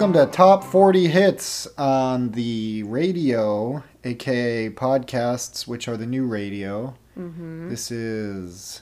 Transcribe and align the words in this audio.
Welcome 0.00 0.14
to 0.14 0.32
Top 0.34 0.64
40 0.64 1.08
Hits 1.08 1.66
on 1.76 2.30
the 2.30 2.84
radio, 2.84 3.84
aka 4.02 4.70
podcasts, 4.70 5.66
which 5.68 5.88
are 5.88 5.98
the 5.98 6.06
new 6.06 6.24
radio. 6.24 6.94
Mm-hmm. 7.18 7.68
This 7.68 7.90
is 7.90 8.80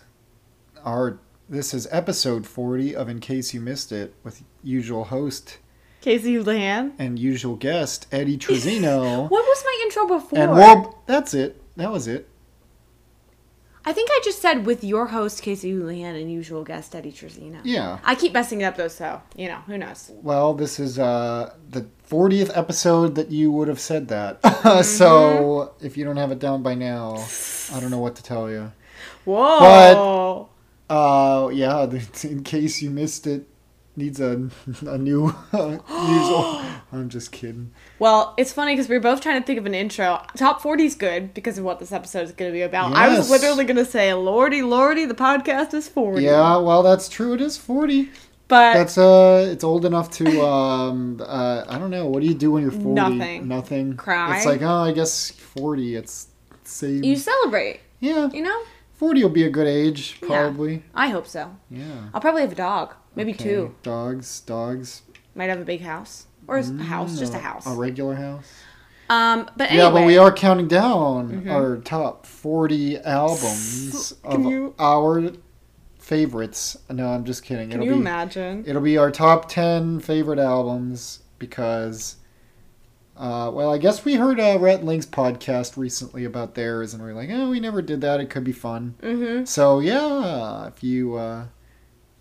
our 0.85 1.19
this 1.49 1.75
is 1.75 1.89
episode 1.91 2.47
40 2.47 2.95
of 2.95 3.09
In 3.09 3.19
Case 3.19 3.53
You 3.53 3.61
Missed 3.61 3.91
It 3.91 4.15
with 4.23 4.45
usual 4.63 5.07
host 5.07 5.59
Casey 6.03 6.39
Lan. 6.39 6.95
and 7.01 7.19
usual 7.19 7.57
guest 7.57 8.07
Eddie 8.13 8.39
Trizzino. 8.39 9.29
What 9.29 9.45
was 9.45 9.65
my 9.65 9.81
intro 9.83 10.07
before? 10.07 10.39
and 10.39 10.53
well, 10.53 11.03
that's 11.07 11.35
it. 11.35 11.61
That 11.75 11.91
was 11.91 12.07
it. 12.07 12.28
I 13.89 13.93
think 13.95 14.11
I 14.13 14.21
just 14.23 14.43
said 14.43 14.67
with 14.67 14.85
your 14.85 15.07
host 15.07 15.41
Casey 15.41 15.71
Houlihan 15.71 16.15
and 16.15 16.31
usual 16.31 16.63
guest 16.63 16.95
Eddie 16.95 17.11
Trizzino. 17.11 17.61
Yeah. 17.65 18.01
I 18.05 18.17
keep 18.17 18.35
messing 18.35 18.61
it 18.61 18.65
up 18.65 18.77
though, 18.77 18.89
so 18.89 19.23
you 19.35 19.49
know 19.49 19.61
who 19.67 19.79
knows. 19.79 20.11
Well, 20.23 20.53
this 20.53 20.79
is 20.79 20.99
uh, 20.99 21.55
the 21.71 21.87
40th 22.07 22.55
episode 22.55 23.15
that 23.15 23.31
you 23.31 23.51
would 23.51 23.67
have 23.69 23.81
said 23.81 24.09
that. 24.09 24.43
Mm-hmm. 24.59 24.83
so 24.83 25.73
if 25.81 25.97
you 25.97 26.05
don't 26.05 26.17
have 26.17 26.33
it 26.33 26.41
down 26.41 26.63
by 26.63 26.75
now, 26.75 27.25
I 27.73 27.81
don't 27.81 27.91
know 27.91 28.01
what 28.01 28.17
to 28.17 28.23
tell 28.23 28.51
you. 28.51 28.73
Whoa! 29.25 30.49
Uh, 30.91 31.49
yeah, 31.53 31.85
in 32.25 32.43
case 32.43 32.83
you 32.83 32.91
missed 32.91 33.27
it, 33.27 33.47
needs 33.99 34.21
a, 34.21 34.49
a 34.87 34.97
new 34.97 35.35
usual. 35.53 36.63
I'm 36.93 37.09
just 37.11 37.33
kidding. 37.33 37.73
well, 37.99 38.35
it's 38.39 38.53
funny 38.53 38.73
because 38.75 38.89
we 38.89 38.97
were 38.97 39.03
both 39.03 39.21
trying 39.21 39.41
to 39.41 39.47
think 39.47 39.59
of 39.59 39.67
an 39.67 39.75
intro. 39.75 40.23
Top 40.37 40.63
40 40.63 40.85
is 40.85 40.95
good 40.95 41.35
because 41.35 41.59
of 41.59 41.65
what 41.65 41.79
this 41.81 41.93
episode 41.93 42.23
is 42.23 42.33
going 42.33 42.51
to 42.51 42.53
be 42.55 42.63
about. 42.63 42.95
I 42.95 43.09
was 43.17 43.29
literally 43.31 43.65
going 43.65 43.77
to 43.77 43.85
say, 43.85 44.15
"Lordy, 44.15 44.63
lordy, 44.63 45.05
the 45.05 45.15
podcast 45.15 45.75
is 45.75 45.89
40." 45.89 46.23
Yeah, 46.25 46.57
well, 46.59 46.83
that's 46.83 47.09
true. 47.09 47.35
It 47.35 47.41
is 47.43 47.59
40. 47.59 48.09
but 48.49 48.73
That's 48.73 48.97
uh, 48.97 49.49
it's 49.53 49.63
old 49.65 49.85
enough 49.85 50.11
to 50.13 50.41
um, 50.47 51.21
uh, 51.23 51.65
I 51.69 51.79
don't 51.79 51.91
know. 51.91 52.07
What 52.07 52.23
do 52.23 52.27
you 52.27 52.35
do 52.35 52.53
when 52.53 52.63
you're 52.63 52.71
40? 52.73 52.89
Nothing. 52.89 53.49
Nothing. 53.49 53.97
Cry. 53.97 54.37
It's 54.39 54.47
like, 54.47 54.63
oh, 54.63 54.85
I 54.85 54.93
guess 54.93 55.31
40. 55.31 55.97
It's 55.97 56.29
same. 56.65 57.03
you 57.05 57.17
celebrate, 57.17 57.81
yeah, 58.01 58.31
you 58.33 58.43
know. 58.43 58.63
40 58.95 59.23
will 59.23 59.31
be 59.31 59.45
a 59.45 59.51
good 59.51 59.69
age, 59.69 60.19
Yeah. 60.21 60.27
probably. 60.29 60.83
I 60.93 61.09
hope 61.11 61.27
so. 61.29 61.55
Yeah. 61.71 61.85
I'll 62.13 62.21
probably 62.21 62.43
have 62.43 62.51
a 62.51 62.57
dog, 62.57 62.95
maybe 63.19 63.33
Okay. 63.35 63.45
two. 63.45 63.75
Dogs, 63.83 64.41
dogs. 64.41 65.03
Might 65.35 65.51
have 65.51 65.61
a 65.61 65.65
big 65.65 65.83
house 65.83 66.27
or 66.47 66.57
a 66.59 66.65
house, 66.83 67.19
just 67.19 67.35
a 67.35 67.39
Mm, 67.39 67.43
house. 67.43 67.67
A 67.67 67.71
regular 67.73 68.15
house. 68.15 68.47
Um, 69.11 69.49
but 69.57 69.71
anyway, 69.71 69.85
Yeah, 69.85 69.91
but 69.91 70.07
we 70.07 70.17
are 70.19 70.33
counting 70.33 70.69
down 70.69 71.45
Mhm. 71.45 71.51
our 71.51 71.77
top 71.79 72.27
40 72.27 72.99
albums 72.99 74.15
Can 74.25 74.47
of 74.47 74.51
you- 74.51 74.75
our 74.79 75.33
favorites. 75.99 76.77
No, 76.91 77.09
I'm 77.09 77.25
just 77.25 77.43
kidding. 77.43 77.71
Can 77.71 77.81
it'll 77.83 77.87
you 77.87 77.93
be 77.95 78.01
imagine? 78.01 78.65
it'll 78.67 78.83
be 78.83 78.97
our 78.99 79.11
top 79.11 79.49
10 79.49 80.01
favorite 80.01 80.39
albums 80.39 81.21
because 81.39 82.17
uh, 83.17 83.51
well, 83.53 83.73
I 83.75 83.79
guess 83.79 84.05
we 84.05 84.15
heard 84.15 84.39
uh, 84.39 84.57
Rhett 84.61 84.85
Link's 84.85 85.05
podcast 85.05 85.77
recently 85.77 86.25
about 86.25 86.55
theirs, 86.55 86.95
and 86.95 87.03
we 87.03 87.11
are 87.11 87.15
like, 87.15 87.29
oh, 87.33 87.51
we 87.51 87.59
never 87.59 87.83
did 87.83 88.01
that. 88.03 88.21
It 88.21 88.31
could 88.31 88.45
be 88.45 88.53
fun. 88.53 88.95
Mm-hmm. 89.03 89.45
So 89.45 89.81
yeah, 89.81 90.69
if 90.69 90.85
you, 90.85 91.17
uh, 91.17 91.47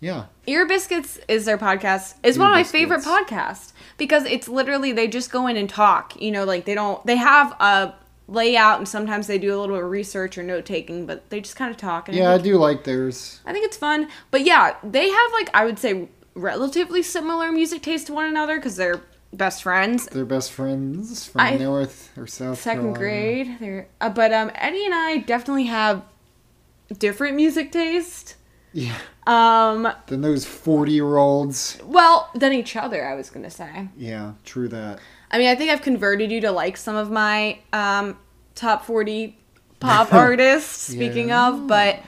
yeah, 0.00 0.26
Ear 0.46 0.66
Biscuits 0.66 1.18
is 1.28 1.44
their 1.44 1.58
podcast. 1.58 2.14
It's 2.22 2.38
one 2.38 2.48
of 2.48 2.52
my 2.52 2.60
Ear 2.60 2.64
favorite 2.64 3.02
podcasts 3.02 3.72
because 3.96 4.24
it's 4.24 4.48
literally 4.48 4.92
they 4.92 5.08
just 5.08 5.30
go 5.30 5.46
in 5.46 5.56
and 5.56 5.68
talk. 5.68 6.20
You 6.20 6.30
know, 6.30 6.44
like 6.44 6.64
they 6.64 6.74
don't 6.74 7.04
they 7.06 7.16
have 7.16 7.52
a 7.60 7.94
layout 8.28 8.78
and 8.78 8.86
sometimes 8.88 9.26
they 9.26 9.38
do 9.38 9.48
a 9.48 9.58
little 9.58 9.76
bit 9.76 9.84
of 9.84 9.90
research 9.90 10.36
or 10.38 10.42
note 10.42 10.64
taking, 10.66 11.06
but 11.06 11.30
they 11.30 11.40
just 11.40 11.56
kind 11.56 11.70
of 11.70 11.76
talk. 11.76 12.08
And 12.08 12.16
yeah, 12.16 12.30
I 12.30 12.34
I 12.34 12.38
do 12.38 12.56
like 12.58 12.84
theirs. 12.84 13.40
I 13.46 13.52
think 13.52 13.64
it's 13.64 13.76
fun. 13.76 14.08
But 14.30 14.44
yeah, 14.44 14.76
they 14.84 15.08
have 15.08 15.32
like 15.32 15.50
I 15.54 15.64
would 15.64 15.78
say 15.78 16.08
relatively 16.34 17.02
similar 17.02 17.50
music 17.50 17.82
taste 17.82 18.06
to 18.08 18.12
one 18.12 18.26
another 18.26 18.56
because 18.56 18.76
they're 18.76 19.00
best 19.32 19.62
friends. 19.62 20.06
They're 20.06 20.24
best 20.24 20.52
friends 20.52 21.26
from 21.26 21.40
I- 21.40 21.56
North 21.56 22.10
or 22.16 22.26
South 22.26 22.60
Second 22.60 22.94
Carolina. 22.94 22.98
grade, 22.98 23.56
they're 23.60 23.88
uh, 24.00 24.10
but 24.10 24.32
um 24.32 24.52
Eddie 24.54 24.84
and 24.84 24.94
I 24.94 25.16
definitely 25.18 25.64
have 25.64 26.04
different 26.98 27.34
music 27.36 27.72
taste. 27.72 28.36
Yeah. 28.72 28.96
Um, 29.28 29.92
Then 30.06 30.22
those 30.22 30.44
40 30.44 30.92
year 30.92 31.16
olds. 31.18 31.78
well, 31.84 32.30
than 32.34 32.52
each 32.52 32.74
other, 32.76 33.06
I 33.06 33.14
was 33.14 33.28
gonna 33.30 33.50
say. 33.50 33.88
Yeah, 33.96 34.32
true 34.44 34.68
that. 34.68 34.98
I 35.30 35.36
mean, 35.38 35.48
I 35.48 35.54
think 35.54 35.70
I've 35.70 35.82
converted 35.82 36.30
you 36.32 36.40
to 36.42 36.50
like 36.50 36.76
some 36.78 36.96
of 36.96 37.10
my 37.10 37.58
um, 37.72 38.16
top 38.54 38.86
40 38.86 39.36
pop 39.80 40.12
artists, 40.26 40.92
speaking 40.94 41.28
Yeah. 41.28 41.48
of, 41.48 41.66
but, 41.66 42.00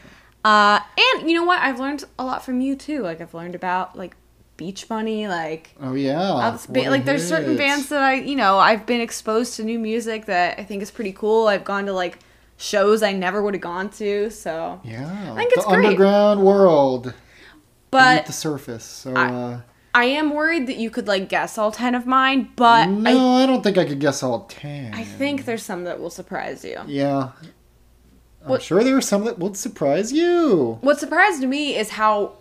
uh, 0.45 0.81
and 0.97 1.29
you 1.31 1.37
know 1.37 1.45
what? 1.45 1.61
I've 1.61 1.79
learned 1.79 2.05
a 2.19 2.25
lot 2.25 2.43
from 2.45 2.63
you 2.63 2.75
too. 2.75 3.03
Like, 3.03 3.21
I've 3.21 3.35
learned 3.35 3.55
about 3.55 3.97
like 3.99 4.17
Beach 4.57 4.89
Bunny, 4.89 5.29
like, 5.29 5.75
Oh, 5.83 5.93
yeah. 5.95 6.57
ba- 6.71 6.89
like 6.91 7.05
there's 7.05 7.27
certain 7.29 7.57
bands 7.59 7.91
that 7.91 8.03
I, 8.03 8.15
you 8.15 8.37
know, 8.37 8.59
I've 8.59 8.87
been 8.87 9.01
exposed 9.03 9.57
to 9.57 9.63
new 9.63 9.79
music 9.79 10.25
that 10.27 10.59
I 10.59 10.65
think 10.65 10.83
is 10.83 10.91
pretty 10.91 11.13
cool. 11.13 11.49
I've 11.49 11.65
gone 11.65 11.85
to 11.87 11.93
like 11.93 12.19
shows 12.61 13.03
I 13.03 13.13
never 13.13 13.43
would 13.43 13.55
have 13.55 13.61
gone 13.63 13.89
to, 13.91 14.31
so. 14.31 14.81
Yeah. 14.85 15.33
I 15.33 15.37
think 15.37 15.53
it's 15.55 15.65
the 15.65 15.71
great. 15.71 15.87
underground 15.87 16.43
world. 16.45 17.15
But 17.91 18.27
the 18.27 18.33
surface. 18.33 18.85
So, 18.85 19.15
I- 19.15 19.33
uh, 19.33 19.61
I 19.93 20.05
am 20.05 20.31
worried 20.31 20.69
that 20.69 20.77
you 20.77 20.89
could 20.89 21.09
like 21.09 21.29
guess 21.29 21.59
all 21.59 21.73
10 21.73 21.97
of 21.97 22.07
mine, 22.07 22.51
but 22.55 22.83
I, 22.83 22.87
no, 22.87 23.33
I, 23.39 23.47
don't 23.47 23.63
think 23.63 23.77
I 23.77 23.85
could 23.85 23.99
guess 23.99 24.23
all 24.23 24.45
10. 24.45 24.95
I 24.95 25.03
think 25.03 25.47
there's 25.47 25.65
some 25.65 25.83
that 25.85 25.99
will 25.99 26.11
surprise 26.11 26.65
you. 26.65 26.79
Yeah. 26.87 27.31
I'm 28.45 28.49
What- 28.51 28.63
sure 28.63 28.85
there 28.85 28.97
are 28.97 29.01
some 29.01 29.25
that 29.25 29.39
would 29.41 29.57
surprise 29.57 30.13
you. 30.13 30.79
What 30.83 31.01
surprised 31.01 31.43
me 31.43 31.77
is 31.77 31.91
how, 31.91 32.35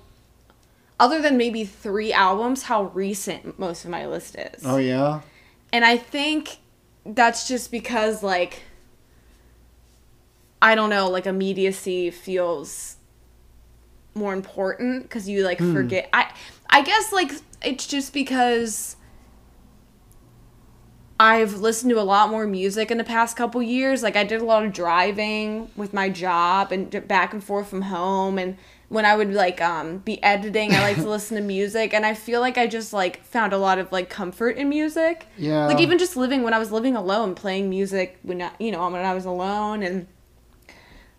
other 0.99 1.19
than 1.21 1.37
maybe 1.37 1.65
three 1.65 2.13
albums, 2.13 2.63
how 2.63 2.83
recent 2.93 3.57
most 3.57 3.83
of 3.83 3.89
my 3.89 4.05
list 4.05 4.35
is. 4.35 4.61
Oh, 4.63 4.77
yeah? 4.77 5.21
And 5.73 5.83
I 5.85 5.97
think 5.97 6.57
that's 7.03 7.47
just 7.47 7.71
because, 7.71 8.21
like, 8.21 8.61
I 10.61 10.75
don't 10.75 10.89
know, 10.89 11.09
like, 11.09 11.25
immediacy 11.25 12.11
feels 12.11 12.97
more 14.13 14.33
important 14.33 15.03
because 15.03 15.29
you, 15.29 15.43
like, 15.43 15.59
Hmm. 15.59 15.73
forget. 15.73 16.09
I, 16.13 16.31
I 16.69 16.81
guess, 16.81 17.11
like, 17.13 17.31
it's 17.63 17.87
just 17.87 18.13
because. 18.13 18.95
I've 21.21 21.55
listened 21.59 21.89
to 21.89 21.99
a 21.99 22.03
lot 22.03 22.29
more 22.29 22.47
music 22.47 22.91
in 22.91 22.97
the 22.97 23.03
past 23.03 23.35
couple 23.35 23.61
years. 23.61 24.01
Like 24.01 24.15
I 24.15 24.23
did 24.23 24.39
a 24.41 24.45
lot 24.45 24.63
of 24.65 24.71
driving 24.71 25.69
with 25.75 25.93
my 25.93 26.07
job 26.09 26.71
and 26.71 27.05
back 27.09 27.33
and 27.33 27.43
forth 27.43 27.67
from 27.67 27.81
home 27.83 28.37
and 28.37 28.55
when 28.87 29.05
I 29.05 29.15
would 29.17 29.33
like 29.33 29.61
um 29.61 29.97
be 29.97 30.23
editing, 30.23 30.73
I 30.73 30.79
like 30.81 30.95
to 30.95 31.09
listen 31.09 31.35
to 31.35 31.43
music 31.43 31.93
and 31.93 32.05
I 32.05 32.13
feel 32.13 32.39
like 32.39 32.57
I 32.57 32.67
just 32.67 32.93
like 32.93 33.23
found 33.25 33.51
a 33.51 33.57
lot 33.57 33.79
of 33.79 33.91
like 33.91 34.09
comfort 34.09 34.55
in 34.55 34.69
music. 34.69 35.27
Yeah. 35.37 35.67
Like 35.67 35.81
even 35.81 35.97
just 35.99 36.15
living 36.15 36.41
when 36.43 36.53
I 36.53 36.57
was 36.57 36.71
living 36.71 36.95
alone, 36.95 37.35
playing 37.35 37.69
music 37.69 38.17
when 38.23 38.41
I, 38.41 38.51
you 38.57 38.71
know, 38.71 38.89
when 38.89 39.03
I 39.03 39.13
was 39.13 39.25
alone 39.25 39.83
and 39.83 40.07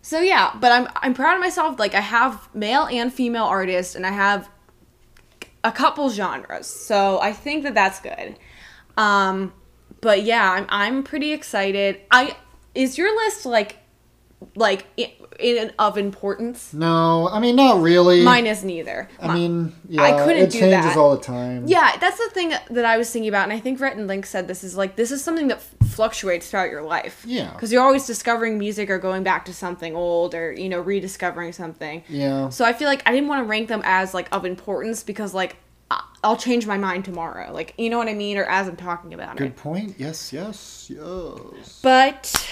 so 0.01 0.19
yeah, 0.19 0.55
but 0.59 0.71
I'm 0.71 0.87
I'm 0.95 1.13
proud 1.13 1.35
of 1.35 1.39
myself 1.39 1.79
like 1.79 1.93
I 1.93 2.01
have 2.01 2.53
male 2.55 2.85
and 2.85 3.13
female 3.13 3.43
artists 3.43 3.95
and 3.95 4.05
I 4.05 4.11
have 4.11 4.49
a 5.63 5.71
couple 5.71 6.09
genres. 6.09 6.67
So 6.67 7.19
I 7.21 7.33
think 7.33 7.63
that 7.63 7.75
that's 7.75 7.99
good. 7.99 8.37
Um 8.97 9.53
but 10.01 10.23
yeah, 10.23 10.51
I'm 10.51 10.65
I'm 10.69 11.03
pretty 11.03 11.33
excited. 11.33 12.01
I 12.09 12.35
is 12.73 12.97
your 12.97 13.15
list 13.15 13.45
like 13.45 13.77
like 14.55 14.85
in, 14.97 15.09
in 15.39 15.71
of 15.79 15.97
importance? 15.97 16.73
No, 16.73 17.29
I 17.29 17.39
mean, 17.39 17.55
not 17.55 17.81
really. 17.81 18.23
Mine 18.23 18.45
is 18.47 18.63
neither. 18.63 19.09
I 19.21 19.33
mean, 19.33 19.73
yeah, 19.87 20.01
I 20.03 20.11
couldn't 20.23 20.43
it 20.43 20.51
do 20.51 20.59
changes 20.59 20.93
that. 20.93 20.97
all 20.97 21.15
the 21.15 21.23
time. 21.23 21.65
Yeah, 21.67 21.95
that's 21.99 22.17
the 22.17 22.29
thing 22.31 22.49
that 22.69 22.85
I 22.85 22.97
was 22.97 23.09
thinking 23.11 23.29
about, 23.29 23.43
and 23.43 23.53
I 23.53 23.59
think 23.59 23.79
Rhett 23.79 23.95
and 23.97 24.07
Link 24.07 24.25
said 24.25 24.47
this 24.47 24.63
is 24.63 24.75
like 24.75 24.95
this 24.95 25.11
is 25.11 25.23
something 25.23 25.47
that 25.49 25.57
f- 25.57 25.89
fluctuates 25.89 26.49
throughout 26.49 26.69
your 26.69 26.81
life. 26.83 27.23
Yeah. 27.27 27.51
because 27.51 27.71
you're 27.71 27.83
always 27.83 28.05
discovering 28.05 28.57
music 28.57 28.89
or 28.89 28.97
going 28.97 29.23
back 29.23 29.45
to 29.45 29.53
something 29.53 29.95
old 29.95 30.33
or 30.35 30.51
you 30.53 30.69
know 30.69 30.79
rediscovering 30.81 31.53
something. 31.53 32.03
Yeah. 32.09 32.49
So 32.49 32.65
I 32.65 32.73
feel 32.73 32.87
like 32.87 33.03
I 33.05 33.11
didn't 33.11 33.27
want 33.29 33.43
to 33.43 33.47
rank 33.49 33.67
them 33.67 33.81
as 33.85 34.13
like 34.13 34.27
of 34.31 34.45
importance 34.45 35.03
because 35.03 35.33
like 35.33 35.57
I'll 36.23 36.37
change 36.37 36.65
my 36.67 36.77
mind 36.77 37.03
tomorrow, 37.03 37.51
like 37.51 37.73
you 37.77 37.89
know 37.89 37.97
what 37.97 38.07
I 38.07 38.13
mean, 38.13 38.37
or 38.37 38.43
as 38.45 38.67
I'm 38.67 38.75
talking 38.77 39.13
about 39.13 39.37
Good 39.37 39.47
it. 39.47 39.55
point. 39.57 39.95
Yes, 39.97 40.31
yes, 40.31 40.89
yes. 40.89 41.79
But 41.81 42.49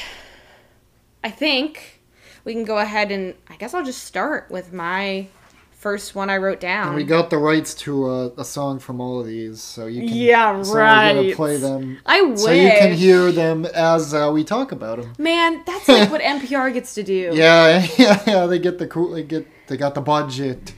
I 1.23 1.29
think 1.29 2.01
we 2.43 2.53
can 2.53 2.63
go 2.63 2.77
ahead 2.77 3.11
and 3.11 3.35
I 3.49 3.55
guess 3.55 3.73
I'll 3.73 3.85
just 3.85 4.03
start 4.03 4.49
with 4.49 4.73
my 4.73 5.27
first 5.79 6.13
one 6.13 6.29
I 6.29 6.37
wrote 6.37 6.59
down. 6.59 6.87
And 6.87 6.95
we 6.95 7.03
got 7.03 7.29
the 7.29 7.37
rights 7.37 7.73
to 7.75 8.09
a, 8.09 8.27
a 8.35 8.45
song 8.45 8.79
from 8.79 8.99
all 8.99 9.19
of 9.19 9.25
these, 9.25 9.61
so 9.61 9.87
you 9.87 10.07
can. 10.07 10.17
Yeah, 10.17 10.61
so 10.61 10.73
We're 10.73 10.79
gonna 10.79 11.21
right. 11.21 11.35
play 11.35 11.57
them. 11.57 11.99
I 12.05 12.21
wish. 12.21 12.39
So 12.39 12.51
you 12.51 12.69
can 12.69 12.93
hear 12.93 13.31
them 13.31 13.65
as 13.65 14.13
uh, 14.13 14.29
we 14.33 14.43
talk 14.43 14.71
about 14.71 15.01
them. 15.01 15.13
Man, 15.17 15.63
that's 15.65 15.87
like 15.87 16.11
what 16.11 16.21
NPR 16.21 16.73
gets 16.73 16.93
to 16.95 17.03
do. 17.03 17.31
Yeah, 17.33 17.85
yeah, 17.97 18.23
yeah. 18.27 18.45
They 18.45 18.59
get 18.59 18.77
the 18.77 18.87
cool. 18.87 19.11
They 19.11 19.23
get. 19.23 19.47
They 19.67 19.77
got 19.77 19.95
the 19.95 20.01
budget. 20.01 20.73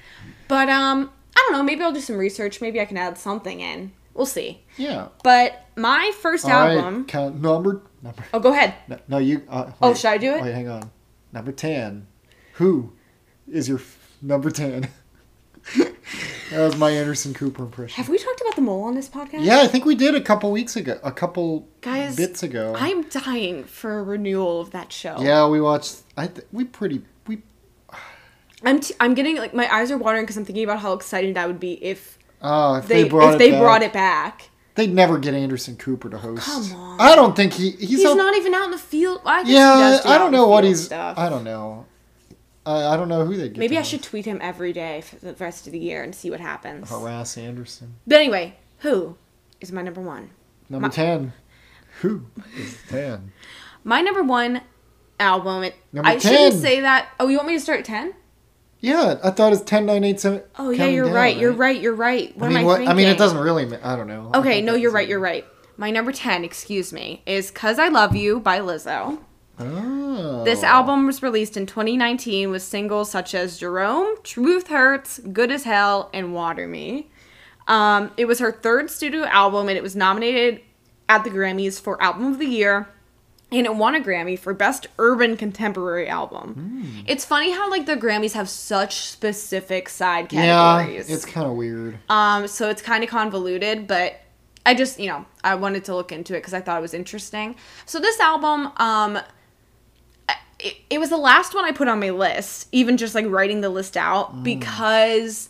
But 0.48 0.70
um, 0.70 1.12
I 1.36 1.46
don't 1.48 1.54
know. 1.54 1.64
Maybe 1.64 1.84
I'll 1.84 1.94
do 1.94 2.02
some 2.02 2.18
research. 2.18 2.62
Maybe 2.62 2.80
I 2.80 2.86
can 2.86 2.98
add 2.98 3.18
something 3.18 3.60
in. 3.60 3.94
We'll 4.14 4.26
see. 4.26 4.64
Yeah. 4.78 5.08
But 5.24 5.66
my 5.76 6.12
first 6.22 6.46
All 6.46 6.52
right, 6.52 6.78
album. 6.78 7.06
Count 7.06 7.42
number. 7.42 7.82
Number. 8.02 8.24
Oh, 8.34 8.40
go 8.40 8.52
ahead. 8.52 8.74
No, 8.88 9.00
no 9.08 9.18
you. 9.20 9.44
Uh, 9.50 9.72
Oh, 9.82 9.94
should 9.94 10.08
I 10.10 10.18
do 10.18 10.34
it? 10.34 10.42
Wait, 10.42 10.54
hang 10.54 10.68
on. 10.68 10.92
Number 11.32 11.52
ten. 11.52 12.08
Who 12.54 12.94
is 13.48 13.68
your 13.70 13.78
f- 13.80 14.16
number 14.22 14.50
ten? 14.52 14.90
that 15.78 15.94
was 16.60 16.76
my 16.78 16.90
Anderson 16.92 17.34
Cooper 17.34 17.64
impression. 17.64 17.96
Have 17.96 18.10
we 18.10 18.18
talked 18.18 18.42
about 18.42 18.52
about 18.52 18.56
the 18.58 18.62
mole 18.64 18.84
on 18.84 18.96
this 18.96 19.08
podcast? 19.08 19.46
Yeah, 19.46 19.62
I 19.62 19.68
think 19.68 19.86
we 19.86 19.96
did 19.96 20.14
a 20.16 20.22
couple 20.22 20.52
weeks 20.52 20.76
ago, 20.76 21.00
a 21.04 21.12
couple 21.12 21.68
Guys, 21.82 22.16
bits 22.18 22.44
ago. 22.44 22.74
I'm 22.78 23.04
dying 23.04 23.64
for 23.64 24.00
a 24.00 24.04
renewal 24.04 24.60
of 24.60 24.72
that 24.72 24.92
show. 24.92 25.16
yeah, 25.22 25.48
we 25.48 25.62
watched. 25.62 26.02
I 26.18 26.28
th- 26.28 26.46
we 26.52 26.66
pretty 26.66 27.04
we. 27.28 27.42
I'm 28.64 28.80
t- 28.82 28.94
I'm 29.00 29.14
getting 29.14 29.38
like 29.38 29.54
my 29.54 29.74
eyes 29.74 29.90
are 29.92 29.98
watering 29.98 30.24
because 30.26 30.38
I'm 30.38 30.46
thinking 30.46 30.64
about 30.66 30.80
how 30.80 30.94
excited 30.94 31.38
I 31.38 31.48
would 31.48 31.60
be 31.60 31.74
if 31.84 32.18
Oh, 32.42 32.76
if 32.76 32.88
they, 32.88 33.04
they, 33.04 33.10
brought 33.10 33.30
if 33.30 33.36
it 33.36 33.38
they 33.40 33.52
back, 33.52 33.62
brought 33.62 33.82
it 33.84 33.94
back. 33.94 34.50
They'd 34.88 34.94
never 34.94 35.18
get 35.20 35.34
Anderson 35.34 35.76
Cooper 35.78 36.10
to 36.10 36.18
host. 36.18 36.44
Come 36.46 36.74
on. 36.80 37.00
I 37.02 37.16
don't 37.16 37.36
think 37.36 37.54
he 37.54 37.72
he's, 37.72 37.90
He's 37.90 38.06
up- 38.06 38.18
not 38.18 38.36
even 38.36 38.54
out 38.54 38.66
in 38.66 38.72
the 38.72 38.78
field. 38.78 39.22
I 39.26 39.42
Yeah, 39.42 40.00
do 40.04 40.10
I 40.10 40.18
don't 40.18 40.32
know 40.32 40.48
what 40.48 40.64
he's. 40.64 40.86
Stuff. 40.86 41.18
I 41.18 41.30
don't 41.30 41.44
know. 41.44 41.86
I 42.66 42.94
I 42.94 42.98
don't 42.98 43.08
know 43.10 43.26
who 43.26 43.38
they 43.38 43.50
get. 43.50 43.58
Maybe 43.58 43.78
I 43.78 43.82
should 43.84 44.04
tweet 44.04 44.26
him 44.26 44.40
every 44.42 44.74
day 44.74 45.02
for 45.02 45.16
the 45.18 45.34
rest 45.34 45.66
of 45.68 45.74
the 45.74 45.80
year 45.80 46.04
and 46.04 46.14
see 46.16 46.30
what 46.32 46.40
happens. 46.40 46.90
harass 46.90 47.38
Anderson. 47.38 47.96
But 48.08 48.18
anyway, 48.18 48.56
who 48.80 49.16
is 49.60 49.72
my 49.72 49.82
number 49.82 50.02
one? 50.02 50.32
Number 50.70 50.88
My- 50.88 50.94
ten. 50.94 51.34
Who 52.02 52.26
is 52.58 52.78
ten? 52.90 53.32
My 53.84 54.02
number 54.02 54.24
one 54.24 54.62
album. 55.20 55.64
It, 55.64 55.76
Number 55.94 56.10
I 56.10 56.18
shouldn't 56.18 56.62
say 56.62 56.82
that. 56.82 57.10
Oh, 57.20 57.28
you 57.28 57.38
want 57.38 57.48
me 57.48 57.54
to 57.56 57.60
start 57.60 57.80
at 57.80 57.86
ten? 57.86 58.14
Yeah, 58.82 59.20
I 59.24 59.30
thought 59.30 59.54
it's 59.54 59.62
ten 59.62 59.86
nine 59.86 60.04
eight 60.04 60.20
seven. 60.20 60.42
Oh 60.58 60.72
yeah, 60.72 60.88
you're 60.88 61.06
down, 61.06 61.14
right. 61.14 61.38
You're 61.38 61.54
right. 61.54 61.80
You're 61.80 61.96
right. 61.96 62.36
What 62.38 62.48
I 62.48 62.50
mean, 62.50 62.58
am 62.58 62.64
I 62.64 62.66
what? 62.66 62.78
thinking? 62.78 62.92
I 62.92 62.94
mean, 62.96 63.08
it 63.08 63.18
doesn't 63.18 63.38
really. 63.38 63.66
ma- 63.66 63.78
I 63.84 63.96
don't 63.96 64.08
know. 64.08 64.32
Okay, 64.36 64.62
no, 64.62 64.74
you're 64.74 64.92
right. 64.92 65.08
You're 65.08 65.20
right. 65.20 65.46
My 65.78 65.92
number 65.92 66.12
ten, 66.12 66.44
excuse 66.44 66.92
me, 66.92 67.22
is 67.26 67.52
"Cuz 67.52 67.78
I 67.80 67.88
Love 67.90 68.16
You" 68.16 68.40
by 68.40 68.60
Lizzo. 68.60 69.20
Oh. 69.60 70.44
This 70.44 70.64
album 70.64 71.06
was 71.06 71.22
released 71.22 71.56
in 71.56 71.68
2019 71.68 72.50
with 72.50 72.64
singles 72.64 73.12
such 73.12 73.36
as 73.36 73.60
Jerome, 73.60 74.16
Truth 74.24 74.68
Hurts, 74.68 75.20
Good 75.20 75.52
as 75.52 75.66
Hell, 75.66 76.10
and 76.14 76.34
Water 76.34 76.68
Me. 76.68 77.12
Um, 77.68 78.12
it 78.18 78.26
was 78.26 78.40
her 78.40 78.52
third 78.52 78.90
studio 78.90 79.24
album 79.26 79.70
and 79.70 79.78
it 79.78 79.84
was 79.84 79.96
nominated 79.96 80.62
at 81.08 81.24
the 81.24 81.30
Grammys 81.30 81.80
for 81.80 82.02
Album 82.02 82.32
of 82.34 82.40
the 82.40 82.48
Year. 82.48 82.88
And 83.52 83.66
it 83.66 83.76
won 83.76 83.96
a 83.96 84.00
Grammy 84.00 84.40
for 84.40 84.54
Best 84.54 84.88
Urban 84.98 85.36
Contemporary 85.36 86.08
Album. 86.08 87.04
It's 87.06 87.26
funny 87.26 87.52
how 87.52 87.70
like 87.70 87.86
the 87.86 87.98
Grammys 87.98 88.32
have 88.34 88.48
such 88.48 89.02
specific 89.02 89.90
side 89.90 90.30
categories. 90.30 91.10
Yeah, 91.10 91.16
it's 91.16 91.26
kind 91.26 91.46
of 91.46 91.54
weird. 91.58 92.00
Um, 92.10 92.48
so 92.48 92.70
it's 92.70 92.82
kind 92.82 93.04
of 93.04 93.10
convoluted, 93.10 93.88
but 93.88 94.22
I 94.66 94.74
just, 94.74 95.00
you 95.00 95.08
know, 95.08 95.26
I 95.44 95.56
wanted 95.56 95.84
to 95.86 95.96
look 95.96 96.12
into 96.12 96.34
it 96.34 96.40
because 96.40 96.54
I 96.54 96.62
thought 96.62 96.78
it 96.78 96.82
was 96.82 96.94
interesting. 96.94 97.56
So 97.86 98.00
this 98.00 98.20
album, 98.22 98.72
um, 98.78 99.20
it, 100.60 100.78
it 100.90 101.00
was 101.00 101.10
the 101.10 101.18
last 101.18 101.54
one 101.54 101.66
I 101.66 101.72
put 101.72 101.88
on 101.88 102.00
my 102.00 102.12
list, 102.12 102.70
even 102.72 102.96
just 102.96 103.16
like 103.16 103.26
writing 103.28 103.62
the 103.62 103.70
list 103.70 103.98
out 103.98 104.44
because 104.44 105.50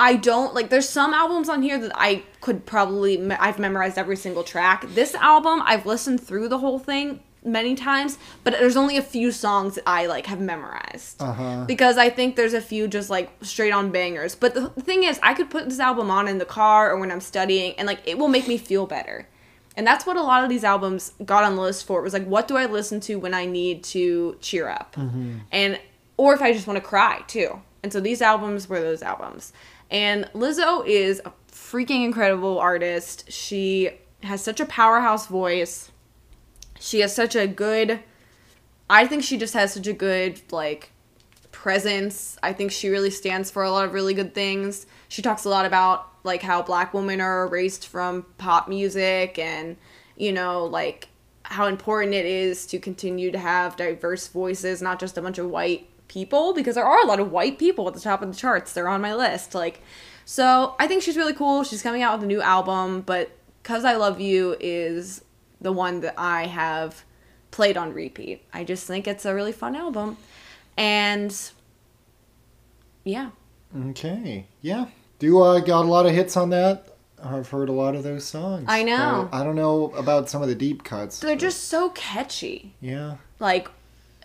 I 0.00 0.16
don't 0.16 0.54
like. 0.54 0.70
There's 0.70 0.88
some 0.88 1.12
albums 1.12 1.48
on 1.48 1.62
here 1.62 1.78
that 1.78 1.92
I 1.94 2.22
could 2.40 2.64
probably 2.64 3.18
me- 3.18 3.36
I've 3.38 3.58
memorized 3.58 3.98
every 3.98 4.16
single 4.16 4.42
track. 4.42 4.84
This 4.94 5.14
album 5.14 5.62
I've 5.64 5.84
listened 5.86 6.20
through 6.22 6.48
the 6.48 6.58
whole 6.58 6.78
thing 6.78 7.20
many 7.44 7.74
times, 7.74 8.18
but 8.44 8.52
there's 8.54 8.76
only 8.76 8.96
a 8.96 9.02
few 9.02 9.30
songs 9.32 9.74
that 9.76 9.84
I 9.86 10.06
like 10.06 10.26
have 10.26 10.40
memorized 10.40 11.20
Uh 11.22 11.32
huh. 11.32 11.64
because 11.66 11.96
I 11.98 12.08
think 12.10 12.36
there's 12.36 12.54
a 12.54 12.60
few 12.60 12.88
just 12.88 13.08
like 13.10 13.30
straight 13.42 13.72
on 13.72 13.90
bangers. 13.90 14.34
But 14.34 14.54
the, 14.54 14.72
the 14.74 14.82
thing 14.82 15.04
is, 15.04 15.20
I 15.22 15.34
could 15.34 15.50
put 15.50 15.68
this 15.68 15.80
album 15.80 16.10
on 16.10 16.28
in 16.28 16.38
the 16.38 16.44
car 16.46 16.90
or 16.90 16.98
when 16.98 17.10
I'm 17.12 17.20
studying, 17.20 17.74
and 17.78 17.86
like 17.86 18.00
it 18.06 18.16
will 18.18 18.28
make 18.28 18.48
me 18.48 18.56
feel 18.58 18.86
better. 18.86 19.28
And 19.76 19.86
that's 19.86 20.04
what 20.06 20.16
a 20.16 20.22
lot 20.22 20.42
of 20.44 20.50
these 20.50 20.64
albums 20.64 21.12
got 21.24 21.44
on 21.44 21.56
the 21.56 21.62
list 21.62 21.86
for. 21.86 22.00
It 22.00 22.02
was 22.02 22.12
like, 22.12 22.26
what 22.26 22.48
do 22.48 22.56
I 22.56 22.66
listen 22.66 23.00
to 23.08 23.14
when 23.16 23.34
I 23.34 23.44
need 23.46 23.84
to 23.94 24.36
cheer 24.40 24.68
up, 24.68 24.96
and 25.52 25.78
or 26.16 26.34
if 26.34 26.42
I 26.42 26.52
just 26.52 26.66
want 26.66 26.76
to 26.82 26.86
cry 26.94 27.22
too. 27.26 27.60
And 27.82 27.90
so 27.90 27.98
these 27.98 28.20
albums 28.20 28.68
were 28.68 28.80
those 28.80 29.00
albums. 29.02 29.54
And 29.90 30.24
Lizzo 30.34 30.86
is 30.86 31.20
a 31.24 31.32
freaking 31.50 32.04
incredible 32.04 32.58
artist. 32.58 33.30
She 33.30 33.90
has 34.22 34.42
such 34.42 34.60
a 34.60 34.66
powerhouse 34.66 35.26
voice. 35.26 35.90
She 36.78 37.00
has 37.00 37.14
such 37.14 37.34
a 37.34 37.46
good 37.46 38.00
I 38.90 39.06
think 39.06 39.22
she 39.22 39.38
just 39.38 39.54
has 39.54 39.72
such 39.72 39.86
a 39.86 39.92
good 39.92 40.40
like 40.50 40.90
presence. 41.52 42.36
I 42.42 42.52
think 42.52 42.72
she 42.72 42.88
really 42.88 43.10
stands 43.10 43.48
for 43.48 43.62
a 43.62 43.70
lot 43.70 43.84
of 43.84 43.94
really 43.94 44.14
good 44.14 44.34
things. 44.34 44.84
She 45.08 45.22
talks 45.22 45.44
a 45.44 45.48
lot 45.48 45.64
about 45.64 46.08
like 46.24 46.42
how 46.42 46.62
black 46.62 46.92
women 46.92 47.20
are 47.20 47.46
erased 47.46 47.86
from 47.86 48.26
pop 48.36 48.68
music 48.68 49.38
and 49.38 49.76
you 50.16 50.32
know 50.32 50.66
like 50.66 51.08
how 51.44 51.66
important 51.66 52.14
it 52.14 52.26
is 52.26 52.66
to 52.66 52.78
continue 52.78 53.30
to 53.30 53.38
have 53.38 53.76
diverse 53.76 54.26
voices, 54.28 54.82
not 54.82 54.98
just 54.98 55.16
a 55.16 55.22
bunch 55.22 55.38
of 55.38 55.48
white 55.48 55.88
people 56.10 56.52
because 56.52 56.74
there 56.74 56.84
are 56.84 57.02
a 57.02 57.06
lot 57.06 57.20
of 57.20 57.30
white 57.30 57.56
people 57.56 57.86
at 57.86 57.94
the 57.94 58.00
top 58.00 58.20
of 58.20 58.28
the 58.28 58.36
charts. 58.36 58.72
They're 58.72 58.88
on 58.88 59.00
my 59.00 59.14
list. 59.14 59.54
Like 59.54 59.80
so 60.24 60.74
I 60.78 60.86
think 60.88 61.02
she's 61.02 61.16
really 61.16 61.32
cool. 61.32 61.62
She's 61.64 61.82
coming 61.82 62.02
out 62.02 62.18
with 62.18 62.24
a 62.24 62.26
new 62.26 62.42
album, 62.42 63.00
but 63.02 63.30
Cuz 63.62 63.84
I 63.84 63.94
Love 63.94 64.20
You 64.20 64.56
is 64.60 65.22
the 65.60 65.72
one 65.72 66.00
that 66.00 66.14
I 66.18 66.46
have 66.46 67.04
played 67.52 67.76
on 67.76 67.92
repeat. 67.94 68.42
I 68.52 68.64
just 68.64 68.86
think 68.86 69.06
it's 69.06 69.24
a 69.24 69.34
really 69.34 69.52
fun 69.52 69.76
album. 69.76 70.16
And 70.76 71.34
yeah. 73.04 73.30
Okay. 73.90 74.46
Yeah. 74.60 74.86
Do 75.20 75.42
I 75.42 75.60
got 75.60 75.84
a 75.84 75.88
lot 75.88 76.06
of 76.06 76.12
hits 76.12 76.36
on 76.36 76.50
that? 76.50 76.86
I've 77.22 77.48
heard 77.48 77.68
a 77.68 77.72
lot 77.72 77.94
of 77.94 78.02
those 78.02 78.24
songs. 78.24 78.64
I 78.66 78.82
know. 78.82 79.28
I 79.30 79.44
don't 79.44 79.56
know 79.56 79.90
about 79.96 80.30
some 80.30 80.42
of 80.42 80.48
the 80.48 80.54
deep 80.54 80.84
cuts. 80.84 81.20
They're 81.20 81.36
just 81.36 81.64
so 81.64 81.90
catchy. 81.90 82.74
yeah. 82.80 83.16
Like 83.38 83.68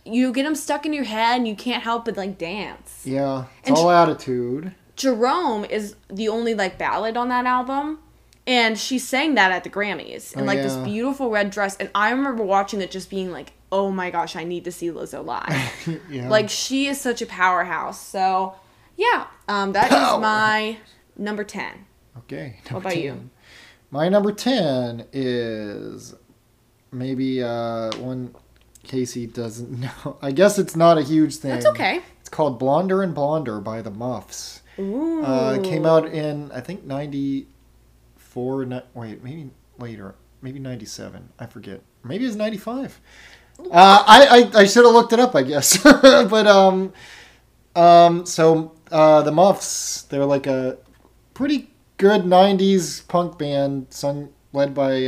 you 0.05 0.31
get 0.31 0.43
them 0.43 0.55
stuck 0.55 0.85
in 0.85 0.93
your 0.93 1.03
head 1.03 1.37
and 1.37 1.47
you 1.47 1.55
can't 1.55 1.83
help 1.83 2.05
but 2.05 2.15
like 2.15 2.37
dance. 2.37 3.01
Yeah. 3.03 3.45
It's 3.59 3.69
And 3.69 3.77
all 3.77 3.89
sh- 3.89 3.93
attitude. 3.93 4.75
Jerome 4.95 5.65
is 5.65 5.95
the 6.09 6.29
only 6.29 6.53
like 6.53 6.77
ballad 6.77 7.17
on 7.17 7.29
that 7.29 7.45
album. 7.45 7.99
And 8.47 8.77
she 8.77 8.99
sang 8.99 9.33
that 9.35 9.51
at 9.51 9.63
the 9.63 9.71
Grammys 9.71 10.33
in 10.35 10.41
Oh, 10.41 10.43
like 10.43 10.61
this 10.61 10.75
beautiful 10.75 11.31
red 11.31 11.49
dress. 11.49 11.75
And 11.77 11.89
I 11.95 12.11
remember 12.11 12.43
watching 12.43 12.79
it 12.81 12.91
just 12.91 13.09
being 13.09 13.31
like, 13.31 13.53
oh 13.71 13.89
my 13.89 14.11
gosh, 14.11 14.35
I 14.35 14.43
need 14.43 14.63
to 14.65 14.71
see 14.71 14.89
Lizzo 14.89 15.25
live. 15.25 15.99
yeah. 16.09 16.29
like 16.29 16.49
she 16.49 16.85
is 16.85 17.01
such 17.01 17.23
a 17.23 17.25
powerhouse. 17.25 17.99
So 17.99 18.53
yeah, 18.97 19.25
um, 19.47 19.73
that 19.73 19.91
is 19.91 19.97
Power. 19.97 20.21
my 20.21 20.77
number 21.17 21.43
10. 21.43 21.85
Okay. 22.19 22.59
What 22.69 22.81
about 22.81 22.97
you? 22.97 23.29
My 23.89 24.09
number 24.09 24.31
10 24.31 25.05
is 25.11 26.13
maybe 26.91 27.41
uh, 27.43 27.95
one 27.97 28.35
Casey 28.85 29.27
doesn't 29.27 29.71
know. 29.79 30.17
I 30.21 30.31
guess 30.31 30.57
it's 30.57 30.75
not 30.75 30.97
a 30.97 31.01
huge 31.01 31.35
thing. 31.37 31.51
That's 31.51 31.65
okay. 31.67 32.01
It's 32.19 32.29
called 32.29 32.57
Blonder 32.59 33.03
and 33.03 33.13
Blonder 33.13 33.59
by 33.59 33.81
the 33.81 33.91
Muffs. 33.91 34.61
Ooh. 34.79 35.23
Uh, 35.23 35.61
came 35.61 35.85
out 35.85 36.07
in, 36.07 36.51
I 36.51 36.59
think, 36.61 36.83
94. 36.83 38.65
ni- 38.65 38.81
Wait, 38.93 39.23
maybe 39.23 39.51
later. 39.79 40.15
Maybe 40.41 40.59
97. 40.59 41.29
I 41.39 41.45
forget. 41.45 41.81
Maybe 42.03 42.25
it 42.25 42.27
was 42.27 42.35
95. 42.35 42.99
Uh, 43.59 43.63
I, 43.71 44.49
I, 44.53 44.59
I 44.61 44.65
should 44.65 44.83
have 44.85 44.93
looked 44.93 45.13
it 45.13 45.19
up, 45.19 45.33
I 45.35 45.43
guess. 45.43 45.77
but, 45.83 46.45
um, 46.47 46.91
um, 47.75 48.25
so, 48.25 48.73
uh, 48.91 49.21
the 49.21 49.31
Muffs, 49.31 50.03
they're 50.03 50.25
like 50.25 50.45
a 50.47 50.77
pretty 51.33 51.69
good 51.97 52.21
90s 52.23 53.07
punk 53.07 53.37
band 53.37 53.87
sung, 53.91 54.29
led 54.53 54.73
by, 54.73 55.05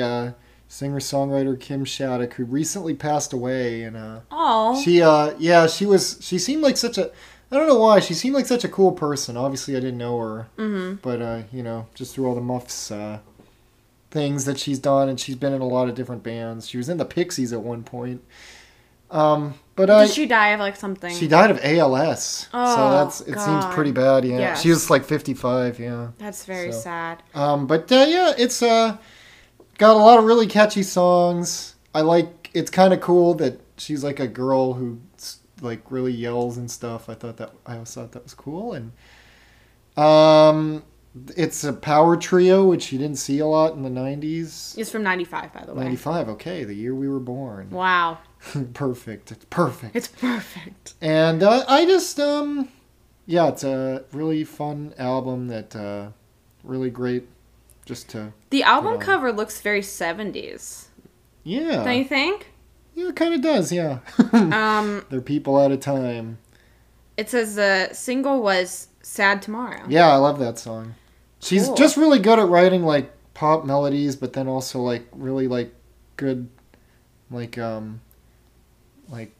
uh, 0.67 0.69
singer-songwriter 0.69 1.59
Kim 1.59 1.85
Shattuck, 1.85 2.33
who 2.33 2.45
recently 2.45 2.93
passed 2.93 3.33
away, 3.33 3.83
and, 3.83 3.95
uh, 3.97 4.19
Oh. 4.31 4.81
she 4.83 5.01
uh 5.01 5.33
yeah 5.39 5.67
she 5.67 5.85
was 5.85 6.17
she 6.21 6.37
seemed 6.37 6.61
like 6.63 6.77
such 6.77 6.97
a 6.97 7.09
I 7.51 7.55
don't 7.55 7.67
know 7.67 7.77
why 7.79 7.99
she 8.01 8.13
seemed 8.13 8.35
like 8.35 8.45
such 8.45 8.63
a 8.65 8.69
cool 8.69 8.91
person. 8.91 9.37
Obviously 9.37 9.75
I 9.75 9.79
didn't 9.79 9.97
know 9.97 10.19
her, 10.19 10.47
mm-hmm. 10.57 10.95
but 11.01 11.21
uh 11.21 11.41
you 11.51 11.63
know 11.63 11.87
just 11.95 12.13
through 12.13 12.27
all 12.27 12.35
the 12.35 12.41
muffs 12.41 12.91
uh 12.91 13.19
things 14.11 14.45
that 14.45 14.57
she's 14.59 14.79
done 14.79 15.09
and 15.09 15.19
she's 15.19 15.35
been 15.35 15.53
in 15.53 15.61
a 15.61 15.67
lot 15.67 15.87
of 15.89 15.95
different 15.95 16.23
bands. 16.23 16.67
She 16.67 16.77
was 16.77 16.89
in 16.89 16.97
the 16.97 17.05
Pixies 17.05 17.53
at 17.53 17.61
one 17.61 17.83
point. 17.83 18.21
Um 19.09 19.55
but 19.75 19.89
I 19.89 20.05
Did 20.07 20.13
she 20.15 20.25
die 20.25 20.49
of 20.49 20.59
like 20.59 20.75
something? 20.75 21.13
she 21.15 21.27
died 21.27 21.51
of 21.51 21.59
ALS. 21.63 22.49
Oh, 22.53 22.75
so 22.75 22.91
that's 22.91 23.21
it 23.21 23.39
seems 23.39 23.65
pretty 23.73 23.91
bad, 23.91 24.25
yeah. 24.25 24.39
Yes. 24.39 24.61
She 24.61 24.69
was 24.69 24.89
like 24.89 25.05
55, 25.05 25.79
yeah. 25.79 26.09
That's 26.17 26.43
very 26.45 26.71
So- 26.73 26.79
sad. 26.79 27.23
Um, 27.33 27.67
but 27.67 27.89
uh, 27.91 28.05
yeah, 28.07 28.33
it's 28.37 28.61
uh, 28.61 28.97
got 29.77 29.95
a 29.95 29.99
lot 29.99 30.19
of 30.19 30.25
really 30.25 30.47
catchy 30.47 30.83
songs. 30.83 31.75
I 31.93 32.01
like. 32.01 32.49
It's 32.53 32.71
kind 32.71 32.93
of 32.93 33.01
cool 33.01 33.33
that 33.35 33.59
she's 33.77 34.03
like 34.03 34.19
a 34.19 34.27
girl 34.27 34.73
who 34.73 34.99
like 35.61 35.91
really 35.91 36.11
yells 36.13 36.57
and 36.57 36.69
stuff. 36.69 37.09
I 37.09 37.13
thought 37.13 37.37
that 37.37 37.53
I 37.65 37.73
always 37.73 37.93
thought 37.93 38.11
that 38.13 38.23
was 38.23 38.33
cool. 38.33 38.73
And 38.73 38.91
um, 40.01 40.83
it's 41.35 41.63
a 41.63 41.73
power 41.73 42.17
trio, 42.17 42.65
which 42.65 42.91
you 42.91 42.99
didn't 42.99 43.17
see 43.17 43.39
a 43.39 43.45
lot 43.45 43.73
in 43.73 43.83
the 43.83 43.89
'90s. 43.89 44.77
It's 44.77 44.91
from 44.91 45.03
95, 45.03 45.53
by 45.53 45.65
the 45.65 45.73
way. 45.73 45.83
'95. 45.83 46.29
Okay, 46.29 46.63
the 46.63 46.75
year 46.75 46.93
we 46.93 47.07
were 47.07 47.19
born. 47.19 47.69
Wow. 47.69 48.19
perfect. 48.73 49.31
It's 49.31 49.45
perfect. 49.45 49.95
It's 49.95 50.07
perfect. 50.07 50.93
And 51.01 51.43
uh, 51.43 51.65
I 51.67 51.85
just 51.85 52.19
um, 52.19 52.69
yeah, 53.25 53.47
it's 53.49 53.63
a 53.63 54.03
really 54.11 54.43
fun 54.43 54.93
album 54.97 55.47
that 55.47 55.75
uh, 55.75 56.09
really 56.63 56.89
great. 56.89 57.27
Just 57.87 58.09
to 58.09 58.33
The 58.49 58.61
album 58.63 58.99
cover 58.99 59.31
looks 59.31 59.61
very 59.61 59.79
70s. 59.81 60.87
yeah. 61.43 61.83
Don't 61.83 61.97
you 61.97 62.03
think? 62.05 62.51
Yeah, 62.93 63.07
it 63.09 63.15
kind 63.15 63.33
of 63.33 63.41
does, 63.41 63.71
yeah. 63.71 63.99
Um, 64.33 65.05
They're 65.09 65.21
people 65.21 65.57
out 65.57 65.71
of 65.71 65.79
time. 65.79 66.37
it 67.15 67.29
says 67.29 67.55
the 67.55 67.89
single 67.93 68.41
was 68.41 68.89
Sad 69.01 69.41
Tomorrow. 69.41 69.85
Yeah, 69.87 70.07
I 70.09 70.17
love 70.17 70.37
that 70.39 70.59
song. 70.59 70.95
She's 71.39 71.67
Cool. 71.67 71.75
just 71.75 71.95
really 71.97 72.19
good 72.19 72.39
at 72.39 72.49
writing 72.49 72.83
like 72.83 73.11
pop 73.33 73.65
melodies, 73.65 74.15
but 74.17 74.33
then 74.33 74.47
also 74.49 74.79
like 74.81 75.07
really 75.13 75.47
like 75.47 75.73
good, 76.17 76.49
like 77.31 77.57
um, 77.57 78.01
like 79.07 79.31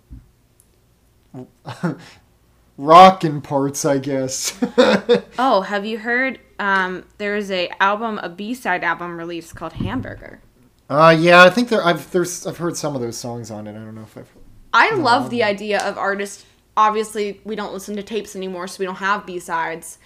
rockin' 2.77 3.41
parts, 3.41 3.85
I 3.85 3.97
guess. 3.99 4.57
Oh, 5.39 5.61
have 5.61 5.85
you 5.85 5.99
heard? 5.99 6.39
Um, 6.59 7.05
there 7.17 7.35
is 7.35 7.51
a 7.51 7.69
album, 7.79 8.19
a 8.23 8.29
B 8.29 8.53
side 8.53 8.83
album 8.83 9.17
released 9.17 9.55
called 9.55 9.73
Hamburger. 9.73 10.41
uh, 10.89 11.15
yeah, 11.19 11.43
I 11.43 11.49
think 11.49 11.69
there. 11.69 11.83
I've 11.85 12.09
there's 12.11 12.47
I've 12.47 12.57
heard 12.57 12.75
some 12.77 12.95
of 12.95 13.01
those 13.01 13.17
songs 13.17 13.51
on 13.51 13.67
it. 13.67 13.71
I 13.71 13.73
don't 13.83 13.95
know 13.95 14.01
if 14.03 14.17
I've. 14.17 14.29
I 14.73 14.91
love 14.95 15.29
the 15.29 15.43
idea 15.43 15.79
of 15.83 15.97
artists. 15.97 16.45
Obviously, 16.75 17.41
we 17.43 17.55
don't 17.55 17.73
listen 17.73 17.95
to 17.95 18.03
tapes 18.03 18.35
anymore, 18.35 18.67
so 18.67 18.79
we 18.79 18.85
don't 18.85 18.95
have 18.95 19.25
B 19.25 19.39
sides. 19.39 19.97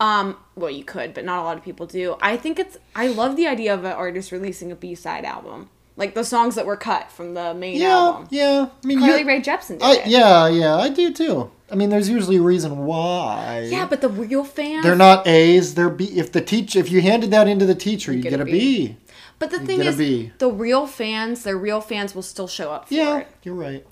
Um, 0.00 0.36
well, 0.56 0.70
you 0.70 0.84
could, 0.84 1.14
but 1.14 1.24
not 1.24 1.38
a 1.40 1.42
lot 1.42 1.56
of 1.56 1.62
people 1.64 1.86
do. 1.86 2.16
I 2.20 2.36
think 2.36 2.58
it's. 2.58 2.76
I 2.94 3.06
love 3.08 3.36
the 3.36 3.46
idea 3.46 3.72
of 3.74 3.84
an 3.84 3.92
artist 3.92 4.32
releasing 4.32 4.72
a 4.72 4.76
B 4.76 4.94
side 4.94 5.24
album, 5.24 5.70
like 5.96 6.14
the 6.14 6.24
songs 6.24 6.54
that 6.54 6.66
were 6.66 6.76
cut 6.76 7.10
from 7.10 7.34
the 7.34 7.54
main 7.54 7.80
Yeah, 7.80 7.88
album. 7.98 8.28
yeah. 8.30 8.68
I 8.82 8.86
mean, 8.86 8.98
Carly 9.00 9.24
Rae 9.24 9.40
Jepsen 9.40 9.78
did 9.78 9.82
I, 9.82 9.94
it. 9.96 10.06
yeah, 10.06 10.48
yeah, 10.48 10.76
I 10.76 10.88
do 10.88 11.12
too. 11.12 11.50
I 11.70 11.74
mean, 11.74 11.88
there's 11.88 12.08
usually 12.08 12.36
a 12.36 12.42
reason 12.42 12.84
why. 12.84 13.66
Yeah, 13.70 13.86
but 13.86 14.00
the 14.02 14.08
real 14.08 14.44
fans. 14.44 14.82
they're 14.84 14.94
not 14.94 15.26
A's. 15.26 15.74
They're 15.74 15.88
B. 15.90 16.04
If 16.04 16.32
the 16.32 16.40
teach, 16.42 16.76
if 16.76 16.90
you 16.90 17.00
handed 17.00 17.30
that 17.30 17.48
into 17.48 17.64
the 17.64 17.74
teacher, 17.74 18.12
you, 18.12 18.20
get 18.22 18.30
get, 18.30 18.40
a 18.40 18.42
a 18.42 18.46
B. 18.46 18.52
B. 18.52 18.96
But 19.38 19.50
the 19.50 19.58
You 19.60 19.66
thing 19.66 19.80
is, 19.82 19.96
the 20.38 20.50
real 20.52 20.86
fans, 20.86 21.42
their 21.44 21.56
real 21.56 21.80
fans 21.80 22.14
will 22.14 22.22
still 22.22 22.46
show 22.46 22.70
up 22.70 22.88
for 22.88 22.94
Yeah, 22.94 23.18
it. 23.18 23.28
you're 23.42 23.54
right. 23.54 23.84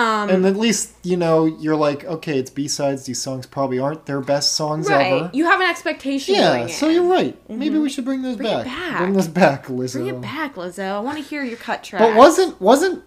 Um, 0.00 0.30
And 0.30 0.46
at 0.46 0.56
least 0.56 0.92
you 1.02 1.16
know 1.16 1.44
you're 1.44 1.76
like, 1.76 2.04
okay, 2.04 2.38
it's 2.38 2.50
B 2.50 2.68
sides. 2.68 3.04
These 3.04 3.20
songs 3.20 3.46
probably 3.46 3.78
aren't 3.78 4.06
their 4.06 4.20
best 4.20 4.54
songs 4.54 4.88
right. 4.88 5.12
ever. 5.12 5.30
You 5.32 5.44
have 5.46 5.60
an 5.60 5.68
expectation. 5.68 6.34
yeah, 6.36 6.66
so 6.68 6.88
you're 6.88 7.04
right. 7.04 7.36
Maybe 7.50 7.78
we 7.78 7.90
should 7.90 8.04
bring 8.04 8.22
those 8.22 8.36
Bring 8.36 8.50
back. 8.50 8.64
back. 8.66 8.98
Bring 8.98 9.12
this 9.12 9.28
back, 9.28 9.66
Lizzo. 9.66 9.94
Bring 9.94 10.06
it 10.06 10.20
back, 10.20 10.54
Lizzo. 10.54 10.92
I 10.92 11.00
want 11.00 11.18
to 11.18 11.24
hear 11.24 11.42
your 11.44 11.58
cut 11.58 11.84
track. 11.84 12.00
But 12.00 12.16
wasn't 12.16 12.60
wasn't 12.60 13.04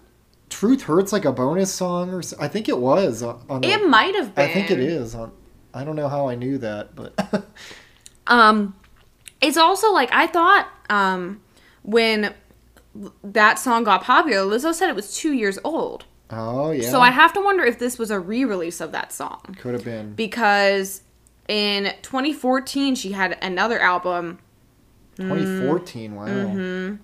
Truth 0.50 0.82
Hurts 0.82 1.12
like 1.12 1.24
a 1.24 1.32
bonus 1.32 1.72
song 1.72 2.12
or 2.14 2.22
so? 2.22 2.36
I 2.38 2.48
think 2.48 2.68
it 2.68 2.78
was 2.78 3.22
on 3.22 3.64
It 3.64 3.88
might 3.88 4.14
have 4.14 4.34
been. 4.34 4.44
I 4.48 4.52
think 4.52 4.70
it 4.70 4.78
is 4.78 5.14
on. 5.14 5.32
I 5.72 5.82
don't 5.84 5.96
know 5.96 6.08
how 6.08 6.28
I 6.28 6.36
knew 6.36 6.58
that, 6.58 6.94
but 6.94 7.18
Um, 8.26 8.74
it's 9.40 9.56
also 9.56 9.92
like 9.92 10.10
I 10.12 10.26
thought. 10.26 10.68
Um, 10.90 11.40
when 11.82 12.34
that 13.22 13.58
song 13.58 13.84
got 13.84 14.02
popular, 14.04 14.44
Lizzo 14.44 14.72
said 14.72 14.88
it 14.88 14.94
was 14.96 15.16
two 15.16 15.32
years 15.32 15.58
old. 15.64 16.04
Oh 16.30 16.70
yeah. 16.70 16.90
So 16.90 17.00
I 17.00 17.10
have 17.10 17.32
to 17.34 17.40
wonder 17.40 17.64
if 17.64 17.78
this 17.78 17.98
was 17.98 18.10
a 18.10 18.18
re-release 18.20 18.80
of 18.80 18.92
that 18.92 19.12
song 19.12 19.56
could 19.60 19.74
have 19.74 19.84
been. 19.84 20.14
because 20.14 21.02
in 21.48 21.92
2014 22.02 22.94
she 22.94 23.12
had 23.12 23.38
another 23.42 23.78
album 23.78 24.38
2014. 25.16 26.14
Wow. 26.14 26.26
Mm-hmm. 26.26 26.94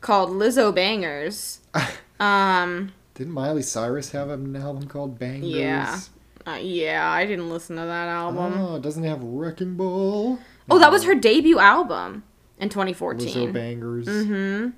called 0.00 0.30
Lizzo 0.30 0.74
Bangers. 0.74 1.60
Um, 2.20 2.90
Didn't 3.14 3.32
Miley 3.32 3.62
Cyrus 3.62 4.10
have 4.10 4.28
an 4.28 4.56
album 4.56 4.88
called 4.88 5.20
Bangers? 5.20 5.48
yeah, 5.48 6.00
uh, 6.44 6.56
yeah, 6.56 7.08
I 7.08 7.26
didn't 7.26 7.48
listen 7.48 7.76
to 7.76 7.82
that 7.82 8.08
album. 8.08 8.54
Oh, 8.60 8.80
doesn't 8.80 9.04
it 9.04 9.08
have 9.08 9.22
Wrecking 9.22 9.76
Ball? 9.76 10.40
Oh, 10.68 10.78
that 10.80 10.90
was 10.90 11.04
her 11.04 11.14
debut 11.14 11.60
album 11.60 12.24
in 12.58 12.70
2014. 12.70 13.28
Lizzo 13.28 13.32
2014. 13.34 13.52
Bangers. 13.52 14.08
Mm-hmm. 14.08 14.70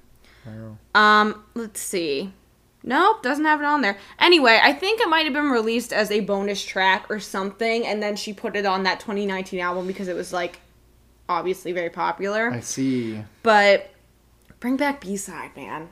Wow. 0.51 0.79
Um, 0.95 1.45
let's 1.55 1.81
see. 1.81 2.35
Nope, 2.83 3.23
doesn't 3.23 3.45
have 3.45 3.61
it 3.61 3.67
on 3.67 3.83
there. 3.83 3.99
Anyway, 4.19 4.59
I 4.63 4.73
think 4.73 5.01
it 5.01 5.09
might 5.09 5.25
have 5.25 5.35
been 5.35 5.51
released 5.51 5.93
as 5.93 6.11
a 6.11 6.21
bonus 6.21 6.65
track 6.65 7.07
or 7.11 7.21
something, 7.21 7.87
and 7.87 8.03
then 8.03 8.17
she 8.17 8.33
put 8.33 8.57
it 8.57 8.65
on 8.65 8.85
that 8.85 9.01
2019 9.01 9.61
album 9.61 9.87
because 9.87 10.09
it 10.09 10.17
was 10.17 10.33
like 10.33 10.61
obviously 11.29 11.73
very 11.73 11.91
popular. 11.91 12.51
I 12.51 12.61
see. 12.61 13.23
But 13.43 13.91
bring 14.61 14.77
back 14.77 15.01
B 15.03 15.17
side, 15.17 15.55
man. 15.57 15.91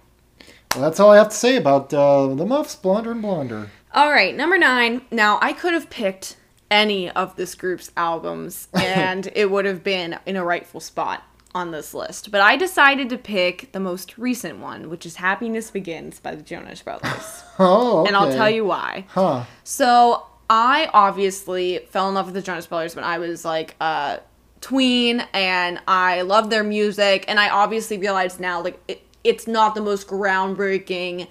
Well, 0.75 0.85
that's 0.85 1.01
all 1.01 1.11
I 1.11 1.17
have 1.17 1.31
to 1.31 1.37
say 1.37 1.57
about 1.57 1.93
uh, 1.93 2.35
the 2.35 2.47
Muffs, 2.47 2.77
Blonder 2.77 3.13
and 3.13 3.23
Blonder. 3.23 3.71
All 3.93 4.11
right, 4.11 4.35
number 4.35 4.59
nine. 4.59 5.03
Now 5.11 5.39
I 5.43 5.53
could 5.53 5.75
have 5.75 5.91
picked 5.91 6.37
any 6.71 7.11
of 7.11 7.37
this 7.37 7.55
group's 7.55 7.91
albums, 7.97 8.69
and 8.75 9.31
it 9.35 9.51
would 9.51 9.67
have 9.67 9.85
been 9.85 10.19
in 10.25 10.37
a 10.37 10.45
rightful 10.45 10.81
spot 10.81 11.23
on 11.59 11.73
this 11.73 11.93
list. 11.93 12.31
But 12.31 12.41
I 12.41 12.57
decided 12.57 13.09
to 13.11 13.19
pick 13.19 13.73
the 13.73 13.81
most 13.81 14.17
recent 14.17 14.61
one, 14.61 14.89
which 14.89 15.05
is 15.05 15.17
"Happiness 15.17 15.71
Begins" 15.71 16.21
by 16.21 16.35
the 16.35 16.43
Jonas 16.43 16.81
Brothers, 16.83 17.43
Oh, 17.59 18.07
and 18.07 18.17
I'll 18.17 18.33
tell 18.33 18.49
you 18.49 18.65
why. 18.65 19.05
Huh. 19.09 19.45
So 19.65 20.25
I 20.49 20.89
obviously 20.95 21.81
fell 21.91 22.09
in 22.09 22.15
love 22.15 22.27
with 22.27 22.35
the 22.35 22.43
Jonas 22.43 22.67
Brothers 22.67 22.95
when 22.95 23.05
I 23.05 23.19
was 23.19 23.45
like 23.45 23.75
a 23.81 24.21
tween, 24.61 25.25
and 25.35 25.81
I 25.89 26.23
loved 26.23 26.51
their 26.51 26.65
music. 26.65 27.25
And 27.29 27.41
I 27.41 27.49
obviously 27.51 27.99
realized 27.99 28.39
now, 28.41 28.63
like 28.63 28.81
it, 28.87 29.03
it's 29.25 29.47
not 29.47 29.75
the 29.75 29.83
most 29.83 30.07
groundbreaking, 30.07 31.27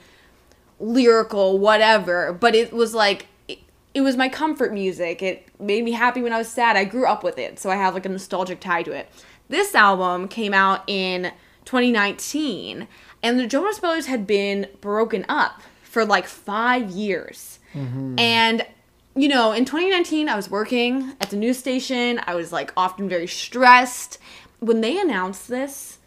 lyrical, 0.79 1.57
whatever, 1.57 2.33
but 2.33 2.53
it 2.53 2.73
was 2.73 2.93
like. 2.93 3.27
It, 3.97 4.01
was 4.01 4.15
my 4.15 4.29
comfort 4.29 4.73
music. 4.73 5.21
It 5.21 5.47
made 5.59 5.83
me 5.83 5.91
happy 5.91 6.21
when 6.21 6.33
I 6.33 6.37
was 6.37 6.47
sad. 6.47 6.77
I 6.77 6.83
grew 6.83 7.05
up 7.05 7.23
with 7.23 7.37
it, 7.37 7.59
so 7.59 7.69
I 7.69 7.75
have 7.75 7.93
like 7.93 8.05
a 8.05 8.09
nostalgic 8.09 8.59
tie 8.59 8.83
to 8.83 8.91
it. 8.91 9.09
This 9.49 9.73
album 9.75 10.27
came 10.27 10.53
out 10.53 10.83
in 10.87 11.31
2019, 11.65 12.87
and 13.23 13.39
the 13.39 13.47
Jonas 13.47 13.79
Brothers 13.79 14.05
had 14.05 14.27
been 14.27 14.67
broken 14.81 15.25
up 15.27 15.61
for 15.83 16.05
like 16.05 16.27
five 16.27 16.89
years. 16.89 17.59
Mm-hmm. 17.73 18.19
And, 18.19 18.65
you 19.15 19.27
know, 19.27 19.51
in 19.51 19.65
2019, 19.65 20.29
I 20.29 20.35
was 20.35 20.49
working 20.49 21.15
at 21.19 21.29
the 21.29 21.35
news 21.37 21.57
station. 21.57 22.21
I 22.27 22.35
was 22.35 22.51
like 22.51 22.71
often 22.77 23.09
very 23.09 23.27
stressed. 23.27 24.19
When 24.59 24.81
they 24.81 24.99
announced 24.99 25.47
this, 25.47 25.97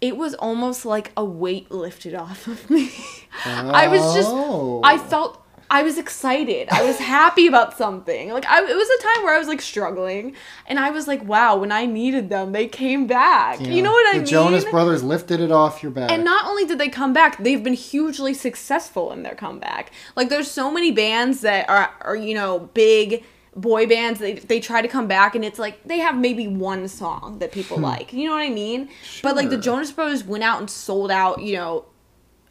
it 0.00 0.16
was 0.16 0.34
almost 0.34 0.84
like 0.84 1.12
a 1.16 1.24
weight 1.24 1.70
lifted 1.70 2.14
off 2.14 2.46
of 2.46 2.68
me. 2.68 2.90
I 3.44 3.88
was 3.88 4.14
just, 4.14 4.28
Oh. 4.30 4.80
I 4.84 4.98
felt. 4.98 5.41
I 5.72 5.82
was 5.82 5.96
excited. 5.96 6.68
I 6.70 6.84
was 6.84 6.98
happy 6.98 7.46
about 7.46 7.78
something. 7.78 8.30
Like 8.30 8.44
I, 8.44 8.58
it 8.60 8.76
was 8.76 8.88
a 8.90 9.02
time 9.02 9.24
where 9.24 9.34
I 9.34 9.38
was 9.38 9.48
like 9.48 9.62
struggling, 9.62 10.36
and 10.66 10.78
I 10.78 10.90
was 10.90 11.08
like, 11.08 11.24
"Wow!" 11.24 11.56
When 11.56 11.72
I 11.72 11.86
needed 11.86 12.28
them, 12.28 12.52
they 12.52 12.66
came 12.68 13.06
back. 13.06 13.58
Yeah. 13.58 13.68
You 13.68 13.82
know 13.82 13.90
what 13.90 14.06
I 14.10 14.18
mean? 14.18 14.24
the? 14.24 14.30
Jonas 14.30 14.66
Brothers 14.66 15.02
lifted 15.02 15.40
it 15.40 15.50
off 15.50 15.82
your 15.82 15.90
back. 15.90 16.10
And 16.10 16.24
not 16.24 16.44
only 16.44 16.66
did 16.66 16.76
they 16.76 16.90
come 16.90 17.14
back, 17.14 17.42
they've 17.42 17.64
been 17.64 17.72
hugely 17.72 18.34
successful 18.34 19.12
in 19.12 19.22
their 19.22 19.34
comeback. 19.34 19.92
Like 20.14 20.28
there's 20.28 20.50
so 20.50 20.70
many 20.70 20.92
bands 20.92 21.40
that 21.40 21.70
are, 21.70 21.90
are 22.02 22.16
you 22.16 22.34
know, 22.34 22.70
big 22.74 23.24
boy 23.56 23.86
bands 23.86 24.20
they, 24.20 24.34
they 24.34 24.60
try 24.60 24.80
to 24.82 24.88
come 24.88 25.06
back 25.06 25.34
and 25.34 25.44
it's 25.44 25.58
like 25.58 25.82
they 25.84 25.98
have 25.98 26.16
maybe 26.16 26.48
one 26.48 26.88
song 26.88 27.38
that 27.38 27.52
people 27.52 27.76
hmm. 27.76 27.82
like 27.82 28.10
you 28.10 28.26
know 28.26 28.32
what 28.32 28.40
i 28.40 28.48
mean 28.48 28.88
but 29.22 29.36
like 29.36 29.50
the 29.50 29.58
jonas 29.58 29.92
brothers 29.92 30.24
went 30.24 30.42
out 30.42 30.58
and 30.58 30.70
sold 30.70 31.10
out 31.10 31.42
you 31.42 31.54
know 31.54 31.84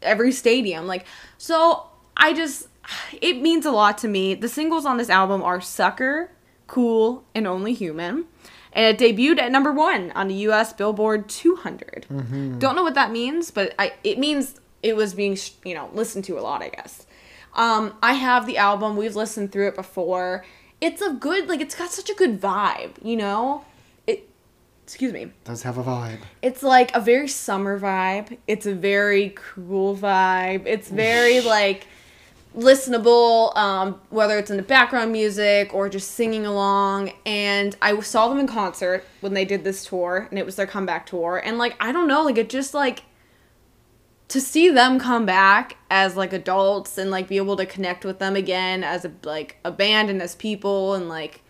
every 0.00 0.30
stadium 0.30 0.86
like 0.86 1.04
so 1.38 1.88
i 2.16 2.32
just 2.32 2.68
it 3.20 3.40
means 3.40 3.66
a 3.66 3.70
lot 3.70 3.98
to 3.98 4.08
me. 4.08 4.34
The 4.34 4.48
singles 4.48 4.86
on 4.86 4.96
this 4.96 5.10
album 5.10 5.42
are 5.42 5.60
sucker 5.60 6.30
cool 6.72 7.22
and 7.34 7.46
only 7.46 7.74
human. 7.74 8.24
And 8.72 8.86
it 8.86 8.98
debuted 8.98 9.38
at 9.38 9.52
number 9.52 9.70
one 9.70 10.10
on 10.12 10.28
the 10.28 10.34
us 10.34 10.72
billboard 10.72 11.28
200 11.28 12.06
don't 12.58 12.74
know 12.74 12.82
what 12.82 12.94
that 12.94 13.10
means 13.10 13.50
but 13.50 13.74
I, 13.78 13.92
it 14.02 14.18
means 14.18 14.58
it 14.82 14.96
was 14.96 15.12
being 15.12 15.36
you 15.62 15.74
know 15.74 15.90
listened 15.92 16.24
to 16.24 16.38
a 16.38 16.40
lot 16.40 16.62
i 16.62 16.70
guess. 16.70 17.06
Um, 17.54 17.92
i 18.02 18.14
have 18.14 18.46
the 18.46 18.56
album. 18.56 18.96
We've 18.96 19.14
listened 19.14 19.52
through 19.52 19.68
it 19.68 19.74
before. 19.74 20.46
It's 20.80 21.02
a 21.02 21.12
good 21.12 21.50
like 21.50 21.60
it's 21.60 21.74
got 21.74 21.90
such 21.90 22.08
a 22.08 22.14
good 22.14 22.40
vibe 22.40 22.92
you 23.02 23.16
know? 23.16 23.62
It 24.06 24.26
excuse 24.84 25.12
me. 25.12 25.32
Does 25.44 25.62
have 25.64 25.76
a 25.76 25.84
vibe. 25.84 26.20
it's 26.40 26.62
like 26.62 26.96
a 26.96 27.00
very 27.00 27.28
summer 27.28 27.78
vibe. 27.78 28.38
It's 28.46 28.64
a 28.64 28.74
very 28.74 29.34
cool 29.36 29.94
vibe. 29.94 30.62
It's 30.64 30.88
very 30.88 31.42
like 31.42 31.86
listenable, 32.56 33.56
um, 33.56 34.00
whether 34.10 34.38
it's 34.38 34.50
in 34.50 34.56
the 34.56 34.62
background 34.62 35.12
music 35.12 35.72
or 35.72 35.88
just 35.88 36.12
singing 36.12 36.46
along. 36.46 37.12
And 37.24 37.76
I 37.80 37.98
saw 38.00 38.28
them 38.28 38.38
in 38.38 38.46
concert 38.46 39.04
when 39.20 39.34
they 39.34 39.44
did 39.44 39.64
this 39.64 39.84
tour, 39.84 40.26
and 40.30 40.38
it 40.38 40.46
was 40.46 40.56
their 40.56 40.66
comeback 40.66 41.06
tour. 41.06 41.40
And 41.42 41.58
like 41.58 41.76
I 41.80 41.92
don't 41.92 42.08
know, 42.08 42.22
like 42.22 42.38
it 42.38 42.48
just 42.48 42.74
like 42.74 43.04
to 44.32 44.40
see 44.40 44.70
them 44.70 44.98
come 44.98 45.26
back 45.26 45.76
as 45.90 46.16
like 46.16 46.32
adults 46.32 46.96
and 46.96 47.10
like 47.10 47.28
be 47.28 47.36
able 47.36 47.54
to 47.54 47.66
connect 47.66 48.02
with 48.02 48.18
them 48.18 48.34
again 48.34 48.82
as 48.82 49.04
a 49.04 49.12
like 49.24 49.58
a 49.62 49.70
band 49.70 50.08
and 50.08 50.22
as 50.22 50.34
people 50.34 50.94
and 50.94 51.06
like 51.06 51.42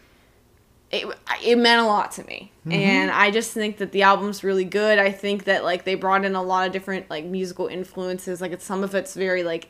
it, 0.90 1.06
it 1.44 1.56
meant 1.56 1.80
a 1.80 1.86
lot 1.86 2.10
to 2.10 2.24
me 2.24 2.50
and 2.68 3.12
i 3.12 3.30
just 3.30 3.52
think 3.52 3.76
that 3.76 3.92
the 3.92 4.02
album's 4.02 4.42
really 4.42 4.64
good 4.64 4.98
i 4.98 5.12
think 5.12 5.44
that 5.44 5.62
like 5.62 5.84
they 5.84 5.94
brought 5.94 6.24
in 6.24 6.34
a 6.34 6.42
lot 6.42 6.66
of 6.66 6.72
different 6.72 7.08
like 7.08 7.24
musical 7.24 7.68
influences 7.68 8.40
like 8.40 8.50
it's 8.50 8.64
some 8.64 8.82
of 8.82 8.96
it's 8.96 9.14
very 9.14 9.44
like 9.44 9.68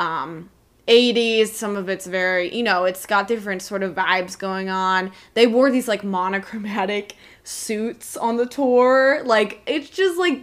um 0.00 0.50
80s 0.88 1.48
some 1.48 1.76
of 1.76 1.88
it's 1.88 2.06
very 2.06 2.52
you 2.54 2.64
know 2.64 2.84
it's 2.84 3.06
got 3.06 3.28
different 3.28 3.62
sort 3.62 3.82
of 3.84 3.94
vibes 3.94 4.36
going 4.36 4.68
on. 4.68 5.12
They 5.34 5.46
wore 5.46 5.70
these 5.70 5.86
like 5.86 6.02
monochromatic 6.02 7.14
suits 7.44 8.16
on 8.16 8.36
the 8.36 8.46
tour. 8.46 9.22
Like 9.24 9.60
it's 9.66 9.88
just 9.88 10.18
like 10.18 10.42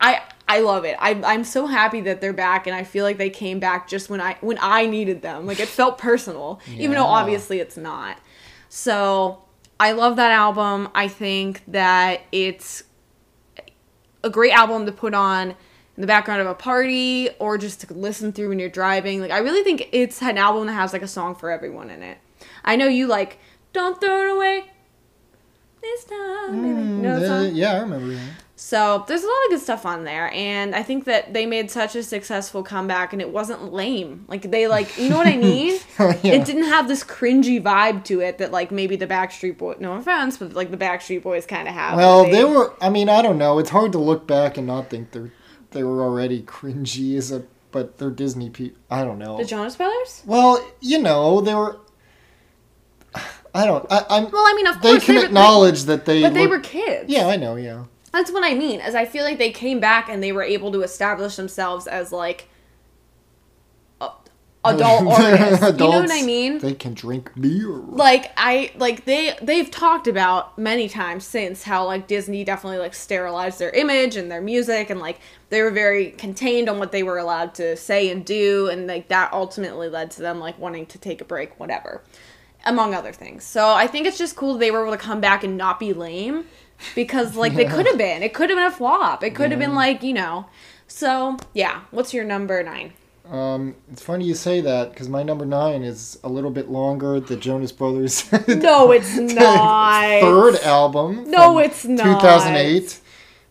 i 0.00 0.22
i 0.46 0.60
love 0.60 0.84
it. 0.84 0.96
I, 1.00 1.20
i'm 1.24 1.42
so 1.42 1.66
happy 1.66 2.00
that 2.02 2.20
they're 2.20 2.32
back 2.32 2.66
and 2.68 2.76
i 2.76 2.84
feel 2.84 3.04
like 3.04 3.18
they 3.18 3.30
came 3.30 3.58
back 3.58 3.88
just 3.88 4.08
when 4.08 4.20
i 4.20 4.36
when 4.40 4.58
i 4.60 4.86
needed 4.86 5.22
them. 5.22 5.46
Like 5.46 5.58
it 5.58 5.68
felt 5.68 5.98
personal 5.98 6.60
even 6.74 6.92
though 6.92 7.04
obviously 7.04 7.58
it's 7.58 7.76
not. 7.76 8.18
So 8.68 9.42
I 9.80 9.92
love 9.92 10.14
that 10.16 10.30
album. 10.30 10.90
I 10.94 11.08
think 11.08 11.62
that 11.66 12.20
it's 12.30 12.84
a 14.22 14.30
great 14.30 14.52
album 14.52 14.86
to 14.86 14.92
put 14.92 15.12
on 15.12 15.56
in 15.96 16.00
the 16.00 16.06
background 16.06 16.40
of 16.40 16.46
a 16.46 16.54
party 16.54 17.30
or 17.38 17.58
just 17.58 17.80
to 17.82 17.92
listen 17.94 18.32
through 18.32 18.48
when 18.48 18.58
you're 18.58 18.68
driving. 18.68 19.20
Like 19.20 19.30
I 19.30 19.38
really 19.38 19.62
think 19.62 19.88
it's 19.92 20.22
an 20.22 20.38
album 20.38 20.66
that 20.66 20.72
has 20.72 20.92
like 20.92 21.02
a 21.02 21.08
song 21.08 21.34
for 21.34 21.50
everyone 21.50 21.90
in 21.90 22.02
it. 22.02 22.18
I 22.64 22.76
know 22.76 22.86
you 22.88 23.06
like 23.06 23.38
"Don't 23.72 24.00
Throw 24.00 24.28
It 24.28 24.34
Away." 24.36 24.64
This 25.80 26.04
time, 26.04 26.62
baby. 26.62 26.74
Mm, 26.74 26.96
you 26.96 27.02
know 27.02 27.20
that 27.20 27.26
song? 27.26 27.56
yeah, 27.56 27.72
I 27.72 27.80
remember 27.80 28.14
that. 28.14 28.30
So 28.54 29.04
there's 29.08 29.24
a 29.24 29.26
lot 29.26 29.44
of 29.46 29.50
good 29.50 29.60
stuff 29.60 29.84
on 29.84 30.04
there, 30.04 30.30
and 30.32 30.76
I 30.76 30.84
think 30.84 31.06
that 31.06 31.34
they 31.34 31.46
made 31.46 31.68
such 31.72 31.96
a 31.96 32.02
successful 32.04 32.62
comeback, 32.62 33.12
and 33.12 33.20
it 33.20 33.30
wasn't 33.30 33.72
lame. 33.72 34.24
Like 34.28 34.42
they 34.42 34.68
like, 34.68 34.96
you 34.96 35.08
know 35.08 35.16
what 35.16 35.26
I 35.26 35.36
mean? 35.50 35.80
Oh, 35.98 36.18
yeah. 36.22 36.34
It 36.34 36.46
didn't 36.46 36.64
have 36.64 36.86
this 36.88 37.02
cringy 37.04 37.60
vibe 37.60 38.04
to 38.04 38.20
it 38.20 38.38
that 38.38 38.50
like 38.52 38.70
maybe 38.70 38.94
the 38.94 39.06
Backstreet 39.08 39.58
Boys. 39.58 39.78
No 39.80 39.94
offense, 39.94 40.38
but 40.38 40.52
like 40.54 40.70
the 40.70 40.76
Backstreet 40.76 41.22
Boys 41.22 41.44
kind 41.46 41.66
of 41.68 41.74
have. 41.74 41.96
Well, 41.96 42.24
they 42.24 42.44
were. 42.44 42.72
I 42.80 42.88
mean, 42.88 43.08
I 43.08 43.20
don't 43.20 43.36
know. 43.38 43.58
It's 43.58 43.70
hard 43.70 43.90
to 43.92 43.98
look 43.98 44.26
back 44.28 44.56
and 44.56 44.68
not 44.68 44.88
think 44.88 45.10
they're 45.10 45.32
they 45.72 45.82
were 45.82 46.02
already 46.02 46.42
cringy 46.42 47.16
as 47.16 47.32
a, 47.32 47.44
but 47.70 47.98
they're 47.98 48.10
Disney 48.10 48.50
people. 48.50 48.78
I 48.90 49.04
don't 49.04 49.18
know. 49.18 49.36
the 49.38 49.44
Jonas 49.44 49.76
Brothers. 49.76 50.22
Well, 50.26 50.64
you 50.80 50.98
know, 51.00 51.40
they 51.40 51.54
were. 51.54 51.78
I 53.54 53.66
don't. 53.66 53.84
I, 53.90 54.04
I'm. 54.08 54.30
Well, 54.30 54.42
I 54.46 54.54
mean, 54.56 54.66
of 54.66 54.80
course 54.80 55.00
they 55.00 55.06
can 55.06 55.16
were- 55.16 55.24
acknowledge 55.24 55.84
that 55.84 56.04
they. 56.04 56.22
but 56.22 56.34
they 56.34 56.46
were 56.46 56.60
kids. 56.60 57.10
Yeah, 57.10 57.26
I 57.26 57.36
know. 57.36 57.56
Yeah. 57.56 57.84
That's 58.12 58.30
what 58.30 58.44
I 58.44 58.54
mean. 58.54 58.80
As 58.80 58.94
I 58.94 59.06
feel 59.06 59.24
like 59.24 59.38
they 59.38 59.50
came 59.50 59.80
back 59.80 60.08
and 60.10 60.22
they 60.22 60.32
were 60.32 60.42
able 60.42 60.70
to 60.72 60.82
establish 60.82 61.36
themselves 61.36 61.86
as 61.86 62.12
like 62.12 62.48
adult 64.76 65.02
artists. 65.20 65.62
you 65.62 65.72
know 65.72 65.88
what 66.00 66.10
I 66.10 66.16
Adults, 66.18 66.22
mean? 66.24 66.58
They 66.58 66.74
can 66.74 66.94
drink 66.94 67.30
beer. 67.40 67.68
like 67.70 68.32
I 68.36 68.72
like 68.76 69.04
they 69.04 69.36
they've 69.42 69.70
talked 69.70 70.06
about 70.06 70.56
many 70.58 70.88
times 70.88 71.24
since 71.26 71.64
how 71.64 71.84
like 71.86 72.06
Disney 72.06 72.44
definitely 72.44 72.78
like 72.78 72.94
sterilized 72.94 73.58
their 73.58 73.70
image 73.70 74.16
and 74.16 74.30
their 74.30 74.40
music 74.40 74.90
and 74.90 75.00
like 75.00 75.18
they 75.50 75.62
were 75.62 75.70
very 75.70 76.10
contained 76.12 76.68
on 76.68 76.78
what 76.78 76.92
they 76.92 77.02
were 77.02 77.18
allowed 77.18 77.54
to 77.56 77.76
say 77.76 78.08
and 78.10 78.24
do 78.24 78.68
and 78.68 78.86
like 78.86 79.08
that 79.08 79.32
ultimately 79.32 79.88
led 79.88 80.10
to 80.12 80.22
them 80.22 80.38
like 80.38 80.58
wanting 80.58 80.86
to 80.86 80.98
take 80.98 81.20
a 81.20 81.24
break 81.24 81.58
whatever 81.58 82.02
among 82.64 82.94
other 82.94 83.12
things. 83.12 83.42
So 83.42 83.70
I 83.70 83.88
think 83.88 84.06
it's 84.06 84.18
just 84.18 84.36
cool 84.36 84.56
they 84.56 84.70
were 84.70 84.82
able 84.82 84.92
to 84.92 84.98
come 84.98 85.20
back 85.20 85.42
and 85.42 85.56
not 85.56 85.80
be 85.80 85.92
lame 85.92 86.44
because 86.94 87.34
like 87.42 87.54
they 87.54 87.64
could 87.64 87.86
have 87.86 87.98
been. 87.98 88.22
It 88.22 88.32
could 88.34 88.50
have 88.50 88.56
been 88.56 88.66
a 88.66 88.70
flop. 88.70 89.24
It 89.24 89.34
could 89.34 89.50
have 89.50 89.58
been 89.58 89.74
like, 89.74 90.02
you 90.04 90.12
know. 90.12 90.46
So, 90.86 91.38
yeah, 91.54 91.82
what's 91.90 92.12
your 92.14 92.22
number 92.22 92.62
9? 92.62 92.92
Um, 93.30 93.76
it's 93.90 94.02
funny 94.02 94.24
you 94.26 94.34
say 94.34 94.60
that 94.60 94.90
because 94.90 95.08
my 95.08 95.22
number 95.22 95.46
nine 95.46 95.82
is 95.82 96.18
a 96.24 96.28
little 96.28 96.50
bit 96.50 96.68
longer. 96.68 97.20
The 97.20 97.36
Jonas 97.36 97.72
Brothers. 97.72 98.30
No, 98.48 98.90
it's 98.92 99.16
not. 99.16 100.20
Third 100.20 100.56
album. 100.62 101.30
No, 101.30 101.58
it's 101.58 101.84
not. 101.84 102.20
2008. 102.20 103.00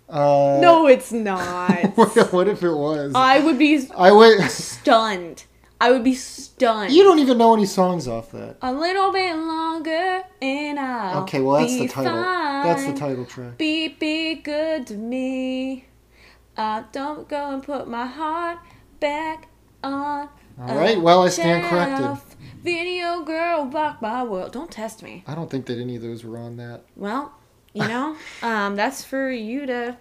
Uh, 0.10 0.60
No, 0.62 0.88
it's 0.88 1.12
not. 1.12 1.98
what 2.32 2.48
if 2.48 2.64
it 2.64 2.74
was? 2.74 3.14
I 3.16 3.40
would 3.40 3.58
be 3.58 3.88
I 3.96 4.12
would. 4.12 4.42
stunned. 4.52 5.46
I 5.80 5.92
would 5.92 6.04
be 6.04 6.14
stunned. 6.14 6.92
You 6.94 7.04
don't 7.04 7.20
even 7.20 7.38
know 7.40 7.56
any 7.56 7.66
songs 7.66 8.08
off 8.08 8.32
that. 8.34 8.58
A 8.62 8.72
little 8.72 9.12
bit 9.12 9.36
longer 9.36 10.24
and 10.42 10.80
I'll 10.80 11.24
Okay, 11.24 11.42
well 11.42 11.60
that's 11.60 11.74
be 11.74 11.88
the 11.88 11.94
title. 11.94 12.16
That's 12.18 12.86
the 12.86 12.94
title 12.94 13.26
track. 13.26 13.58
Be 13.58 13.88
be 13.88 14.36
good 14.36 14.86
to 14.88 14.96
me. 14.96 15.86
Uh, 16.56 16.84
don't 16.92 17.28
go 17.28 17.52
and 17.52 17.64
put 17.64 17.88
my 17.88 18.06
heart 18.06 18.60
back 19.00 19.48
on. 19.84 20.30
All 20.60 20.76
right. 20.76 21.00
Well, 21.00 21.24
I 21.24 21.30
stand 21.30 21.66
corrected. 21.66 22.18
Video 22.64 23.24
girl, 23.24 23.66
rock 23.66 24.02
my 24.02 24.24
world. 24.24 24.52
Don't 24.52 24.70
test 24.70 25.02
me. 25.02 25.24
I 25.26 25.34
don't 25.34 25.50
think 25.50 25.66
that 25.66 25.80
any 25.80 25.96
of 25.96 26.04
those 26.04 26.24
were 26.24 26.38
on 26.38 26.58
that. 26.58 26.84
Well, 26.96 27.34
you 27.74 27.88
know, 27.88 28.16
um, 28.44 28.76
that's 28.76 29.04
for 29.04 29.32
you 29.32 29.66
to 29.66 29.98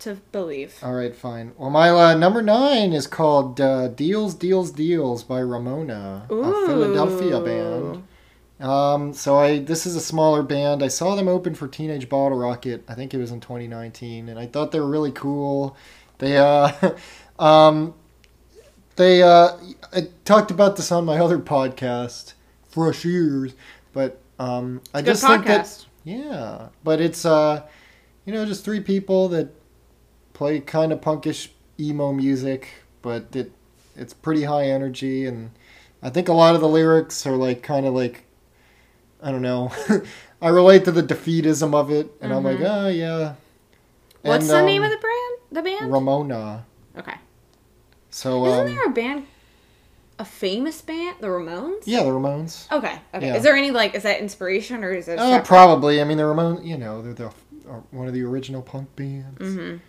to 0.00 0.14
believe. 0.32 0.78
All 0.82 0.94
right, 0.94 1.14
fine. 1.14 1.52
Well, 1.58 1.70
my 1.70 1.90
uh, 1.90 2.14
number 2.14 2.42
nine 2.42 2.92
is 2.92 3.06
called 3.06 3.60
uh, 3.60 3.88
"Deals, 3.88 4.34
Deals, 4.34 4.70
Deals" 4.70 5.24
by 5.24 5.40
Ramona, 5.40 6.26
a 6.30 6.66
Philadelphia 6.66 7.40
band. 7.40 8.04
Um, 8.60 9.14
so 9.14 9.38
I 9.38 9.58
this 9.58 9.86
is 9.86 9.96
a 9.96 10.00
smaller 10.00 10.42
band. 10.42 10.82
I 10.82 10.88
saw 10.88 11.16
them 11.16 11.28
open 11.28 11.54
for 11.54 11.66
Teenage 11.66 12.08
Bottle 12.08 12.38
Rocket. 12.38 12.84
I 12.88 12.94
think 12.94 13.14
it 13.14 13.18
was 13.18 13.30
in 13.30 13.40
2019, 13.40 14.28
and 14.28 14.38
I 14.38 14.46
thought 14.46 14.70
they 14.70 14.80
were 14.80 14.88
really 14.88 15.12
cool. 15.12 15.76
They 16.18 16.36
uh, 16.36 16.70
um, 17.38 17.94
they 18.96 19.22
uh, 19.22 19.56
I 19.92 20.08
talked 20.24 20.50
about 20.50 20.76
this 20.76 20.92
on 20.92 21.04
my 21.04 21.18
other 21.18 21.38
podcast, 21.38 22.34
Fresh 22.68 23.04
Ears, 23.04 23.54
but 23.92 24.20
um, 24.38 24.80
I 24.94 25.02
just 25.02 25.26
think 25.26 25.46
that 25.46 25.84
yeah, 26.04 26.68
but 26.82 27.00
it's 27.00 27.24
uh, 27.24 27.66
you 28.24 28.32
know, 28.32 28.44
just 28.46 28.64
three 28.64 28.80
people 28.80 29.28
that 29.28 29.48
play 30.32 30.60
kind 30.60 30.92
of 30.92 31.00
punkish 31.00 31.48
emo 31.78 32.12
music, 32.12 32.68
but 33.02 33.34
it 33.34 33.52
it's 33.96 34.14
pretty 34.14 34.44
high 34.44 34.66
energy, 34.66 35.26
and 35.26 35.50
I 36.02 36.10
think 36.10 36.28
a 36.28 36.32
lot 36.32 36.54
of 36.54 36.60
the 36.60 36.68
lyrics 36.68 37.26
are 37.26 37.36
like 37.36 37.62
kind 37.62 37.86
of 37.86 37.94
like 37.94 38.24
I 39.22 39.30
don't 39.30 39.42
know. 39.42 39.72
I 40.42 40.48
relate 40.48 40.86
to 40.86 40.92
the 40.92 41.02
defeatism 41.02 41.74
of 41.74 41.90
it, 41.90 42.10
and 42.20 42.32
I'm 42.32 42.44
like, 42.44 42.60
oh 42.60 42.88
yeah. 42.88 43.08
Mm-hmm. 43.08 44.28
What's 44.28 44.44
And, 44.44 44.50
the 44.50 44.58
um, 44.58 44.66
name 44.66 44.82
of 44.82 44.90
the 44.90 44.96
brand? 44.98 45.38
The 45.52 45.62
band? 45.62 45.92
Ramona. 45.92 46.66
okay. 46.96 47.14
So 48.10 48.46
Isn't 48.46 48.60
um, 48.60 48.66
there 48.74 48.84
a 48.86 48.90
band, 48.90 49.26
a 50.18 50.24
famous 50.24 50.82
band, 50.82 51.16
the 51.20 51.28
Ramones? 51.28 51.82
yeah, 51.84 52.02
the 52.02 52.10
Ramones. 52.10 52.70
Okay. 52.72 52.98
Okay. 53.14 53.26
Yeah. 53.26 53.36
Is 53.36 53.42
there 53.42 53.54
any 53.56 53.70
like 53.70 53.94
is 53.94 54.02
that 54.02 54.20
inspiration 54.20 54.82
or 54.84 54.92
is 54.92 55.08
it? 55.08 55.18
Uh, 55.18 55.40
probably. 55.42 56.00
I 56.00 56.04
mean, 56.04 56.16
the 56.18 56.24
Ramones. 56.24 56.64
You 56.64 56.76
know, 56.78 57.02
they're 57.02 57.14
the 57.14 57.32
one 57.92 58.08
of 58.08 58.14
the 58.14 58.22
original 58.22 58.62
punk 58.62 58.94
bands. 58.96 59.38
Mhm. 59.38 59.80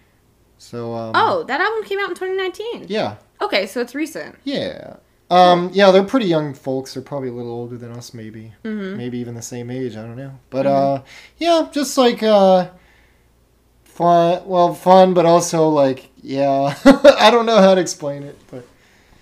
So 0.60 0.94
um, 0.94 1.14
Oh, 1.16 1.44
that 1.44 1.60
album 1.60 1.84
came 1.84 1.98
out 2.00 2.10
in 2.10 2.16
2019. 2.16 2.86
yeah, 2.88 3.16
Okay, 3.42 3.66
so 3.66 3.82
it's 3.82 3.96
recent. 3.96 4.36
yeah. 4.44 4.98
Um, 5.32 5.70
yeah, 5.74 5.90
they're 5.92 6.04
pretty 6.04 6.26
young 6.28 6.54
folks. 6.54 6.94
They're 6.94 7.02
probably 7.02 7.30
a 7.30 7.34
little 7.34 7.54
older 7.54 7.78
than 7.78 7.92
us, 7.94 8.14
maybe. 8.14 8.54
Mhm. 8.66 8.98
Maybe 8.98 9.18
even 9.18 9.34
the 9.34 9.42
same 9.42 9.72
age. 9.72 9.96
I 9.96 10.02
don't 10.02 10.18
know. 10.18 10.34
But 10.52 10.68
uh, 10.68 11.02
yeah, 11.38 11.70
just 11.72 11.98
like 11.98 12.22
uh, 12.22 12.68
fun. 14.02 14.48
Well, 14.48 14.74
fun, 14.74 15.14
but 15.14 15.26
also 15.26 15.70
like 15.70 16.10
yeah. 16.22 16.76
I 16.86 17.30
don't 17.32 17.46
know 17.46 17.60
how 17.60 17.76
to 17.76 17.82
explain 17.82 18.24
it, 18.24 18.38
but 18.52 18.66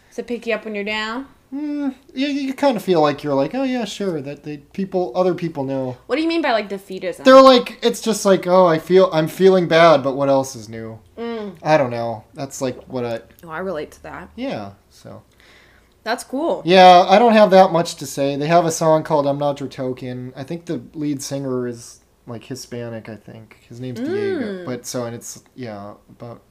Does 0.09 0.19
it 0.19 0.27
pick 0.27 0.45
you 0.47 0.53
up 0.55 0.65
when 0.65 0.75
you're 0.75 0.83
down? 0.83 1.27
mm, 1.53 1.95
you, 2.13 2.27
you 2.27 2.53
kind 2.53 2.77
of 2.77 2.83
feel 2.83 3.01
like 3.01 3.23
you're 3.23 3.33
like, 3.33 3.55
oh 3.55 3.63
yeah, 3.63 3.85
sure. 3.85 4.21
That 4.21 4.43
they 4.43 4.57
people, 4.57 5.11
other 5.15 5.33
people 5.33 5.63
know. 5.63 5.97
What 6.07 6.17
do 6.17 6.21
you 6.21 6.27
mean 6.27 6.41
by 6.41 6.51
like 6.51 6.69
defeatism? 6.69 7.23
They're 7.23 7.41
like, 7.41 7.79
it's 7.81 8.01
just 8.01 8.25
like, 8.25 8.45
oh, 8.47 8.67
I 8.67 8.77
feel, 8.79 9.09
I'm 9.11 9.27
feeling 9.27 9.67
bad, 9.67 10.03
but 10.03 10.15
what 10.15 10.29
else 10.29 10.55
is 10.55 10.69
new? 10.69 10.99
Mm. 11.17 11.57
I 11.63 11.77
don't 11.77 11.89
know. 11.89 12.23
That's 12.35 12.61
like 12.61 12.83
what 12.87 13.03
I, 13.05 13.21
Oh, 13.43 13.49
I 13.49 13.59
relate 13.59 13.91
to 13.93 14.03
that. 14.03 14.29
yeah. 14.35 14.73
So 14.91 15.23
That's 16.03 16.23
cool. 16.23 16.61
yeah, 16.65 17.05
I 17.09 17.17
don't 17.17 17.33
have 17.33 17.49
that 17.51 17.71
much 17.71 17.95
to 17.95 18.05
say. 18.05 18.35
They 18.35 18.47
have 18.47 18.65
a 18.65 18.71
song 18.71 19.03
called 19.03 19.25
"I'm 19.25 19.37
Not 19.39 19.59
Your 19.59 19.69
Token." 19.69 20.33
I 20.35 20.43
think 20.43 20.65
the 20.65 20.81
lead 20.93 21.21
singer 21.23 21.67
is 21.67 22.01
like 22.27 22.43
Hispanic. 22.43 23.09
I 23.09 23.15
think 23.15 23.57
his 23.67 23.79
name's 23.79 23.99
Diego. 23.99 24.63
Mm. 24.63 24.65
But 24.65 24.85
so 24.85 25.05
and 25.05 25.15
it's 25.15 25.43
yeah 25.55 25.93
about 26.09 26.41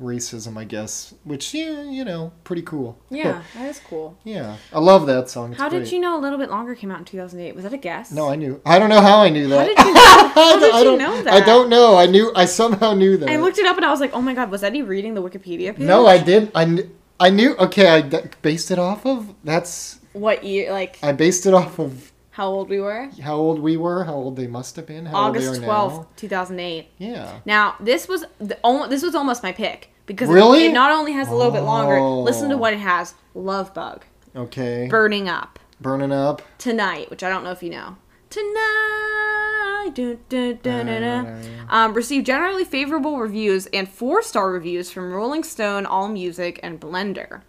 racism, 0.00 0.56
I 0.56 0.64
guess, 0.64 1.14
which 1.24 1.54
yeah, 1.54 1.82
you 1.82 2.04
know, 2.04 2.32
pretty 2.44 2.62
cool. 2.62 2.98
Yeah, 3.10 3.42
that 3.54 3.68
is 3.68 3.78
cool. 3.80 4.16
yeah, 4.24 4.56
I 4.72 4.78
love 4.80 5.06
that 5.06 5.28
song. 5.30 5.52
It's 5.52 5.60
How 5.60 5.68
did 5.68 5.92
you 5.92 6.00
know 6.00 6.18
a 6.18 6.20
little 6.20 6.38
bit 6.38 6.50
longer 6.50 6.74
came 6.74 6.90
out 6.90 6.98
in 6.98 7.04
2008? 7.04 7.54
Was 7.54 7.64
that 7.64 7.72
a 7.72 7.76
guess? 7.76 8.10
No, 8.10 8.28
I 8.28 8.34
knew. 8.36 8.60
I 8.66 8.78
don't 8.78 8.88
know 8.88 9.00
how 9.00 9.18
I 9.20 9.28
knew 9.28 9.46
that. 9.48 9.66
did 9.68 9.78
you 9.78 9.84
know- 9.94 10.00
how 10.34 10.58
did 10.58 10.74
you 10.74 10.84
don't- 10.84 10.98
know 10.98 11.30
I 11.32 11.40
don't 11.40 11.68
know. 11.68 11.96
I 11.96 12.06
knew. 12.06 12.32
I 12.34 12.46
somehow 12.46 12.94
knew 12.94 13.16
that. 13.18 13.28
I 13.28 13.36
looked 13.36 13.58
it 13.58 13.66
up 13.66 13.76
and 13.76 13.84
I 13.86 13.90
was 13.90 14.00
like, 14.00 14.12
oh 14.14 14.22
my 14.22 14.34
god, 14.34 14.50
was 14.50 14.62
Eddie 14.64 14.82
reading 14.82 15.14
the 15.14 15.22
Wikipedia 15.22 15.76
page? 15.76 15.86
No, 15.86 16.06
I 16.06 16.18
did. 16.18 16.50
I, 16.54 16.64
kn- 16.64 16.90
I 17.20 17.30
knew. 17.30 17.54
Okay, 17.56 17.88
I 17.88 18.00
d- 18.00 18.18
based 18.40 18.70
it 18.70 18.78
off 18.78 19.04
of. 19.06 19.34
That's. 19.44 19.98
What 20.14 20.42
year? 20.44 20.72
Like 20.72 20.98
I 21.02 21.12
based 21.12 21.46
it 21.46 21.54
off 21.54 21.78
of 21.78 22.11
how 22.32 22.48
old 22.48 22.68
we 22.68 22.80
were? 22.80 23.08
how 23.22 23.36
old 23.36 23.58
we 23.60 23.76
were, 23.76 24.04
how 24.04 24.14
old 24.14 24.36
they 24.36 24.46
must 24.46 24.76
have 24.76 24.86
been, 24.86 25.06
how 25.06 25.16
August 25.28 25.60
they 25.60 25.66
are 25.66 25.88
12th, 25.90 26.06
2008. 26.16 26.88
Yeah. 26.98 27.40
Now, 27.46 27.76
this 27.80 28.08
was 28.08 28.24
the, 28.38 28.58
al- 28.66 28.88
this 28.88 29.02
was 29.02 29.14
almost 29.14 29.42
my 29.42 29.52
pick 29.52 29.90
because 30.06 30.28
Really? 30.28 30.66
it, 30.66 30.72
not 30.72 30.90
only 30.90 31.12
has 31.12 31.28
a 31.28 31.34
little 31.34 31.52
bit 31.52 31.60
longer. 31.62 31.96
Oh. 31.96 32.20
Listen 32.22 32.48
to 32.50 32.56
what 32.56 32.72
it 32.74 32.80
has: 32.80 33.14
Love 33.34 33.72
Bug, 33.74 34.04
Okay. 34.34 34.88
Burning 34.90 35.28
Up, 35.28 35.58
Burning 35.80 36.12
up. 36.12 36.42
Tonight, 36.58 37.08
which 37.10 37.22
I 37.22 37.28
don't 37.28 37.44
know 37.44 37.52
if 37.52 37.62
you 37.62 37.70
know. 37.70 37.96
Tonight, 38.30 39.90
dun, 39.94 40.18
dun, 40.28 40.58
dun, 40.62 40.86
dun, 40.86 41.02
dun. 41.02 41.26
Uh, 41.26 41.42
Um, 41.68 41.94
received 41.94 42.24
generally 42.26 42.64
favorable 42.64 43.18
reviews 43.18 43.66
and 43.74 43.88
four 43.88 44.22
star 44.22 44.50
reviews 44.50 44.90
from 44.90 45.12
Rolling 45.12 45.42
Stone, 45.44 45.84
All 45.86 46.08
Music, 46.08 46.58
and 46.62 46.80
Blender. 46.80 47.42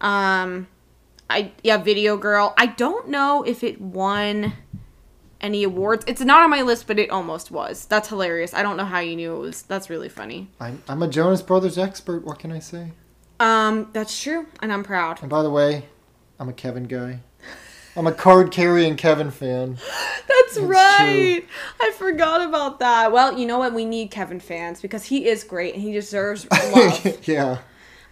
Um, 0.00 0.66
I 1.30 1.52
yeah, 1.62 1.76
Video 1.78 2.16
Girl. 2.16 2.54
I 2.56 2.66
don't 2.66 3.08
know 3.08 3.42
if 3.42 3.62
it 3.62 3.80
won 3.80 4.54
any 5.40 5.62
awards. 5.62 6.04
It's 6.06 6.20
not 6.20 6.42
on 6.42 6.50
my 6.50 6.62
list, 6.62 6.86
but 6.86 6.98
it 6.98 7.10
almost 7.10 7.50
was. 7.50 7.86
That's 7.86 8.08
hilarious. 8.08 8.54
I 8.54 8.62
don't 8.62 8.76
know 8.76 8.84
how 8.84 9.00
you 9.00 9.16
knew 9.16 9.36
it 9.36 9.38
was. 9.38 9.62
That's 9.62 9.90
really 9.90 10.08
funny. 10.08 10.48
I'm, 10.60 10.82
I'm 10.88 11.02
a 11.02 11.08
Jonas 11.08 11.42
Brothers 11.42 11.78
expert. 11.78 12.24
What 12.24 12.38
can 12.38 12.50
I 12.50 12.58
say? 12.58 12.92
Um, 13.40 13.90
that's 13.92 14.20
true, 14.20 14.46
and 14.60 14.72
I'm 14.72 14.82
proud. 14.82 15.20
And 15.20 15.30
by 15.30 15.42
the 15.42 15.50
way, 15.50 15.84
I'm 16.40 16.48
a 16.48 16.52
Kevin 16.52 16.84
guy. 16.84 17.20
I'm 17.96 18.06
a 18.06 18.12
card 18.12 18.52
carrying 18.52 18.96
Kevin 18.96 19.30
fan. 19.30 19.78
That's 20.28 20.54
That's 20.54 20.58
right. 20.58 21.44
I 21.80 21.92
forgot 21.96 22.46
about 22.46 22.78
that. 22.78 23.10
Well, 23.10 23.36
you 23.36 23.44
know 23.44 23.58
what? 23.58 23.74
We 23.74 23.84
need 23.84 24.10
Kevin 24.10 24.38
fans 24.38 24.80
because 24.80 25.04
he 25.04 25.26
is 25.26 25.42
great 25.42 25.74
and 25.74 25.82
he 25.82 25.92
deserves 25.92 26.46
love. 26.50 27.18
yeah. 27.28 27.58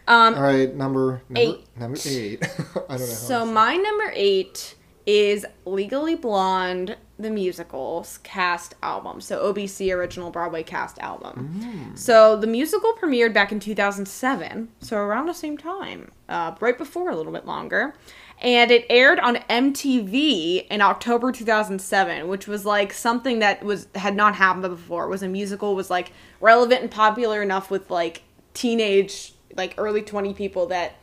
Um, 0.09 0.35
All 0.35 0.43
right, 0.43 0.73
number 0.75 1.23
number 1.29 1.41
Eight. 1.41 1.67
number 1.77 1.99
eight. 2.07 2.43
I 2.89 2.97
don't 2.97 3.01
know. 3.01 3.07
So 3.07 3.45
my 3.45 3.77
number 3.77 4.13
eight 4.15 4.77
is 5.05 5.47
Legally 5.65 6.17
Blonde, 6.17 6.97
the 7.19 7.31
musical's 7.31 8.19
cast 8.19 8.75
album. 8.83 9.21
So 9.21 9.53
OBC 9.53 9.95
original 9.95 10.31
Broadway 10.31 10.63
cast 10.65 10.99
album. 10.99 11.93
So 11.95 12.37
the 12.37 12.47
musical 12.49 12.93
premiered 13.01 13.33
back 13.33 13.53
in 13.53 13.61
2007, 13.61 14.69
so 14.81 14.97
around 14.97 15.27
the 15.27 15.33
same 15.35 15.57
time, 15.57 16.11
uh, 16.29 16.55
right 16.61 16.77
before 16.77 17.11
a 17.11 17.17
little 17.17 17.33
bit 17.33 17.47
longer. 17.47 17.95
And 18.43 18.71
it 18.71 18.85
aired 18.91 19.19
on 19.21 19.37
MTV 19.49 20.67
in 20.69 20.83
October 20.83 21.33
2007, 21.33 22.29
which 22.29 22.47
was 22.47 22.67
like 22.67 22.93
something 22.93 23.39
that 23.39 23.63
was 23.65 23.87
had 23.95 24.15
not 24.15 24.35
happened 24.35 24.63
before. 24.65 25.05
It 25.05 25.09
was 25.11 25.23
a 25.23 25.29
musical 25.29 25.75
was 25.75 25.89
like 25.89 26.13
relevant 26.41 26.83
and 26.83 26.91
popular 26.91 27.43
enough 27.43 27.71
with 27.71 27.91
like 27.91 28.23
teenage 28.55 29.33
like 29.57 29.75
early 29.79 30.03
20 30.03 30.35
people 30.35 30.67
that 30.67 30.95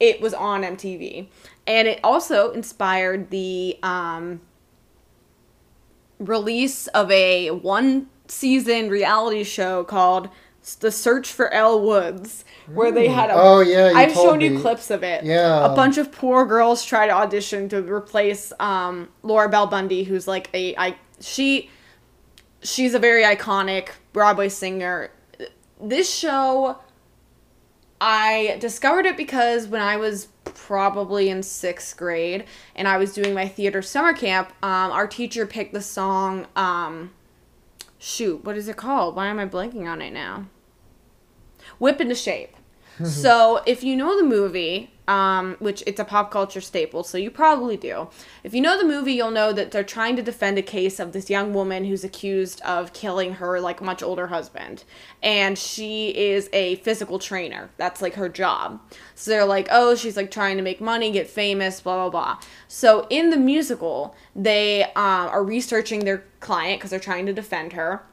it 0.00 0.20
was 0.20 0.34
on 0.34 0.62
MTV. 0.62 1.28
And 1.66 1.86
it 1.86 2.00
also 2.02 2.50
inspired 2.50 3.30
the 3.30 3.78
um, 3.82 4.40
release 6.18 6.88
of 6.88 7.10
a 7.10 7.50
one 7.50 8.08
season 8.26 8.88
reality 8.90 9.44
show 9.44 9.84
called 9.84 10.28
The 10.80 10.90
Search 10.90 11.30
for 11.32 11.52
Elle 11.52 11.80
Woods, 11.80 12.44
where 12.66 12.90
they 12.90 13.08
had 13.08 13.30
a. 13.30 13.34
Oh, 13.34 13.60
yeah, 13.60 13.92
I've 13.94 14.12
shown 14.12 14.40
you 14.40 14.60
clips 14.60 14.90
of 14.90 15.04
it. 15.04 15.24
Yeah. 15.24 15.72
A 15.72 15.74
bunch 15.74 15.98
of 15.98 16.10
poor 16.10 16.46
girls 16.46 16.84
try 16.84 17.06
to 17.06 17.12
audition 17.12 17.68
to 17.68 17.82
replace 17.82 18.52
um, 18.58 19.08
Laura 19.22 19.48
Bell 19.48 19.68
Bundy, 19.68 20.02
who's 20.04 20.26
like 20.26 20.50
a. 20.52 20.74
I, 20.76 20.96
she. 21.20 21.70
She's 22.64 22.94
a 22.94 23.00
very 23.00 23.24
iconic 23.24 23.88
Broadway 24.12 24.48
singer. 24.48 25.10
This 25.80 26.12
show 26.12 26.78
I 28.04 28.56
discovered 28.58 29.06
it 29.06 29.16
because 29.16 29.68
when 29.68 29.80
I 29.80 29.96
was 29.96 30.26
probably 30.44 31.28
in 31.28 31.44
sixth 31.44 31.96
grade 31.96 32.46
and 32.74 32.88
I 32.88 32.96
was 32.96 33.14
doing 33.14 33.32
my 33.32 33.46
theater 33.46 33.80
summer 33.80 34.12
camp, 34.12 34.52
um, 34.60 34.90
our 34.90 35.06
teacher 35.06 35.46
picked 35.46 35.72
the 35.72 35.80
song. 35.80 36.48
Um, 36.56 37.12
shoot, 38.00 38.44
what 38.44 38.56
is 38.56 38.66
it 38.66 38.76
called? 38.76 39.14
Why 39.14 39.28
am 39.28 39.38
I 39.38 39.46
blanking 39.46 39.86
on 39.86 40.02
it 40.02 40.12
now? 40.12 40.46
Whip 41.78 42.00
into 42.00 42.16
Shape. 42.16 42.56
so 43.04 43.62
if 43.66 43.84
you 43.84 43.94
know 43.94 44.18
the 44.18 44.26
movie, 44.26 44.91
um, 45.08 45.56
which 45.58 45.82
it's 45.86 45.98
a 45.98 46.04
pop 46.04 46.30
culture 46.30 46.60
staple, 46.60 47.02
so 47.02 47.18
you 47.18 47.30
probably 47.30 47.76
do. 47.76 48.08
If 48.44 48.54
you 48.54 48.60
know 48.60 48.78
the 48.78 48.86
movie, 48.86 49.14
you'll 49.14 49.30
know 49.30 49.52
that 49.52 49.72
they're 49.72 49.82
trying 49.82 50.16
to 50.16 50.22
defend 50.22 50.58
a 50.58 50.62
case 50.62 51.00
of 51.00 51.12
this 51.12 51.28
young 51.28 51.52
woman 51.52 51.84
who's 51.84 52.04
accused 52.04 52.60
of 52.62 52.92
killing 52.92 53.34
her 53.34 53.60
like 53.60 53.82
much 53.82 54.02
older 54.02 54.28
husband, 54.28 54.84
and 55.22 55.58
she 55.58 56.10
is 56.10 56.48
a 56.52 56.76
physical 56.76 57.18
trainer. 57.18 57.70
That's 57.76 58.00
like 58.00 58.14
her 58.14 58.28
job. 58.28 58.80
So 59.14 59.30
they're 59.30 59.44
like, 59.44 59.68
oh, 59.70 59.94
she's 59.96 60.16
like 60.16 60.30
trying 60.30 60.56
to 60.56 60.62
make 60.62 60.80
money, 60.80 61.10
get 61.10 61.28
famous, 61.28 61.80
blah 61.80 62.08
blah 62.08 62.10
blah. 62.10 62.40
So 62.68 63.06
in 63.10 63.30
the 63.30 63.36
musical, 63.36 64.14
they 64.36 64.84
um, 64.94 65.28
are 65.28 65.42
researching 65.42 66.04
their 66.04 66.24
client 66.40 66.78
because 66.78 66.90
they're 66.90 67.00
trying 67.00 67.26
to 67.26 67.32
defend 67.32 67.72
her 67.72 68.04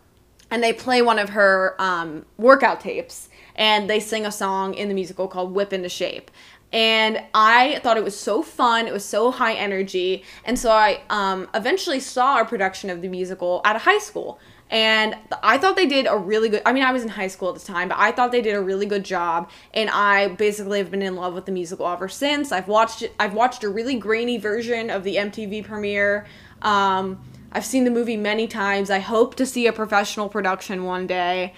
and 0.51 0.63
they 0.63 0.73
play 0.73 1.01
one 1.01 1.19
of 1.19 1.29
her 1.29 1.75
um, 1.79 2.25
workout 2.37 2.81
tapes 2.81 3.29
and 3.55 3.89
they 3.89 3.99
sing 3.99 4.25
a 4.25 4.31
song 4.31 4.73
in 4.73 4.87
the 4.87 4.93
musical 4.93 5.27
called 5.27 5.53
whip 5.53 5.73
into 5.73 5.89
shape 5.89 6.31
and 6.71 7.23
i 7.33 7.79
thought 7.83 7.97
it 7.97 8.03
was 8.03 8.17
so 8.17 8.43
fun 8.43 8.87
it 8.87 8.93
was 8.93 9.05
so 9.05 9.31
high 9.31 9.53
energy. 9.53 10.23
And 10.45 10.57
so 10.57 10.71
i 10.71 11.01
um, 11.09 11.47
eventually 11.53 11.99
saw 11.99 12.41
a 12.41 12.45
production 12.45 12.89
of 12.89 13.01
the 13.01 13.07
musical 13.07 13.61
at 13.65 13.75
a 13.75 13.79
high 13.79 13.99
school. 13.99 14.39
And 14.69 15.15
i 15.41 15.57
thought 15.57 15.75
they 15.75 15.87
did 15.87 16.05
a 16.07 16.15
really 16.15 16.49
good 16.49 16.61
i 16.65 16.73
mean 16.73 16.83
i 16.83 16.91
was 16.91 17.01
in 17.01 17.09
high 17.09 17.27
school 17.27 17.49
at 17.49 17.55
the 17.55 17.65
time 17.65 17.89
but 17.89 17.97
i 17.97 18.11
thought 18.11 18.31
they 18.31 18.41
did 18.41 18.55
a 18.55 18.61
really 18.61 18.85
good 18.85 19.03
job. 19.03 19.49
And 19.73 19.89
i 19.89 20.27
basically 20.27 20.77
have 20.77 20.91
been 20.91 21.01
in 21.01 21.15
love 21.15 21.33
with 21.33 21.45
the 21.45 21.51
musical 21.51 21.87
ever 21.87 22.07
since. 22.07 22.51
I've 22.51 22.67
watched 22.67 23.01
it 23.01 23.13
i've 23.19 23.33
watched 23.33 23.63
a 23.63 23.69
really 23.69 23.95
grainy 23.95 24.37
version 24.37 24.89
of 24.89 25.03
the 25.03 25.15
mtv 25.15 25.65
premiere. 25.65 26.27
Um, 26.61 27.19
I've 27.51 27.65
seen 27.65 27.83
the 27.83 27.89
movie 27.89 28.17
many 28.17 28.47
times. 28.47 28.91
I 28.91 28.99
hope 28.99 29.33
to 29.35 29.45
see 29.45 29.65
a 29.65 29.73
professional 29.73 30.29
production 30.29 30.83
one 30.83 31.07
day. 31.07 31.55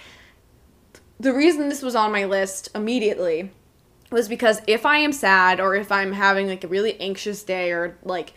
The 1.20 1.34
reason 1.34 1.68
this 1.68 1.82
was 1.82 1.96
on 1.96 2.14
my 2.14 2.24
list 2.24 2.70
immediately 2.74 3.52
was 4.12 4.28
because 4.28 4.62
if 4.68 4.86
I 4.86 4.98
am 4.98 5.12
sad 5.12 5.60
or 5.60 5.76
if 5.76 5.92
I'm 5.92 6.12
having 6.14 6.48
like 6.48 6.64
a 6.64 6.68
really 6.68 7.00
anxious 7.00 7.44
day 7.44 7.72
or 7.72 7.98
like 8.04 8.34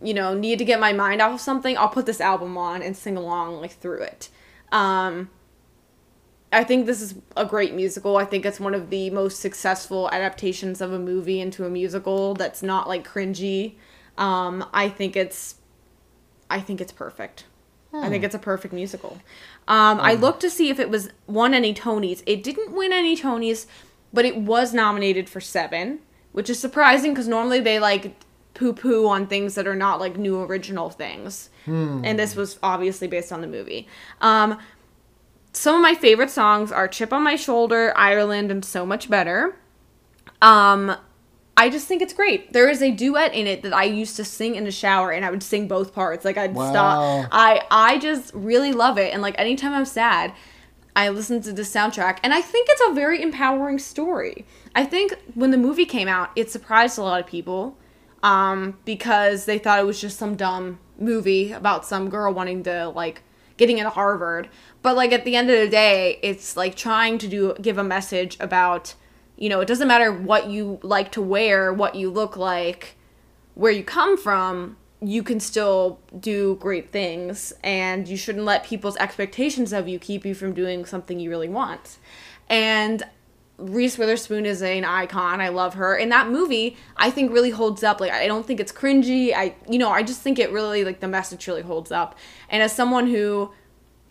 you 0.00 0.14
know, 0.14 0.32
need 0.32 0.60
to 0.60 0.64
get 0.64 0.78
my 0.78 0.92
mind 0.92 1.20
off 1.20 1.32
of 1.32 1.40
something, 1.40 1.76
I'll 1.76 1.88
put 1.88 2.06
this 2.06 2.20
album 2.20 2.56
on 2.56 2.82
and 2.82 2.96
sing 2.96 3.16
along 3.16 3.60
like 3.60 3.72
through 3.72 4.02
it. 4.02 4.28
Um 4.70 5.30
I 6.52 6.64
think 6.64 6.86
this 6.86 7.02
is 7.02 7.14
a 7.36 7.44
great 7.44 7.74
musical. 7.74 8.16
I 8.16 8.24
think 8.24 8.46
it's 8.46 8.58
one 8.58 8.74
of 8.74 8.90
the 8.90 9.10
most 9.10 9.40
successful 9.40 10.08
adaptations 10.10 10.80
of 10.80 10.92
a 10.92 10.98
movie 10.98 11.40
into 11.40 11.66
a 11.66 11.70
musical 11.70 12.34
that's 12.34 12.62
not 12.62 12.88
like 12.88 13.06
cringy. 13.06 13.74
Um, 14.16 14.64
I 14.72 14.88
think 14.88 15.14
it's 15.14 15.56
I 16.48 16.60
think 16.60 16.80
it's 16.80 16.92
perfect. 16.92 17.44
I 17.92 18.08
think 18.10 18.22
it's 18.22 18.34
a 18.34 18.38
perfect 18.38 18.74
musical. 18.74 19.18
Um, 19.66 19.98
I 20.00 20.14
looked 20.14 20.40
to 20.42 20.50
see 20.50 20.68
if 20.68 20.78
it 20.78 20.90
was 20.90 21.10
won 21.26 21.54
any 21.54 21.72
Tonys. 21.72 22.22
It 22.26 22.42
didn't 22.42 22.72
win 22.72 22.92
any 22.92 23.16
Tonys, 23.16 23.66
but 24.12 24.24
it 24.24 24.36
was 24.36 24.72
nominated 24.74 25.28
for 25.28 25.40
seven, 25.40 26.00
which 26.32 26.48
is 26.50 26.58
surprising 26.58 27.12
because 27.12 27.28
normally 27.28 27.60
they 27.60 27.78
like 27.78 28.14
poo 28.54 28.72
poo 28.72 29.06
on 29.06 29.26
things 29.26 29.54
that 29.54 29.66
are 29.66 29.76
not 29.76 30.00
like 30.00 30.16
new 30.16 30.40
original 30.42 30.90
things. 30.90 31.50
And 31.66 32.18
this 32.18 32.34
was 32.34 32.58
obviously 32.62 33.08
based 33.08 33.30
on 33.30 33.40
the 33.42 33.46
movie. 33.46 33.86
Um, 34.22 34.58
some 35.52 35.74
of 35.76 35.82
my 35.82 35.94
favorite 35.94 36.30
songs 36.30 36.72
are 36.72 36.88
Chip 36.88 37.12
on 37.12 37.22
My 37.22 37.36
Shoulder, 37.36 37.92
Ireland, 37.96 38.50
and 38.50 38.64
So 38.64 38.86
Much 38.86 39.10
Better. 39.10 39.54
Um, 40.40 40.96
I 41.56 41.68
just 41.70 41.88
think 41.88 42.00
it's 42.02 42.12
great. 42.14 42.52
There 42.52 42.68
is 42.68 42.80
a 42.82 42.90
duet 42.92 43.34
in 43.34 43.46
it 43.46 43.62
that 43.62 43.74
I 43.74 43.84
used 43.84 44.16
to 44.16 44.24
sing 44.24 44.54
in 44.54 44.64
the 44.64 44.70
shower 44.70 45.10
and 45.10 45.24
I 45.24 45.30
would 45.30 45.42
sing 45.42 45.66
both 45.68 45.92
parts. 45.92 46.24
Like 46.24 46.38
I'd 46.38 46.54
Wow. 46.54 46.70
stop. 46.70 47.28
I 47.32 47.62
I 47.70 47.98
just 47.98 48.32
really 48.32 48.72
love 48.72 48.96
it. 48.96 49.12
And 49.12 49.20
like 49.20 49.34
anytime 49.38 49.72
I'm 49.74 49.84
sad, 49.84 50.32
I 50.98 51.10
listened 51.10 51.44
to 51.44 51.52
the 51.52 51.62
soundtrack 51.62 52.18
and 52.24 52.34
I 52.34 52.40
think 52.40 52.66
it's 52.68 52.82
a 52.88 52.92
very 52.92 53.22
empowering 53.22 53.78
story. 53.78 54.44
I 54.74 54.84
think 54.84 55.16
when 55.34 55.52
the 55.52 55.56
movie 55.56 55.84
came 55.84 56.08
out, 56.08 56.30
it 56.34 56.50
surprised 56.50 56.98
a 56.98 57.02
lot 57.02 57.20
of 57.20 57.26
people 57.28 57.76
um, 58.24 58.76
because 58.84 59.44
they 59.44 59.58
thought 59.58 59.78
it 59.78 59.86
was 59.86 60.00
just 60.00 60.18
some 60.18 60.34
dumb 60.34 60.80
movie 60.98 61.52
about 61.52 61.86
some 61.86 62.10
girl 62.10 62.34
wanting 62.34 62.64
to 62.64 62.88
like 62.88 63.22
getting 63.56 63.78
into 63.78 63.90
Harvard. 63.90 64.48
But 64.82 64.96
like 64.96 65.12
at 65.12 65.24
the 65.24 65.36
end 65.36 65.48
of 65.50 65.60
the 65.60 65.68
day, 65.68 66.18
it's 66.20 66.56
like 66.56 66.74
trying 66.74 67.18
to 67.18 67.28
do 67.28 67.54
give 67.62 67.78
a 67.78 67.84
message 67.84 68.36
about 68.40 68.96
you 69.36 69.48
know, 69.48 69.60
it 69.60 69.68
doesn't 69.68 69.86
matter 69.86 70.12
what 70.12 70.50
you 70.50 70.80
like 70.82 71.12
to 71.12 71.22
wear, 71.22 71.72
what 71.72 71.94
you 71.94 72.10
look 72.10 72.36
like, 72.36 72.96
where 73.54 73.70
you 73.70 73.84
come 73.84 74.18
from, 74.18 74.76
you 75.00 75.22
can 75.22 75.38
still 75.38 76.00
do 76.18 76.56
great 76.56 76.90
things 76.90 77.52
and 77.62 78.08
you 78.08 78.16
shouldn't 78.16 78.44
let 78.44 78.64
people's 78.64 78.96
expectations 78.96 79.72
of 79.72 79.86
you 79.86 79.98
keep 79.98 80.24
you 80.24 80.34
from 80.34 80.52
doing 80.52 80.84
something 80.84 81.20
you 81.20 81.30
really 81.30 81.48
want. 81.48 81.98
And 82.48 83.04
Reese 83.58 83.98
Witherspoon 83.98 84.46
is 84.46 84.62
an 84.62 84.84
icon. 84.84 85.40
I 85.40 85.48
love 85.48 85.74
her. 85.74 85.96
And 85.96 86.10
that 86.12 86.28
movie, 86.28 86.76
I 86.96 87.10
think 87.10 87.32
really 87.32 87.50
holds 87.50 87.82
up. 87.82 88.00
Like 88.00 88.12
I 88.12 88.26
don't 88.26 88.46
think 88.46 88.60
it's 88.60 88.72
cringy. 88.72 89.34
I 89.34 89.54
you 89.68 89.78
know, 89.78 89.90
I 89.90 90.02
just 90.02 90.20
think 90.20 90.38
it 90.38 90.52
really 90.52 90.84
like 90.84 91.00
the 91.00 91.08
message 91.08 91.46
really 91.46 91.62
holds 91.62 91.92
up. 91.92 92.16
And 92.48 92.62
as 92.62 92.72
someone 92.72 93.08
who 93.08 93.52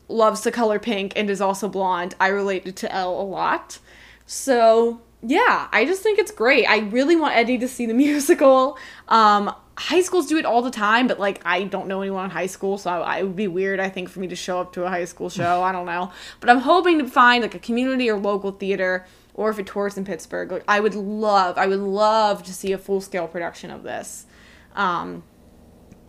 loves 0.10 0.42
the 0.42 0.52
color 0.52 0.80
pink 0.80 1.14
and 1.16 1.30
is 1.30 1.42
also 1.42 1.68
blonde, 1.68 2.16
I 2.20 2.28
related 2.28 2.76
to 2.78 2.94
Elle 2.94 3.22
a 3.22 3.24
lot. 3.24 3.80
So 4.26 5.02
yeah, 5.22 5.68
I 5.72 5.86
just 5.86 6.04
think 6.04 6.20
it's 6.20 6.32
great. 6.32 6.66
I 6.66 6.80
really 6.80 7.16
want 7.16 7.36
Eddie 7.36 7.58
to 7.60 7.68
see 7.68 7.86
the 7.86 7.94
musical. 8.06 8.78
Um, 9.08 9.54
high 9.78 10.02
schools 10.02 10.26
do 10.26 10.38
it 10.38 10.46
all 10.46 10.64
the 10.64 10.72
time, 10.72 11.08
but 11.08 11.20
like 11.20 11.40
I 11.46 11.64
don't 11.64 11.88
know 11.88 12.02
anyone 12.02 12.26
in 12.26 12.32
high 12.32 12.48
school, 12.48 12.78
so 12.78 12.90
I, 12.90 13.20
it 13.20 13.24
would 13.24 13.36
be 13.36 13.48
weird. 13.48 13.80
I 13.80 13.90
think 13.90 14.10
for 14.10 14.20
me 14.20 14.28
to 14.28 14.36
show 14.36 14.60
up 14.60 14.74
to 14.74 14.84
a 14.84 14.90
high 14.90 15.06
school 15.06 15.30
show. 15.30 15.62
I 15.68 15.72
don't 15.72 15.86
know, 15.86 16.12
but 16.40 16.50
I'm 16.50 16.60
hoping 16.60 16.98
to 17.00 17.08
find 17.08 17.44
like 17.44 17.56
a 17.56 17.60
community 17.60 18.10
or 18.10 18.18
local 18.18 18.52
theater, 18.52 19.06
or 19.36 19.50
if 19.50 19.60
it 19.60 19.68
tours 19.68 19.98
in 19.98 20.04
Pittsburgh. 20.04 20.52
Like 20.52 20.64
I 20.68 20.80
would 20.80 20.96
love, 20.96 21.58
I 21.58 21.68
would 21.68 21.80
love 21.80 22.44
to 22.44 22.54
see 22.54 22.72
a 22.72 22.78
full 22.78 23.02
scale 23.02 23.28
production 23.28 23.70
of 23.70 23.84
this, 23.84 24.26
um, 24.76 25.24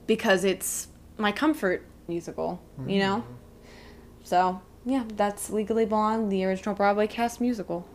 because 0.06 0.44
it's 0.44 0.88
my 1.18 1.30
comfort 1.30 1.84
musical. 2.08 2.62
You 2.86 3.00
know, 3.00 3.24
so 4.24 4.62
yeah, 4.86 5.04
that's 5.14 5.50
Legally 5.50 5.84
Blonde, 5.84 6.32
the 6.32 6.44
original 6.44 6.74
Broadway 6.74 7.06
cast 7.06 7.40
musical. 7.40 7.86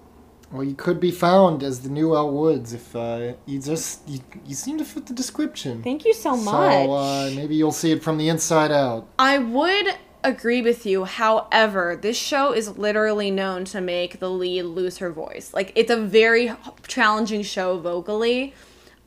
Well, 0.54 0.64
you 0.64 0.76
could 0.76 1.00
be 1.00 1.10
found 1.10 1.64
as 1.64 1.82
the 1.82 1.90
new 1.90 2.16
Elle 2.16 2.32
Woods 2.32 2.74
if 2.74 2.96
uh, 2.96 3.34
you 3.48 3.60
just 3.60 4.08
you, 4.08 4.20
you 4.46 4.54
seem 4.54 4.78
to 4.78 4.86
fit 4.86 5.08
the 5.08 5.14
description. 5.14 5.82
Thank 5.82 6.06
you 6.06 6.14
so 6.14 6.38
much. 6.38 6.86
So 6.86 6.94
uh, 6.94 7.32
maybe 7.36 7.56
you'll 7.56 7.72
see 7.72 7.92
it 7.92 8.04
from 8.04 8.20
the 8.20 8.30
inside 8.30 8.72
out. 8.72 9.08
I 9.18 9.40
would 9.40 9.96
agree 10.24 10.62
with 10.62 10.86
you. 10.86 11.06
However, 11.06 11.98
this 12.00 12.18
show 12.18 12.54
is 12.54 12.78
literally 12.78 13.32
known 13.32 13.66
to 13.66 13.82
make 13.82 14.20
the 14.20 14.30
lead 14.30 14.62
lose 14.62 15.00
her 15.00 15.12
voice. 15.12 15.56
Like 15.56 15.72
it's 15.74 15.90
a 15.90 15.98
very 15.98 16.54
challenging 16.88 17.42
show 17.42 17.80
vocally. 17.80 18.54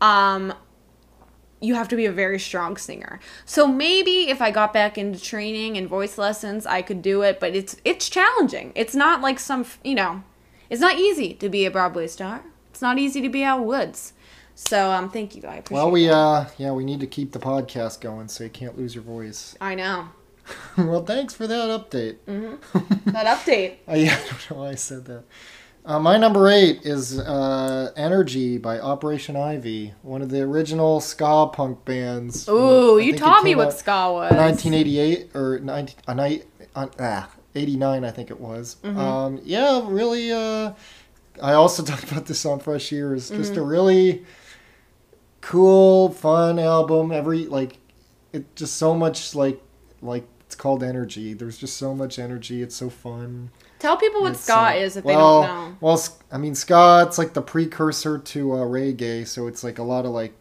Um 0.00 0.52
you 1.60 1.74
have 1.74 1.88
to 1.88 1.96
be 1.96 2.06
a 2.06 2.12
very 2.12 2.40
strong 2.40 2.76
singer. 2.76 3.20
So 3.44 3.68
maybe 3.68 4.28
if 4.28 4.42
I 4.42 4.50
got 4.50 4.72
back 4.72 4.98
into 4.98 5.22
training 5.22 5.78
and 5.78 5.88
voice 5.88 6.18
lessons, 6.18 6.66
I 6.66 6.82
could 6.82 7.02
do 7.02 7.22
it, 7.22 7.38
but 7.38 7.54
it's 7.54 7.76
it's 7.84 8.10
challenging. 8.10 8.72
It's 8.74 8.96
not 8.96 9.20
like 9.20 9.38
some, 9.38 9.64
you 9.84 9.94
know, 9.94 10.24
it's 10.70 10.80
not 10.80 10.98
easy 10.98 11.34
to 11.34 11.48
be 11.48 11.64
a 11.66 11.70
Broadway 11.70 12.06
star. 12.06 12.42
It's 12.70 12.82
not 12.82 12.98
easy 12.98 13.20
to 13.22 13.28
be 13.28 13.42
Elle 13.42 13.64
Woods. 13.64 14.12
So 14.54 14.90
um 14.90 15.10
thank 15.10 15.34
you. 15.36 15.42
I 15.42 15.56
appreciate 15.56 15.74
Well, 15.82 15.90
we 15.90 16.06
that. 16.06 16.12
uh, 16.14 16.48
yeah, 16.58 16.72
we 16.72 16.84
need 16.84 17.00
to 17.00 17.06
keep 17.06 17.32
the 17.32 17.38
podcast 17.38 18.00
going, 18.00 18.28
so 18.28 18.44
you 18.44 18.50
can't 18.50 18.76
lose 18.78 18.94
your 18.94 19.04
voice. 19.04 19.54
I 19.60 19.74
know. 19.74 20.08
well, 20.78 21.04
thanks 21.04 21.34
for 21.34 21.46
that 21.46 21.68
update. 21.68 22.16
That 23.06 23.26
update. 23.38 23.76
Uh, 23.88 23.94
yeah, 23.94 24.14
I 24.16 24.28
don't 24.28 24.50
know 24.50 24.56
why 24.58 24.68
I 24.70 24.74
said 24.76 25.04
that. 25.06 25.24
Uh, 25.84 26.00
my 26.00 26.16
number 26.16 26.48
eight 26.48 26.80
is 26.84 27.18
uh, 27.18 27.92
"Energy" 27.96 28.58
by 28.58 28.80
Operation 28.80 29.36
Ivy, 29.36 29.94
one 30.02 30.20
of 30.22 30.30
the 30.30 30.40
original 30.42 31.00
ska 31.00 31.48
punk 31.52 31.84
bands. 31.84 32.48
Ooh, 32.48 32.98
I 32.98 33.02
you 33.02 33.16
taught 33.16 33.44
me 33.44 33.54
what 33.54 33.72
ska 33.72 34.12
was. 34.12 34.32
1988 34.32 35.30
or 35.34 35.58
19, 35.60 35.94
uh, 36.08 36.38
uh, 36.74 36.86
ah, 36.98 37.30
89, 37.56 38.04
I 38.04 38.10
think 38.10 38.30
it 38.30 38.40
was. 38.40 38.76
Mm-hmm. 38.82 38.98
Um, 38.98 39.40
yeah, 39.44 39.82
really. 39.84 40.32
Uh, 40.32 40.72
I 41.42 41.52
also 41.54 41.82
talked 41.90 42.10
about 42.10 42.26
this 42.26 42.44
on 42.46 42.58
Fresh 42.60 42.92
Ears. 42.92 43.30
Just 43.30 43.52
Mm-hmm. 43.52 43.60
a 43.60 43.64
really 43.64 44.24
cool, 45.40 46.10
fun 46.10 46.58
album. 46.58 47.12
Every 47.12 47.46
like, 47.46 47.78
it 48.32 48.54
just 48.56 48.76
so 48.76 48.94
much 48.94 49.34
like 49.34 49.60
like 50.02 50.26
it's 50.46 50.54
called 50.54 50.82
energy. 50.82 51.34
There's 51.34 51.58
just 51.58 51.76
so 51.76 51.94
much 51.94 52.18
energy. 52.18 52.62
It's 52.62 52.76
so 52.76 52.88
fun. 52.90 53.50
Tell 53.78 53.96
people 53.96 54.22
what 54.22 54.36
ska 54.36 54.68
uh, 54.68 54.72
is 54.74 54.96
if 54.96 55.04
well, 55.04 55.42
they 55.42 55.46
don't 55.48 55.70
know. 55.70 55.76
Well, 55.80 56.02
I 56.32 56.38
mean, 56.38 56.54
ska. 56.54 57.04
It's 57.06 57.18
like 57.18 57.34
the 57.34 57.42
precursor 57.42 58.18
to 58.18 58.52
uh, 58.52 58.56
reggae, 58.58 59.26
so 59.26 59.46
it's 59.46 59.62
like 59.64 59.78
a 59.78 59.82
lot 59.82 60.04
of 60.04 60.12
like. 60.12 60.34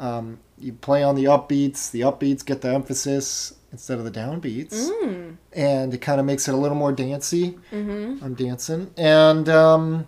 Um, 0.00 0.40
you 0.58 0.72
play 0.72 1.02
on 1.02 1.14
the 1.14 1.24
upbeats. 1.24 1.90
The 1.90 2.00
upbeats 2.00 2.44
get 2.44 2.60
the 2.62 2.72
emphasis 2.74 3.54
instead 3.72 3.98
of 3.98 4.04
the 4.04 4.10
downbeats, 4.10 4.90
Mm. 4.90 5.36
and 5.52 5.94
it 5.94 5.98
kind 5.98 6.18
of 6.18 6.26
makes 6.26 6.48
it 6.48 6.54
a 6.54 6.56
little 6.56 6.76
more 6.76 6.90
dancey. 6.92 7.56
Mm-hmm. 7.72 8.24
I'm 8.24 8.34
dancing, 8.34 8.90
and 8.96 9.48
um, 9.48 10.06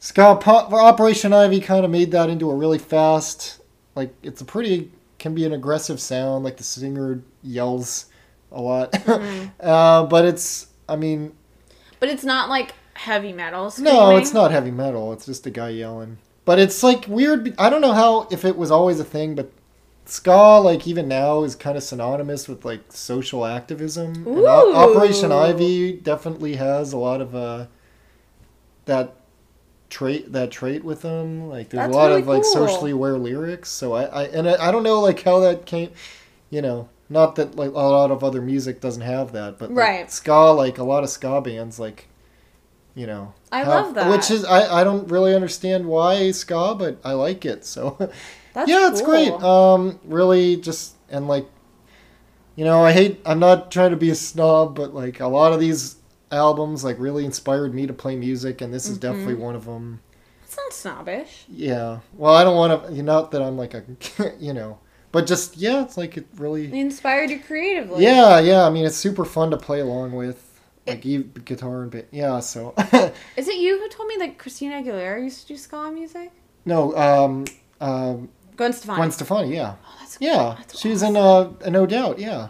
ska 0.00 0.36
pop, 0.40 0.70
Operation 0.72 1.32
Ivy 1.32 1.60
kind 1.60 1.84
of 1.84 1.90
made 1.90 2.10
that 2.12 2.28
into 2.28 2.50
a 2.50 2.54
really 2.54 2.78
fast. 2.78 3.60
Like 3.94 4.12
it's 4.22 4.40
a 4.40 4.44
pretty 4.44 4.90
can 5.18 5.34
be 5.34 5.44
an 5.46 5.52
aggressive 5.52 5.98
sound. 6.00 6.44
Like 6.44 6.56
the 6.58 6.64
singer 6.64 7.22
yells 7.42 8.06
a 8.52 8.60
lot, 8.60 8.92
Mm-hmm. 8.92 9.46
uh, 9.66 10.04
but 10.06 10.24
it's. 10.26 10.66
I 10.88 10.96
mean, 10.96 11.32
But 12.00 12.08
it's 12.08 12.24
not 12.24 12.48
like 12.50 12.74
heavy 12.94 13.32
metal. 13.32 13.72
no, 13.78 14.16
it's 14.16 14.34
not 14.34 14.50
heavy 14.50 14.72
metal. 14.72 15.12
It's 15.12 15.24
just 15.24 15.46
a 15.46 15.50
guy 15.50 15.68
yelling. 15.70 16.18
But 16.50 16.58
it's 16.58 16.82
like 16.82 17.06
weird. 17.06 17.54
I 17.60 17.70
don't 17.70 17.80
know 17.80 17.92
how 17.92 18.26
if 18.32 18.44
it 18.44 18.56
was 18.56 18.72
always 18.72 18.98
a 18.98 19.04
thing, 19.04 19.36
but 19.36 19.52
ska, 20.04 20.58
like 20.58 20.84
even 20.88 21.06
now, 21.06 21.44
is 21.44 21.54
kind 21.54 21.76
of 21.76 21.84
synonymous 21.84 22.48
with 22.48 22.64
like 22.64 22.80
social 22.88 23.46
activism. 23.46 24.26
And 24.26 24.26
O- 24.26 24.74
Operation 24.74 25.30
Ivy 25.30 25.92
definitely 25.92 26.56
has 26.56 26.92
a 26.92 26.98
lot 26.98 27.20
of 27.20 27.36
uh, 27.36 27.66
that 28.86 29.14
trait 29.90 30.32
that 30.32 30.50
trait 30.50 30.82
with 30.84 31.02
them. 31.02 31.48
Like 31.48 31.68
there's 31.68 31.84
That's 31.84 31.94
a 31.94 31.96
lot 31.96 32.08
really 32.08 32.22
of 32.22 32.26
like 32.26 32.42
cool. 32.42 32.52
socially 32.52 32.90
aware 32.90 33.16
lyrics. 33.16 33.68
So 33.70 33.92
I, 33.92 34.02
I 34.06 34.22
and 34.24 34.48
I, 34.48 34.68
I 34.68 34.72
don't 34.72 34.82
know 34.82 35.00
like 35.00 35.22
how 35.22 35.38
that 35.38 35.66
came. 35.66 35.92
You 36.50 36.62
know, 36.62 36.88
not 37.08 37.36
that 37.36 37.54
like 37.54 37.70
a 37.70 37.72
lot 37.74 38.10
of 38.10 38.24
other 38.24 38.42
music 38.42 38.80
doesn't 38.80 39.02
have 39.02 39.30
that, 39.34 39.56
but 39.56 39.70
like, 39.70 39.78
Right. 39.78 40.10
ska, 40.10 40.50
like 40.50 40.78
a 40.78 40.84
lot 40.84 41.04
of 41.04 41.10
ska 41.10 41.40
bands, 41.40 41.78
like 41.78 42.08
you 43.00 43.06
know, 43.06 43.32
I 43.50 43.58
have- 43.58 43.68
love 43.68 43.94
that. 43.94 44.10
Which 44.10 44.30
is 44.30 44.44
I, 44.44 44.80
I 44.80 44.84
don't 44.84 45.08
really 45.08 45.34
understand 45.34 45.86
why 45.86 46.30
ska, 46.32 46.74
but 46.78 46.98
I 47.04 47.12
like 47.12 47.44
it. 47.44 47.64
So 47.64 47.96
That's 48.54 48.68
yeah, 48.70 48.88
it's 48.90 49.00
cool. 49.00 49.10
great. 49.10 49.32
Um, 49.42 49.98
really 50.04 50.56
just 50.56 50.96
and 51.10 51.26
like, 51.28 51.46
you 52.56 52.64
know, 52.64 52.84
I 52.84 52.92
hate. 52.92 53.20
I'm 53.24 53.38
not 53.38 53.70
trying 53.70 53.90
to 53.92 53.96
be 53.96 54.10
a 54.10 54.14
snob, 54.14 54.74
but 54.74 54.94
like 54.94 55.20
a 55.20 55.26
lot 55.28 55.52
of 55.52 55.60
these 55.60 55.96
albums 56.32 56.84
like 56.84 56.98
really 56.98 57.24
inspired 57.24 57.74
me 57.74 57.86
to 57.86 57.92
play 57.92 58.16
music, 58.16 58.60
and 58.60 58.72
this 58.74 58.88
is 58.88 58.98
definitely 58.98 59.34
Mm-hmm. 59.34 59.42
one 59.42 59.54
of 59.56 59.64
them. 59.64 60.00
It's 60.44 60.56
not 60.56 60.72
snobbish. 60.72 61.44
Yeah. 61.48 62.00
Well, 62.14 62.34
I 62.34 62.42
don't 62.44 62.56
want 62.56 62.86
to. 62.88 62.92
You 62.92 63.02
know, 63.04 63.12
not 63.20 63.30
that 63.30 63.40
I'm 63.42 63.56
like 63.56 63.74
a, 63.74 63.84
you 64.40 64.52
know, 64.52 64.78
but 65.12 65.26
just 65.26 65.56
yeah, 65.56 65.82
it's 65.82 65.96
like 65.96 66.16
it 66.16 66.26
really. 66.36 66.66
It 66.66 66.74
inspired 66.74 67.30
you 67.30 67.38
creatively. 67.40 68.02
Yeah, 68.02 68.40
yeah. 68.40 68.66
I 68.66 68.70
mean, 68.70 68.84
it's 68.84 68.96
super 68.96 69.24
fun 69.24 69.50
to 69.52 69.56
play 69.56 69.80
along 69.80 70.12
with. 70.12 70.49
Like 70.90 71.44
guitar 71.44 71.82
and 71.82 71.90
bit, 71.90 72.08
yeah. 72.10 72.40
So 72.40 72.74
Is 73.36 73.48
it 73.48 73.56
you 73.56 73.78
who 73.78 73.88
told 73.88 74.08
me 74.08 74.16
that 74.18 74.38
Christina 74.38 74.82
Aguilera 74.82 75.22
used 75.22 75.42
to 75.42 75.48
do 75.48 75.56
ska 75.56 75.90
music? 75.90 76.30
no, 76.64 76.94
um, 76.96 77.44
um, 77.80 78.28
Gwen 78.56 78.72
Stefani. 78.72 78.96
Gwen 78.96 79.10
Stefani, 79.10 79.54
yeah. 79.54 79.74
oh, 79.84 79.96
that's 80.00 80.18
Yeah, 80.20 80.54
That's 80.58 80.78
she 80.78 80.88
was 80.90 81.02
in 81.02 81.16
uh, 81.16 81.50
No 81.68 81.86
Doubt. 81.86 82.18
Yeah, 82.18 82.48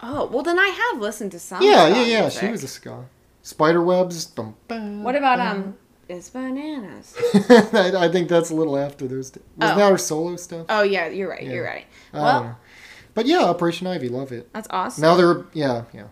Oh, 0.00 0.26
well 0.26 0.42
then 0.42 0.58
I 0.58 0.68
have 0.68 1.00
listened 1.00 1.30
to 1.32 1.38
some. 1.38 1.62
yeah, 1.62 1.86
yeah, 1.88 2.04
yeah. 2.04 2.20
music. 2.22 2.40
She 2.40 2.50
was 2.50 2.64
a 2.64 2.68
ska. 2.68 3.04
Spiderwebs. 3.44 4.26
Bum, 4.34 4.54
bum, 4.68 5.02
What 5.04 5.14
about 5.16 5.38
bum. 5.38 5.56
um? 5.56 5.76
It's 6.08 6.28
bananas. 6.30 7.14
I, 7.48 7.92
I 7.96 8.08
think 8.10 8.28
that's 8.28 8.50
a 8.50 8.54
little 8.54 8.76
after 8.76 9.06
those. 9.06 9.30
Wasn't 9.30 9.44
Oh. 9.60 9.76
that 9.76 9.90
her 9.90 9.98
solo 9.98 10.36
stuff? 10.36 10.66
Oh 10.68 10.82
yeah, 10.82 11.06
you're 11.08 11.30
right. 11.30 11.42
Yeah. 11.42 11.52
You're 11.52 11.64
right. 11.64 11.86
Well. 12.12 12.58
But 13.14 13.26
yeah, 13.26 13.44
Operation 13.44 13.86
Ivy, 13.86 14.08
love 14.08 14.32
it. 14.32 14.52
that's 14.52 14.66
awesome. 14.70 15.02
Now 15.02 15.14
they're 15.16 15.44
yeah, 15.52 15.84
yeah. 15.92 16.06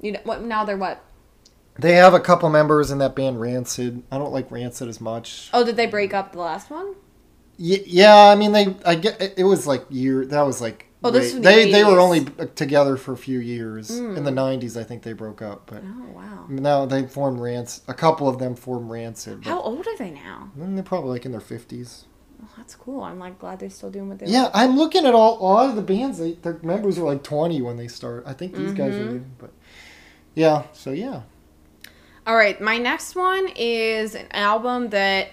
You 0.00 0.12
know 0.12 0.20
what? 0.24 0.42
Now 0.42 0.64
they're 0.64 0.76
what? 0.76 1.02
They 1.78 1.92
have 1.94 2.12
a 2.14 2.20
couple 2.20 2.48
members 2.50 2.90
in 2.90 2.98
that 2.98 3.14
band 3.14 3.40
Rancid. 3.40 4.02
I 4.10 4.18
don't 4.18 4.32
like 4.32 4.50
Rancid 4.50 4.88
as 4.88 5.00
much. 5.00 5.48
Oh, 5.52 5.64
did 5.64 5.76
they 5.76 5.86
break 5.86 6.12
up 6.12 6.32
the 6.32 6.40
last 6.40 6.70
one? 6.70 6.94
Y- 7.58 7.82
yeah, 7.86 8.14
I 8.26 8.34
mean 8.34 8.52
they. 8.52 8.74
I 8.84 8.94
get 8.96 9.20
it, 9.38 9.44
was 9.44 9.66
like 9.66 9.84
year. 9.90 10.24
That 10.26 10.42
was 10.42 10.60
like. 10.60 10.86
Oh, 11.04 11.12
this 11.12 11.26
was 11.26 11.34
the 11.34 11.40
they 11.40 11.70
they 11.70 11.84
were 11.84 12.00
only 12.00 12.24
together 12.56 12.96
for 12.96 13.12
a 13.12 13.16
few 13.16 13.38
years. 13.38 13.90
In 13.96 14.16
Mm. 14.16 14.24
the 14.24 14.32
'90s, 14.32 14.76
I 14.76 14.82
think 14.82 15.04
they 15.04 15.12
broke 15.12 15.40
up, 15.40 15.66
but 15.70 15.84
Oh 15.84 16.12
wow. 16.12 16.46
now 16.48 16.86
they 16.86 17.06
formed 17.06 17.38
Rancid. 17.38 17.84
A 17.86 17.94
couple 17.94 18.28
of 18.28 18.40
them 18.40 18.56
formed 18.56 18.90
Rancid. 18.90 19.44
How 19.44 19.60
old 19.60 19.86
are 19.86 19.96
they 19.96 20.10
now? 20.10 20.50
Mm, 20.58 20.74
They're 20.74 20.82
probably 20.82 21.10
like 21.10 21.24
in 21.24 21.30
their 21.30 21.40
fifties. 21.40 22.06
Oh, 22.42 22.48
that's 22.56 22.74
cool. 22.74 23.02
I'm 23.04 23.20
like 23.20 23.38
glad 23.38 23.60
they're 23.60 23.70
still 23.70 23.90
doing 23.92 24.08
what 24.08 24.18
they. 24.18 24.26
Yeah, 24.26 24.50
I'm 24.52 24.76
looking 24.76 25.06
at 25.06 25.14
all 25.14 25.38
a 25.40 25.42
lot 25.42 25.70
of 25.70 25.76
the 25.76 25.82
bands. 25.82 26.18
They, 26.18 26.32
their 26.32 26.58
members 26.64 26.98
are 26.98 27.04
like 27.04 27.22
20 27.22 27.62
when 27.62 27.76
they 27.76 27.86
start. 27.88 28.24
I 28.26 28.32
think 28.32 28.54
these 28.56 28.72
guys 28.72 28.94
are, 28.94 28.98
Mhm. 28.98 29.06
young, 29.06 29.30
but 29.38 29.50
yeah. 30.34 30.64
So 30.72 30.90
yeah, 30.92 31.22
All 32.26 32.36
right, 32.36 32.60
my 32.60 32.78
next 32.78 33.14
one 33.16 33.48
is 33.56 34.14
an 34.14 34.26
album 34.32 34.90
that 34.90 35.28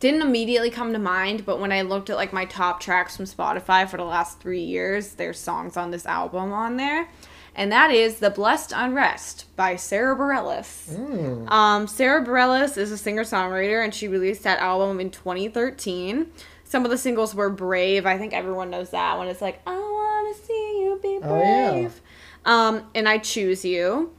didn't 0.00 0.22
immediately 0.22 0.70
come 0.70 0.92
to 0.92 0.98
mind, 0.98 1.46
but 1.46 1.60
when 1.60 1.70
I 1.70 1.82
looked 1.82 2.10
at 2.10 2.16
like 2.16 2.32
my 2.32 2.44
top 2.46 2.80
tracks 2.80 3.16
from 3.16 3.24
Spotify 3.26 3.88
for 3.88 3.96
the 3.98 4.04
last 4.04 4.40
three 4.40 4.62
years, 4.64 5.12
there's 5.14 5.38
songs 5.38 5.76
on 5.76 5.92
this 5.92 6.04
album 6.06 6.52
on 6.52 6.76
there, 6.76 7.08
and 7.54 7.70
that 7.70 7.92
is 7.92 8.18
"The 8.18 8.30
Blessed 8.30 8.72
Unrest" 8.74 9.46
by 9.54 9.76
Sara 9.76 10.16
Bareilles. 10.16 10.90
Mm. 10.92 11.48
Um, 11.50 11.86
Sara 11.86 12.24
Bareilles 12.26 12.76
is 12.76 12.90
a 12.90 12.98
singer 12.98 13.22
songwriter, 13.22 13.82
and 13.84 13.94
she 13.94 14.08
released 14.08 14.42
that 14.42 14.58
album 14.58 14.98
in 14.98 15.10
2013. 15.10 16.26
Some 16.64 16.84
of 16.84 16.90
the 16.90 16.98
singles 16.98 17.32
were 17.34 17.48
"Brave." 17.50 18.04
I 18.04 18.18
think 18.18 18.32
everyone 18.32 18.70
knows 18.70 18.90
that 18.90 19.16
one. 19.18 19.28
It's 19.28 19.40
like 19.42 19.60
"I 19.66 19.74
want 19.78 20.36
to 20.36 20.42
see 20.44 20.80
you 20.82 20.98
be 21.00 21.20
Oh, 21.22 21.38
yeah. 21.38 21.70
brave," 21.70 22.00
um, 22.44 22.82
and 22.96 23.08
"I 23.08 23.18
Choose 23.18 23.64
You." 23.64 24.12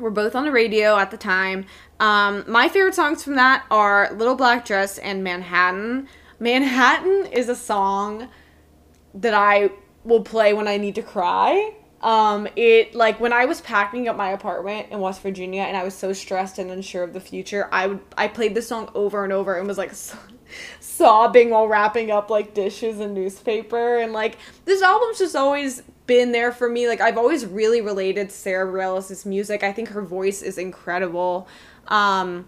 We're 0.00 0.10
both 0.10 0.34
on 0.34 0.44
the 0.44 0.50
radio 0.50 0.96
at 0.96 1.10
the 1.10 1.18
time. 1.18 1.66
Um, 2.00 2.44
my 2.48 2.68
favorite 2.68 2.94
songs 2.94 3.22
from 3.22 3.34
that 3.34 3.66
are 3.70 4.10
Little 4.14 4.34
Black 4.34 4.64
Dress 4.64 4.96
and 4.96 5.22
Manhattan. 5.22 6.08
Manhattan 6.38 7.26
is 7.26 7.50
a 7.50 7.54
song 7.54 8.28
that 9.12 9.34
I 9.34 9.70
will 10.04 10.22
play 10.22 10.54
when 10.54 10.66
I 10.66 10.78
need 10.78 10.94
to 10.94 11.02
cry. 11.02 11.74
Um, 12.00 12.48
it 12.56 12.94
like 12.94 13.20
when 13.20 13.34
I 13.34 13.44
was 13.44 13.60
packing 13.60 14.08
up 14.08 14.16
my 14.16 14.30
apartment 14.30 14.88
in 14.90 15.00
West 15.00 15.20
Virginia 15.20 15.62
and 15.62 15.76
I 15.76 15.84
was 15.84 15.94
so 15.94 16.14
stressed 16.14 16.58
and 16.58 16.70
unsure 16.70 17.02
of 17.02 17.12
the 17.12 17.20
future, 17.20 17.68
I 17.70 17.88
would 17.88 18.00
I 18.16 18.28
played 18.28 18.54
this 18.54 18.68
song 18.68 18.90
over 18.94 19.22
and 19.22 19.34
over 19.34 19.58
and 19.58 19.68
was 19.68 19.76
like 19.76 19.92
so, 19.92 20.16
sobbing 20.80 21.50
while 21.50 21.68
wrapping 21.68 22.10
up 22.10 22.30
like 22.30 22.54
dishes 22.54 23.00
and 23.00 23.12
newspaper 23.12 23.98
and 23.98 24.14
like 24.14 24.38
this 24.64 24.80
album's 24.80 25.18
just 25.18 25.36
always 25.36 25.82
been 26.10 26.32
there 26.32 26.50
for 26.50 26.68
me. 26.68 26.88
Like 26.88 27.00
I've 27.00 27.16
always 27.16 27.46
really 27.46 27.80
related 27.80 28.30
to 28.30 28.34
Sara 28.34 28.66
Bareilles' 28.66 29.24
music. 29.24 29.62
I 29.62 29.72
think 29.72 29.90
her 29.90 30.02
voice 30.02 30.42
is 30.42 30.58
incredible. 30.58 31.46
Um, 31.86 32.46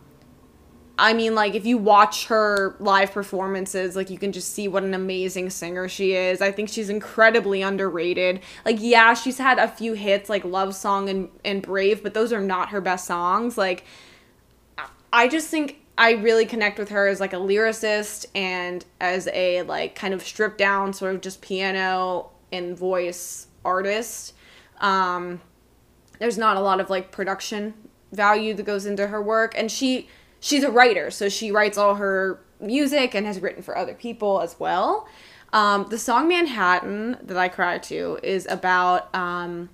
I 0.99 1.15
mean, 1.15 1.35
like, 1.35 1.55
if 1.55 1.65
you 1.65 1.79
watch 1.79 2.27
her 2.27 2.77
live 2.79 3.13
performances, 3.13 3.97
like, 3.97 4.11
you 4.11 4.19
can 4.19 4.31
just 4.31 4.53
see 4.53 4.69
what 4.69 4.83
an 4.83 4.95
amazing 4.95 5.49
singer 5.51 5.89
she 5.89 6.13
is. 6.13 6.43
I 6.43 6.53
think 6.53 6.69
she's 6.69 6.91
incredibly 6.91 7.63
underrated. 7.63 8.41
Like, 8.65 8.77
yeah, 8.79 9.15
she's 9.15 9.39
had 9.39 9.59
a 9.59 9.69
few 9.69 9.95
hits, 9.95 10.29
like 10.29 10.45
Love 10.45 10.75
Song 10.75 11.09
and, 11.09 11.29
and 11.45 11.63
Brave, 11.63 12.03
but 12.03 12.15
those 12.15 12.33
are 12.33 12.43
not 12.43 12.69
her 12.69 12.81
best 12.81 13.07
songs. 13.07 13.57
Like, 13.57 13.85
I 15.13 15.29
just 15.29 15.49
think 15.49 15.79
I 15.97 16.13
really 16.13 16.47
connect 16.47 16.79
with 16.79 16.91
her 16.91 17.09
as, 17.09 17.21
like, 17.21 17.33
a 17.33 17.37
lyricist 17.51 18.27
and 18.35 18.85
as 19.01 19.29
a, 19.33 19.63
like, 19.63 19.95
kind 19.95 20.13
of 20.13 20.23
stripped 20.23 20.59
down, 20.59 20.93
sort 20.93 21.15
of 21.15 21.21
just 21.23 21.41
piano 21.41 22.31
and 22.53 22.77
voice 22.77 23.47
artist. 23.65 24.35
Um, 24.81 25.41
there's 26.19 26.39
not 26.39 26.57
a 26.57 26.61
lot 26.61 26.81
of, 26.81 26.91
like, 26.91 27.13
production 27.13 27.75
value 28.13 28.55
that 28.55 28.65
goes 28.65 28.87
into 28.87 29.07
her 29.09 29.23
work. 29.23 29.55
And 29.57 29.71
she 29.71 30.09
she's 30.41 30.65
a 30.65 30.71
writer, 30.71 31.11
so 31.11 31.29
she 31.29 31.51
writes 31.51 31.79
all 31.79 31.95
her 31.97 32.41
music 32.61 33.15
and 33.15 33.27
has 33.27 33.41
written 33.41 33.63
for 33.63 33.77
other 33.77 33.95
people 33.95 34.41
as 34.41 34.59
well. 34.59 35.09
Um, 35.53 35.87
the 35.91 35.99
song 35.99 36.29
Manhattan 36.29 37.19
that 37.23 37.37
I 37.37 37.49
cry 37.49 37.79
to 37.79 38.19
is 38.23 38.47
about 38.47 39.15
um, 39.15 39.69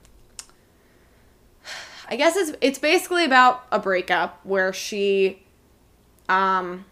I 2.08 2.16
guess 2.16 2.36
it's 2.36 2.52
it's 2.60 2.78
basically 2.78 3.24
about 3.24 3.64
a 3.70 3.78
breakup 3.78 4.40
where 4.44 4.72
she 4.72 5.42
um 6.28 6.84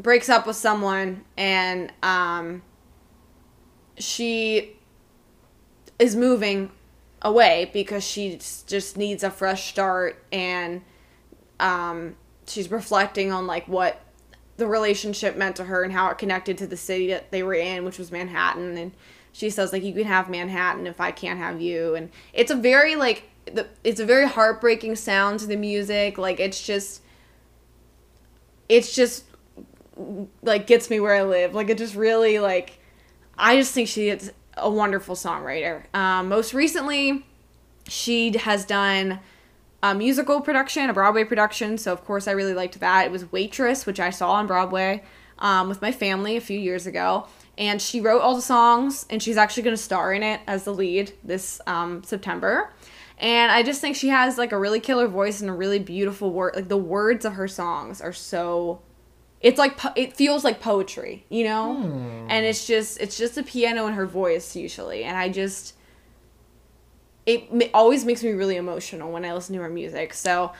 breaks 0.00 0.28
up 0.28 0.46
with 0.46 0.56
someone 0.56 1.24
and 1.36 1.92
um 2.02 2.62
she 3.98 4.76
is 5.98 6.16
moving 6.16 6.70
away 7.22 7.70
because 7.72 8.04
she 8.04 8.38
just 8.66 8.96
needs 8.96 9.22
a 9.22 9.30
fresh 9.30 9.70
start 9.70 10.22
and 10.30 10.82
um 11.58 12.14
she's 12.46 12.70
reflecting 12.70 13.32
on 13.32 13.46
like 13.46 13.66
what 13.66 14.00
the 14.56 14.66
relationship 14.66 15.36
meant 15.36 15.56
to 15.56 15.64
her 15.64 15.82
and 15.82 15.92
how 15.92 16.08
it 16.10 16.18
connected 16.18 16.58
to 16.58 16.66
the 16.66 16.76
city 16.76 17.08
that 17.08 17.30
they 17.30 17.42
were 17.42 17.54
in 17.54 17.84
which 17.84 17.98
was 17.98 18.12
Manhattan. 18.12 18.76
And 18.76 18.92
she 19.32 19.50
says 19.50 19.72
like 19.72 19.82
you 19.82 19.92
can 19.92 20.04
have 20.04 20.30
Manhattan 20.30 20.86
if 20.86 21.00
I 21.00 21.10
can't 21.10 21.38
have 21.38 21.60
you. 21.60 21.94
And 21.94 22.10
it's 22.32 22.50
a 22.50 22.56
very 22.56 22.94
like 22.94 23.24
the 23.46 23.66
it's 23.82 24.00
a 24.00 24.06
very 24.06 24.26
heartbreaking 24.26 24.96
sound 24.96 25.40
to 25.40 25.46
the 25.46 25.56
music. 25.56 26.18
Like 26.18 26.40
it's 26.40 26.64
just 26.64 27.02
it's 28.68 28.94
just 28.94 29.24
like 30.42 30.66
gets 30.66 30.88
me 30.88 31.00
where 31.00 31.14
I 31.14 31.22
live. 31.22 31.54
Like 31.54 31.68
it 31.68 31.78
just 31.78 31.96
really 31.96 32.38
like 32.38 32.78
I 33.36 33.56
just 33.56 33.72
think 33.72 33.88
she 33.88 34.08
is 34.08 34.32
a 34.56 34.70
wonderful 34.70 35.14
songwriter 35.14 35.82
um, 35.94 36.28
most 36.28 36.54
recently 36.54 37.24
she 37.88 38.36
has 38.38 38.64
done 38.64 39.20
a 39.82 39.94
musical 39.94 40.40
production 40.40 40.88
a 40.90 40.92
Broadway 40.92 41.24
production 41.24 41.78
so 41.78 41.92
of 41.92 42.04
course 42.04 42.26
I 42.28 42.32
really 42.32 42.54
liked 42.54 42.80
that 42.80 43.06
it 43.06 43.12
was 43.12 43.30
Waitress 43.30 43.86
which 43.86 44.00
I 44.00 44.10
saw 44.10 44.32
on 44.32 44.46
Broadway 44.46 45.02
um, 45.38 45.68
with 45.68 45.82
my 45.82 45.92
family 45.92 46.36
a 46.36 46.40
few 46.40 46.58
years 46.58 46.86
ago 46.86 47.26
and 47.56 47.80
she 47.80 48.00
wrote 48.00 48.20
all 48.20 48.34
the 48.34 48.42
songs 48.42 49.06
and 49.10 49.22
she's 49.22 49.36
actually 49.36 49.62
going 49.64 49.76
to 49.76 49.82
star 49.82 50.12
in 50.12 50.22
it 50.22 50.40
as 50.46 50.64
the 50.64 50.72
lead 50.72 51.12
this 51.22 51.60
um, 51.66 52.02
September 52.02 52.72
and 53.18 53.52
I 53.52 53.62
just 53.62 53.80
think 53.80 53.96
she 53.96 54.08
has 54.08 54.38
like 54.38 54.52
a 54.52 54.58
really 54.58 54.80
killer 54.80 55.06
voice 55.06 55.40
and 55.40 55.48
a 55.48 55.52
really 55.52 55.78
beautiful 55.78 56.32
word. 56.32 56.56
Like 56.56 56.68
the 56.68 56.76
words 56.76 57.24
of 57.24 57.34
her 57.34 57.48
songs 57.48 58.00
are 58.00 58.12
so. 58.12 58.80
It's 59.44 59.58
like 59.58 59.76
po- 59.76 59.92
it 59.94 60.16
feels 60.16 60.42
like 60.42 60.58
poetry, 60.60 61.24
you 61.28 61.44
know, 61.44 61.74
Hmm. 61.74 62.26
and 62.30 62.44
it's 62.46 62.66
just 62.66 62.98
it's 63.00 63.16
just 63.16 63.36
a 63.38 63.42
piano 63.42 63.86
and 63.86 63.94
her 63.94 64.06
voice 64.06 64.56
usually, 64.56 65.04
and 65.04 65.16
I 65.16 65.28
just 65.28 65.74
it 67.26 67.70
always 67.72 68.04
makes 68.04 68.22
me 68.22 68.32
really 68.32 68.56
emotional 68.56 69.12
when 69.12 69.24
I 69.24 69.32
listen 69.32 69.54
to 69.56 69.62
her 69.62 69.68
music. 69.68 70.12
So 70.14 70.52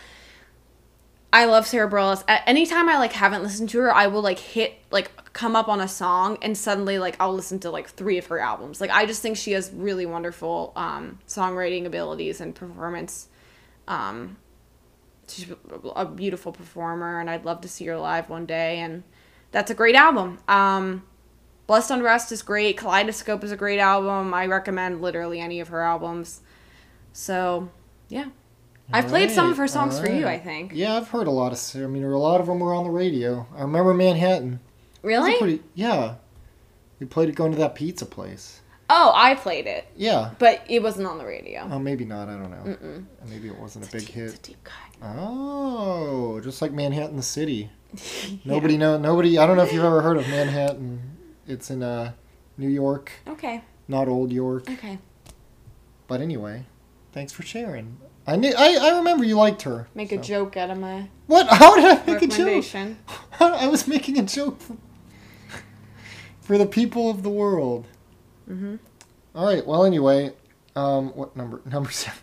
I 1.33 1.47
love 1.47 1.67
Sara 1.67 1.91
Bareilles. 1.91 2.25
At 2.29 2.43
anytime 2.47 2.89
I 2.89 2.97
like 2.99 3.13
haven't 3.13 3.43
listened 3.43 3.69
to 3.71 3.79
her, 3.81 3.93
I 3.95 4.07
will 4.07 4.23
like 4.23 4.39
hit 4.39 4.75
like 4.91 5.11
come 5.33 5.57
up 5.57 5.69
on 5.69 5.81
a 5.81 5.89
song 5.89 6.39
and 6.43 6.57
suddenly 6.57 6.99
like 6.99 7.17
I'll 7.21 7.35
listen 7.35 7.59
to 7.61 7.71
like 7.71 7.89
three 7.91 8.19
of 8.19 8.27
her 8.27 8.39
albums. 8.39 8.81
Like 8.81 8.91
I 8.91 9.05
just 9.07 9.21
think 9.21 9.37
she 9.37 9.53
has 9.53 9.71
really 9.75 10.07
wonderful 10.07 10.73
um, 10.77 11.19
songwriting 11.27 11.87
abilities 11.87 12.41
and 12.41 12.55
performance. 12.55 13.29
Um, 13.89 14.37
she's 15.29 15.47
a 15.95 16.05
beautiful 16.07 16.53
performer, 16.53 17.21
and 17.21 17.29
I'd 17.31 17.45
love 17.45 17.61
to 17.63 17.69
see 17.69 17.85
her 17.87 17.97
live 17.97 18.29
one 18.31 18.47
day. 18.47 18.79
And 18.79 19.03
that's 19.53 19.71
a 19.71 19.75
great 19.75 19.95
album. 19.95 20.39
Um, 20.49 21.03
Blessed 21.67 21.91
Unrest 21.93 22.31
is 22.33 22.43
great. 22.43 22.77
Kaleidoscope 22.77 23.43
is 23.45 23.53
a 23.53 23.57
great 23.57 23.79
album. 23.79 24.35
I 24.35 24.47
recommend 24.47 25.01
literally 25.01 25.41
any 25.41 25.61
of 25.61 25.69
her 25.69 25.81
albums. 25.83 26.41
So 27.13 27.71
yeah. 28.09 28.27
I've 28.93 29.07
played 29.09 29.31
some 29.31 29.51
of 29.51 29.57
her 29.57 29.67
songs 29.67 29.99
for 29.99 30.11
you, 30.11 30.27
I 30.27 30.39
think. 30.39 30.73
Yeah, 30.75 30.97
I've 30.97 31.09
heard 31.09 31.27
a 31.27 31.31
lot 31.31 31.53
of. 31.53 31.83
I 31.83 31.87
mean, 31.87 32.05
a 32.05 32.19
lot 32.19 32.41
of 32.41 32.47
them 32.47 32.61
were 32.61 32.75
on 32.75 32.85
the 32.85 32.91
radio. 32.91 33.47
I 33.57 33.63
remember 33.63 33.95
Manhattan. 33.95 34.61
It 35.03 35.07
was 35.07 35.15
a 35.15 35.21
Really? 35.21 35.39
Pretty, 35.39 35.63
yeah. 35.75 36.17
We 37.01 37.07
played 37.07 37.29
it 37.31 37.35
going 37.35 37.53
to 37.53 37.59
that 37.59 37.75
pizza 37.75 38.05
place. 38.05 38.61
Oh, 38.91 39.13
I 39.15 39.35
played 39.35 39.67
it, 39.67 39.87
Yeah. 39.97 40.33
but 40.39 40.63
it 40.69 40.83
wasn't 40.83 41.07
on 41.07 41.17
the 41.17 41.25
radio. 41.25 41.67
Oh, 41.71 41.79
maybe 41.79 42.05
not. 42.05 42.29
I 42.29 42.33
don't 42.33 42.51
know. 42.51 42.75
Mm-mm. 42.77 43.05
Maybe 43.31 43.49
it 43.49 43.59
wasn't 43.59 43.85
a 43.85 43.87
It's 43.87 43.95
a 43.95 43.97
big 43.99 44.07
deep- 44.07 44.17
It's 44.17 44.35
a 44.35 44.37
hit. 44.37 44.43
Oh, 45.03 46.41
just 46.43 46.63
like 46.63 46.73
Manhattan, 46.73 47.17
the 47.17 47.23
city. 47.23 47.71
Nobody 48.45 48.77
know. 48.77 48.99
Nobody. 48.99 49.39
I 49.39 49.47
don't 49.47 49.57
know 49.57 49.63
if 49.65 49.73
you've 49.73 49.85
ever 49.85 50.03
heard 50.03 50.17
of 50.17 50.29
Manhattan. 50.29 51.17
It's 51.47 51.71
in 51.71 51.83
uh, 51.83 52.13
New 52.57 52.69
York, 52.69 53.13
Okay. 53.29 53.63
not 53.87 54.09
Old 54.09 54.33
York. 54.33 54.69
Okay. 54.71 54.99
But 56.07 56.21
anyway, 56.21 56.65
thanks 57.13 57.33
for 57.33 57.43
sharing. 57.43 57.99
I 58.27 58.37
knew. 58.37 58.53
I, 58.57 58.77
I 58.81 58.97
remember 58.97 59.25
you 59.25 59.37
liked 59.37 59.63
her. 59.63 59.89
Make 59.95 60.11
a 60.13 60.17
joke 60.17 60.57
out 60.57 60.71
of 60.71 60.79
my 60.79 61.09
What? 61.27 61.47
How 61.51 61.75
did 61.75 61.85
I 61.85 62.07
make 62.11 62.23
a 62.23 62.27
joke? 62.27 62.65
I 63.41 63.67
was 63.69 63.87
making 63.87 64.19
a 64.19 64.23
joke 64.23 64.61
for, 64.61 64.77
for 66.41 66.57
the 66.59 66.67
people 66.67 67.11
of 67.11 67.23
the 67.23 67.29
world. 67.31 67.87
Mm-hmm. 68.49 68.77
All 69.35 69.47
right. 69.47 69.67
Well, 69.67 69.85
anyway, 69.85 70.33
um, 70.75 71.11
what 71.15 71.37
number? 71.37 71.61
Number 71.67 71.91
seven. 71.91 72.21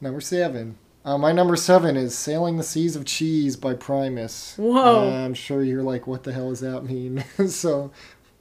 Number 0.00 0.20
seven. 0.20 0.78
Uh, 1.08 1.16
my 1.16 1.32
number 1.32 1.56
seven 1.56 1.96
is 1.96 2.14
"Sailing 2.16 2.58
the 2.58 2.62
Seas 2.62 2.94
of 2.94 3.06
Cheese" 3.06 3.56
by 3.56 3.72
Primus. 3.72 4.54
Whoa. 4.58 5.08
Uh, 5.08 5.24
I'm 5.24 5.32
sure 5.32 5.62
you're 5.64 5.82
like, 5.82 6.06
"What 6.06 6.22
the 6.24 6.32
hell 6.34 6.50
does 6.50 6.60
that 6.60 6.82
mean?" 6.84 7.24
so, 7.48 7.90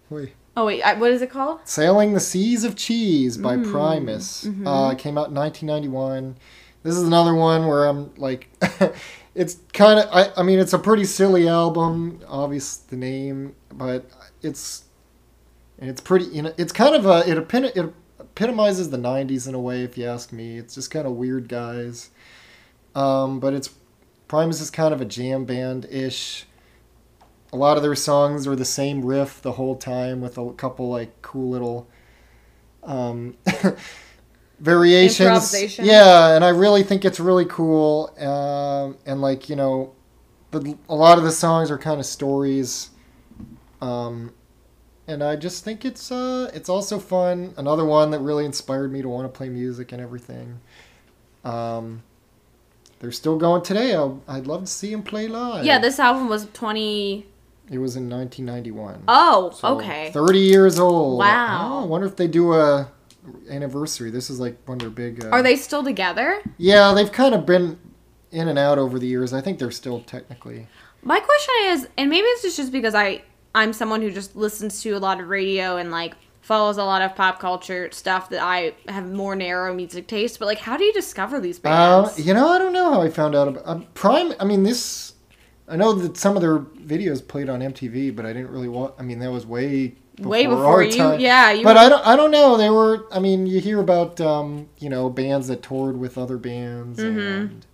wait. 0.10 0.34
Oh 0.58 0.66
wait, 0.66 0.82
I, 0.84 0.96
what 0.96 1.12
is 1.12 1.22
it 1.22 1.30
called? 1.30 1.62
"Sailing 1.64 2.14
the 2.14 2.20
Seas 2.20 2.66
of 2.66 2.76
Cheese" 2.76 3.38
by 3.38 3.56
Mm, 3.56 3.72
Primus. 3.72 4.44
mhm. 4.46 4.68
Uh, 4.68 4.96
came 4.96 5.18
out 5.18 5.30
in 5.30 5.36
1991. 5.36 6.36
This 6.84 6.96
is 6.98 7.04
another 7.04 7.34
one 7.36 7.68
where 7.68 7.86
I'm 7.86 8.14
like, 8.16 8.50
it's 9.36 9.56
kind 9.72 10.00
of. 10.02 10.10
I, 10.12 10.32
I 10.36 10.44
mean, 10.44 10.60
it's 10.60 10.74
a 10.74 10.80
pretty 10.80 11.06
silly 11.06 11.48
album. 11.48 12.20
Obvious 12.28 12.76
the 12.76 12.98
name, 12.98 13.56
but 13.74 14.10
it's 14.42 14.84
and 15.80 15.90
it's 15.90 16.02
pretty. 16.02 16.26
You 16.26 16.42
know, 16.42 16.54
it's 16.58 16.74
kind 16.74 16.96
of 16.96 17.06
a. 17.06 17.20
It, 17.30 17.38
epit- 17.38 17.78
it 17.78 17.94
epitomizes 18.20 18.90
the 18.90 18.98
90s 18.98 19.48
in 19.48 19.56
a 19.56 19.60
way, 19.60 19.84
if 19.84 19.98
you 19.98 20.06
ask 20.06 20.34
me. 20.34 20.58
It's 20.58 20.76
just 20.76 20.92
kind 20.92 21.08
of 21.08 21.14
weird 21.14 21.48
guys. 21.48 22.10
Um, 22.98 23.40
but 23.40 23.54
it's 23.54 23.70
Primus 24.28 24.60
is 24.60 24.72
kind 24.72 24.92
of 24.92 25.02
a 25.02 25.06
jam 25.06 25.46
band 25.46 25.86
ish. 25.90 26.46
A 27.54 27.56
lot 27.56 27.78
of 27.78 27.84
their 27.84 27.96
songs 27.96 28.48
are 28.48 28.56
the 28.56 28.66
same 28.66 29.06
riff 29.06 29.42
the 29.42 29.54
whole 29.54 29.76
time 29.76 30.20
with 30.20 30.38
a 30.38 30.52
couple 30.54 30.90
like 30.90 31.22
cool 31.22 31.50
little 31.50 31.88
um, 32.84 33.38
variations. 34.60 35.78
Yeah, 35.80 36.36
and 36.36 36.44
I 36.44 36.50
really 36.50 36.82
think 36.82 37.06
it's 37.06 37.20
really 37.20 37.46
cool. 37.46 38.14
Um, 38.20 38.98
and 39.06 39.22
like 39.22 39.48
you 39.48 39.56
know, 39.56 39.94
the, 40.50 40.76
a 40.90 40.96
lot 40.96 41.20
of 41.20 41.24
the 41.24 41.32
songs 41.32 41.70
are 41.70 41.78
kind 41.78 42.00
of 42.00 42.06
stories. 42.06 42.90
Um, 43.80 44.34
and 45.08 45.24
I 45.24 45.36
just 45.36 45.64
think 45.64 45.86
it's 45.86 46.12
uh, 46.12 46.50
it's 46.52 46.68
also 46.68 46.98
fun. 46.98 47.54
Another 47.58 47.86
one 47.86 48.10
that 48.10 48.20
really 48.20 48.44
inspired 48.44 48.92
me 48.92 49.04
to 49.04 49.08
want 49.08 49.32
to 49.32 49.38
play 49.38 49.50
music 49.50 49.92
and 49.92 50.02
everything. 50.02 50.60
Um, 51.46 52.02
they're 53.00 53.12
still 53.12 53.38
going 53.38 53.62
today. 53.64 53.96
i 53.96 54.10
I'd 54.28 54.48
love 54.48 54.62
to 54.62 54.68
see 54.68 54.92
them 54.92 55.04
play 55.04 55.28
live. 55.28 55.66
Yeah, 55.66 55.80
this 55.80 56.00
album 56.00 56.30
was 56.30 56.48
twenty. 56.54 57.26
It 57.70 57.80
was 57.80 57.98
in 57.98 58.10
1991. 58.10 59.04
Oh, 59.10 59.52
So, 59.54 59.76
okay. 59.76 60.10
30 60.12 60.40
years 60.40 60.80
old. 60.80 61.20
Wow. 61.20 61.70
Oh, 61.74 61.84
I 61.84 61.86
wonder 61.86 62.08
if 62.08 62.16
they 62.16 62.28
do 62.28 62.54
a 62.54 62.90
anniversary. 63.50 64.10
This 64.10 64.30
is 64.30 64.40
like 64.40 64.58
one 64.66 64.78
of 64.78 64.80
their 64.82 64.90
big. 64.90 65.26
Uh, 65.26 65.30
Are 65.30 65.44
they 65.44 65.58
still 65.58 65.84
together? 65.84 66.42
Yeah, 66.58 66.94
they've 66.94 67.12
kind 67.12 67.36
of 67.36 67.46
been 67.46 67.78
in 68.32 68.48
and 68.48 68.58
out 68.58 68.78
over 68.78 68.98
the 69.00 69.08
years. 69.08 69.34
I 69.34 69.42
think 69.42 69.60
they're 69.60 69.72
still 69.72 70.00
technically. 70.02 70.68
My 71.02 71.20
question 71.20 71.54
is, 71.66 71.88
and 71.98 72.10
maybe 72.10 72.26
it's 72.26 72.56
just 72.56 72.72
because 72.72 72.96
I 72.96 73.24
I'm 73.54 73.74
someone 73.74 74.02
who 74.02 74.12
just 74.12 74.36
listens 74.36 74.82
to 74.84 74.92
a 74.92 75.00
lot 75.00 75.20
of 75.20 75.28
radio 75.28 75.78
and 75.78 75.92
like 75.92 76.14
follows 76.48 76.78
a 76.78 76.84
lot 76.84 77.02
of 77.02 77.14
pop 77.14 77.40
culture 77.40 77.90
stuff 77.92 78.30
that 78.30 78.42
I 78.42 78.74
have 78.88 79.06
more 79.12 79.36
narrow 79.36 79.74
music 79.74 80.08
taste. 80.08 80.40
But 80.40 80.46
like, 80.46 80.60
how 80.60 80.78
do 80.78 80.86
you 80.86 80.94
discover 80.94 81.42
these 81.42 81.58
Uh, 81.60 81.62
bands? 82.04 82.26
you 82.26 82.34
know, 82.34 82.48
I 82.48 82.58
don't 82.58 82.72
know 82.72 82.90
how 82.94 83.02
I 83.02 83.10
found 83.10 83.36
out 83.36 83.50
about 83.50 83.64
uh, 83.66 83.80
Prime. 83.94 84.34
I 84.40 84.46
mean, 84.46 84.64
this. 84.64 85.14
I 85.68 85.76
know 85.76 85.92
that 85.92 86.16
some 86.16 86.38
of 86.38 86.42
their 86.42 86.60
videos 86.60 87.28
played 87.28 87.50
on 87.50 87.60
MTV, 87.62 88.16
but 88.16 88.26
I 88.26 88.32
didn't 88.32 88.52
really 88.52 88.70
want. 88.70 88.94
I 88.98 89.04
mean, 89.04 89.20
that 89.20 89.30
was 89.32 89.46
way 89.46 89.96
before 90.16 90.32
Way 90.32 90.48
before 90.48 90.82
you, 90.84 90.98
time. 90.98 91.20
yeah. 91.20 91.52
You 91.52 91.66
But 91.66 91.76
were- 91.76 91.82
I 91.82 91.90
don't. 91.90 92.08
I 92.08 92.16
don't 92.16 92.32
know. 92.32 92.56
They 92.56 92.70
were. 92.70 93.06
I 93.12 93.20
mean, 93.20 93.46
you 93.46 93.60
hear 93.60 93.82
about 93.82 94.22
um, 94.22 94.70
you 94.80 94.88
know 94.90 95.10
bands 95.10 95.50
that 95.50 95.62
toured 95.62 95.98
with 95.98 96.18
other 96.18 96.38
bands, 96.38 96.98
Mhm. 97.00 97.20
and 97.42 97.66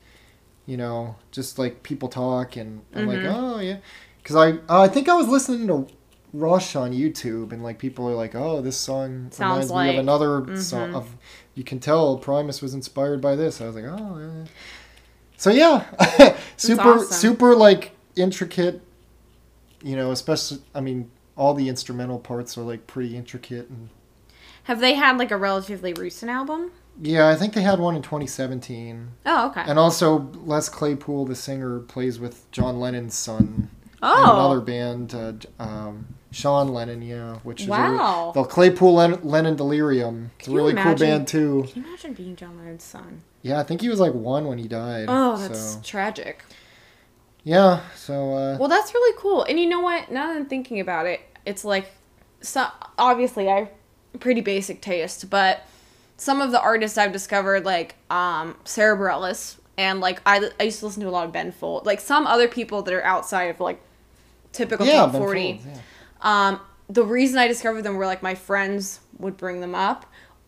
you 0.66 0.78
know, 0.78 1.16
just 1.32 1.60
like 1.60 1.84
people 1.84 2.10
talk, 2.10 2.56
and 2.58 2.82
I'm 2.96 3.06
Mhm. 3.06 3.08
like, 3.08 3.36
oh 3.38 3.60
yeah, 3.60 3.78
because 4.24 4.36
I 4.36 4.58
I 4.68 4.88
think 4.88 5.08
I 5.08 5.14
was 5.14 5.28
listening 5.28 5.68
to 5.68 5.86
Rush 6.34 6.76
on 6.76 6.92
YouTube, 6.94 7.52
and 7.52 7.62
like 7.64 7.78
people 7.78 8.10
are 8.10 8.16
like, 8.16 8.34
oh, 8.34 8.60
this 8.62 8.76
song 8.76 9.28
Sounds 9.32 9.70
reminds 9.70 9.72
me 9.72 9.98
of 9.98 10.00
another 10.00 10.56
song 10.58 10.92
Mhm. 10.92 10.96
of. 10.96 11.16
You 11.54 11.64
can 11.64 11.80
tell 11.80 12.18
Primus 12.18 12.60
was 12.62 12.74
inspired 12.74 13.22
by 13.22 13.36
this. 13.36 13.62
I 13.62 13.68
was 13.68 13.76
like, 13.76 13.86
oh. 13.86 14.18
Yeah. 14.20 14.46
So 15.38 15.52
yeah, 15.52 16.36
super 16.58 16.94
awesome. 16.96 17.12
super 17.12 17.56
like 17.56 17.92
intricate. 18.16 18.82
You 19.84 19.96
know, 19.96 20.12
especially 20.12 20.60
I 20.74 20.82
mean, 20.82 21.12
all 21.36 21.54
the 21.54 21.70
instrumental 21.70 22.18
parts 22.20 22.58
are 22.58 22.62
like 22.64 22.88
pretty 22.88 23.16
intricate 23.16 23.70
and. 23.70 23.90
have 24.64 24.80
they 24.80 24.94
had 24.96 25.18
like 25.20 25.30
a 25.32 25.38
relatively 25.38 25.94
recent 25.94 26.32
album? 26.32 26.72
Yeah, 27.02 27.28
I 27.28 27.36
think 27.36 27.54
they 27.54 27.62
had 27.64 27.80
one 27.80 27.96
in 27.96 28.02
2017. 28.04 29.10
Oh, 29.26 29.48
okay. 29.50 29.64
And 29.68 29.78
also, 29.80 30.30
Les 30.46 30.70
Claypool, 30.70 31.26
the 31.26 31.36
singer, 31.36 31.80
plays 31.80 32.20
with 32.20 32.50
John 32.52 32.80
Lennon's 32.80 33.16
son 33.16 33.70
in 33.84 33.98
oh, 34.04 34.34
another 34.34 34.62
band. 34.62 35.14
Uh, 35.16 35.34
um, 35.62 36.06
Sean 36.34 36.70
Lennon, 36.70 37.02
yeah, 37.02 37.36
which 37.44 37.62
is 37.62 37.68
Wow. 37.68 38.32
a, 38.32 38.34
the 38.34 38.44
Claypool 38.44 38.96
Len- 38.96 39.20
Lennon 39.24 39.56
Delirium. 39.56 40.32
It's 40.40 40.48
a 40.48 40.52
you 40.52 40.58
really 40.58 40.74
cool 40.74 40.96
band 40.96 41.28
too. 41.28 41.66
Can 41.72 41.84
you 41.84 41.88
imagine 41.88 42.14
being 42.14 42.36
John 42.36 42.58
Lennon's 42.58 42.84
son? 42.84 43.22
Yeah, 43.42 43.60
I 43.60 43.64
think 43.64 43.82
he 43.82 43.90
was 43.90 44.00
like 44.00 44.14
one 44.14 44.48
when 44.48 44.58
he 44.58 44.68
died. 44.68 45.06
Oh, 45.10 45.38
that's 45.38 45.74
so, 45.76 45.82
tragic. 45.84 46.44
yeah. 47.44 47.82
So 47.96 48.34
uh, 48.34 48.58
Well, 48.60 48.70
that's 48.70 48.94
really 48.94 49.16
cool. 49.20 49.44
And 49.44 49.60
you 49.60 49.68
know 49.68 49.82
what? 49.82 50.12
Now 50.12 50.28
that 50.28 50.36
I'm 50.38 50.46
thinking 50.46 50.80
about 50.80 51.06
it, 51.06 51.22
it's 51.46 51.64
like, 51.64 51.92
so 52.42 52.68
obviously 52.98 53.50
I 53.50 53.70
pretty 54.20 54.42
basic 54.42 54.82
taste, 54.82 55.30
but 55.30 55.66
some 56.18 56.42
of 56.42 56.52
the 56.52 56.62
artists 56.62 56.98
I've 56.98 57.12
discovered, 57.12 57.66
like 57.66 57.96
um, 58.10 58.56
Sara 58.66 58.98
Bareilles, 58.98 59.58
and 59.78 60.00
like 60.00 60.22
I, 60.26 60.50
I 60.60 60.64
used 60.64 60.80
to 60.80 60.86
listen 60.86 61.02
to 61.04 61.10
a 61.10 61.12
lot 61.12 61.26
of 61.26 61.32
Ben 61.32 61.52
Folds, 61.52 61.86
like 61.86 62.00
some 62.00 62.26
other 62.28 62.48
people 62.48 62.82
that 62.84 62.94
are 62.94 63.04
outside 63.04 63.46
of 63.46 63.60
like 63.60 63.82
typical 64.52 64.86
yeah, 64.86 64.98
top 65.06 65.12
40. 65.14 65.54
Folds, 65.54 65.66
yeah. 65.66 65.82
Um, 66.24 66.60
the 66.90 67.04
reason 67.06 67.38
I 67.38 67.48
discovered 67.48 67.84
them 67.84 67.96
were 67.96 68.06
like 68.06 68.24
my 68.24 68.36
friends 68.36 69.00
would 69.20 69.38
bring 69.38 69.62
them 69.62 69.76
up. 69.76 70.06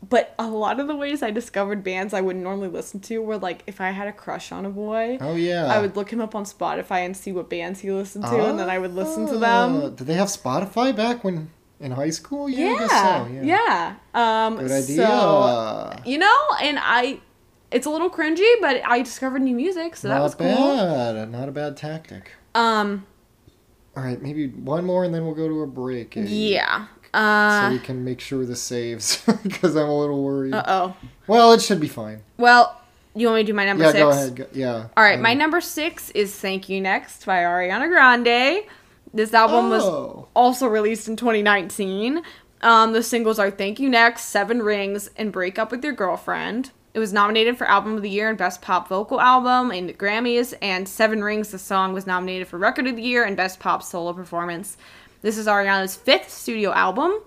But 0.08 0.36
a 0.38 0.48
lot 0.48 0.80
of 0.80 0.86
the 0.88 0.96
ways 0.96 1.24
I 1.24 1.32
discovered 1.32 1.84
bands 1.84 2.14
I 2.14 2.22
wouldn't 2.22 2.44
normally 2.44 2.68
listen 2.68 3.00
to 3.02 3.20
were 3.24 3.38
like 3.38 3.64
if 3.66 3.82
I 3.82 3.90
had 3.90 4.08
a 4.08 4.12
crush 4.14 4.52
on 4.52 4.64
a 4.66 4.70
boy, 4.70 5.18
Oh 5.20 5.36
yeah. 5.36 5.66
I 5.66 5.80
would 5.80 5.96
look 5.96 6.12
him 6.14 6.22
up 6.22 6.36
on 6.36 6.44
Spotify 6.44 7.06
and 7.06 7.18
see 7.18 7.32
what 7.32 7.50
bands 7.50 7.80
he 7.80 7.92
listened 7.92 8.26
to, 8.26 8.46
and 8.50 8.60
then 8.60 8.70
I 8.70 8.78
would 8.78 8.94
listen 8.94 9.26
to 9.28 9.38
them. 9.38 9.96
Did 9.96 10.06
they 10.06 10.14
have 10.14 10.28
Spotify 10.28 10.96
back 10.96 11.24
when 11.24 11.50
in 11.80 11.92
high 11.92 12.12
school? 12.12 12.48
Yeah, 12.48 12.68
I 12.68 12.70
Yeah, 12.70 12.78
guess 12.80 12.92
so. 12.92 13.44
yeah. 13.44 13.96
Um, 14.14 14.58
Good 14.58 14.72
idea. 14.72 15.08
So, 15.08 15.94
you 16.06 16.20
know, 16.20 16.38
and 16.62 16.78
I, 16.80 17.20
it's 17.72 17.88
a 17.88 17.90
little 17.90 18.10
cringy, 18.12 18.52
but 18.62 18.82
I 18.86 19.02
discovered 19.02 19.42
new 19.42 19.56
music, 19.56 19.96
so 19.96 20.08
that 20.10 20.16
Not 20.18 20.24
was 20.24 20.36
cool. 20.36 20.46
bad. 20.46 21.32
Not 21.32 21.50
a 21.50 21.52
bad 21.52 21.78
tactic. 21.78 22.34
Um, 22.54 23.08
All 23.98 24.04
right, 24.04 24.22
maybe 24.22 24.48
one 24.50 24.86
more 24.86 25.04
and 25.06 25.14
then 25.14 25.26
we'll 25.26 25.36
go 25.36 25.48
to 25.48 25.62
a 25.62 25.68
break. 25.68 26.18
eh? 26.18 26.26
yeah. 26.28 26.88
So 27.14 27.20
Uh, 27.20 27.70
we 27.72 27.80
can 27.80 28.04
make 28.04 28.20
sure 28.20 28.46
this 28.46 28.62
saves 28.62 29.24
because 29.44 29.76
I'm 29.76 29.88
a 29.88 29.98
little 30.00 30.22
worried. 30.24 30.54
uh 30.54 30.64
oh. 30.68 30.96
Well, 31.28 31.54
it 31.54 31.62
should 31.62 31.80
be 31.80 31.88
fine. 31.88 32.22
Well, 32.38 32.82
you 33.16 33.28
want 33.28 33.38
me 33.38 33.44
to 33.44 33.48
do 33.48 33.54
my 33.54 33.64
number 33.66 33.86
yeah, 33.86 33.92
six? 33.92 34.04
go 34.04 34.10
ahead. 34.10 34.36
Go, 34.36 34.46
yeah. 34.54 34.88
All 34.98 35.04
right, 35.04 35.20
my 35.20 35.32
Um, 35.32 35.38
number 35.38 35.62
six 35.62 36.10
is 36.10 36.36
"Thank 36.36 36.68
You 36.68 36.82
Next" 36.82 37.26
by 37.26 37.38
Ariana 37.38 37.88
Grande. 37.88 38.66
This 39.14 39.34
album 39.34 39.70
was 39.70 39.84
Oh. 39.84 40.28
also 40.36 40.68
released 40.68 41.08
in 41.08 41.16
2019. 41.16 42.22
Um, 42.62 42.92
the 42.92 43.02
singles 43.02 43.40
are 43.40 43.50
"Thank 43.50 43.80
You 43.80 43.88
Next," 43.90 44.24
"Seven 44.26 44.62
Rings," 44.62 45.10
and 45.16 45.32
"Break 45.32 45.58
Up 45.58 45.72
with 45.72 45.82
Your 45.86 45.94
Girlfriend." 45.94 46.72
It 46.96 47.00
was 47.00 47.12
nominated 47.12 47.58
for 47.58 47.68
Album 47.68 47.98
of 47.98 48.04
the 48.04 48.10
Year 48.10 48.30
and 48.30 48.38
Best 48.38 48.62
Pop 48.62 48.88
Vocal 48.88 49.20
Album 49.20 49.70
in 49.70 49.86
the 49.86 49.92
Grammys, 49.92 50.54
and 50.62 50.88
Seven 50.88 51.22
Rings, 51.22 51.52
the 51.52 51.60
song, 51.60 51.92
was 51.92 52.08
nominated 52.08 52.48
for 52.48 52.58
Record 52.58 52.88
of 52.88 52.96
the 52.96 53.02
Year 53.02 53.26
and 53.26 53.36
Best 53.36 53.60
Pop 53.60 53.84
Solo 53.84 54.14
Performance. 54.14 54.78
This 55.22 55.38
is 55.38 55.46
Ariana's 55.46 55.98
fifth 55.98 56.32
studio 56.32 56.72
album. 56.72 57.20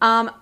Um, 0.00 0.32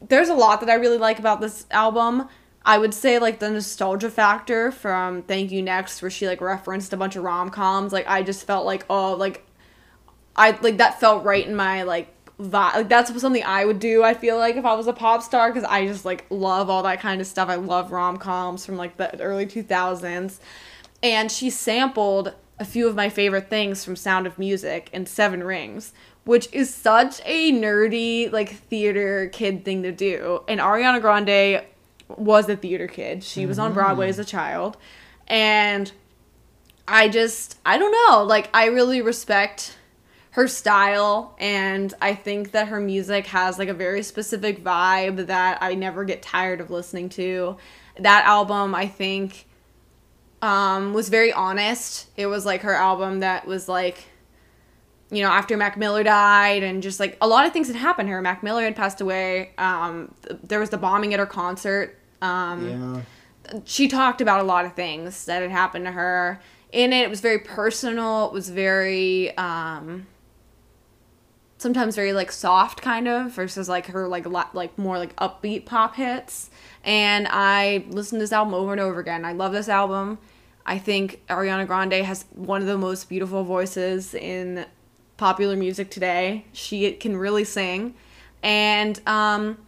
there's 0.00 0.30
a 0.30 0.34
lot 0.34 0.60
that 0.60 0.70
I 0.70 0.76
really 0.76 0.96
like 0.96 1.18
about 1.18 1.42
this 1.42 1.66
album. 1.70 2.26
I 2.64 2.78
would 2.78 2.94
say 2.94 3.18
like 3.18 3.38
the 3.38 3.50
nostalgia 3.50 4.08
factor 4.08 4.72
from 4.72 5.20
Thank 5.20 5.52
You 5.52 5.60
Next, 5.60 6.00
where 6.00 6.10
she 6.10 6.26
like 6.26 6.40
referenced 6.40 6.94
a 6.94 6.96
bunch 6.96 7.16
of 7.16 7.22
rom 7.22 7.50
coms. 7.50 7.92
Like 7.92 8.08
I 8.08 8.22
just 8.22 8.46
felt 8.46 8.64
like 8.64 8.86
oh 8.88 9.12
like 9.12 9.46
I 10.36 10.52
like 10.62 10.78
that 10.78 11.00
felt 11.00 11.22
right 11.24 11.46
in 11.46 11.54
my 11.54 11.82
like 11.82 12.14
vibe. 12.40 12.74
Like 12.74 12.88
that's 12.88 13.20
something 13.20 13.44
I 13.44 13.64
would 13.64 13.78
do. 13.78 14.02
I 14.02 14.14
feel 14.14 14.38
like 14.38 14.56
if 14.56 14.64
I 14.64 14.74
was 14.74 14.86
a 14.86 14.92
pop 14.92 15.22
star 15.22 15.52
because 15.52 15.68
I 15.68 15.86
just 15.86 16.04
like 16.04 16.24
love 16.30 16.70
all 16.70 16.82
that 16.84 17.00
kind 17.00 17.20
of 17.20 17.26
stuff. 17.26 17.48
I 17.48 17.56
love 17.56 17.92
rom 17.92 18.16
coms 18.16 18.64
from 18.64 18.76
like 18.76 18.96
the 18.96 19.20
early 19.20 19.46
two 19.46 19.62
thousands, 19.62 20.40
and 21.02 21.30
she 21.30 21.50
sampled 21.50 22.34
a 22.58 22.64
few 22.64 22.88
of 22.88 22.94
my 22.94 23.08
favorite 23.08 23.48
things 23.48 23.84
from 23.84 23.96
Sound 23.96 24.26
of 24.26 24.38
Music 24.38 24.90
and 24.92 25.08
Seven 25.08 25.42
Rings, 25.42 25.92
which 26.24 26.48
is 26.52 26.72
such 26.72 27.20
a 27.24 27.52
nerdy 27.52 28.30
like 28.32 28.50
theater 28.50 29.28
kid 29.32 29.64
thing 29.64 29.82
to 29.82 29.92
do. 29.92 30.42
And 30.48 30.60
Ariana 30.60 31.00
Grande 31.00 31.64
was 32.08 32.48
a 32.48 32.56
theater 32.56 32.88
kid. 32.88 33.22
She 33.22 33.46
was 33.46 33.58
on 33.58 33.72
Broadway 33.72 34.08
as 34.08 34.18
a 34.18 34.24
child, 34.24 34.76
and 35.28 35.90
I 36.88 37.08
just 37.08 37.58
I 37.64 37.78
don't 37.78 37.92
know, 37.92 38.24
like 38.24 38.50
I 38.52 38.66
really 38.66 39.00
respect 39.02 39.76
her 40.32 40.46
style 40.46 41.34
and 41.38 41.92
I 42.00 42.14
think 42.14 42.52
that 42.52 42.68
her 42.68 42.78
music 42.80 43.26
has 43.28 43.58
like 43.58 43.68
a 43.68 43.74
very 43.74 44.02
specific 44.02 44.62
vibe 44.62 45.26
that 45.26 45.58
I 45.60 45.74
never 45.74 46.04
get 46.04 46.22
tired 46.22 46.60
of 46.60 46.70
listening 46.70 47.08
to. 47.10 47.56
That 47.98 48.24
album 48.26 48.74
I 48.74 48.86
think 48.86 49.46
um 50.42 50.94
was 50.94 51.08
very 51.08 51.32
honest. 51.32 52.08
It 52.16 52.26
was 52.26 52.46
like 52.46 52.62
her 52.62 52.74
album 52.74 53.20
that 53.20 53.46
was 53.46 53.68
like 53.68 54.04
you 55.12 55.22
know, 55.24 55.28
after 55.30 55.56
Mac 55.56 55.76
Miller 55.76 56.04
died 56.04 56.62
and 56.62 56.84
just 56.84 57.00
like 57.00 57.18
a 57.20 57.26
lot 57.26 57.44
of 57.44 57.52
things 57.52 57.66
had 57.66 57.74
happened 57.74 58.06
to 58.06 58.12
her. 58.12 58.22
Mac 58.22 58.44
Miller 58.44 58.62
had 58.62 58.76
passed 58.76 59.00
away. 59.00 59.50
Um 59.58 60.14
th- 60.28 60.40
there 60.44 60.60
was 60.60 60.70
the 60.70 60.78
bombing 60.78 61.12
at 61.12 61.18
her 61.18 61.26
concert. 61.26 61.98
Um 62.22 63.04
Yeah. 63.44 63.60
she 63.64 63.88
talked 63.88 64.20
about 64.20 64.38
a 64.40 64.44
lot 64.44 64.64
of 64.64 64.74
things 64.74 65.24
that 65.24 65.42
had 65.42 65.50
happened 65.50 65.86
to 65.86 65.90
her 65.92 66.40
in 66.72 66.92
it 66.92 67.02
it 67.02 67.10
was 67.10 67.20
very 67.20 67.40
personal 67.40 68.26
it 68.28 68.32
was 68.32 68.48
very 68.48 69.36
um 69.36 70.06
sometimes 71.60 71.94
very 71.94 72.14
like 72.14 72.32
soft 72.32 72.80
kind 72.80 73.06
of 73.06 73.32
versus 73.32 73.68
like 73.68 73.86
her 73.86 74.08
like 74.08 74.24
lo- 74.24 74.48
like 74.54 74.76
more 74.78 74.96
like 74.98 75.14
upbeat 75.16 75.66
pop 75.66 75.94
hits. 75.96 76.48
And 76.84 77.28
i 77.30 77.84
listened 77.88 78.18
to 78.18 78.22
this 78.22 78.32
album 78.32 78.54
over 78.54 78.72
and 78.72 78.80
over 78.80 78.98
again. 78.98 79.26
I 79.26 79.32
love 79.32 79.52
this 79.52 79.68
album. 79.68 80.18
I 80.64 80.78
think 80.78 81.20
ariana 81.28 81.66
grande 81.66 81.92
has 82.04 82.24
one 82.34 82.62
of 82.62 82.66
the 82.66 82.78
most 82.78 83.10
beautiful 83.10 83.44
voices 83.44 84.14
in 84.14 84.64
popular 85.18 85.54
music 85.54 85.90
today. 85.90 86.46
She 86.54 86.92
can 86.92 87.16
really 87.16 87.44
sing. 87.44 87.94
And 88.42 88.98
um 89.06 89.58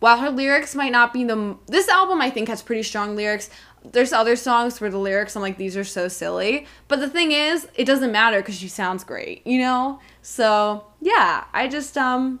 while 0.00 0.18
her 0.18 0.30
lyrics 0.30 0.74
might 0.74 0.90
not 0.92 1.12
be 1.12 1.22
the 1.22 1.56
this 1.66 1.88
album 1.88 2.20
i 2.22 2.30
think 2.30 2.48
has 2.48 2.62
pretty 2.62 2.82
strong 2.82 3.14
lyrics. 3.14 3.50
There's 3.84 4.12
other 4.12 4.36
songs 4.36 4.80
where 4.80 4.90
the 4.90 4.98
lyrics 4.98 5.36
i'm 5.36 5.42
like 5.42 5.58
these 5.58 5.76
are 5.76 5.84
so 5.84 6.08
silly. 6.08 6.66
But 6.88 7.00
the 7.00 7.10
thing 7.10 7.32
is 7.32 7.68
it 7.74 7.84
doesn't 7.84 8.10
matter 8.10 8.38
because 8.38 8.56
she 8.58 8.68
sounds 8.68 9.04
great 9.04 9.46
you 9.46 9.58
know 9.58 10.00
so 10.22 10.84
yeah 11.00 11.44
i 11.52 11.68
just 11.68 11.98
um 11.98 12.40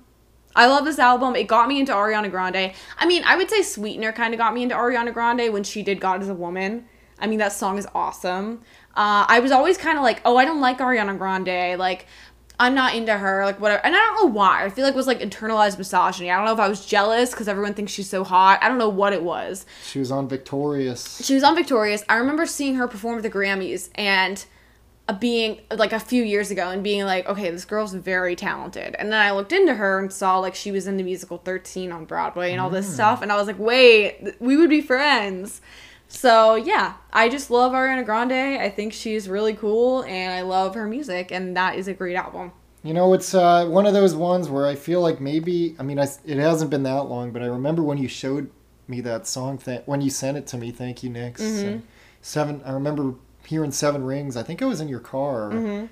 i 0.54 0.66
love 0.66 0.84
this 0.84 0.98
album 0.98 1.34
it 1.36 1.44
got 1.44 1.68
me 1.68 1.80
into 1.80 1.92
ariana 1.92 2.30
grande 2.30 2.72
i 2.98 3.06
mean 3.06 3.22
i 3.24 3.36
would 3.36 3.50
say 3.50 3.60
sweetener 3.60 4.12
kind 4.12 4.32
of 4.32 4.38
got 4.38 4.54
me 4.54 4.62
into 4.62 4.74
ariana 4.74 5.12
grande 5.12 5.52
when 5.52 5.64
she 5.64 5.82
did 5.82 6.00
god 6.00 6.22
is 6.22 6.28
a 6.28 6.34
woman 6.34 6.86
i 7.18 7.26
mean 7.26 7.38
that 7.38 7.52
song 7.52 7.76
is 7.76 7.86
awesome 7.94 8.60
uh, 8.94 9.26
i 9.28 9.40
was 9.40 9.50
always 9.50 9.76
kind 9.76 9.98
of 9.98 10.04
like 10.04 10.22
oh 10.24 10.36
i 10.36 10.44
don't 10.44 10.60
like 10.60 10.78
ariana 10.78 11.16
grande 11.16 11.78
like 11.78 12.06
I'm 12.62 12.76
not 12.76 12.94
into 12.94 13.16
her, 13.18 13.44
like 13.44 13.58
whatever. 13.58 13.84
And 13.84 13.92
I 13.94 13.98
don't 13.98 14.22
know 14.22 14.32
why. 14.32 14.64
I 14.64 14.70
feel 14.70 14.84
like 14.84 14.94
it 14.94 14.96
was 14.96 15.08
like 15.08 15.18
internalized 15.18 15.78
misogyny. 15.78 16.30
I 16.30 16.36
don't 16.36 16.44
know 16.44 16.52
if 16.52 16.60
I 16.60 16.68
was 16.68 16.86
jealous 16.86 17.30
because 17.30 17.48
everyone 17.48 17.74
thinks 17.74 17.90
she's 17.90 18.08
so 18.08 18.22
hot. 18.22 18.60
I 18.62 18.68
don't 18.68 18.78
know 18.78 18.88
what 18.88 19.12
it 19.12 19.24
was. 19.24 19.66
She 19.84 19.98
was 19.98 20.12
on 20.12 20.28
Victorious. 20.28 21.20
She 21.24 21.34
was 21.34 21.42
on 21.42 21.56
Victorious. 21.56 22.04
I 22.08 22.16
remember 22.16 22.46
seeing 22.46 22.76
her 22.76 22.86
perform 22.86 23.16
at 23.16 23.24
the 23.24 23.30
Grammys 23.30 23.90
and 23.96 24.44
being 25.20 25.60
like 25.70 25.92
a 25.92 26.00
few 26.00 26.22
years 26.22 26.50
ago 26.50 26.70
and 26.70 26.82
being 26.82 27.04
like, 27.04 27.26
okay, 27.28 27.50
this 27.50 27.64
girl's 27.64 27.94
very 27.94 28.36
talented. 28.36 28.94
And 28.98 29.12
then 29.12 29.20
I 29.20 29.32
looked 29.32 29.52
into 29.52 29.74
her 29.74 29.98
and 29.98 30.12
saw 30.12 30.38
like 30.38 30.54
she 30.54 30.70
was 30.70 30.86
in 30.86 30.96
the 30.96 31.02
musical 31.02 31.38
13 31.38 31.92
on 31.92 32.04
Broadway 32.04 32.52
and 32.52 32.60
all 32.60 32.70
this 32.70 32.92
stuff. 32.92 33.22
And 33.22 33.32
I 33.32 33.36
was 33.36 33.46
like, 33.46 33.58
wait, 33.58 34.34
we 34.40 34.56
would 34.56 34.70
be 34.70 34.80
friends. 34.80 35.60
So 36.08 36.56
yeah, 36.56 36.94
I 37.12 37.28
just 37.28 37.50
love 37.50 37.72
Ariana 37.72 38.04
Grande. 38.04 38.60
I 38.60 38.68
think 38.68 38.92
she's 38.92 39.28
really 39.28 39.54
cool 39.54 40.02
and 40.02 40.32
I 40.32 40.42
love 40.42 40.74
her 40.74 40.86
music. 40.86 41.32
And 41.32 41.56
that 41.56 41.76
is 41.76 41.88
a 41.88 41.94
great 41.94 42.16
album. 42.16 42.52
You 42.84 42.94
know, 42.94 43.14
it's 43.14 43.32
uh, 43.32 43.66
one 43.66 43.86
of 43.86 43.94
those 43.94 44.14
ones 44.14 44.48
where 44.48 44.66
I 44.66 44.74
feel 44.74 45.00
like 45.00 45.20
maybe, 45.20 45.76
I 45.78 45.84
mean, 45.84 46.00
I, 46.00 46.08
it 46.24 46.38
hasn't 46.38 46.70
been 46.70 46.82
that 46.82 47.04
long, 47.04 47.30
but 47.30 47.40
I 47.40 47.46
remember 47.46 47.82
when 47.82 47.96
you 47.96 48.08
showed 48.08 48.50
me 48.88 49.00
that 49.02 49.26
song, 49.26 49.58
th- 49.58 49.82
when 49.86 50.00
you 50.00 50.10
sent 50.10 50.36
it 50.36 50.46
to 50.48 50.56
me, 50.56 50.72
Thank 50.72 51.02
You, 51.02 51.10
Nick. 51.10 51.36
Mm-hmm. 51.36 51.80
Seven, 52.20 52.60
I 52.64 52.72
remember 52.72 53.14
hearing 53.46 53.70
Seven 53.72 54.04
Rings. 54.04 54.36
I 54.36 54.42
think 54.42 54.60
it 54.62 54.66
was 54.66 54.80
in 54.80 54.88
your 54.88 55.00
car. 55.00 55.50
Mm-hmm. 55.50 55.86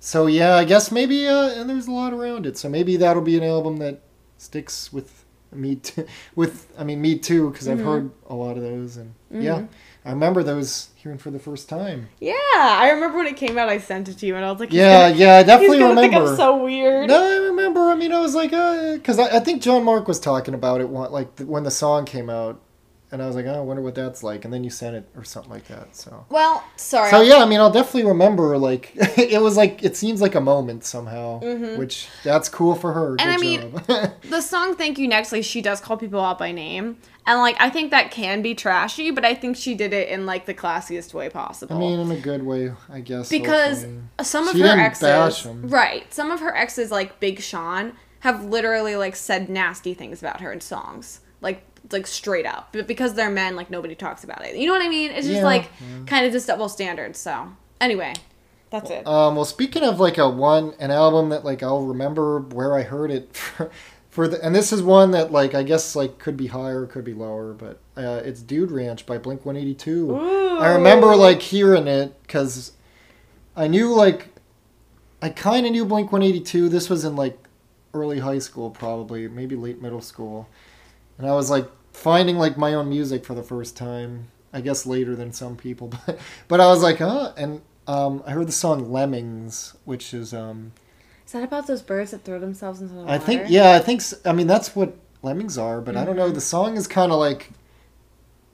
So 0.00 0.26
yeah, 0.26 0.56
I 0.56 0.64
guess 0.64 0.90
maybe, 0.90 1.26
uh, 1.28 1.50
and 1.50 1.70
there's 1.70 1.86
a 1.86 1.92
lot 1.92 2.12
around 2.12 2.44
it. 2.46 2.58
So 2.58 2.68
maybe 2.68 2.96
that'll 2.96 3.22
be 3.22 3.36
an 3.38 3.44
album 3.44 3.76
that 3.78 4.00
sticks 4.38 4.92
with 4.92 5.24
me 5.52 5.76
too. 5.76 6.06
With, 6.34 6.72
I 6.78 6.82
mean, 6.84 7.00
me 7.02 7.18
too, 7.18 7.50
because 7.50 7.68
Mm-hmm. 7.68 7.78
I've 7.80 7.84
heard 7.86 8.10
a 8.28 8.34
lot 8.34 8.56
of 8.56 8.62
those. 8.62 8.96
And 8.96 9.14
yeah, 9.30 9.66
I 10.04 10.10
remember 10.10 10.42
those 10.42 10.88
hearing 10.96 11.18
for 11.18 11.30
the 11.30 11.38
first 11.38 11.68
time. 11.68 12.08
Yeah, 12.20 12.32
I 12.56 12.88
remember 12.94 13.18
when 13.18 13.26
it 13.26 13.36
came 13.36 13.58
out. 13.58 13.68
I 13.68 13.76
sent 13.78 14.08
it 14.08 14.16
to 14.18 14.26
you, 14.26 14.34
and 14.34 14.44
I 14.46 14.50
was 14.50 14.60
like, 14.60 14.72
Yeah, 14.72 15.10
gonna- 15.10 15.20
yeah, 15.20 15.36
I 15.36 15.42
definitely 15.42 15.76
he's 15.76 15.82
remember. 15.88 16.00
Think 16.00 16.14
I'm 16.14 16.36
so 16.36 16.64
weird. 16.64 17.08
No, 17.08 17.22
I 17.22 17.36
remember. 17.48 17.80
I 17.90 17.94
mean, 17.94 18.12
I 18.12 18.20
was 18.20 18.34
like, 18.34 18.50
because 18.50 19.18
I, 19.18 19.36
I 19.36 19.40
think 19.40 19.60
John 19.62 19.84
Mark 19.84 20.08
was 20.08 20.18
talking 20.18 20.54
about 20.54 20.80
it 20.80 20.88
one, 20.88 21.12
like 21.12 21.38
when 21.40 21.64
the 21.64 21.70
song 21.70 22.06
came 22.06 22.30
out, 22.30 22.58
and 23.12 23.22
I 23.22 23.26
was 23.26 23.36
like, 23.36 23.44
oh, 23.44 23.54
I 23.54 23.60
wonder 23.60 23.82
what 23.82 23.94
that's 23.94 24.22
like. 24.22 24.46
And 24.46 24.54
then 24.54 24.64
you 24.64 24.70
sent 24.70 24.96
it 24.96 25.06
or 25.14 25.22
something 25.22 25.52
like 25.52 25.66
that. 25.66 25.94
So. 25.94 26.24
Well, 26.30 26.64
sorry. 26.76 27.10
So 27.10 27.20
yeah, 27.20 27.42
I 27.42 27.44
mean, 27.44 27.60
I'll 27.60 27.70
definitely 27.70 28.08
remember. 28.08 28.56
Like, 28.56 28.92
it 28.96 29.40
was 29.42 29.54
like 29.54 29.84
it 29.84 29.98
seems 29.98 30.22
like 30.22 30.34
a 30.34 30.40
moment 30.40 30.84
somehow, 30.84 31.40
which 31.76 32.08
that's 32.24 32.48
cool 32.48 32.74
for 32.74 32.94
her. 32.94 33.16
Mm-hmm. 33.16 33.28
And 33.28 33.40
Good 33.40 33.94
I 33.94 34.00
mean, 34.00 34.12
the 34.30 34.40
song 34.40 34.76
"Thank 34.76 34.98
You 34.98 35.08
Next," 35.08 35.30
like 35.30 35.44
she 35.44 35.60
does 35.60 35.78
call 35.78 35.98
people 35.98 36.20
out 36.20 36.38
by 36.38 36.52
name, 36.52 36.96
and 37.26 37.38
like 37.38 37.56
I 37.60 37.68
think 37.68 37.90
that 37.90 38.10
can 38.10 38.40
be 38.40 38.54
trashy, 38.54 39.10
but 39.10 39.26
I 39.26 39.34
think 39.34 39.58
she 39.58 39.74
did 39.74 39.92
it 39.92 40.08
in 40.08 40.24
like 40.24 40.46
the 40.46 40.54
classiest 40.54 41.12
way 41.12 41.28
possible. 41.28 41.76
I 41.76 41.80
mean, 41.80 42.00
in 42.00 42.10
a 42.10 42.18
good 42.18 42.42
way, 42.42 42.72
I 42.88 43.00
guess. 43.00 43.28
because 43.28 43.82
hopefully. 43.82 44.02
some 44.22 44.48
of 44.48 44.56
She 44.56 44.62
her 44.62 44.78
exes, 44.78 45.46
right? 45.46 46.12
Some 46.14 46.30
of 46.30 46.40
her 46.40 46.56
exes, 46.56 46.90
like 46.90 47.20
Big 47.20 47.42
Sean, 47.42 47.92
have 48.20 48.42
literally 48.46 48.96
like 48.96 49.16
said 49.16 49.50
nasty 49.50 49.92
things 49.92 50.22
about 50.22 50.40
her 50.40 50.50
in 50.50 50.62
songs, 50.62 51.20
like 51.42 51.62
like 51.90 52.06
straight 52.06 52.46
up. 52.46 52.68
But 52.72 52.86
because 52.86 53.14
they're 53.14 53.30
men, 53.30 53.56
like 53.56 53.70
nobody 53.70 53.94
talks 53.94 54.24
about 54.24 54.44
it. 54.44 54.56
You 54.56 54.66
know 54.66 54.72
what 54.72 54.82
I 54.82 54.88
mean? 54.88 55.10
It's 55.10 55.26
just 55.26 55.38
Yeah, 55.38 55.44
like 55.44 55.70
yeah. 55.80 56.04
kind 56.06 56.26
of 56.26 56.32
just 56.32 56.46
double 56.46 56.68
standards. 56.68 57.18
So 57.18 57.48
anyway, 57.80 58.14
that's 58.70 58.90
it. 58.90 59.06
Um, 59.06 59.36
well, 59.36 59.44
speaking 59.44 59.82
of 59.82 60.00
like 60.00 60.18
a 60.18 60.28
one 60.28 60.74
an 60.78 60.90
album 60.90 61.28
that 61.30 61.44
like 61.44 61.62
I'll 61.62 61.82
remember 61.84 62.40
where 62.40 62.74
I 62.76 62.82
heard 62.82 63.10
it 63.10 63.34
for, 63.36 63.70
for 64.10 64.28
the 64.28 64.42
and 64.44 64.54
this 64.54 64.72
is 64.72 64.82
one 64.82 65.10
that 65.12 65.32
like 65.32 65.54
I 65.54 65.62
guess 65.62 65.96
like 65.96 66.18
could 66.18 66.36
be 66.36 66.46
higher, 66.48 66.86
could 66.86 67.04
be 67.04 67.14
lower, 67.14 67.52
but 67.52 67.80
uh, 67.96 68.22
it's 68.24 68.40
Dude 68.42 68.70
Ranch 68.70 69.06
by 69.06 69.18
Blink 69.18 69.44
One 69.44 69.56
Eighty 69.56 69.74
Two. 69.74 70.14
I 70.16 70.74
remember 70.74 71.16
like 71.16 71.42
hearing 71.42 71.88
it 71.88 72.20
because 72.22 72.72
I 73.56 73.66
knew 73.68 73.92
like 73.94 74.28
I 75.20 75.28
kind 75.28 75.66
of 75.66 75.72
knew 75.72 75.84
Blink 75.84 76.12
One 76.12 76.22
Eighty 76.22 76.40
Two. 76.40 76.68
This 76.68 76.88
was 76.90 77.04
in 77.04 77.16
like 77.16 77.38
early 77.94 78.20
high 78.20 78.38
school, 78.38 78.70
probably 78.70 79.28
maybe 79.28 79.54
late 79.56 79.80
middle 79.82 80.00
school, 80.00 80.48
and 81.22 81.30
I 81.30 81.34
was 81.34 81.50
like 81.50 81.68
finding 81.92 82.36
like 82.36 82.58
my 82.58 82.74
own 82.74 82.88
music 82.88 83.24
for 83.24 83.34
the 83.34 83.44
first 83.44 83.76
time. 83.76 84.28
I 84.52 84.60
guess 84.60 84.84
later 84.84 85.16
than 85.16 85.32
some 85.32 85.56
people, 85.56 85.88
but 86.06 86.18
but 86.48 86.60
I 86.60 86.66
was 86.66 86.82
like, 86.82 86.98
huh, 86.98 87.32
and 87.36 87.62
um, 87.86 88.22
I 88.26 88.32
heard 88.32 88.48
the 88.48 88.52
song 88.52 88.92
Lemmings, 88.92 89.74
which 89.84 90.12
is 90.12 90.34
um, 90.34 90.72
Is 91.24 91.32
that 91.32 91.42
about 91.42 91.68
those 91.68 91.80
birds 91.80 92.10
that 92.10 92.24
throw 92.24 92.38
themselves 92.38 92.82
into 92.82 92.92
the 92.92 93.00
water? 93.00 93.12
I 93.12 93.18
think 93.18 93.44
yeah, 93.48 93.72
I 93.72 93.78
think 93.78 94.02
I 94.24 94.32
mean 94.32 94.48
that's 94.48 94.76
what 94.76 94.94
lemmings 95.22 95.56
are, 95.56 95.80
but 95.80 95.96
I 95.96 96.04
don't 96.04 96.16
know. 96.16 96.26
Mm-hmm. 96.26 96.34
The 96.34 96.40
song 96.42 96.76
is 96.76 96.86
kind 96.86 97.12
of 97.12 97.18
like 97.18 97.50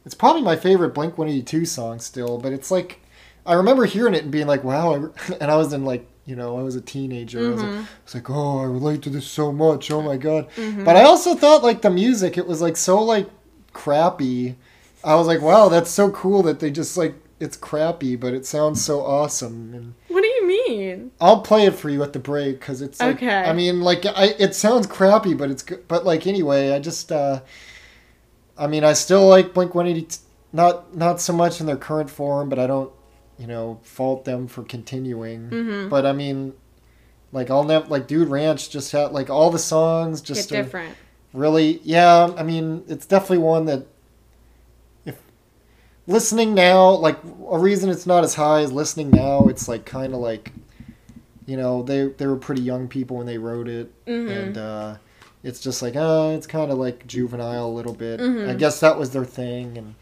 it's 0.05 0.15
probably 0.15 0.43
my 0.43 0.57
favorite 0.57 0.91
Blink 0.91 1.19
One 1.19 1.29
Eighty 1.29 1.43
Two 1.43 1.65
song 1.65 1.99
still, 1.99 2.39
but 2.39 2.53
it's 2.53 2.71
like 2.71 3.01
I 3.47 3.55
remember 3.55 3.87
hearing 3.87 4.15
it 4.15 4.23
and 4.23 4.31
being 4.31 4.47
like, 4.47 4.63
wow, 4.63 4.95
and 5.41 5.51
I 5.51 5.57
was 5.57 5.73
in 5.73 5.85
like 5.85 6.07
you 6.29 6.37
know 6.37 6.59
I 6.59 6.63
was 6.63 6.77
a 6.77 6.81
teenager. 6.81 7.39
I, 7.41 7.51
was 7.51 7.63
like, 7.63 7.71
Mm-hmm. 7.71 7.79
I 7.81 8.05
was 8.05 8.15
like, 8.15 8.31
oh, 8.31 8.59
I 8.61 8.65
relate 8.65 9.03
to 9.03 9.11
this 9.11 9.27
so 9.27 9.51
much. 9.51 9.91
Oh 9.91 10.03
my 10.03 10.17
god! 10.17 10.49
But 10.85 10.95
I 10.97 11.03
also 11.05 11.35
thought 11.35 11.63
like 11.65 11.81
the 11.83 11.91
music, 11.91 12.37
it 12.39 12.47
was 12.47 12.61
like 12.61 12.77
so 12.77 13.03
like 13.03 13.29
crappy. 13.73 14.57
I 15.03 15.15
was 15.15 15.27
like, 15.27 15.41
wow, 15.41 15.69
that's 15.69 15.91
so 15.91 16.11
cool 16.11 16.43
that 16.43 16.61
they 16.61 16.71
just 16.71 16.97
like 16.97 17.15
it's 17.41 17.57
crappy, 17.57 18.17
but 18.17 18.35
it 18.35 18.45
sounds 18.47 18.85
so 18.85 19.01
awesome 19.01 19.73
and. 19.75 19.95
What 20.09 20.23
do 20.23 20.27
you 20.29 20.47
mean? 20.49 21.13
I'll 21.21 21.41
play 21.43 21.67
it 21.67 21.75
for 21.75 21.89
you 21.89 22.03
at 22.03 22.13
the 22.13 22.19
break 22.19 22.59
because 22.59 22.83
it's 22.83 22.99
like, 23.01 23.17
Okay. 23.17 23.29
I 23.51 23.53
mean, 23.53 23.81
like 23.81 24.05
I, 24.05 24.35
it 24.39 24.55
sounds 24.55 24.87
crappy, 24.89 25.35
but 25.35 25.49
it's 25.51 25.63
good. 25.63 25.87
But 25.87 26.05
like 26.05 26.27
anyway, 26.27 26.73
I 26.73 26.81
just, 26.81 27.13
uh, 27.13 27.41
I 28.59 28.67
mean, 28.67 28.83
I 28.83 28.93
still 28.95 29.29
like 29.29 29.55
Blink 29.55 29.75
One 29.75 29.87
Eighty. 29.87 30.09
Not 30.53 30.97
not 30.97 31.21
so 31.21 31.33
much 31.33 31.61
in 31.61 31.67
their 31.67 31.77
current 31.77 32.11
form, 32.11 32.49
but 32.49 32.59
I 32.59 32.67
don't, 32.67 32.91
you 33.39 33.47
know, 33.47 33.79
fault 33.83 34.25
them 34.25 34.47
for 34.49 34.63
continuing. 34.63 35.49
Mm-hmm. 35.51 35.89
But 35.89 36.05
I 36.07 36.13
mean, 36.13 36.55
like 37.33 37.51
I'll 37.51 37.65
never 37.65 37.87
like 37.87 38.07
Dude 38.07 38.29
Ranch 38.29 38.71
just 38.71 38.93
had 38.93 39.13
like 39.13 39.31
all 39.31 39.51
the 39.51 39.59
songs 39.59 40.21
just 40.21 40.51
are 40.53 40.63
different. 40.63 40.95
really 41.33 41.81
yeah. 41.85 42.33
I 42.37 42.43
mean, 42.43 42.85
it's 42.89 43.07
definitely 43.07 43.39
one 43.39 43.67
that 43.67 43.87
if 45.05 45.19
listening 46.07 46.55
now, 46.55 46.91
like 46.91 47.19
a 47.51 47.59
reason 47.59 47.91
it's 47.91 48.07
not 48.07 48.25
as 48.25 48.35
high 48.35 48.61
as 48.61 48.73
listening 48.73 49.11
now, 49.11 49.47
it's 49.49 49.69
like 49.69 49.85
kind 49.85 50.15
of 50.15 50.21
like 50.21 50.53
you 51.47 51.57
know 51.57 51.83
they 51.83 52.07
they 52.09 52.27
were 52.27 52.37
pretty 52.37 52.63
young 52.63 52.89
people 52.89 53.17
when 53.19 53.27
they 53.27 53.39
wrote 53.39 53.69
it, 53.69 53.93
Mhm. 54.07 54.31
and 54.31 54.59
uh, 54.59 54.97
it's 55.43 55.61
just 55.61 55.81
like 55.83 55.95
oh, 55.97 56.35
it's 56.35 56.47
kind 56.47 56.71
of 56.71 56.79
like 56.79 57.07
juvenile 57.07 57.67
a 57.67 57.73
little 57.73 57.95
bit. 57.95 58.21
Mhm. 58.21 58.49
I 58.49 58.55
guess 58.55 58.81
that 58.81 58.99
was 58.99 59.11
their 59.11 59.25
thing, 59.25 59.79
and 59.79 59.95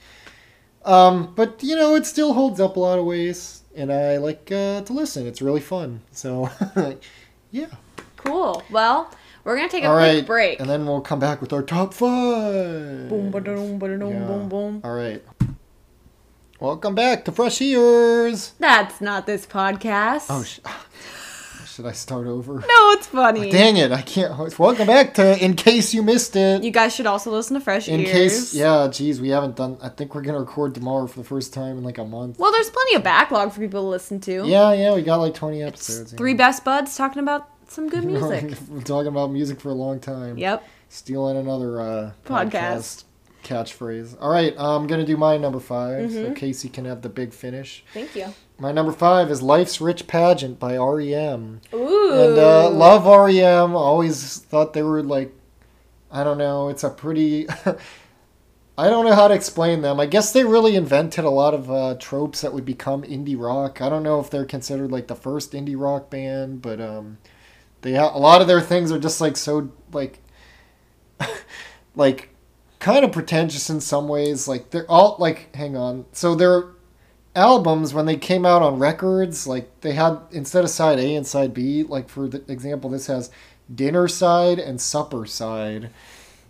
um, 0.87 1.33
but 1.35 1.63
you 1.63 1.77
know 1.77 1.95
it 1.95 2.07
still 2.07 2.33
holds 2.33 2.61
up 2.61 2.77
a 2.77 2.81
lot 2.81 2.99
of 2.99 3.05
ways, 3.05 3.63
and 3.77 3.93
I 3.93 4.17
like 4.19 4.51
uh, 4.53 4.83
to 4.83 4.93
listen. 4.93 5.27
It's 5.27 5.43
really 5.43 5.61
fun. 5.61 6.01
So 6.13 6.49
yeah, 7.51 7.67
Cool. 8.17 8.63
Well, 8.71 9.11
we're 9.45 9.57
gonna 9.57 9.69
take 9.69 9.85
a 9.85 9.89
all 9.89 9.97
quick 9.97 10.15
right, 10.15 10.27
break. 10.27 10.61
and 10.61 10.69
then 10.69 10.87
we'll 10.87 11.01
come 11.01 11.19
back 11.21 11.41
with 11.41 11.53
our 11.53 11.63
top 11.63 11.93
five. 11.95 13.09
boom, 13.09 13.31
ba-dum, 13.31 13.79
ba-dum, 13.79 14.11
Yeah. 14.13 14.25
boom, 14.27 14.49
boom. 14.49 14.81
All 14.85 14.95
right. 14.95 15.23
Welcome 16.59 16.95
back 16.95 17.25
to 17.27 17.33
Fresh 17.33 17.61
Ears. 17.61 18.55
That's 18.59 19.01
not 19.03 19.27
this 19.27 19.45
podcast. 19.45 20.27
Oh, 20.31 20.43
sh- 20.43 20.61
should 21.77 21.85
I 21.85 21.93
start 21.93 22.27
over? 22.27 22.55
no, 22.55 22.91
it's 22.93 23.07
funny. 23.07 23.51
Dang 23.51 23.77
it! 23.77 23.93
I 23.93 24.01
can't. 24.01 24.33
host. 24.33 24.59
Welcome 24.59 24.87
back 24.87 25.13
to 25.15 25.45
In 25.45 25.55
Case 25.55 25.93
You 25.93 26.03
Missed 26.03 26.35
It. 26.35 26.65
You 26.65 26.71
guys 26.71 26.95
should 26.95 27.05
also 27.05 27.31
listen 27.31 27.53
to 27.53 27.61
Fresh 27.61 27.89
in 27.89 28.01
Ears. 28.01 28.13
case, 28.13 28.55
yeah, 28.55 28.89
geez, 28.91 29.21
we 29.21 29.29
haven't 29.29 29.57
done. 29.57 29.77
I 29.83 29.91
think 29.91 30.15
we're 30.15 30.23
gonna 30.23 30.41
record 30.41 30.75
tomorrow 30.75 31.07
for 31.07 31.19
the 31.19 31.29
first 31.29 31.53
time 31.53 31.77
in 31.77 31.85
like 31.85 31.99
a 31.99 32.05
month. 32.05 32.39
Well, 32.39 32.51
there's 32.51 32.71
plenty 32.71 32.95
of 32.95 33.03
backlog 33.03 33.53
for 33.53 33.61
people 33.61 33.83
to 33.83 33.89
listen 33.89 34.21
to. 34.21 34.47
Yeah, 34.47 34.73
yeah, 34.73 34.95
we 34.95 35.03
got 35.03 35.17
like 35.17 35.35
twenty 35.35 35.63
episodes. 35.63 36.15
Three 36.15 36.33
best 36.33 36.65
buds 36.65 36.97
talking 36.97 37.21
about 37.21 37.47
some 37.69 37.91
good 37.91 38.05
music. 38.07 38.57
we're 38.71 38.81
talking 38.81 39.09
about 39.09 39.31
music 39.31 39.61
for 39.61 39.69
a 39.69 39.75
long 39.75 40.01
time. 40.01 40.39
yep. 40.39 40.67
Stealing 40.89 41.37
another 41.37 41.79
uh, 41.79 42.13
Podcast. 42.25 42.53
podcast 42.53 43.05
catchphrase. 43.47 44.17
All 44.21 44.31
right, 44.31 44.55
I'm 44.59 44.87
gonna 44.87 45.07
do 45.07 45.17
my 45.17 45.37
number 45.39 45.61
5 45.61 46.13
so 46.13 46.25
Mhm. 46.27 46.37
Casey 46.37 46.69
can 46.69 46.85
have 46.85 47.03
the 47.03 47.09
big 47.09 47.33
finish. 47.33 47.85
Thank 47.95 48.15
you. 48.17 48.27
My 48.59 48.73
number 48.73 48.93
five 48.93 49.31
is 49.31 49.43
"Life's 49.43 49.81
Rich 49.83 50.07
Pageant" 50.07 50.59
by 50.59 50.77
REM. 50.79 51.61
Ooh. 51.75 52.13
And 52.13 52.39
uh, 52.39 52.71
love 52.71 53.05
REM. 53.07 53.75
Always 53.77 54.39
thought 54.39 54.73
they 54.73 54.83
were 54.83 55.03
like, 55.03 55.35
I 56.11 56.25
don't 56.25 56.39
know. 56.39 56.69
It's 56.71 56.83
a 56.83 56.89
pretty. 56.89 57.47
I 58.79 58.89
don't 58.91 59.05
know 59.07 59.15
how 59.15 59.29
to 59.29 59.35
explain 59.35 59.81
them. 59.83 59.99
I 60.01 60.07
guess 60.07 60.33
they 60.33 60.45
really 60.45 60.75
invented 60.77 61.25
a 61.25 61.31
lot 61.31 61.53
of 61.55 61.71
uh, 61.71 61.97
tropes 61.99 62.41
that 62.43 62.53
would 62.53 62.65
become 62.67 63.03
indie 63.05 63.39
rock. 63.39 63.81
I 63.83 63.89
don't 63.89 64.03
know 64.03 64.21
if 64.21 64.29
they're 64.31 64.45
considered 64.45 64.91
like 64.93 65.07
the 65.07 65.15
first 65.17 65.53
indie 65.53 65.79
rock 65.79 66.09
band, 66.11 66.61
but 66.63 66.79
um, 66.81 67.17
they 67.83 67.95
ha- 67.95 68.15
a 68.15 68.19
lot 68.19 68.41
of 68.43 68.47
their 68.47 68.61
things 68.61 68.91
are 68.93 68.99
just 68.99 69.21
like 69.21 69.37
so 69.37 69.71
like, 69.93 70.21
like, 71.95 72.31
kind 72.79 73.05
of 73.05 73.13
pretentious 73.13 73.71
in 73.71 73.81
some 73.81 74.09
ways. 74.09 74.49
Like 74.49 74.71
they're 74.71 74.91
all 74.91 75.17
like, 75.19 75.55
hang 75.55 75.77
on. 75.77 76.07
So 76.13 76.35
their 76.35 76.65
albums 77.35 77.93
when 77.93 78.07
they 78.07 78.17
came 78.17 78.47
out 78.47 78.63
on 78.63 78.79
records, 78.79 79.47
like 79.47 79.81
they 79.81 79.93
had 79.93 80.19
instead 80.33 80.65
of 80.65 80.71
side 80.71 80.99
A 80.99 81.15
and 81.15 81.27
side 81.27 81.55
B, 81.55 81.83
like 81.83 82.09
for 82.09 82.29
the 82.29 82.51
example, 82.51 82.91
this 82.91 83.07
has 83.07 83.31
dinner 83.73 84.09
side 84.09 84.59
and 84.59 84.81
supper 84.81 85.27
side. 85.27 85.91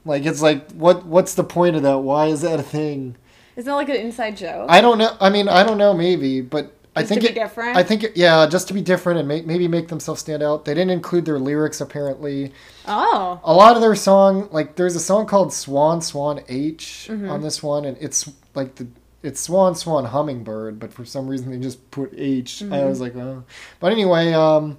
Like 0.05 0.25
it's 0.25 0.43
like 0.43 0.71
what 0.73 1.05
what's 1.05 1.35
the 1.35 1.45
point 1.45 1.77
of 1.77 1.83
that? 1.83 1.99
Why 1.99 2.27
is 2.27 2.43
that 2.43 2.61
a 2.61 2.65
thing? 2.65 3.17
Isn't 3.57 3.71
that 3.71 3.75
like 3.75 3.89
an 3.89 3.97
inside 3.97 4.37
joke? 4.37 4.67
I 4.69 4.81
don't 4.81 4.99
know. 4.99 5.17
I 5.19 5.31
mean, 5.31 5.49
I 5.49 5.65
don't 5.65 5.79
know. 5.79 5.95
Maybe, 5.95 6.43
but 6.43 6.76
I 6.97 7.05
think 7.05 7.25
it, 7.25 7.35
different? 7.35 7.77
I 7.77 7.83
think 7.83 8.05
it, 8.05 8.17
yeah, 8.17 8.47
just 8.47 8.69
to 8.69 8.75
be 8.75 8.81
different 8.81 9.19
and 9.19 9.29
make, 9.29 9.47
maybe 9.47 9.69
make 9.69 9.89
themselves 9.89 10.21
stand 10.21 10.43
out. 10.43 10.65
They 10.65 10.73
didn't 10.75 10.91
include 10.91 11.25
their 11.27 11.39
lyrics 11.39 11.81
apparently. 11.81 12.53
oh. 12.87 13.41
A 13.45 13.53
lot 13.55 13.77
of 13.77 13.83
their 13.83 13.95
song, 13.95 14.49
like 14.51 14.77
there's 14.77 14.97
a 14.97 15.01
song 15.01 15.27
called 15.27 15.53
Swan 15.53 16.01
Swan 16.01 16.41
H 16.49 17.09
Mm-hmm. 17.11 17.31
on 17.31 17.43
this 17.43 17.63
one, 17.63 17.85
and 17.85 17.97
it's 18.01 18.31
like 18.55 18.75
the 18.77 18.87
it's 19.23 19.41
Swan 19.41 19.75
Swan 19.75 20.05
Hummingbird, 20.07 20.79
but 20.79 20.93
for 20.93 21.05
some 21.05 21.27
reason 21.29 21.51
they 21.51 21.59
just 21.59 21.91
put 21.91 22.13
H. 22.17 22.63
I 22.63 22.67
Mm-hmm. 22.67 22.89
was 22.89 23.01
like, 23.01 23.15
oh. 23.17 23.45
But 23.81 23.93
anyway, 23.93 24.33
um, 24.33 24.79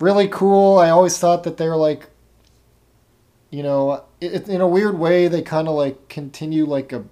really 0.00 0.28
cool. 0.28 0.78
I 0.78 0.90
always 0.90 1.18
thought 1.18 1.44
that 1.44 1.56
they're 1.56 1.76
like, 1.76 2.06
you 3.50 3.62
know, 3.62 4.04
it, 4.20 4.48
in 4.48 4.60
a 4.60 4.68
weird 4.68 4.98
way, 4.98 5.28
they 5.28 5.42
kind 5.42 5.68
of 5.68 5.74
like 5.74 6.08
continue 6.08 6.64
like 6.66 6.92
a. 6.92 7.04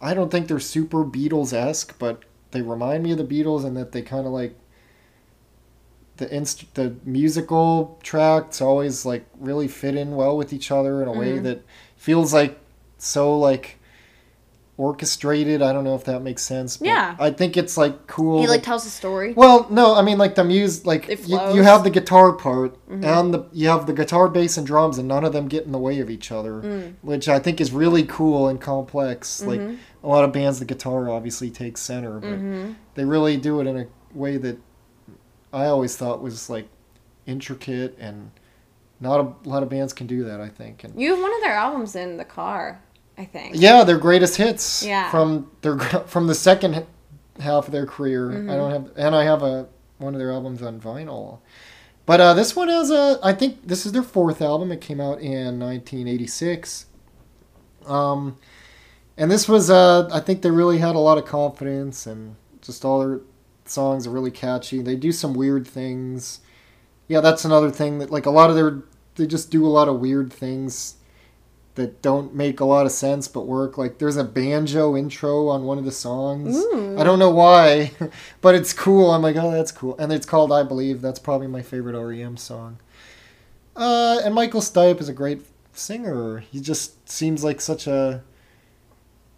I 0.00 0.12
don't 0.14 0.30
think 0.30 0.48
they're 0.48 0.60
super 0.60 1.04
Beatles 1.04 1.52
esque, 1.54 1.98
but 1.98 2.22
they 2.54 2.62
remind 2.62 3.02
me 3.02 3.10
of 3.12 3.18
the 3.18 3.24
Beatles 3.24 3.64
and 3.66 3.76
that 3.76 3.92
they 3.92 4.00
kind 4.00 4.26
of 4.26 4.32
like 4.32 4.54
the 6.16 6.32
inst- 6.34 6.72
the 6.74 6.94
musical 7.04 7.98
tracks 8.02 8.60
always 8.62 9.04
like 9.04 9.26
really 9.38 9.66
fit 9.68 9.96
in 9.96 10.14
well 10.14 10.36
with 10.36 10.52
each 10.52 10.70
other 10.70 11.02
in 11.02 11.08
a 11.08 11.12
way 11.12 11.32
Mhm. 11.38 11.42
that 11.42 11.62
feels 11.96 12.32
like 12.32 12.56
so 12.96 13.36
like 13.36 13.78
orchestrated. 14.76 15.62
I 15.62 15.72
don't 15.72 15.84
know 15.84 15.94
if 15.94 16.02
that 16.04 16.20
makes 16.22 16.42
sense. 16.42 16.76
But 16.78 16.86
Yeah. 16.88 17.14
I 17.20 17.30
think 17.30 17.56
it's 17.56 17.76
like 17.76 18.06
cool. 18.08 18.40
He 18.40 18.48
like 18.48 18.62
tells 18.64 18.84
a 18.86 18.90
story. 18.90 19.32
well, 19.36 19.66
no, 19.70 19.94
I 19.94 20.02
mean 20.02 20.18
like 20.18 20.34
the 20.36 20.42
music, 20.44 20.84
like 20.86 21.08
you. 21.08 21.16
Mm-hmm. 21.16 21.56
you 21.56 21.62
have 21.62 21.84
the 21.84 21.90
guitar 21.90 22.32
part 22.32 22.76
and 22.88 23.32
the 23.34 23.44
you 23.52 23.68
have 23.68 23.86
the 23.86 23.92
guitar, 23.92 24.28
bass, 24.28 24.56
and 24.56 24.66
drums, 24.66 24.98
and 24.98 25.06
none 25.08 25.24
of 25.24 25.32
them 25.32 25.46
get 25.48 25.64
in 25.64 25.72
the 25.72 25.78
way 25.78 25.98
of 26.00 26.10
each 26.10 26.30
other, 26.32 26.54
Mm. 26.60 26.94
which 27.02 27.28
I 27.28 27.38
think 27.40 27.60
is 27.60 27.72
really 27.72 28.02
cool 28.04 28.48
and 28.48 28.60
complex. 28.60 29.42
Like 29.44 29.60
Mhm. 29.60 29.76
A 30.04 30.08
lot 30.08 30.22
of 30.24 30.32
bands, 30.32 30.58
the 30.58 30.64
guitar 30.66 31.08
obviously 31.08 31.50
takes 31.50 31.80
center, 31.80 32.20
but 32.20 32.28
Mm-hmm. 32.30 32.72
they 32.94 33.04
really 33.04 33.36
do 33.36 33.60
it 33.60 33.66
in 33.66 33.76
a 33.78 33.86
way 34.12 34.36
that 34.36 34.58
I 35.52 35.64
always 35.66 35.96
thought 35.96 36.22
was 36.22 36.48
like 36.50 36.68
intricate 37.26 37.96
and 37.98 38.30
not 39.00 39.18
a 39.20 39.48
lot 39.48 39.62
of 39.62 39.68
bands 39.68 39.92
can 39.92 40.06
do 40.06 40.24
that. 40.24 40.40
I 40.40 40.48
think. 40.48 40.84
And 40.84 41.00
You 41.00 41.10
have 41.14 41.20
one 41.20 41.34
of 41.34 41.40
their 41.40 41.54
albums 41.54 41.96
in 41.96 42.16
the 42.18 42.24
car. 42.24 42.80
I 43.16 43.24
think. 43.24 43.54
Yeah, 43.56 43.84
their 43.84 43.98
greatest 43.98 44.36
hits. 44.36 44.82
Yeah. 44.84 45.10
From 45.10 45.50
their 45.62 45.78
from 45.78 46.26
the 46.26 46.34
second 46.34 46.84
half 47.40 47.66
of 47.66 47.72
their 47.72 47.86
career. 47.86 48.28
Mm-hmm. 48.28 48.50
I 48.50 48.56
don't 48.56 48.70
have, 48.72 48.90
and 48.96 49.14
I 49.16 49.24
have 49.24 49.42
a 49.42 49.66
one 49.98 50.14
of 50.14 50.18
their 50.20 50.32
albums 50.32 50.62
on 50.62 50.80
vinyl. 50.80 51.38
But 52.06 52.20
uh, 52.20 52.34
this 52.34 52.54
one 52.54 52.68
has 52.68 52.90
a. 52.90 53.18
I 53.22 53.32
think 53.32 53.66
this 53.66 53.86
is 53.86 53.92
their 53.92 54.02
fourth 54.02 54.42
album. 54.42 54.70
It 54.72 54.80
came 54.80 55.00
out 55.00 55.20
in 55.20 55.58
1986. 55.60 56.86
Um, 57.86 58.36
and 59.16 59.30
this 59.30 59.48
was. 59.48 59.70
Uh, 59.70 60.08
I 60.12 60.20
think 60.20 60.42
they 60.42 60.50
really 60.50 60.78
had 60.78 60.94
a 60.94 61.00
lot 61.00 61.18
of 61.18 61.24
confidence, 61.24 62.06
and 62.06 62.36
just 62.60 62.84
all 62.84 63.00
their 63.00 63.20
songs 63.64 64.06
are 64.06 64.10
really 64.10 64.30
catchy. 64.30 64.82
They 64.82 64.96
do 64.96 65.12
some 65.12 65.34
weird 65.34 65.66
things. 65.66 66.40
Yeah, 67.08 67.20
that's 67.20 67.44
another 67.44 67.70
thing 67.70 67.98
that 67.98 68.10
like 68.10 68.26
a 68.26 68.30
lot 68.30 68.50
of 68.50 68.56
their. 68.56 68.82
They 69.16 69.26
just 69.26 69.50
do 69.50 69.64
a 69.64 69.68
lot 69.68 69.88
of 69.88 70.00
weird 70.00 70.32
things 70.32 70.96
that 71.74 72.02
don't 72.02 72.34
make 72.34 72.60
a 72.60 72.64
lot 72.64 72.86
of 72.86 72.92
sense 72.92 73.26
but 73.28 73.46
work. 73.46 73.76
Like 73.76 73.98
there's 73.98 74.16
a 74.16 74.24
banjo 74.24 74.96
intro 74.96 75.48
on 75.48 75.64
one 75.64 75.78
of 75.78 75.84
the 75.84 75.92
songs. 75.92 76.56
Ooh. 76.56 76.96
I 76.98 77.04
don't 77.04 77.18
know 77.18 77.30
why, 77.30 77.92
but 78.40 78.54
it's 78.54 78.72
cool. 78.72 79.10
I'm 79.10 79.22
like, 79.22 79.36
oh, 79.36 79.50
that's 79.50 79.72
cool. 79.72 79.96
And 79.98 80.12
it's 80.12 80.26
called 80.26 80.52
I 80.52 80.62
Believe. 80.62 81.00
That's 81.00 81.18
probably 81.18 81.46
my 81.46 81.62
favorite 81.62 81.98
REM 81.98 82.36
song. 82.36 82.78
Uh, 83.76 84.20
and 84.24 84.34
Michael 84.34 84.60
Stipe 84.60 85.00
is 85.00 85.08
a 85.08 85.12
great 85.12 85.42
singer. 85.72 86.38
He 86.38 86.60
just 86.60 87.08
seems 87.08 87.42
like 87.42 87.60
such 87.60 87.86
a. 87.86 88.22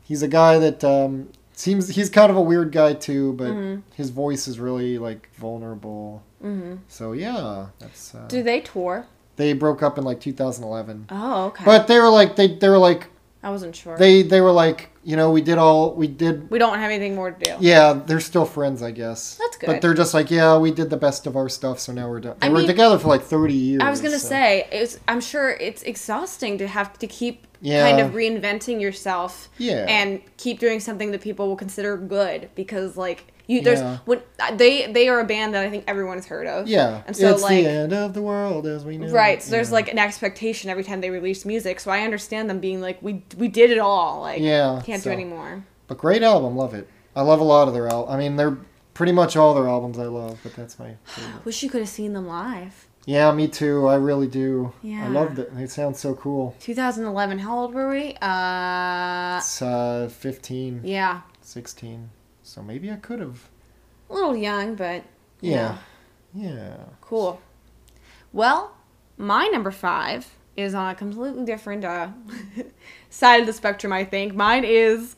He's 0.06 0.22
a 0.22 0.28
guy 0.28 0.58
that 0.58 0.84
um, 0.84 1.28
seems 1.52 1.88
he's 1.88 2.08
kind 2.10 2.30
of 2.30 2.36
a 2.36 2.40
weird 2.40 2.70
guy 2.72 2.94
too, 2.94 3.32
but 3.34 3.48
Mhm. 3.48 3.82
his 3.94 4.10
voice 4.10 4.46
is 4.46 4.58
really 4.60 4.98
like 4.98 5.28
vulnerable. 5.36 6.22
hmm 6.40 6.74
So 6.88 7.12
yeah, 7.12 7.66
that's. 7.78 8.14
Uh, 8.14 8.26
Do 8.28 8.42
they 8.42 8.60
tour? 8.60 9.06
they 9.36 9.52
broke 9.52 9.82
up 9.82 9.98
in 9.98 10.04
like 10.04 10.20
2011. 10.20 11.06
Oh, 11.10 11.46
okay. 11.46 11.64
But 11.64 11.88
they 11.88 11.98
were 11.98 12.08
like 12.08 12.36
they 12.36 12.48
they 12.54 12.68
were 12.68 12.78
like 12.78 13.08
I 13.42 13.50
wasn't 13.50 13.74
sure. 13.76 13.96
they 13.98 14.22
they 14.22 14.40
were 14.40 14.52
like 14.52 14.90
you 15.06 15.14
know 15.14 15.30
we 15.30 15.40
did 15.40 15.56
all 15.56 15.94
we 15.94 16.08
did 16.08 16.50
we 16.50 16.58
don't 16.58 16.78
have 16.78 16.90
anything 16.90 17.14
more 17.14 17.30
to 17.30 17.38
do. 17.44 17.56
yeah 17.60 17.92
they're 17.92 18.18
still 18.20 18.44
friends 18.44 18.82
I 18.82 18.90
guess. 18.90 19.36
That's 19.36 19.56
good. 19.56 19.66
But 19.68 19.80
they're 19.80 19.94
just 19.94 20.12
like 20.14 20.30
yeah 20.32 20.58
we 20.58 20.72
did 20.72 20.90
the 20.90 20.96
best 20.96 21.26
of 21.28 21.36
our 21.36 21.48
stuff 21.48 21.78
so 21.78 21.92
now 21.92 22.08
we're 22.10 22.20
done. 22.20 22.36
They 22.40 22.48
I 22.48 22.50
were 22.50 22.58
mean, 22.58 22.66
together 22.66 22.98
for 22.98 23.06
like 23.08 23.22
30 23.22 23.54
years. 23.54 23.82
I 23.82 23.88
was 23.90 24.00
gonna 24.00 24.18
so- 24.18 24.28
say, 24.28 24.66
it's, 24.72 24.98
I'm 25.06 25.20
sure 25.20 25.50
it's 25.50 25.82
exhausting 25.84 26.58
to 26.58 26.66
have 26.66 26.98
to 26.98 27.06
keep 27.06 27.46
Yeah. 27.60 27.88
kind 27.88 28.00
of 28.04 28.12
reinventing 28.12 28.80
yourself 28.80 29.48
Yeah. 29.58 29.86
and 29.88 30.20
keep 30.38 30.58
doing 30.58 30.80
something 30.80 31.12
that 31.12 31.20
people 31.20 31.46
will 31.48 31.56
consider 31.56 31.96
good 31.96 32.50
because 32.56 32.96
like 32.96 33.32
you 33.46 33.60
there's 33.62 33.80
Yeah. 33.80 33.98
when 34.04 34.22
they 34.56 34.90
they 34.90 35.08
are 35.08 35.20
a 35.20 35.24
band 35.24 35.54
that 35.54 35.62
I 35.64 35.70
think 35.70 35.84
everyone 35.86 36.16
has 36.16 36.26
heard 36.26 36.46
of. 36.46 36.66
Yeah, 36.68 37.02
And 37.06 37.16
so 37.16 37.30
it's 37.32 37.42
like 37.42 37.64
the 37.64 37.70
end 37.70 37.92
of 37.92 38.12
the 38.14 38.22
world 38.22 38.66
as 38.66 38.84
we 38.84 38.98
know. 38.98 39.06
It. 39.06 39.12
Right, 39.12 39.42
so 39.42 39.50
there's 39.52 39.68
Yeah. 39.68 39.74
like 39.74 39.88
an 39.92 39.98
expectation 39.98 40.70
every 40.70 40.84
time 40.84 41.00
they 41.00 41.10
release 41.10 41.44
music. 41.44 41.80
So 41.80 41.90
I 41.90 42.00
understand 42.02 42.50
them 42.50 42.58
being 42.60 42.80
like 42.80 42.98
we 43.02 43.22
we 43.36 43.48
did 43.48 43.70
it 43.70 43.78
all. 43.78 44.20
Like 44.22 44.40
Yeah, 44.40 44.82
can't 44.84 45.02
so- 45.02 45.10
do 45.10 45.14
anymore. 45.14 45.64
But 45.88 45.98
great 45.98 46.22
album, 46.22 46.56
love 46.56 46.74
it. 46.74 46.88
I 47.14 47.22
love 47.22 47.40
a 47.40 47.44
lot 47.44 47.68
of 47.68 47.74
their 47.74 47.86
al. 47.88 48.08
I 48.08 48.16
mean, 48.18 48.36
they're 48.36 48.58
pretty 48.94 49.12
much 49.12 49.36
all 49.36 49.54
their 49.54 49.68
albums 49.68 49.98
I 49.98 50.06
love, 50.06 50.38
but 50.42 50.54
that's 50.56 50.78
my 50.78 50.96
favorite. 51.04 51.44
Wish 51.44 51.62
you 51.62 51.70
could 51.70 51.80
have 51.80 51.88
seen 51.88 52.12
them 52.12 52.26
live. 52.26 52.86
Yeah, 53.08 53.30
me 53.32 53.46
too. 53.46 53.86
I 53.86 53.94
really 53.94 54.26
do. 54.26 54.72
Yeah. 54.82 55.04
I 55.04 55.08
loved 55.08 55.38
it. 55.38 55.52
It 55.56 55.70
sounds 55.70 56.00
so 56.00 56.14
cool. 56.14 56.56
2011. 56.58 57.38
How 57.38 57.56
old 57.56 57.72
were 57.72 57.88
we? 57.88 58.16
Uh, 58.20 59.36
It's 59.38 59.62
uh, 59.62 60.08
15, 60.12 60.80
yeah, 60.82 61.20
16. 61.40 62.10
So 62.46 62.62
maybe 62.62 62.92
I 62.92 62.96
could 62.96 63.18
have. 63.18 63.48
a 64.08 64.14
little 64.14 64.36
young, 64.36 64.76
but 64.76 65.02
Yeah. 65.40 65.78
Yeah. 66.32 66.76
Cool. 67.00 67.40
Well, 68.32 68.76
my 69.16 69.48
number 69.48 69.72
five 69.72 70.32
is 70.56 70.72
on 70.72 70.88
a 70.90 70.94
completely 70.94 71.44
different 71.44 71.84
uh, 71.84 72.08
side 73.10 73.40
of 73.40 73.46
the 73.46 73.52
spectrum, 73.52 73.92
I 73.92 74.04
think. 74.04 74.32
Mine 74.34 74.62
is 74.64 75.16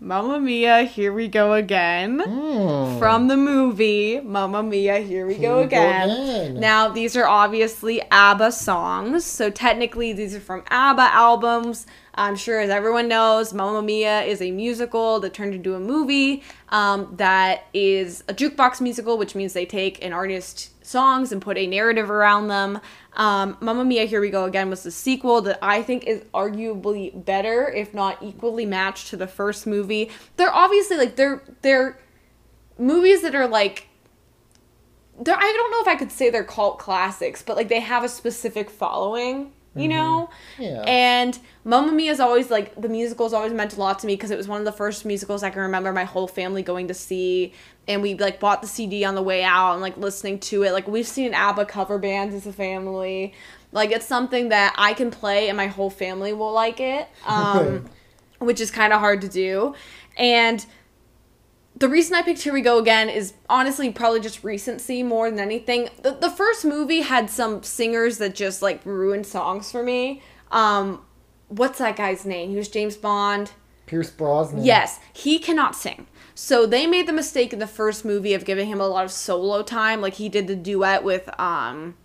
Mamma 0.00 0.40
Mia, 0.40 0.82
Here 0.82 1.12
We 1.12 1.28
Go 1.28 1.52
Again. 1.52 2.18
Mm. 2.18 2.98
From 2.98 3.28
the 3.28 3.36
movie 3.36 4.20
Mamma 4.20 4.64
Mia, 4.64 4.98
Here 4.98 5.24
We 5.28 5.34
Go 5.34 5.40
Here 5.40 5.56
we 5.58 5.60
go 5.62 5.66
Again. 5.66 6.10
again. 6.10 6.60
Now, 6.60 6.88
these 6.88 7.16
are 7.16 7.26
obviously 7.26 8.02
ABBA 8.10 8.50
songs, 8.50 9.24
so 9.24 9.48
technically 9.48 10.12
these 10.12 10.34
are 10.34 10.40
from 10.40 10.64
ABBA 10.70 11.02
albums. 11.02 11.86
I'm 12.14 12.36
sure, 12.36 12.60
as 12.60 12.68
everyone 12.68 13.08
knows, 13.08 13.54
Mamma 13.54 13.80
Mia 13.80 14.22
is 14.22 14.42
a 14.42 14.50
musical 14.50 15.18
that 15.20 15.32
turned 15.32 15.54
into 15.54 15.74
a 15.74 15.80
movie 15.80 16.42
um, 16.68 17.14
that 17.16 17.64
is 17.72 18.22
a 18.28 18.34
jukebox 18.34 18.80
musical, 18.80 19.16
which 19.16 19.34
means 19.34 19.54
they 19.54 19.64
take 19.64 20.04
an 20.04 20.12
artist's 20.12 20.70
songs 20.82 21.32
and 21.32 21.40
put 21.40 21.56
a 21.56 21.66
narrative 21.66 22.10
around 22.10 22.48
them. 22.48 22.80
Um, 23.14 23.56
Mamma 23.60 23.84
Mia, 23.84 24.04
Here 24.04 24.20
We 24.20 24.28
Go 24.30 24.44
Again 24.44 24.68
was 24.68 24.82
the 24.82 24.90
sequel 24.90 25.40
that 25.42 25.58
I 25.62 25.82
think 25.82 26.04
is 26.04 26.22
arguably 26.34 27.24
better, 27.24 27.70
if 27.70 27.94
not 27.94 28.22
equally 28.22 28.66
matched 28.66 29.08
to 29.08 29.16
the 29.16 29.26
first 29.26 29.66
movie. 29.66 30.10
They're 30.36 30.52
obviously 30.52 30.98
like 30.98 31.16
they're 31.16 31.42
they're 31.62 31.98
movies 32.78 33.22
that 33.22 33.34
are 33.34 33.46
like 33.46 33.88
they're, 35.18 35.36
I 35.36 35.40
don't 35.40 35.70
know 35.70 35.80
if 35.80 35.88
I 35.88 35.98
could 35.98 36.12
say 36.12 36.30
they're 36.30 36.44
cult 36.44 36.78
classics, 36.78 37.42
but 37.42 37.56
like 37.56 37.68
they 37.68 37.80
have 37.80 38.04
a 38.04 38.08
specific 38.08 38.70
following, 38.70 39.52
you 39.74 39.88
know? 39.88 40.28
Yeah. 40.58 40.82
And 40.86 41.38
Mamma 41.64 41.92
Mia 41.92 42.10
is 42.10 42.20
always 42.20 42.50
like 42.50 42.80
the 42.80 42.88
musical's 42.88 43.32
always 43.32 43.52
meant 43.52 43.76
a 43.76 43.80
lot 43.80 43.98
to 44.00 44.06
me 44.06 44.14
because 44.14 44.30
it 44.30 44.36
was 44.36 44.48
one 44.48 44.58
of 44.58 44.64
the 44.64 44.72
first 44.72 45.04
musicals 45.04 45.42
I 45.42 45.50
can 45.50 45.62
remember 45.62 45.92
my 45.92 46.04
whole 46.04 46.28
family 46.28 46.62
going 46.62 46.88
to 46.88 46.94
see. 46.94 47.52
And 47.88 48.02
we 48.02 48.14
like 48.14 48.38
bought 48.38 48.62
the 48.62 48.68
CD 48.68 49.04
on 49.04 49.14
the 49.14 49.22
way 49.22 49.42
out 49.42 49.72
and 49.72 49.82
like 49.82 49.96
listening 49.96 50.38
to 50.40 50.62
it. 50.64 50.72
Like 50.72 50.86
we've 50.86 51.06
seen 51.06 51.34
ABBA 51.34 51.66
cover 51.66 51.98
bands 51.98 52.34
as 52.34 52.46
a 52.46 52.52
family. 52.52 53.32
Like 53.72 53.90
it's 53.90 54.06
something 54.06 54.50
that 54.50 54.74
I 54.76 54.92
can 54.92 55.10
play 55.10 55.48
and 55.48 55.56
my 55.56 55.66
whole 55.66 55.90
family 55.90 56.32
will 56.32 56.52
like 56.52 56.80
it. 56.80 57.08
Um, 57.26 57.88
which 58.38 58.60
is 58.60 58.70
kind 58.72 58.92
of 58.92 58.98
hard 58.98 59.20
to 59.20 59.28
do. 59.28 59.74
And 60.16 60.64
the 61.82 61.88
reason 61.88 62.14
I 62.14 62.22
picked 62.22 62.42
Here 62.42 62.52
We 62.52 62.60
Go 62.60 62.78
Again 62.78 63.08
is 63.08 63.34
honestly 63.50 63.90
probably 63.90 64.20
just 64.20 64.44
recency 64.44 65.02
more 65.02 65.28
than 65.28 65.40
anything. 65.40 65.88
The, 66.02 66.12
the 66.12 66.30
first 66.30 66.64
movie 66.64 67.00
had 67.00 67.28
some 67.28 67.64
singers 67.64 68.18
that 68.18 68.36
just 68.36 68.62
like 68.62 68.86
ruined 68.86 69.26
songs 69.26 69.72
for 69.72 69.82
me. 69.82 70.22
Um, 70.52 71.04
what's 71.48 71.78
that 71.78 71.96
guy's 71.96 72.24
name? 72.24 72.50
He 72.50 72.56
was 72.56 72.68
James 72.68 72.96
Bond. 72.96 73.50
Pierce 73.86 74.10
Brosnan. 74.10 74.64
Yes, 74.64 75.00
he 75.12 75.40
cannot 75.40 75.74
sing. 75.74 76.06
So 76.36 76.66
they 76.66 76.86
made 76.86 77.08
the 77.08 77.12
mistake 77.12 77.52
in 77.52 77.58
the 77.58 77.66
first 77.66 78.04
movie 78.04 78.32
of 78.32 78.44
giving 78.44 78.68
him 78.68 78.80
a 78.80 78.86
lot 78.86 79.04
of 79.04 79.10
solo 79.10 79.64
time. 79.64 80.00
Like 80.00 80.14
he 80.14 80.28
did 80.28 80.46
the 80.46 80.54
duet 80.54 81.02
with 81.02 81.28
um 81.36 81.96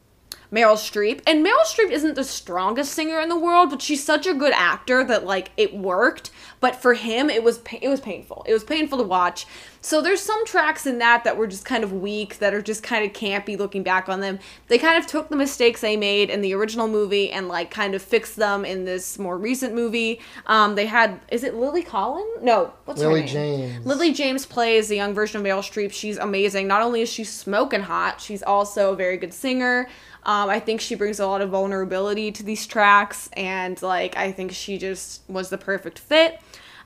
Meryl 0.52 0.76
Streep. 0.76 1.22
And 1.28 1.46
Meryl 1.46 1.66
Streep 1.66 1.92
isn't 1.92 2.16
the 2.16 2.24
strongest 2.24 2.94
singer 2.94 3.20
in 3.20 3.30
the 3.30 3.38
world, 3.38 3.70
but 3.70 3.82
she's 3.82 4.04
such 4.04 4.26
a 4.26 4.34
good 4.34 4.54
actor 4.54 5.04
that 5.04 5.26
like 5.26 5.52
it 5.58 5.76
worked. 5.76 6.32
But 6.60 6.76
for 6.76 6.94
him, 6.96 7.30
it 7.30 7.44
was 7.44 7.60
pa- 7.60 7.78
it 7.82 7.90
was 7.90 8.00
painful. 8.02 8.44
It 8.48 8.54
was 8.54 8.64
painful 8.64 8.98
to 8.98 9.04
watch. 9.04 9.46
So 9.82 10.02
there's 10.02 10.22
some 10.22 10.46
tracks 10.46 10.86
in 10.86 10.98
that 10.98 11.24
that 11.24 11.38
were 11.38 11.48
just 11.48 11.64
kind 11.64 11.84
of 11.84 11.94
weak, 11.94 12.40
that 12.40 12.54
are 12.54 12.62
just 12.62 12.84
kind 12.84 13.06
of 13.06 13.14
campy 13.14 13.58
looking 13.58 13.84
back 13.84 14.10
on 14.10 14.20
them. 14.22 14.40
They 14.68 14.78
kind 14.78 14.98
of 14.98 15.08
took 15.08 15.30
the 15.30 15.36
mistakes 15.36 15.82
they 15.82 15.96
made 15.96 16.30
in 16.30 16.42
the 16.42 16.54
original 16.56 16.88
movie 16.88 17.32
and 17.32 17.48
like 17.48 17.70
kind 17.72 17.94
of 17.94 18.02
fixed 18.02 18.36
them 18.38 18.66
in 18.66 18.86
this 18.86 19.20
more 19.20 19.38
recent 19.38 19.76
movie. 19.76 20.20
Um, 20.48 20.76
they 20.76 20.88
had 20.88 21.20
is 21.30 21.44
it 21.44 21.56
Lily 21.56 21.84
Collin? 21.84 22.28
No, 22.42 22.74
what's 22.86 23.02
her 23.02 23.08
Lily 23.08 23.22
name? 23.22 23.30
James. 23.30 23.86
Lily 23.86 24.14
James 24.14 24.46
plays 24.46 24.88
the 24.88 24.96
young 24.96 25.14
version 25.14 25.40
of 25.40 25.46
Meryl 25.46 25.60
Streep. 25.60 25.94
She's 25.94 26.18
amazing. 26.18 26.68
Not 26.68 26.82
only 26.82 27.02
is 27.02 27.10
she 27.10 27.24
smoking 27.24 27.82
hot, 27.82 28.20
she's 28.20 28.44
also 28.44 28.94
a 28.94 28.96
very 28.96 29.18
good 29.18 29.34
singer. 29.34 29.88
Um, 30.28 30.50
I 30.50 30.60
think 30.60 30.82
she 30.82 30.96
brings 30.96 31.22
a 31.22 31.26
lot 31.26 31.42
of 31.42 31.50
vulnerability 31.50 32.34
to 32.34 32.44
these 32.44 32.68
tracks, 32.68 33.30
and 33.34 33.82
like 33.82 34.18
I 34.18 34.34
think 34.34 34.52
she 34.52 34.78
just 34.78 35.22
was 35.30 35.50
the 35.50 35.58
perfect 35.58 36.00
fit. 36.00 36.40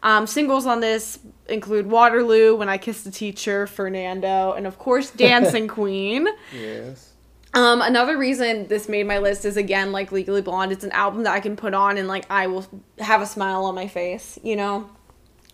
Um, 0.04 0.26
singles 0.28 0.66
on 0.66 0.80
this 0.80 1.20
include 1.48 1.88
Waterloo, 1.88 2.56
When 2.56 2.70
I 2.70 2.78
Kissed 2.78 3.06
a 3.08 3.12
Teacher, 3.12 3.68
Fernando, 3.68 4.54
and 4.54 4.66
of 4.66 4.78
course 4.78 5.10
Dancing 5.16 5.68
Queen. 5.68 6.28
Yes. 6.54 7.10
Um, 7.54 7.82
another 7.82 8.18
reason 8.18 8.68
this 8.68 8.88
made 8.88 9.06
my 9.08 9.18
list 9.18 9.44
is 9.44 9.58
again 9.58 9.92
like 9.92 10.12
Legally 10.12 10.42
Blonde. 10.42 10.72
It's 10.72 10.84
an 10.84 10.92
album 10.92 11.24
that 11.24 11.34
I 11.34 11.40
can 11.40 11.56
put 11.56 11.74
on 11.74 11.98
and 11.98 12.08
like 12.08 12.26
I 12.30 12.48
will 12.48 12.66
have 13.00 13.22
a 13.22 13.26
smile 13.26 13.66
on 13.66 13.76
my 13.76 13.88
face. 13.88 14.40
You 14.42 14.56
know, 14.56 14.90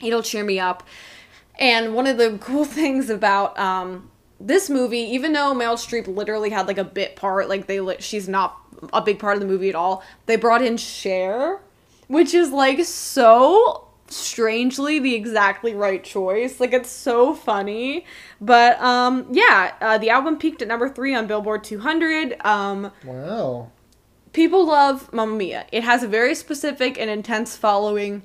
it'll 0.01 0.21
cheer 0.21 0.43
me 0.43 0.59
up. 0.59 0.83
And 1.59 1.95
one 1.95 2.05
of 2.05 2.17
the 2.17 2.38
cool 2.39 2.65
things 2.79 3.09
about 3.09 3.57
um, 3.57 4.11
this 4.39 4.69
movie, 4.69 4.99
even 4.99 5.33
though 5.33 5.53
Meryl 5.53 5.75
Streep 5.77 6.07
literally 6.13 6.49
had 6.51 6.67
like 6.67 6.77
a 6.77 6.83
bit 6.83 7.15
part, 7.15 7.49
like 7.49 7.67
they 7.67 7.79
li- 7.79 7.97
she's 7.99 8.27
not 8.29 8.57
a 8.93 9.01
big 9.01 9.19
part 9.19 9.35
of 9.35 9.39
the 9.41 9.47
movie 9.47 9.69
at 9.69 9.75
all. 9.75 10.03
They 10.27 10.35
brought 10.35 10.61
in 10.61 10.77
Cher, 10.77 11.59
which 12.07 12.33
is 12.33 12.51
like 12.51 12.83
so 12.85 13.83
strangely 14.09 14.99
the 14.99 15.15
exactly 15.15 15.73
right 15.73 16.03
choice. 16.03 16.59
Like 16.59 16.73
it's 16.73 16.89
so 16.89 17.33
funny. 17.33 18.05
But 18.39 18.79
um 18.81 19.27
yeah, 19.31 19.73
uh, 19.81 19.97
the 19.97 20.09
album 20.11 20.38
peaked 20.38 20.61
at 20.61 20.67
number 20.67 20.88
3 20.88 21.15
on 21.15 21.27
Billboard 21.27 21.63
200. 21.63 22.38
Um 22.45 22.91
Wow. 23.03 23.71
people 24.33 24.65
love 24.67 25.11
Mamma 25.11 25.35
Mia. 25.35 25.65
It 25.71 25.83
has 25.83 26.03
a 26.03 26.07
very 26.07 26.35
specific 26.35 26.97
and 26.99 27.09
intense 27.09 27.57
following. 27.57 28.21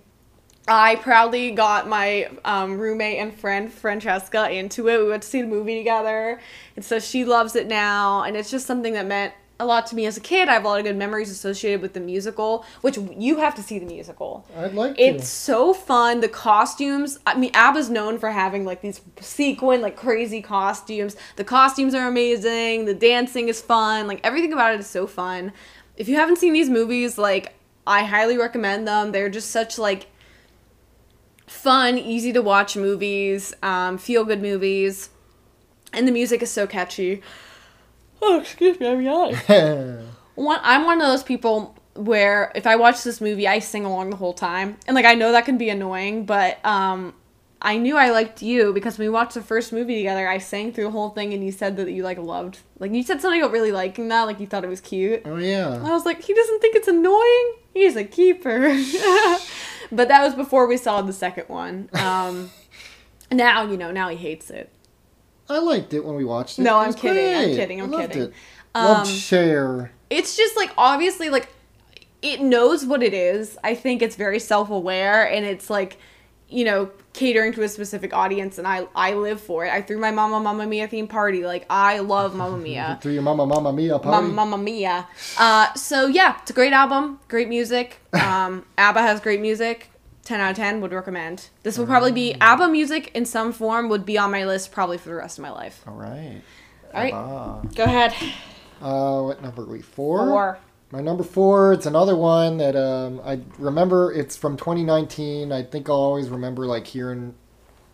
I 0.68 0.96
proudly 0.96 1.50
got 1.50 1.88
my 1.88 2.28
um, 2.44 2.78
roommate 2.78 3.18
and 3.18 3.34
friend 3.34 3.72
Francesca 3.72 4.50
into 4.50 4.88
it. 4.88 4.98
We 4.98 5.08
went 5.08 5.22
to 5.24 5.28
see 5.28 5.42
the 5.42 5.48
movie 5.48 5.76
together, 5.76 6.40
and 6.76 6.84
so 6.84 7.00
she 7.00 7.24
loves 7.24 7.56
it 7.56 7.66
now. 7.66 8.22
And 8.22 8.36
it's 8.36 8.50
just 8.50 8.66
something 8.66 8.92
that 8.92 9.06
meant 9.06 9.34
a 9.58 9.66
lot 9.66 9.86
to 9.86 9.96
me 9.96 10.06
as 10.06 10.16
a 10.16 10.20
kid. 10.20 10.48
I 10.48 10.54
have 10.54 10.64
a 10.64 10.68
lot 10.68 10.78
of 10.78 10.84
good 10.84 10.96
memories 10.96 11.30
associated 11.30 11.82
with 11.82 11.94
the 11.94 12.00
musical, 12.00 12.64
which 12.80 12.96
you 13.16 13.38
have 13.38 13.54
to 13.56 13.62
see 13.62 13.78
the 13.78 13.86
musical. 13.86 14.46
I'd 14.56 14.74
like 14.74 14.96
to. 14.96 15.02
It's 15.02 15.28
so 15.28 15.74
fun. 15.74 16.20
The 16.20 16.28
costumes. 16.28 17.18
I 17.26 17.34
mean, 17.34 17.50
ABBA's 17.54 17.90
known 17.90 18.18
for 18.18 18.30
having 18.30 18.64
like 18.64 18.82
these 18.82 19.00
sequin, 19.20 19.80
like 19.80 19.96
crazy 19.96 20.42
costumes. 20.42 21.16
The 21.36 21.44
costumes 21.44 21.94
are 21.94 22.06
amazing. 22.06 22.84
The 22.84 22.94
dancing 22.94 23.48
is 23.48 23.60
fun. 23.60 24.06
Like 24.06 24.20
everything 24.22 24.52
about 24.52 24.74
it 24.74 24.80
is 24.80 24.86
so 24.86 25.06
fun. 25.08 25.52
If 25.96 26.08
you 26.08 26.16
haven't 26.16 26.36
seen 26.36 26.52
these 26.52 26.70
movies, 26.70 27.18
like 27.18 27.54
I 27.86 28.04
highly 28.04 28.38
recommend 28.38 28.86
them. 28.86 29.10
They're 29.10 29.28
just 29.28 29.50
such 29.50 29.78
like 29.78 30.06
fun, 31.52 31.98
easy 31.98 32.32
to 32.32 32.42
watch 32.42 32.76
movies, 32.76 33.54
um, 33.62 33.98
feel 33.98 34.24
good 34.24 34.42
movies, 34.42 35.10
and 35.92 36.08
the 36.08 36.12
music 36.12 36.42
is 36.42 36.50
so 36.50 36.66
catchy. 36.66 37.22
Oh, 38.20 38.40
excuse 38.40 38.80
me, 38.80 38.88
I'm 38.88 39.00
yawning. 39.00 39.36
one 40.34 40.60
I'm 40.62 40.84
one 40.84 41.00
of 41.00 41.06
those 41.06 41.22
people 41.22 41.76
where 41.94 42.52
if 42.54 42.66
I 42.66 42.76
watch 42.76 43.02
this 43.02 43.20
movie, 43.20 43.46
I 43.46 43.58
sing 43.58 43.84
along 43.84 44.10
the 44.10 44.16
whole 44.16 44.32
time. 44.32 44.78
And 44.86 44.94
like 44.94 45.04
I 45.04 45.14
know 45.14 45.32
that 45.32 45.44
can 45.44 45.58
be 45.58 45.68
annoying, 45.68 46.24
but 46.24 46.64
um 46.64 47.14
I 47.60 47.76
knew 47.76 47.96
I 47.96 48.10
liked 48.10 48.42
you 48.42 48.72
because 48.72 48.98
when 48.98 49.06
we 49.06 49.12
watched 49.12 49.34
the 49.34 49.42
first 49.42 49.72
movie 49.72 49.96
together, 49.96 50.26
I 50.26 50.38
sang 50.38 50.72
through 50.72 50.84
the 50.84 50.90
whole 50.90 51.10
thing 51.10 51.32
and 51.32 51.44
you 51.44 51.52
said 51.52 51.76
that 51.76 51.90
you 51.92 52.02
like 52.02 52.18
loved 52.18 52.58
like 52.78 52.92
you 52.92 53.02
said 53.02 53.20
something 53.20 53.40
about 53.40 53.52
really 53.52 53.70
liking 53.70 54.08
that, 54.08 54.22
like 54.22 54.40
you 54.40 54.46
thought 54.46 54.64
it 54.64 54.68
was 54.68 54.80
cute. 54.80 55.22
oh 55.24 55.36
yeah. 55.36 55.80
I 55.84 55.90
was 55.90 56.04
like, 56.04 56.22
he 56.22 56.34
doesn't 56.34 56.60
think 56.60 56.74
it's 56.74 56.88
annoying. 56.88 57.54
He's 57.74 57.96
a 57.96 58.04
keeper. 58.04 58.68
but 59.92 60.08
that 60.08 60.22
was 60.24 60.34
before 60.34 60.66
we 60.66 60.76
saw 60.76 61.02
the 61.02 61.12
second 61.12 61.48
one. 61.48 61.88
Um 61.94 62.50
now, 63.30 63.62
you 63.62 63.76
know, 63.76 63.90
now 63.90 64.08
he 64.08 64.16
hates 64.16 64.50
it. 64.50 64.70
I 65.48 65.58
liked 65.58 65.92
it 65.94 66.04
when 66.04 66.16
we 66.16 66.24
watched 66.24 66.58
it. 66.58 66.62
No, 66.62 66.80
It 66.80 66.84
I'm 66.84 66.94
kidding, 66.94 67.34
I'm 67.34 67.56
kidding, 67.56 67.80
I'm 67.80 67.94
I 67.94 67.96
loved 67.98 68.12
kidding. 68.12 68.28
It. 68.28 68.34
Loved 68.74 69.10
Um, 69.10 69.16
it's 70.10 70.36
just 70.36 70.56
like 70.56 70.70
obviously 70.76 71.28
like 71.28 71.48
it 72.22 72.40
knows 72.40 72.86
what 72.86 73.02
it 73.02 73.12
is. 73.14 73.58
I 73.62 73.74
think 73.74 74.00
it's 74.02 74.16
very 74.16 74.38
self-aware 74.38 75.24
and 75.30 75.44
it's 75.44 75.68
like 75.68 75.98
you 76.48 76.64
know 76.64 76.90
catering 77.12 77.52
to 77.52 77.62
a 77.62 77.68
specific 77.68 78.12
audience 78.14 78.58
and 78.58 78.66
I 78.66 78.86
I 78.94 79.14
live 79.14 79.40
for 79.40 79.64
it. 79.66 79.72
I 79.72 79.82
threw 79.82 79.98
my 79.98 80.10
Mama 80.10 80.40
Mamma 80.40 80.66
Mia 80.66 80.88
theme 80.88 81.06
party. 81.08 81.44
Like 81.44 81.66
I 81.68 81.98
love 81.98 82.34
Mama 82.34 82.56
Mia. 82.66 82.98
Through 83.02 83.12
your 83.12 83.22
Mama 83.22 83.46
Mama 83.46 83.72
Mia 83.72 83.98
party. 83.98 84.08
Mama 84.08 84.28
Mamma 84.28 84.58
Mia. 84.58 85.06
Uh, 85.38 85.72
so 85.74 86.06
yeah, 86.06 86.38
it's 86.42 86.50
a 86.50 86.54
great 86.54 86.72
album, 86.72 87.20
great 87.28 87.48
music. 87.48 88.00
Um, 88.12 88.64
ABBA 88.78 89.00
has 89.02 89.20
great 89.20 89.40
music. 89.40 89.88
Ten 90.24 90.40
out 90.40 90.50
of 90.52 90.56
ten 90.56 90.80
would 90.80 90.92
recommend. 90.92 91.48
This 91.64 91.76
would 91.78 91.88
probably 91.88 92.12
be 92.12 92.34
ABBA 92.40 92.68
music 92.68 93.10
in 93.14 93.24
some 93.26 93.52
form 93.52 93.88
would 93.88 94.06
be 94.06 94.16
on 94.18 94.30
my 94.30 94.44
list 94.46 94.70
probably 94.70 94.96
for 94.96 95.08
the 95.08 95.16
rest 95.16 95.36
of 95.38 95.42
my 95.42 95.50
life. 95.50 95.82
All 95.86 95.94
right. 95.94 96.40
All 96.94 97.00
right, 97.02 97.12
Ah. 97.14 97.60
go 97.74 97.84
ahead. 97.84 98.14
Uh, 98.80 99.22
what 99.22 99.42
number 99.42 99.62
are 99.62 99.66
we? 99.66 99.80
Four. 99.82 100.26
Four. 100.26 100.58
My 100.92 101.00
number 101.00 101.24
four. 101.24 101.72
It's 101.72 101.86
another 101.86 102.14
one 102.14 102.58
that 102.58 102.76
um, 102.76 103.20
I 103.24 103.40
remember. 103.58 104.12
It's 104.12 104.36
from 104.36 104.56
2019. 104.58 105.50
I 105.50 105.62
think 105.62 105.88
I'll 105.88 105.96
always 105.96 106.28
remember 106.28 106.66
like 106.66 106.86
hearing 106.86 107.34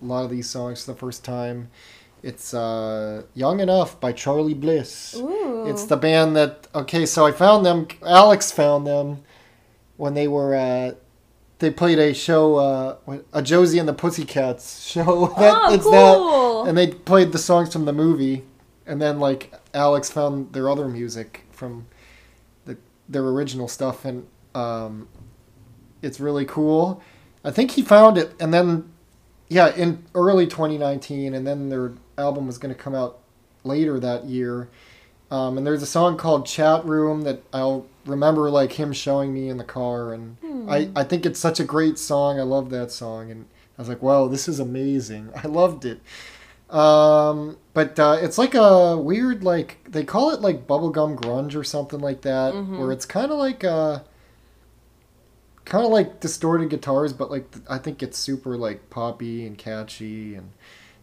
a 0.03 0.05
lot 0.05 0.25
of 0.25 0.31
these 0.31 0.51
songs 0.51 0.85
for 0.85 0.93
the 0.93 0.99
first 0.99 1.25
time. 1.25 1.71
It's 2.25 2.53
uh, 2.53 3.23
"Young 3.35 3.61
Enough" 3.61 4.01
by 4.01 4.13
Charly 4.13 4.53
Bliss. 4.55 5.15
Ooh. 5.17 5.67
It's 5.69 5.85
the 5.85 5.97
band 5.97 6.35
that. 6.35 6.67
Okay, 6.75 7.07
so 7.07 7.25
I 7.25 7.31
found 7.31 7.65
them. 7.65 7.87
Alex 8.05 8.51
found 8.51 8.85
them 8.87 9.23
when 9.97 10.15
they 10.15 10.27
were. 10.27 10.57
Uh, 10.57 10.93
they 11.61 11.71
played 11.71 11.99
a 12.01 12.15
show, 12.15 12.57
uh, 12.57 12.97
a 13.33 13.43
Josie 13.43 13.79
and 13.81 13.89
the 13.89 13.93
Pussycats 13.95 14.85
show. 14.85 15.27
That, 15.39 15.55
Oh, 15.57 15.75
it's 15.75 15.85
cool. 15.85 16.65
that, 16.65 16.69
and 16.69 16.77
they 16.79 16.89
played 16.89 17.31
the 17.33 17.39
songs 17.39 17.73
from 17.73 17.85
the 17.85 17.93
movie, 17.93 18.45
and 18.87 19.01
then 19.01 19.21
like 19.21 19.53
Alex 19.73 20.11
found 20.11 20.53
their 20.53 20.69
other 20.69 20.89
music 20.89 21.45
from 21.53 21.87
their 23.09 23.25
original 23.25 23.69
stuff, 23.69 24.05
and 24.05 24.27
um, 24.55 25.09
it's 26.03 26.21
really 26.21 26.45
cool. 26.45 27.03
I 27.45 27.51
think 27.51 27.73
he 27.73 27.83
found 27.83 28.19
it, 28.19 28.35
and 28.41 28.53
then 28.53 28.91
yeah, 29.49 29.75
in 29.75 30.05
early 30.15 30.47
2019, 30.47 31.35
and 31.35 31.47
then 31.47 31.69
their 31.69 31.93
album 32.17 32.47
was 32.47 32.59
going 32.59 32.75
to 32.75 32.81
come 32.81 32.95
out 32.95 33.19
later 33.65 33.99
that 34.01 34.25
year. 34.25 34.69
Um, 35.31 35.59
and 35.59 35.67
there's 35.67 35.83
a 35.83 35.87
song 35.87 36.17
called 36.17 36.47
Chat 36.47 36.85
Room 36.85 37.23
that 37.23 37.43
I'll 37.53 37.87
remember 38.07 38.51
like 38.51 38.73
him 38.73 38.93
showing 38.93 39.33
me 39.35 39.49
in 39.49 39.59
the 39.59 39.65
car, 39.65 40.15
and 40.15 40.37
I, 40.71 40.91
I 40.97 41.05
think 41.05 41.27
it's 41.27 41.39
such 41.39 41.61
a 41.61 41.65
great 41.65 41.99
song. 41.99 42.39
I 42.41 42.45
love 42.45 42.71
that 42.71 42.91
song, 42.91 43.31
and 43.31 43.47
I 43.79 43.83
was 43.83 43.89
like, 43.89 44.03
wow, 44.03 44.27
this 44.27 44.49
is 44.49 44.59
amazing. 44.59 45.31
I 45.37 45.47
loved 45.47 45.85
it. 45.85 46.01
Um, 46.71 47.57
but 47.73 47.99
uh, 47.99 48.19
it's 48.21 48.37
like 48.39 48.55
a 48.55 48.97
weird 48.99 49.43
like 49.43 49.79
they 49.89 50.05
call 50.05 50.31
it 50.33 50.41
like 50.41 50.67
bubblegum 50.67 51.17
grunge 51.17 51.55
or 51.55 51.65
something 51.65 52.01
like 52.01 52.23
that, 52.23 52.53
where 52.79 52.93
it's 52.93 53.07
kind 53.07 53.31
of 53.33 53.39
like 53.39 53.65
uh 53.65 54.01
kind 55.65 55.85
of 55.85 55.91
like 55.91 56.21
distorted 56.21 56.71
guitars, 56.71 57.13
but 57.13 57.31
like 57.31 57.47
I 57.71 57.79
think 57.79 58.03
it's 58.03 58.19
super 58.19 58.57
like 58.57 58.91
poppy 58.91 59.47
and 59.47 59.57
catchy. 59.57 60.35
And 60.35 60.51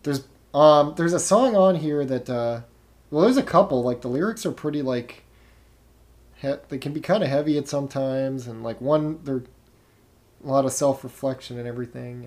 there's 0.03 0.28
um 0.53 0.93
there's 0.97 1.13
a 1.13 1.20
song 1.20 1.55
on 1.55 1.76
here 1.76 2.05
that 2.05 2.30
uh 2.30 2.61
well 3.09 3.24
there's 3.24 3.38
a 3.38 3.43
couple 3.43 3.82
like 3.84 4.01
the 4.01 4.07
lyrics 4.07 4.45
are 4.45 4.51
pretty 4.51 4.82
like 4.84 5.24
he- 6.36 6.53
they 6.70 6.78
can 6.78 6.93
be 6.93 6.99
kind 6.99 7.24
of 7.24 7.30
heavy 7.30 7.57
at 7.57 7.68
sometimes, 7.68 8.45
and 8.47 8.63
like 8.63 8.80
one 8.82 9.20
they're 9.24 9.43
a 10.43 10.47
lot 10.47 10.66
of 10.66 10.72
self 10.74 11.03
reflection 11.03 11.57
and 11.57 11.68
everything. 11.68 12.26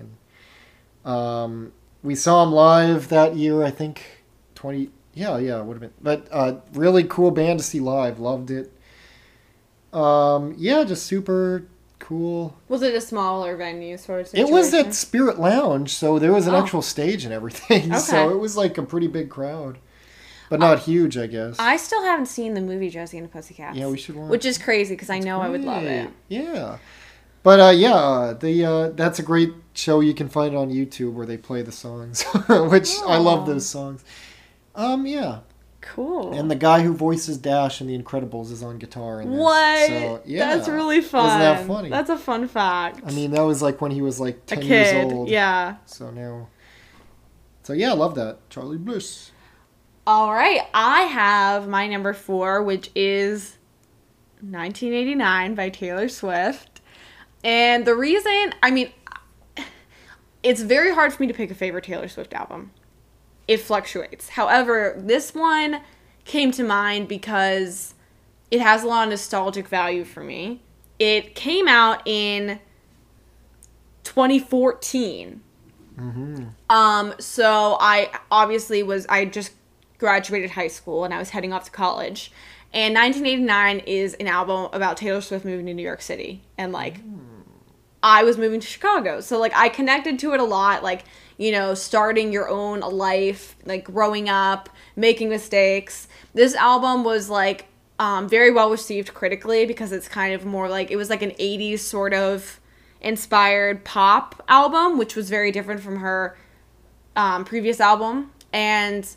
And 1.05 1.11
um 1.13 1.71
we 2.03 2.15
saw 2.15 2.43
him 2.43 2.51
live 2.51 3.09
that 3.09 3.35
year, 3.35 3.63
I 3.63 3.71
think 3.71 4.23
twenty. 4.55 4.89
Yeah, 5.13 5.37
yeah, 5.37 5.59
it 5.59 5.65
would 5.65 5.73
have 5.75 5.81
been. 5.81 5.93
But 6.01 6.27
uh, 6.31 6.57
really 6.73 7.03
cool 7.03 7.31
band 7.31 7.59
to 7.59 7.65
see 7.65 7.79
live. 7.79 8.19
Loved 8.19 8.51
it. 8.51 8.71
Um, 9.91 10.53
yeah, 10.57 10.83
just 10.83 11.05
super 11.05 11.65
cool. 11.97 12.55
Was 12.67 12.81
it 12.83 12.93
a 12.93 13.01
smaller 13.01 13.57
venue 13.57 13.97
sort 13.97 14.21
of 14.27 14.33
It 14.35 14.49
was 14.49 14.73
at 14.73 14.93
Spirit 14.93 15.39
Lounge, 15.39 15.93
so 15.93 16.19
there 16.19 16.31
was 16.31 16.47
an 16.47 16.53
Oh. 16.55 16.59
actual 16.61 16.81
stage 16.81 17.25
and 17.25 17.33
everything. 17.33 17.93
So 17.97 18.29
it 18.29 18.39
was 18.39 18.55
like 18.55 18.77
a 18.77 18.83
pretty 18.83 19.07
big 19.07 19.29
crowd, 19.29 19.79
but 20.49 20.59
not 20.59 20.79
huge, 20.79 21.17
I 21.17 21.27
guess. 21.27 21.57
I 21.59 21.77
still 21.77 22.03
haven't 22.03 22.27
seen 22.27 22.53
the 22.53 22.61
movie 22.61 22.89
Josie 22.89 23.17
and 23.17 23.27
the 23.27 23.31
Pussycats. 23.31 23.75
yeah, 23.77 23.87
we 23.87 23.97
should 23.97 24.15
watch. 24.15 24.29
Which 24.29 24.45
is 24.45 24.57
crazy 24.57 24.93
because 24.95 25.09
I 25.09 25.19
know 25.19 25.41
I 25.41 25.49
would 25.49 25.63
love 25.65 25.83
it. 25.83 26.09
Yeah, 26.27 26.77
but 27.43 27.59
uh, 27.59 27.69
yeah, 27.71 27.93
uh, 27.95 28.33
the 28.33 28.65
uh, 28.65 28.89
that's 28.89 29.19
a 29.19 29.23
great 29.23 29.53
show. 29.73 29.99
You 29.99 30.13
can 30.13 30.29
find 30.29 30.53
it 30.53 30.57
on 30.57 30.69
YouTube 30.69 31.13
where 31.13 31.25
they 31.25 31.37
play 31.37 31.61
the 31.61 31.71
songs, 31.71 32.23
which 32.49 32.89
I 33.07 33.17
love 33.17 33.45
those 33.45 33.67
songs. 33.67 34.03
Um, 34.75 35.05
yeah, 35.07 35.39
Cool. 35.81 36.33
and 36.37 36.49
the 36.49 36.55
guy 36.55 36.81
who 36.81 36.93
voices 36.93 37.37
Dash 37.37 37.81
in 37.81 37.87
The 37.87 37.97
Incredibles 37.97 38.51
is 38.51 38.61
on 38.63 38.77
guitar 38.77 39.21
in 39.21 39.31
this. 39.31 39.39
what? 39.39 39.87
So, 39.87 40.21
yeah, 40.25 40.55
That's 40.55 40.69
really 40.69 41.01
fun. 41.01 41.25
Isn't 41.27 41.39
that 41.39 41.67
funny? 41.67 41.89
That's 41.89 42.09
a 42.09 42.17
fun 42.17 42.47
fact. 42.47 43.01
I 43.05 43.11
mean, 43.11 43.31
that 43.31 43.41
was 43.41 43.61
like 43.61 43.81
when 43.81 43.91
he 43.91 44.01
was 44.01 44.19
like 44.19 44.45
ten 44.45 44.61
years 44.61 45.11
old. 45.11 45.29
Yeah. 45.29 45.77
So 45.85 46.11
now, 46.11 46.47
so 47.63 47.73
yeah, 47.73 47.91
I 47.91 47.95
love 47.95 48.15
that 48.15 48.49
Charly 48.49 48.77
Bliss. 48.77 49.31
All 50.07 50.33
right. 50.33 50.61
I 50.73 51.01
have 51.03 51.67
my 51.67 51.85
number 51.87 52.13
four, 52.13 52.63
which 52.63 52.89
is 52.95 53.57
1989 54.41 55.53
by 55.55 55.69
Taylor 55.69 56.07
Swift. 56.09 56.68
And 57.43 57.85
the 57.85 57.95
reason, 57.95 58.53
I 58.61 58.71
mean, 58.71 58.91
it's 60.43 60.61
very 60.61 60.93
hard 60.93 61.13
for 61.13 61.23
me 61.23 61.27
to 61.27 61.33
pick 61.33 61.51
a 61.51 61.55
favorite 61.55 61.83
Taylor 61.85 62.07
Swift 62.07 62.33
album. 62.33 62.71
It 63.47 63.57
fluctuates. 63.57 64.29
However, 64.29 64.95
this 64.97 65.33
one 65.33 65.81
came 66.25 66.51
to 66.51 66.63
mind 66.63 67.07
because 67.07 67.93
it 68.51 68.61
has 68.61 68.83
a 68.83 68.87
lot 68.87 69.03
of 69.03 69.09
nostalgic 69.09 69.67
value 69.67 70.03
for 70.03 70.23
me. 70.23 70.61
It 70.99 71.33
came 71.35 71.67
out 71.67 72.01
in 72.05 72.59
2014. 74.03 75.41
Um, 76.69 77.13
so 77.19 77.77
I 77.79 78.11
obviously 78.31 78.83
was 78.83 79.05
I 79.07 79.25
just 79.25 79.51
graduated 79.97 80.51
high 80.51 80.67
school 80.67 81.03
and 81.03 81.13
I 81.13 81.19
was 81.19 81.29
heading 81.31 81.51
off 81.53 81.65
to 81.65 81.71
college. 81.71 82.31
And 82.71 82.93
1989 82.93 83.79
is 83.79 84.13
an 84.15 84.27
album 84.27 84.69
about 84.73 84.97
Taylor 84.97 85.21
Swift 85.21 85.43
moving 85.43 85.65
to 85.65 85.73
New 85.73 85.83
York 85.83 86.01
City 86.01 86.43
and 86.57 86.71
like 86.71 86.99
I 88.01 88.23
was 88.23 88.37
moving 88.37 88.59
to 88.59 88.67
Chicago. 88.67 89.19
So 89.21 89.39
like 89.39 89.53
I 89.55 89.69
connected 89.69 90.19
to 90.19 90.33
it 90.33 90.39
a 90.39 90.43
lot 90.43 90.83
like, 90.83 91.03
you 91.37 91.51
know, 91.51 91.73
starting 91.73 92.31
your 92.31 92.49
own 92.49 92.79
life, 92.79 93.55
like 93.65 93.85
growing 93.85 94.29
up, 94.29 94.69
making 94.95 95.29
mistakes. 95.29 96.07
This 96.33 96.55
album 96.55 97.03
was 97.03 97.29
like 97.29 97.67
um, 97.97 98.29
very 98.29 98.51
well 98.51 98.71
received 98.71 99.13
critically 99.13 99.65
because 99.65 99.91
it's 99.91 100.07
kind 100.07 100.33
of 100.33 100.45
more 100.45 100.69
like 100.69 100.91
it 100.91 100.95
was 100.95 101.09
like 101.09 101.21
an 101.21 101.31
80s 101.31 101.79
sort 101.79 102.13
of 102.13 102.59
inspired 103.01 103.83
pop 103.83 104.43
album, 104.47 104.97
which 104.97 105.15
was 105.15 105.29
very 105.29 105.51
different 105.51 105.81
from 105.81 105.97
her 105.97 106.37
um, 107.15 107.43
previous 107.43 107.79
album. 107.79 108.31
And 108.53 109.07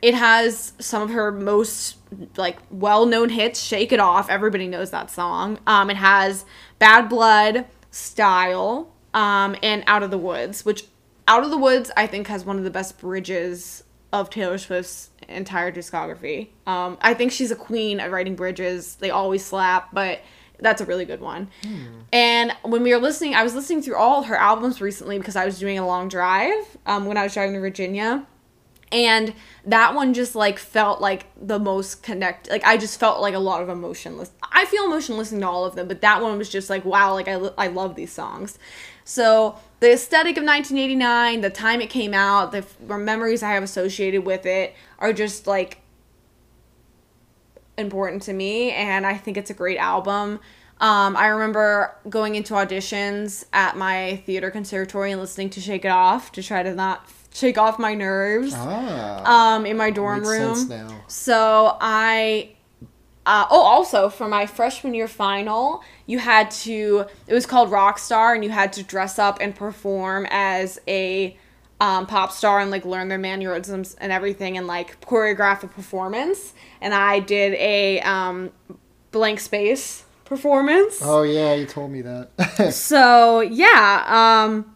it 0.00 0.14
has 0.14 0.74
some 0.78 1.02
of 1.02 1.10
her 1.10 1.32
most 1.32 1.96
like 2.36 2.58
well-known 2.70 3.28
hits 3.28 3.60
shake 3.60 3.92
it 3.92 4.00
off 4.00 4.30
everybody 4.30 4.66
knows 4.66 4.90
that 4.90 5.10
song 5.10 5.58
um, 5.66 5.90
it 5.90 5.96
has 5.96 6.44
bad 6.78 7.08
blood 7.08 7.66
style 7.90 8.92
um, 9.14 9.56
and 9.62 9.82
out 9.86 10.02
of 10.02 10.10
the 10.10 10.18
woods 10.18 10.64
which 10.64 10.84
out 11.26 11.44
of 11.44 11.50
the 11.50 11.58
woods 11.58 11.90
i 11.96 12.06
think 12.06 12.26
has 12.26 12.44
one 12.44 12.58
of 12.58 12.64
the 12.64 12.70
best 12.70 12.98
bridges 12.98 13.84
of 14.12 14.30
taylor 14.30 14.58
swift's 14.58 15.10
entire 15.28 15.70
discography. 15.70 16.48
Um, 16.66 16.98
I 17.00 17.14
think 17.14 17.32
she's 17.32 17.50
a 17.50 17.56
queen 17.56 18.00
at 18.00 18.10
writing 18.10 18.34
bridges. 18.34 18.96
They 18.96 19.10
always 19.10 19.44
slap, 19.44 19.90
but 19.92 20.20
that's 20.58 20.80
a 20.80 20.84
really 20.84 21.04
good 21.04 21.20
one. 21.20 21.50
And 22.12 22.52
when 22.62 22.82
we 22.82 22.92
were 22.92 23.00
listening, 23.00 23.34
I 23.34 23.44
was 23.44 23.54
listening 23.54 23.82
through 23.82 23.96
all 23.96 24.24
her 24.24 24.36
albums 24.36 24.80
recently 24.80 25.18
because 25.18 25.36
I 25.36 25.44
was 25.44 25.58
doing 25.58 25.78
a 25.78 25.86
long 25.86 26.08
drive 26.08 26.76
um, 26.86 27.06
when 27.06 27.16
I 27.16 27.22
was 27.22 27.34
driving 27.34 27.54
to 27.54 27.60
Virginia. 27.60 28.26
And 28.90 29.34
that 29.66 29.94
one 29.94 30.14
just 30.14 30.34
like 30.34 30.58
felt 30.58 31.00
like 31.00 31.26
the 31.40 31.58
most 31.58 32.02
connect. 32.02 32.48
Like 32.50 32.64
I 32.64 32.76
just 32.76 32.98
felt 32.98 33.20
like 33.20 33.34
a 33.34 33.38
lot 33.38 33.62
of 33.62 33.68
emotion. 33.68 34.16
lis- 34.16 34.32
I 34.42 34.64
feel 34.64 34.84
emotion 34.84 35.16
listening 35.18 35.42
to 35.42 35.48
all 35.48 35.64
of 35.64 35.74
them, 35.74 35.88
but 35.88 36.00
that 36.00 36.22
one 36.22 36.38
was 36.38 36.48
just 36.48 36.70
like 36.70 36.84
wow. 36.84 37.12
Like 37.12 37.28
I 37.28 37.34
I 37.58 37.66
love 37.66 37.94
these 37.94 38.12
songs. 38.12 38.58
So 39.04 39.56
the 39.80 39.92
aesthetic 39.92 40.36
of 40.36 40.44
1989, 40.44 41.40
the 41.40 41.50
time 41.50 41.80
it 41.80 41.88
came 41.88 42.12
out, 42.12 42.52
the 42.52 42.64
memories 42.98 43.42
I 43.42 43.52
have 43.52 43.62
associated 43.62 44.26
with 44.26 44.44
it 44.44 44.74
are 44.98 45.12
just 45.12 45.46
like 45.46 45.80
important 47.78 48.22
to 48.22 48.32
me 48.32 48.72
and 48.72 49.06
I 49.06 49.16
think 49.16 49.36
it's 49.36 49.50
a 49.50 49.54
great 49.54 49.78
album. 49.78 50.40
Um, 50.80 51.16
I 51.16 51.28
remember 51.28 51.96
going 52.08 52.34
into 52.34 52.54
auditions 52.54 53.44
at 53.52 53.76
my 53.76 54.22
theater 54.26 54.50
conservatory 54.50 55.10
and 55.10 55.20
listening 55.20 55.50
to 55.50 55.60
Shake 55.60 55.84
It 55.84 55.88
Off 55.88 56.30
to 56.32 56.42
try 56.42 56.62
to 56.62 56.74
not 56.74 57.08
shake 57.32 57.58
off 57.58 57.78
my 57.78 57.94
nerves 57.94 58.52
Ah, 58.54 59.54
um, 59.56 59.66
in 59.66 59.76
my 59.76 59.90
dorm 59.90 60.24
room. 60.24 60.54
So 61.06 61.76
I. 61.80 62.50
Uh, 63.26 63.44
oh, 63.50 63.60
also 63.60 64.08
for 64.08 64.26
my 64.26 64.46
freshman 64.46 64.94
year 64.94 65.06
final, 65.06 65.82
you 66.06 66.18
had 66.18 66.50
to. 66.50 67.04
It 67.26 67.34
was 67.34 67.44
called 67.44 67.70
Rockstar, 67.70 68.34
and 68.34 68.42
you 68.42 68.48
had 68.48 68.72
to 68.74 68.82
dress 68.82 69.18
up 69.18 69.38
and 69.42 69.54
perform 69.54 70.26
as 70.30 70.80
a 70.88 71.36
um, 71.78 72.06
pop 72.06 72.32
star 72.32 72.60
and 72.60 72.70
like 72.70 72.86
learn 72.86 73.08
their 73.08 73.18
mannerisms 73.18 73.94
and 74.00 74.10
everything, 74.12 74.56
and 74.56 74.66
like 74.66 74.98
choreograph 75.02 75.62
a 75.62 75.66
performance. 75.68 76.54
And 76.80 76.94
I 76.94 77.20
did 77.20 77.52
a 77.54 78.00
um, 78.00 78.50
blank 79.10 79.40
space 79.40 80.04
performance. 80.24 81.00
Oh 81.02 81.22
yeah, 81.22 81.52
you 81.52 81.66
told 81.66 81.90
me 81.90 82.00
that. 82.02 82.30
So 82.72 83.40
yeah, 83.40 84.04
um, 84.46 84.74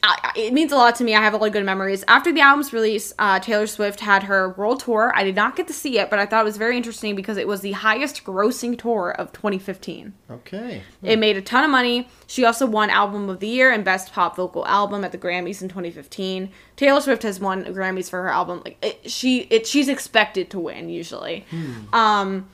I, 0.00 0.32
it 0.36 0.52
means 0.52 0.70
a 0.70 0.76
lot 0.76 0.94
to 0.96 1.04
me. 1.04 1.14
I 1.16 1.20
have 1.20 1.34
a 1.34 1.36
lot 1.36 1.46
of 1.46 1.52
good 1.52 1.64
memories. 1.64 2.04
After 2.06 2.32
the 2.32 2.40
album's 2.40 2.72
release, 2.72 3.12
uh, 3.18 3.40
Taylor 3.40 3.66
Swift 3.66 3.98
had 3.98 4.22
her 4.24 4.50
world 4.50 4.80
tour. 4.80 5.12
I 5.14 5.24
did 5.24 5.34
not 5.34 5.56
get 5.56 5.66
to 5.66 5.72
see 5.72 5.98
it, 5.98 6.08
but 6.08 6.20
I 6.20 6.26
thought 6.26 6.42
it 6.42 6.44
was 6.44 6.56
very 6.56 6.76
interesting 6.76 7.16
because 7.16 7.36
it 7.36 7.48
was 7.48 7.62
the 7.62 7.72
highest 7.72 8.22
grossing 8.22 8.78
tour 8.78 9.10
of 9.10 9.32
2015. 9.32 10.12
okay. 10.30 10.82
It 11.02 11.18
made 11.18 11.36
a 11.36 11.42
ton 11.42 11.64
of 11.64 11.70
money. 11.70 12.08
She 12.28 12.44
also 12.44 12.64
won 12.64 12.90
Album 12.90 13.28
of 13.28 13.40
the 13.40 13.48
Year 13.48 13.72
and 13.72 13.84
Best 13.84 14.12
Pop 14.12 14.36
Vocal 14.36 14.64
Album 14.66 15.04
at 15.04 15.10
the 15.10 15.18
Grammys 15.18 15.62
in 15.62 15.68
2015. 15.68 16.50
Taylor 16.76 17.00
Swift 17.00 17.24
has 17.24 17.40
won 17.40 17.64
Grammys 17.64 18.08
for 18.08 18.22
her 18.22 18.28
album. 18.28 18.62
Like 18.64 18.78
it, 18.84 19.10
she, 19.10 19.40
it, 19.50 19.66
she's 19.66 19.88
expected 19.88 20.48
to 20.50 20.60
win 20.60 20.88
usually. 20.90 21.44
Um, 21.92 22.48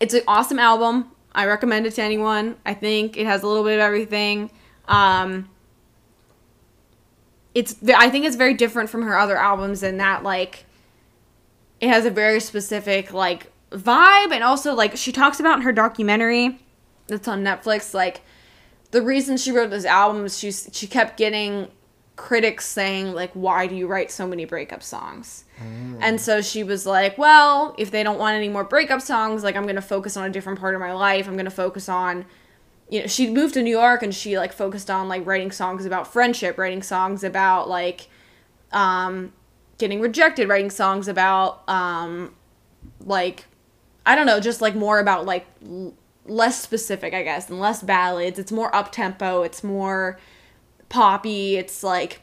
it's 0.00 0.14
an 0.14 0.22
awesome 0.26 0.58
album. 0.58 1.12
I 1.32 1.46
recommend 1.46 1.86
it 1.86 1.92
to 1.94 2.02
anyone. 2.02 2.56
I 2.66 2.74
think 2.74 3.16
it 3.16 3.26
has 3.26 3.44
a 3.44 3.46
little 3.46 3.62
bit 3.62 3.74
of 3.74 3.80
everything. 3.80 4.50
Um, 4.88 5.48
it's 7.58 7.74
I 7.96 8.08
think 8.08 8.24
it's 8.24 8.36
very 8.36 8.54
different 8.54 8.88
from 8.88 9.02
her 9.02 9.18
other 9.18 9.36
albums 9.36 9.82
in 9.82 9.96
that 9.96 10.22
like 10.22 10.64
it 11.80 11.88
has 11.88 12.06
a 12.06 12.10
very 12.10 12.38
specific 12.38 13.12
like 13.12 13.50
vibe 13.72 14.30
and 14.30 14.44
also 14.44 14.74
like 14.74 14.96
she 14.96 15.10
talks 15.10 15.40
about 15.40 15.56
in 15.56 15.62
her 15.62 15.72
documentary 15.72 16.60
that's 17.08 17.26
on 17.26 17.42
Netflix 17.42 17.92
like 17.92 18.20
the 18.92 19.02
reason 19.02 19.36
she 19.36 19.50
wrote 19.50 19.70
this 19.70 19.84
album 19.84 20.24
is 20.24 20.38
she 20.38 20.52
she 20.52 20.86
kept 20.86 21.16
getting 21.16 21.68
critics 22.14 22.64
saying 22.64 23.12
like 23.12 23.32
why 23.32 23.66
do 23.66 23.74
you 23.74 23.88
write 23.88 24.12
so 24.12 24.24
many 24.24 24.44
breakup 24.44 24.82
songs? 24.82 25.44
Mm. 25.60 25.98
And 26.00 26.20
so 26.20 26.40
she 26.40 26.62
was 26.62 26.86
like 26.86 27.18
well 27.18 27.74
if 27.76 27.90
they 27.90 28.04
don't 28.04 28.18
want 28.18 28.36
any 28.36 28.48
more 28.48 28.62
breakup 28.62 29.00
songs 29.00 29.42
like 29.42 29.56
i'm 29.56 29.66
gonna 29.66 29.82
focus 29.82 30.16
on 30.16 30.26
a 30.26 30.30
different 30.30 30.60
part 30.60 30.76
of 30.76 30.80
my 30.80 30.92
life. 30.92 31.26
I'm 31.26 31.36
gonna 31.36 31.50
focus 31.50 31.88
on 31.88 32.24
you 32.90 33.00
know 33.00 33.06
she 33.06 33.30
moved 33.30 33.54
to 33.54 33.62
new 33.62 33.70
york 33.70 34.02
and 34.02 34.14
she 34.14 34.38
like 34.38 34.52
focused 34.52 34.90
on 34.90 35.08
like 35.08 35.24
writing 35.26 35.50
songs 35.50 35.84
about 35.84 36.06
friendship 36.10 36.56
writing 36.58 36.82
songs 36.82 37.22
about 37.22 37.68
like 37.68 38.08
um 38.72 39.32
getting 39.78 40.00
rejected 40.00 40.48
writing 40.48 40.70
songs 40.70 41.08
about 41.08 41.68
um 41.68 42.34
like 43.04 43.46
i 44.06 44.14
don't 44.14 44.26
know 44.26 44.40
just 44.40 44.60
like 44.60 44.74
more 44.74 44.98
about 44.98 45.24
like 45.26 45.46
l- 45.66 45.94
less 46.26 46.60
specific 46.60 47.14
i 47.14 47.22
guess 47.22 47.48
and 47.48 47.58
less 47.60 47.82
ballads. 47.82 48.38
It's 48.38 48.52
more 48.52 48.74
up 48.74 48.92
tempo 48.92 49.42
it's 49.42 49.64
more 49.64 50.18
poppy. 50.88 51.56
It's 51.56 51.82
like 51.82 52.20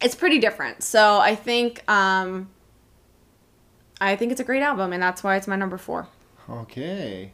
it's 0.00 0.14
pretty 0.14 0.38
different. 0.38 0.82
So 0.82 1.18
i 1.18 1.34
think 1.34 1.88
um 1.90 2.48
i 4.00 4.14
think 4.16 4.30
it's 4.32 4.40
a 4.40 4.44
great 4.44 4.62
album 4.62 4.92
and 4.92 5.02
that's 5.02 5.22
why 5.24 5.36
it's 5.36 5.46
my 5.46 5.56
number 5.56 5.78
four. 5.78 6.08
Okay. 6.48 7.32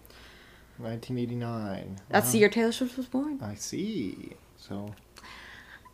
1989. 0.79 1.99
that's 2.09 2.27
Wow. 2.27 2.33
the 2.33 2.39
year 2.39 2.49
taylor 2.49 2.73
swift 2.73 2.97
was 2.97 3.07
born 3.07 3.39
I 3.43 3.55
see. 3.55 4.33
So 4.57 4.95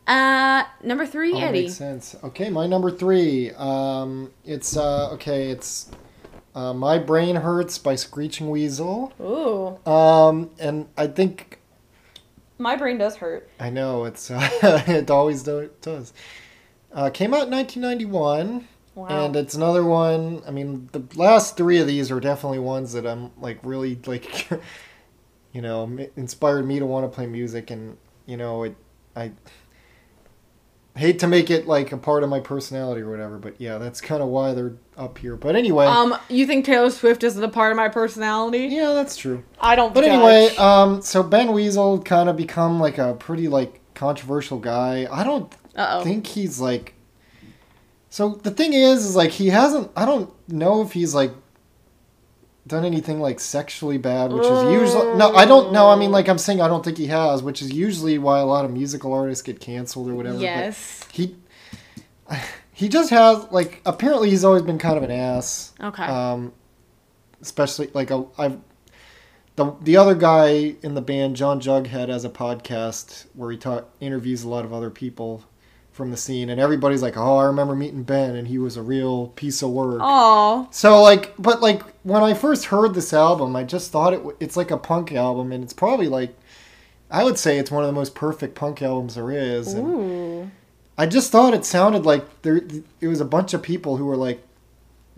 uh 0.07 0.63
number 0.83 1.05
three 1.05 1.33
all 1.33 1.41
eddie 1.43 1.63
makes 1.63 1.75
sense. 1.75 2.15
Okay, 2.23 2.49
my 2.49 2.65
number 2.67 2.89
three. 2.91 3.51
Um, 3.51 4.31
it's 4.45 4.75
uh, 4.75 5.11
okay. 5.11 5.49
It's 5.49 5.91
uh, 6.55 6.73
"My 6.73 6.97
Brain 6.97 7.35
Hurts" 7.35 7.77
by 7.77 7.95
Screeching 7.95 8.49
Weasel. 8.49 9.13
ooh 9.21 9.77
Um, 9.89 10.49
and 10.59 10.87
I 10.97 11.05
think 11.07 11.59
my 12.57 12.75
brain 12.75 12.97
does 12.97 13.15
hurt 13.17 13.49
I 13.59 13.69
know 13.69 14.05
it's 14.05 14.31
uh, 14.31 14.49
it 14.87 15.11
always 15.11 15.43
do, 15.43 15.69
does. 15.81 16.13
Uh, 16.91 17.09
came 17.09 17.33
out 17.33 17.43
in 17.45 17.51
1991. 17.51 18.67
Wow 18.95 19.25
And 19.25 19.35
it's 19.35 19.53
another 19.55 19.83
one. 19.83 20.41
I 20.47 20.51
mean, 20.51 20.89
the 20.91 21.03
last 21.15 21.57
three 21.57 21.79
of 21.79 21.87
these 21.87 22.11
are 22.11 22.19
definitely 22.19 22.59
ones 22.59 22.93
that 22.93 23.05
I'm 23.07 23.31
like 23.39 23.59
really 23.63 23.99
like, 24.05 24.49
you 25.53 25.61
know, 25.61 25.97
inspired 26.15 26.65
me 26.65 26.79
to 26.79 26.85
want 26.85 27.09
to 27.09 27.15
play 27.15 27.25
music. 27.27 27.71
And 27.71 27.97
you 28.25 28.37
know, 28.37 28.63
it 28.63 28.75
I 29.15 29.31
hate 30.95 31.19
to 31.19 31.27
make 31.27 31.49
it 31.49 31.67
like 31.67 31.91
a 31.91 31.97
part 31.97 32.21
of 32.23 32.29
my 32.29 32.39
personality 32.41 33.01
or 33.01 33.09
whatever, 33.09 33.37
but 33.37 33.55
yeah, 33.59 33.77
that's 33.77 34.01
kind 34.01 34.21
of 34.21 34.27
why 34.27 34.53
they're 34.53 34.73
up 34.97 35.17
here. 35.17 35.35
But 35.35 35.55
anyway, 35.55 35.85
um 35.85 36.17
you 36.29 36.45
think 36.45 36.65
taylor 36.65 36.89
swift 36.89 37.23
isn't 37.23 37.43
a 37.43 37.47
part 37.49 37.71
of 37.71 37.77
my 37.77 37.87
personality 37.87 38.67
yeah, 38.67 38.93
that's 38.93 39.15
true. 39.15 39.43
i 39.59 39.75
don't 39.75 39.93
But 39.93 40.01
judge. 40.01 40.11
anyway, 40.11 40.55
um, 40.57 41.01
so 41.01 41.23
Ben 41.23 41.53
Weasel 41.53 42.01
kind 42.01 42.27
of 42.29 42.35
become 42.35 42.79
like 42.79 42.97
a 42.97 43.13
pretty 43.13 43.47
like 43.47 43.79
controversial 43.93 44.59
guy. 44.59 45.07
I 45.11 45.23
don't 45.23 45.53
uh-oh 45.75 46.03
think 46.03 46.27
he's 46.27 46.59
like 46.59 46.93
so 48.11 48.35
the 48.43 48.51
thing 48.51 48.73
is 48.73 49.05
is 49.05 49.15
like 49.15 49.31
he 49.31 49.47
hasn't 49.47 49.89
i 49.95 50.05
don't 50.05 50.31
know 50.47 50.83
if 50.83 50.91
he's 50.91 51.15
like 51.15 51.31
done 52.67 52.85
anything 52.85 53.19
like 53.19 53.39
sexually 53.39 53.97
bad 53.97 54.31
which 54.31 54.45
is 54.45 54.63
usually 54.71 55.17
no 55.17 55.33
i 55.35 55.45
don't 55.45 55.73
know. 55.73 55.89
I 55.89 55.95
mean 55.95 56.11
like 56.11 56.29
i'm 56.29 56.37
saying 56.37 56.61
i 56.61 56.67
don't 56.67 56.85
think 56.85 56.97
he 56.97 57.07
has 57.07 57.41
which 57.41 57.61
is 57.61 57.73
usually 57.73 58.19
why 58.19 58.39
a 58.39 58.45
lot 58.45 58.65
of 58.65 58.71
musical 58.71 59.13
artists 59.13 59.41
get 59.41 59.59
canceled 59.59 60.07
or 60.09 60.13
whatever 60.13 60.35
but 60.35 60.43
yes. 60.43 61.03
he 61.11 61.35
he 62.71 62.87
just 62.87 63.09
has 63.09 63.51
like 63.51 63.81
apparently 63.85 64.29
he's 64.29 64.43
always 64.43 64.61
been 64.61 64.77
kind 64.77 64.97
of 64.97 65.03
an 65.03 65.11
ass. 65.11 65.73
Okay. 65.81 66.03
Um 66.03 66.53
especially 67.41 67.89
like 67.93 68.11
a, 68.11 68.23
i've 68.37 68.59
the, 69.55 69.75
the 69.81 69.97
other 69.97 70.13
guy 70.13 70.75
in 70.83 70.93
the 70.93 71.01
band 71.01 71.35
john 71.35 71.59
jughead 71.59 72.07
has 72.09 72.23
a 72.23 72.29
podcast 72.29 73.25
where 73.33 73.51
he 73.51 73.57
ta- 73.57 73.85
interviews 73.99 74.43
a 74.43 74.49
lot 74.49 74.63
of 74.63 74.71
other 74.71 74.91
people 74.91 75.43
from 75.91 76.09
the 76.09 76.17
scene 76.17 76.49
and 76.49 76.59
everybody's 76.59 77.01
like 77.01 77.17
oh 77.17 77.37
i 77.37 77.45
remember 77.45 77.75
meeting 77.75 78.03
ben 78.03 78.35
and 78.35 78.47
he 78.47 78.57
was 78.57 78.77
a 78.77 78.81
real 78.81 79.27
piece 79.29 79.61
of 79.61 79.69
work. 79.69 79.99
Oh 80.01 80.67
so 80.71 81.01
like 81.01 81.33
but 81.37 81.61
like 81.61 81.81
when 82.03 82.23
i 82.23 82.33
first 82.33 82.65
heard 82.65 82.93
this 82.93 83.13
album 83.13 83.55
i 83.55 83.63
just 83.63 83.91
thought 83.91 84.13
it 84.13 84.17
w- 84.17 84.37
it's 84.39 84.55
like 84.55 84.71
a 84.71 84.77
punk 84.77 85.11
album 85.11 85.51
and 85.51 85.63
it's 85.63 85.73
probably 85.73 86.07
like 86.07 86.33
i 87.09 87.23
would 87.23 87.37
say 87.37 87.57
it's 87.57 87.71
one 87.71 87.83
of 87.83 87.87
the 87.87 87.93
most 87.93 88.15
perfect 88.15 88.55
punk 88.55 88.81
albums 88.81 89.15
there 89.15 89.31
is 89.31 89.73
and 89.73 89.87
ooh. 89.87 90.51
I 90.97 91.07
just 91.07 91.31
thought 91.31 91.53
it 91.55 91.65
sounded 91.65 92.05
like 92.05 92.43
there 92.43 92.61
it 92.99 93.07
was 93.07 93.21
a 93.21 93.25
bunch 93.25 93.53
of 93.55 93.63
people 93.63 93.97
who 93.97 94.05
were 94.05 94.17
like 94.17 94.43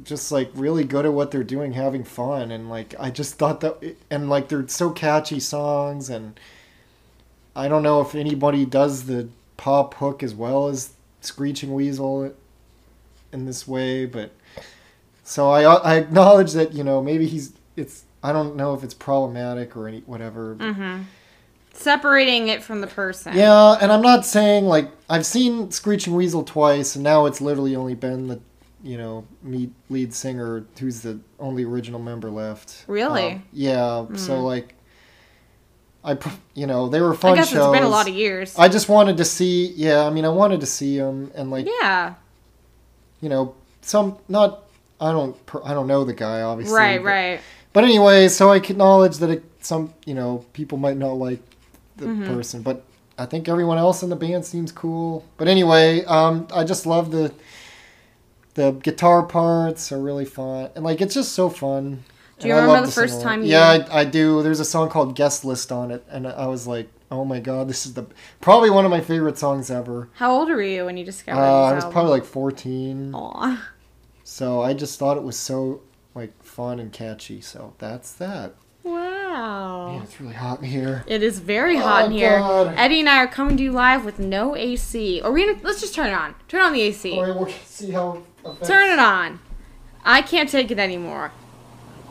just 0.04 0.32
like 0.32 0.50
really 0.54 0.84
good 0.84 1.06
at 1.06 1.14
what 1.14 1.30
they're 1.32 1.44
doing 1.44 1.74
having 1.74 2.04
fun 2.04 2.52
and 2.52 2.70
like 2.70 2.96
I 3.00 3.10
just 3.10 3.36
thought 3.36 3.60
that 3.62 3.96
and 4.10 4.30
like 4.30 4.48
they're 4.48 4.68
so 4.68 4.92
catchy 4.92 5.40
songs 5.40 6.10
and 6.10 6.40
I 7.56 7.68
don't 7.68 7.84
know 7.84 8.02
if 8.02 8.16
anybody 8.16 8.66
does 8.66 9.06
the 9.08 9.28
pop 9.58 9.95
hook 9.95 10.24
as 10.24 10.34
well 10.34 10.68
as 10.68 10.93
Screeching 11.22 11.74
Weasel 11.74 12.34
in 13.32 13.45
this 13.45 13.68
way 13.68 14.06
but 14.06 14.32
so 15.24 15.49
I 15.49 15.64
I 15.64 15.95
acknowledge 15.95 16.54
that 16.54 16.74
you 16.74 16.84
know 16.84 17.01
maybe 17.01 17.28
he's 17.28 17.54
it's 17.76 18.04
I 18.22 18.32
don't 18.32 18.56
know 18.56 18.74
if 18.74 18.84
it's 18.84 18.93
problematic 18.93 19.76
or 19.76 19.88
any 19.88 20.01
whatever 20.01 20.56
mm-hmm 20.56 21.04
separating 21.74 22.47
it 22.47 22.64
from 22.64 22.82
the 22.82 22.88
person 22.88 23.36
yeah, 23.36 23.78
and 23.82 23.91
I'm 23.91 24.01
not 24.01 24.26
saying 24.26 24.66
like 24.66 24.91
I've 25.10 25.26
seen 25.26 25.72
Screeching 25.72 26.16
Weasel 26.16 26.43
twice, 26.43 26.95
and 26.95 27.04
now 27.04 27.26
it's 27.26 27.41
literally 27.41 27.76
only 27.76 27.95
been 27.95 28.28
the, 28.28 28.39
you 28.84 28.97
know, 28.97 29.26
meet 29.41 29.72
lead 29.89 30.14
singer 30.14 30.66
who's 30.80 31.01
the 31.01 31.20
only 31.39 31.64
original 31.64 31.99
member 31.99 32.30
left. 32.30 32.86
Really? 32.88 33.34
Um, 33.34 33.43
yeah. 33.51 34.06
So 34.16 34.41
like, 34.41 34.76
I, 36.06 36.18
you 36.54 36.68
know, 36.68 36.89
they 36.89 36.99
were 36.99 37.14
fun 37.14 37.32
i 37.34 37.36
guess 37.36 37.49
shows. 37.49 37.66
it's 37.66 37.74
been 37.80 37.84
a 37.84 37.89
lot 37.89 38.10
of 38.10 38.14
years 38.14 38.58
I 38.58 38.68
just 38.68 38.89
wanted 38.89 39.16
to 39.18 39.26
see. 39.26 39.68
Yeah, 39.76 40.06
I 40.06 40.10
mean, 40.10 40.26
I 40.26 40.30
wanted 40.30 40.60
to 40.60 40.66
see 40.66 40.97
them, 40.97 41.32
and 41.36 41.49
like, 41.51 41.66
yeah 41.82 42.16
you 43.22 43.30
know, 43.30 43.56
some 43.82 44.18
not 44.28 44.64
I 44.99 45.12
don't 45.12 45.36
I 45.64 45.74
don't 45.74 45.88
know 45.88 46.04
the 46.04 46.14
guy 46.14 46.41
obviously. 46.41 46.76
Right, 46.78 46.97
but- 46.99 47.06
right. 47.06 47.39
But 47.72 47.84
anyway, 47.86 48.28
so 48.28 48.51
I 48.51 48.58
acknowledge 48.58 49.18
that 49.18 49.30
it, 49.32 49.43
some 49.62 49.93
you 50.06 50.14
know 50.14 50.45
people 50.54 50.78
might 50.78 50.97
not 50.97 51.14
like 51.14 51.39
the 51.97 52.06
Mm-hmm. 52.06 52.26
person, 52.34 52.62
but 52.64 52.84
I 53.18 53.26
think 53.26 53.47
everyone 53.47 53.78
else 53.78 54.04
in 54.04 54.10
the 54.10 54.16
band 54.16 54.45
seems 54.45 54.72
cool. 54.72 55.24
But 55.38 55.47
anyway, 55.47 56.04
um, 56.06 56.47
I 56.54 56.64
just 56.66 56.86
love 56.86 57.12
the 57.12 57.32
the 58.56 58.72
guitar 58.72 59.24
parts 59.24 59.91
are 59.91 59.99
really 59.99 60.26
fun, 60.26 60.70
and 60.76 60.84
like 60.84 61.01
it's 61.01 61.14
just 61.16 61.32
so 61.34 61.49
fun. 61.49 62.04
Do 62.44 62.48
you 62.50 62.54
And 62.54 62.62
I 62.62 62.64
remember 62.66 62.82
love 62.82 62.96
the 62.96 63.02
first 63.02 63.22
time 63.22 63.41
you- 63.44 63.50
Yeah, 63.50 63.86
I, 63.89 64.02
I 64.02 64.06
do. 64.06 64.44
There's 64.44 64.60
a 64.60 64.66
song 64.66 64.89
called 64.89 65.16
"Guest 65.16 65.44
List" 65.44 65.72
on 65.72 65.89
it, 65.91 66.06
and 66.10 66.28
I 66.28 66.46
was 66.48 66.68
like, 66.68 66.89
"Oh 67.12 67.26
my 67.26 67.39
god, 67.39 67.68
this 67.68 67.86
is 67.86 67.94
the 67.96 68.06
probably 68.41 68.70
one 68.70 68.86
of 68.86 68.91
my 68.91 69.02
favorite 69.02 69.38
songs 69.38 69.72
ever." 69.72 70.10
How 70.14 70.32
old 70.32 70.50
were 70.50 70.62
you 70.62 70.86
when 70.86 70.98
you 70.98 71.04
discovered 71.06 71.39
Uh, 71.41 71.44
this 71.66 71.72
I 71.72 71.76
was 71.76 71.84
album? 71.86 71.94
probably 71.94 72.12
like 72.12 72.26
14, 72.26 73.12
Aw. 73.16 73.70
so 74.24 74.62
I 74.62 74.74
just 74.74 75.00
thought 75.00 75.18
it 75.18 75.24
was 75.24 75.38
so 75.38 75.82
like 76.16 76.32
fun 76.44 76.80
and 76.80 76.91
catchy. 76.94 77.41
So 77.41 77.74
that's 77.80 78.12
that. 78.14 78.54
Wow. 78.84 79.91
Man, 79.94 80.04
it's 80.04 80.20
really 80.22 80.34
hot 80.36 80.60
in 80.60 80.66
here. 80.66 81.04
It 81.08 81.24
is 81.24 81.39
very 81.39 81.78
hot 81.78 82.04
Oh, 82.04 82.06
in 82.08 82.12
here. 82.12 82.38
God. 82.38 82.74
Eddie 82.78 83.00
and 83.00 83.10
I 83.10 83.18
are 83.18 83.28
coming 83.28 83.58
to 83.58 83.64
you 83.64 83.72
live 83.72 84.06
with 84.06 84.20
no 84.20 84.56
AC. 84.56 85.22
Or 85.24 85.32
we 85.32 85.46
gonna 85.46 85.58
let's 85.64 85.82
just 85.82 85.96
turn 85.96 86.08
it 86.08 86.14
on. 86.14 86.36
Turn 86.48 86.62
on 86.62 86.74
the 86.74 86.82
AC. 86.82 87.14
All 87.14 87.24
right, 87.26 87.36
we'll 87.36 87.48
see 87.66 87.91
how. 87.91 88.22
affects- 88.46 88.68
Turn 88.68 88.91
it 88.91 89.00
on. 89.00 89.39
I 90.06 90.22
can't 90.22 90.50
take 90.50 90.70
it 90.70 90.78
anymore. 90.80 91.32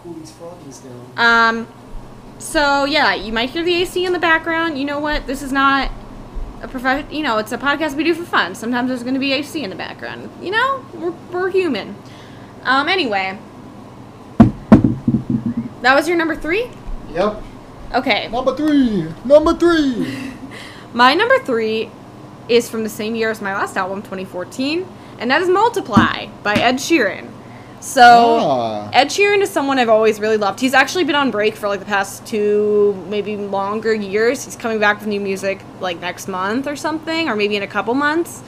Cool 0.03 0.14
these 0.14 0.32
froggies 0.32 0.82
down. 0.82 1.12
Um, 1.16 1.68
so 2.38 2.84
yeah, 2.84 3.14
you 3.14 3.32
might 3.32 3.50
hear 3.50 3.64
the 3.64 3.74
AC 3.74 4.05
in 4.05 4.12
the 4.12 4.18
background. 4.18 4.78
You 4.78 4.84
know 4.84 4.98
what? 4.98 5.26
This 5.26 5.42
is 5.42 5.53
not 5.53 5.92
a 6.61 6.68
prof. 6.68 7.11
You 7.12 7.22
know, 7.22 7.38
it's 7.38 7.53
a 7.53 7.59
podcast 7.59 7.94
we 7.94 8.05
do 8.05 8.14
for 8.14 8.24
fun. 8.24 8.55
Sometimes 8.55 8.88
there's 8.88 9.03
going 9.03 9.14
to 9.14 9.20
be 9.20 9.32
AC 9.32 9.62
in 9.62 9.70
the 9.70 9.76
background. 9.76 10.30
You 10.40 10.50
know, 10.50 10.84
we're 10.94 11.14
we're 11.30 11.50
human. 11.50 11.94
Um, 12.64 12.88
anyway, 12.88 13.38
that 15.82 15.94
was 15.94 16.09
your 16.09 16.16
number 16.16 16.36
three. 16.36 16.70
Yep. 17.12 17.42
Okay, 17.94 18.28
Number 18.28 18.57
three. 18.57 19.07
Number 19.24 19.55
three. 19.55 20.32
my 20.94 21.12
number 21.14 21.38
three 21.40 21.90
is 22.48 22.68
from 22.70 22.84
the 22.84 22.88
same 22.88 23.14
year 23.14 23.30
as 23.30 23.42
my 23.42 23.53
last 23.53 23.76
album, 23.76 24.00
2014, 24.00 24.86
and 25.18 25.30
that 25.30 25.42
is 25.42 25.48
"Multiply" 25.48 26.26
by 26.42 26.55
Ed 26.55 26.76
Sheeran. 26.76 27.32
So. 27.83 28.39
Ah. 28.41 28.91
Ed 28.93 29.09
Sheeran 29.09 29.41
is 29.43 29.51
someone 29.51 29.78
I've 29.80 29.89
always 29.89 30.20
really 30.20 30.37
loved. 30.37 30.61
He's 30.61 30.72
actually 30.72 31.03
been 31.03 31.16
on 31.16 31.33
break 31.33 31.57
for 31.57 31.68
like 31.68 31.80
the 31.80 31.87
past 31.87 32.24
two, 32.24 32.95
maybe 33.09 33.37
longer 33.37 33.93
years. 33.93 34.45
He's 34.45 34.55
coming 34.55 34.78
back 34.78 35.01
with 35.01 35.09
new 35.09 35.20
music 35.20 35.61
like 35.80 36.01
next 36.01 36.28
month 36.28 36.68
or 36.68 36.76
something, 36.76 37.28
or 37.28 37.35
maybe 37.35 37.57
in 37.57 37.64
a 37.64 37.66
couple 37.66 37.95
months. 37.95 38.43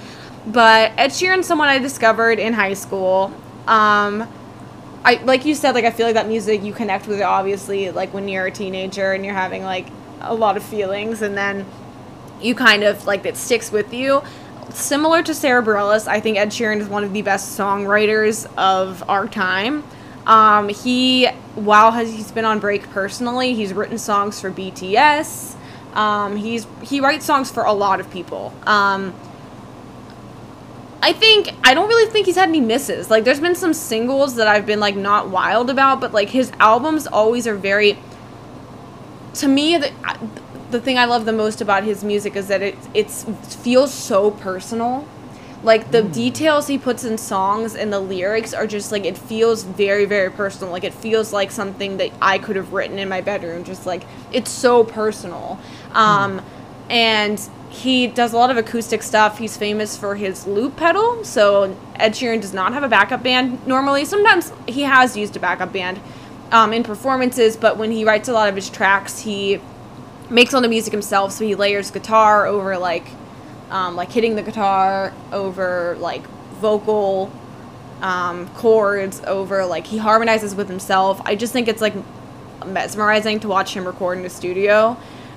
But 0.47 0.93
Ed 0.97 1.09
Sheeran's 1.09 1.47
someone 1.47 1.68
I 1.68 1.78
discovered 1.78 2.39
in 2.39 2.53
high 2.53 2.74
school. 2.74 3.32
Um, 3.66 4.28
I 5.05 5.20
like 5.24 5.45
you 5.45 5.57
said, 5.57 5.74
like 5.74 5.85
I 5.85 5.91
feel 5.91 6.07
like 6.07 6.14
that 6.14 6.28
music 6.28 6.62
you 6.62 6.72
connect 6.72 7.09
with 7.09 7.18
it 7.18 7.22
obviously 7.22 7.91
like 7.91 8.14
when 8.14 8.28
you're 8.28 8.47
a 8.47 8.51
teenager 8.53 9.12
and 9.12 9.24
you're 9.24 9.35
having 9.35 9.64
like 9.64 9.89
a 10.20 10.35
lot 10.35 10.57
of 10.57 10.62
feelings, 10.62 11.22
and 11.22 11.37
then 11.37 11.66
you 12.41 12.55
kind 12.55 12.85
of 12.85 13.05
like 13.05 13.26
it 13.26 13.37
sticks 13.37 13.72
with 13.72 13.93
you. 13.93 14.22
Similar 14.71 15.23
to 15.25 15.35
Sara 15.35 15.62
Bareilles, 15.62 16.09
I 16.09 16.21
think 16.21 16.39
Ed 16.39 16.49
Sheeran 16.49 16.81
is 16.81 16.89
one 16.89 17.05
of 17.05 17.12
the 17.12 17.23
best 17.23 17.59
songwriters 17.59 18.47
of 18.57 19.09
our 19.09 19.29
time. 19.29 19.85
Um, 20.27 20.69
he, 20.69 21.27
while 21.55 21.93
has 21.93 22.11
he's 22.11 22.33
been 22.33 22.45
on 22.45 22.59
break 22.59 22.89
personally, 22.91 23.55
he's 23.55 23.73
written 23.73 23.99
songs 23.99 24.41
for 24.41 24.51
BTS. 24.51 25.55
Um, 25.95 26.37
he's 26.37 26.67
he 26.83 27.01
writes 27.01 27.25
songs 27.25 27.51
for 27.51 27.65
a 27.65 27.73
lot 27.73 28.01
of 28.01 28.11
people. 28.11 28.53
Um, 28.67 29.15
I 31.03 31.12
think 31.12 31.51
I 31.62 31.75
don't 31.75 31.89
really 31.89 32.11
think 32.11 32.27
he's 32.27 32.37
had 32.37 32.49
any 32.49 32.61
misses. 32.61 33.11
Like 33.11 33.25
there's 33.25 33.39
been 33.39 33.55
some 33.55 33.75
singles 33.75 34.37
that 34.37 34.49
I've 34.49 34.65
been 34.65 34.81
like 34.81 34.97
not 34.97 35.29
wild 35.29 35.71
about, 35.71 36.01
but 36.01 36.12
like 36.12 36.31
his 36.31 36.51
albums 36.59 37.07
always 37.07 37.47
are 37.47 37.55
very 37.55 37.99
to 39.35 39.49
me 39.49 39.77
the, 39.77 39.93
the 40.75 40.81
thing 40.81 40.99
I 40.99 41.05
love 41.05 41.25
the 41.25 41.33
most 41.33 41.61
about 41.61 41.85
his 41.85 42.03
music 42.03 42.35
is 42.35 42.49
that 42.49 42.61
it 42.61 42.77
it's 42.93 43.25
it 43.25 43.55
feels 43.62 43.95
so 43.95 44.33
personal. 44.33 45.07
Like 45.62 45.93
the 45.93 46.03
details 46.03 46.66
he 46.66 46.77
puts 46.79 47.05
in 47.05 47.16
songs 47.16 47.75
and 47.77 47.93
the 47.93 48.01
lyrics 48.01 48.53
are 48.53 48.66
just 48.66 48.91
like 48.91 49.05
it 49.05 49.16
feels 49.16 49.62
very 49.62 50.05
very 50.05 50.31
personal. 50.31 50.72
Like 50.72 50.83
it 50.83 50.93
feels 50.93 51.33
like 51.33 51.53
something 51.53 51.97
that 51.99 52.11
I 52.20 52.39
could 52.39 52.57
have 52.57 52.72
written 52.72 52.99
in 52.99 53.09
my 53.09 53.20
bedroom. 53.20 53.62
Just 53.62 53.87
like 53.87 54.03
it's 54.33 54.51
so 54.51 54.83
personal. 54.83 55.61
Um, 55.93 56.43
and 56.91 57.41
he 57.70 58.09
does 58.09 58.33
a 58.33 58.37
lot 58.37 58.51
of 58.51 58.57
acoustic 58.57 59.03
stuff. 59.05 59.39
He's 59.39 59.57
famous 59.57 59.97
for 59.97 60.16
his 60.16 60.45
loop 60.45 60.77
pedal. 60.77 61.25
So 61.25 61.77
Ed 61.95 62.14
Sheeran 62.14 62.41
does 62.41 62.53
not 62.53 62.72
have 62.72 62.83
a 62.83 62.89
backup 62.89 63.22
band 63.22 63.64
normally. 63.64 64.05
Sometimes 64.05 64.53
he 64.66 64.83
has 64.83 65.16
used 65.16 65.37
a 65.37 65.41
backup 65.41 65.72
band 65.72 66.01
um, 66.51 66.72
in 66.72 66.83
performances, 66.83 67.57
but 67.57 67.79
when 67.79 67.93
he 67.93 68.05
writes 68.05 68.29
a 68.29 68.33
lot 68.33 68.49
of 68.49 68.57
his 68.57 68.68
tracks, 68.68 69.20
he 69.20 69.61
makes 70.31 70.55
all 70.55 70.61
the 70.61 70.68
music 70.68 70.93
himself. 70.93 71.33
So 71.33 71.45
he 71.45 71.55
layers 71.55 71.91
guitar 71.91 72.47
over 72.47 72.79
like 72.79 73.07
um, 73.70 73.97
like 73.97 74.12
hitting 74.12 74.37
the 74.37 74.43
guitar 74.43 75.12
over 75.33 75.97
like 75.99 76.27
vocal 76.61 77.31
um, 78.01 78.49
chords 78.51 79.20
over 79.27 79.64
like 79.66 79.87
he 79.87 79.99
harmonizes 79.99 80.55
with 80.55 80.68
himself. 80.68 81.20
I 81.25 81.35
just 81.37 81.53
think 81.53 81.68
it's 81.68 81.81
like 81.81 81.95
mesmerizing 82.66 83.41
to 83.41 83.49
watch 83.49 83.75
him 83.75 83.87
record 83.87 84.18
in 84.18 84.22
the 84.22 84.31
studio. 84.31 84.97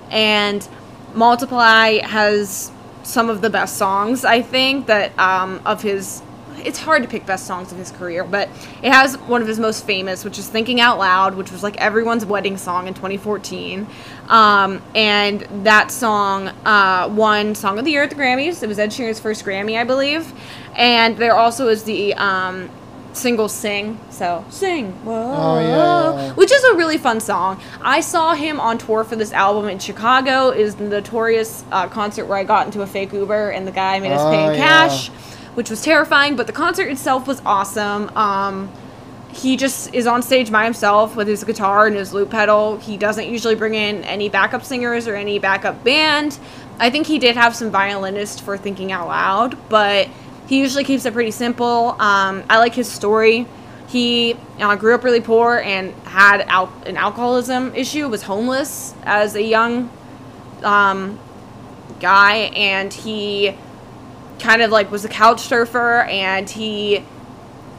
And 0.10 0.68
Multiply 1.14 2.00
has 2.06 2.72
some 3.04 3.30
of 3.30 3.42
the 3.42 3.50
best 3.50 3.78
songs 3.78 4.26
I 4.26 4.42
think 4.42 4.88
that 4.88 5.18
um, 5.18 5.62
of 5.66 5.82
his. 5.82 6.22
It's 6.66 6.80
hard 6.80 7.04
to 7.04 7.10
pick 7.10 7.26
best 7.26 7.46
songs 7.46 7.72
of 7.72 7.78
his 7.78 7.92
career, 7.92 8.24
but 8.24 8.50
it 8.82 8.92
has 8.92 9.18
one 9.18 9.42
of 9.42 9.48
his 9.48 9.60
most 9.60 9.86
famous, 9.86 10.24
which 10.26 10.38
is 10.40 10.48
"Thinking 10.48 10.80
Out 10.82 10.98
Loud," 10.98 11.36
which 11.36 11.52
was 11.52 11.64
like 11.64 11.78
everyone's 11.78 12.26
wedding 12.26 12.58
song 12.58 12.88
in 12.88 12.94
2014. 12.94 13.88
Um, 14.28 14.82
and 14.96 15.42
that 15.64 15.92
song 15.92 16.48
uh, 16.66 17.10
won 17.14 17.56
Song 17.56 17.78
of 17.80 17.86
the 17.86 17.92
Year 17.92 18.04
at 18.04 18.10
the 18.10 18.16
Grammys. 18.16 18.62
It 18.64 18.68
was 18.68 18.80
Ed 18.80 18.90
Sheeran's 18.90 19.20
first 19.20 19.46
Grammy, 19.46 19.80
I 19.80 19.84
believe. 19.84 20.34
And 20.76 21.18
there 21.18 21.36
also 21.36 21.68
is 21.70 21.84
the 21.84 22.14
um, 22.16 22.70
single 23.14 23.48
"Sing." 23.50 24.00
So 24.10 24.44
sing, 24.50 24.92
whoa, 25.06 25.14
Oh, 25.38 25.60
yeah, 25.60 26.34
which 26.34 26.52
is 26.52 26.64
a 26.66 26.74
really 26.76 26.98
fun 26.98 27.20
song. 27.20 27.62
I 27.82 28.02
saw 28.02 28.34
him 28.34 28.60
on 28.60 28.78
tour 28.80 29.04
for 29.04 29.16
this 29.16 29.32
album 29.32 29.70
in 29.70 29.80
Chicago. 29.80 30.50
Is 30.50 30.76
the 30.76 30.86
notorious 30.86 31.64
uh, 31.72 31.88
concert 31.88 32.26
where 32.26 32.38
I 32.38 32.44
got 32.44 32.66
into 32.66 32.82
a 32.82 32.88
fake 32.88 33.14
Uber 33.14 33.52
and 33.52 33.68
the 33.68 33.72
guy 33.72 34.00
made 34.00 34.12
us 34.12 34.24
pay 34.34 34.44
Oh, 34.46 34.50
in 34.50 34.58
yeah. 34.58 34.66
cash, 34.88 35.10
which 35.58 35.72
was 35.72 35.82
terrifying. 35.82 36.36
But 36.36 36.46
the 36.46 36.54
concert 36.54 36.88
itself 36.88 37.26
was 37.26 37.42
awesome. 37.44 38.16
Um, 38.16 38.72
he 39.34 39.58
just 39.58 39.92
is 39.92 40.06
on 40.06 40.22
stage 40.22 40.52
by 40.52 40.64
himself 40.64 41.16
with 41.16 41.28
his 41.28 41.44
guitar 41.44 41.88
and 41.88 41.96
his 41.96 42.14
loop 42.14 42.30
pedal. 42.30 42.78
He 42.78 42.96
doesn't 42.96 43.28
usually 43.28 43.56
bring 43.56 43.74
in 43.74 44.04
any 44.04 44.30
backup 44.30 44.64
singers 44.64 45.08
or 45.08 45.16
any 45.16 45.40
backup 45.40 45.84
band. 45.84 46.38
I 46.80 46.92
think 46.92 47.08
he 47.08 47.18
did 47.18 47.36
have 47.36 47.56
some 47.56 47.72
violinist 47.72 48.44
for 48.44 48.56
Thinking 48.56 48.92
Out 48.92 49.08
Loud, 49.08 49.58
but 49.68 50.08
he 50.46 50.60
usually 50.60 50.84
keeps 50.84 51.06
it 51.08 51.14
pretty 51.14 51.32
simple. 51.32 51.96
Um, 52.00 52.44
I 52.48 52.60
like 52.60 52.76
his 52.76 52.88
story. 52.88 53.48
He 53.88 54.36
uh, 54.60 54.76
grew 54.76 54.94
up 54.94 55.04
really 55.04 55.22
poor 55.22 55.58
and 55.58 55.92
had 56.04 56.42
al- 56.42 56.72
an 56.86 56.98
alcoholism 56.98 57.74
issue, 57.74 58.08
was 58.08 58.22
homeless 58.22 58.94
as 59.06 59.34
a 59.34 59.42
young 59.42 59.90
um, 60.62 61.18
guy, 62.00 62.52
and 62.54 62.94
he 62.94 63.58
kind 64.40 64.62
of 64.62 64.72
like 64.72 64.92
was 64.92 65.06
a 65.06 65.10
couch 65.10 65.42
surfer 65.42 66.02
and 66.04 66.50
he 66.50 67.04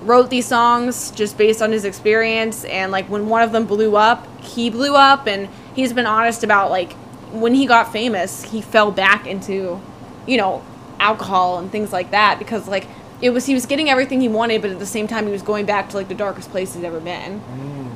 wrote 0.03 0.31
these 0.31 0.47
songs 0.47 1.11
just 1.13 1.37
based 1.37 1.61
on 1.61 1.73
his 1.73 1.85
experience 1.85 2.65
and 2.65 2.93
like 2.93 3.09
when 3.09 3.29
one 3.29 3.43
of 3.43 3.53
them 3.53 3.67
blew 3.67 3.97
up 3.97 4.27
he 4.41 4.71
blew 4.71 4.95
up 4.95 5.27
and 5.27 5.49
he's 5.75 5.93
been 5.93 6.07
honest 6.07 6.45
about 6.45 6.71
like 6.71 6.93
when 7.33 7.55
he 7.55 7.67
got 7.67 7.93
famous 7.93 8.45
he 8.45 8.61
fell 8.61 8.91
back 8.91 9.27
into 9.27 9.81
you 10.27 10.37
know 10.37 10.63
alcohol 11.01 11.59
and 11.59 11.71
things 11.71 11.93
like 11.93 12.11
that 12.11 12.39
because 12.39 12.69
like 12.69 12.87
it 13.21 13.31
was 13.31 13.47
he 13.47 13.55
was 13.55 13.67
getting 13.67 13.91
everything 13.91 14.21
he 14.21 14.29
wanted 14.29 14.63
but 14.63 14.71
at 14.71 14.79
the 14.79 14.87
same 14.87 15.07
time 15.07 15.27
he 15.27 15.33
was 15.33 15.43
going 15.43 15.67
back 15.67 15.89
to 15.89 15.97
like 15.97 16.09
the 16.09 16.15
darkest 16.15 16.51
place 16.51 16.75
he's 16.75 16.85
ever 16.85 17.01
been. 17.01 17.43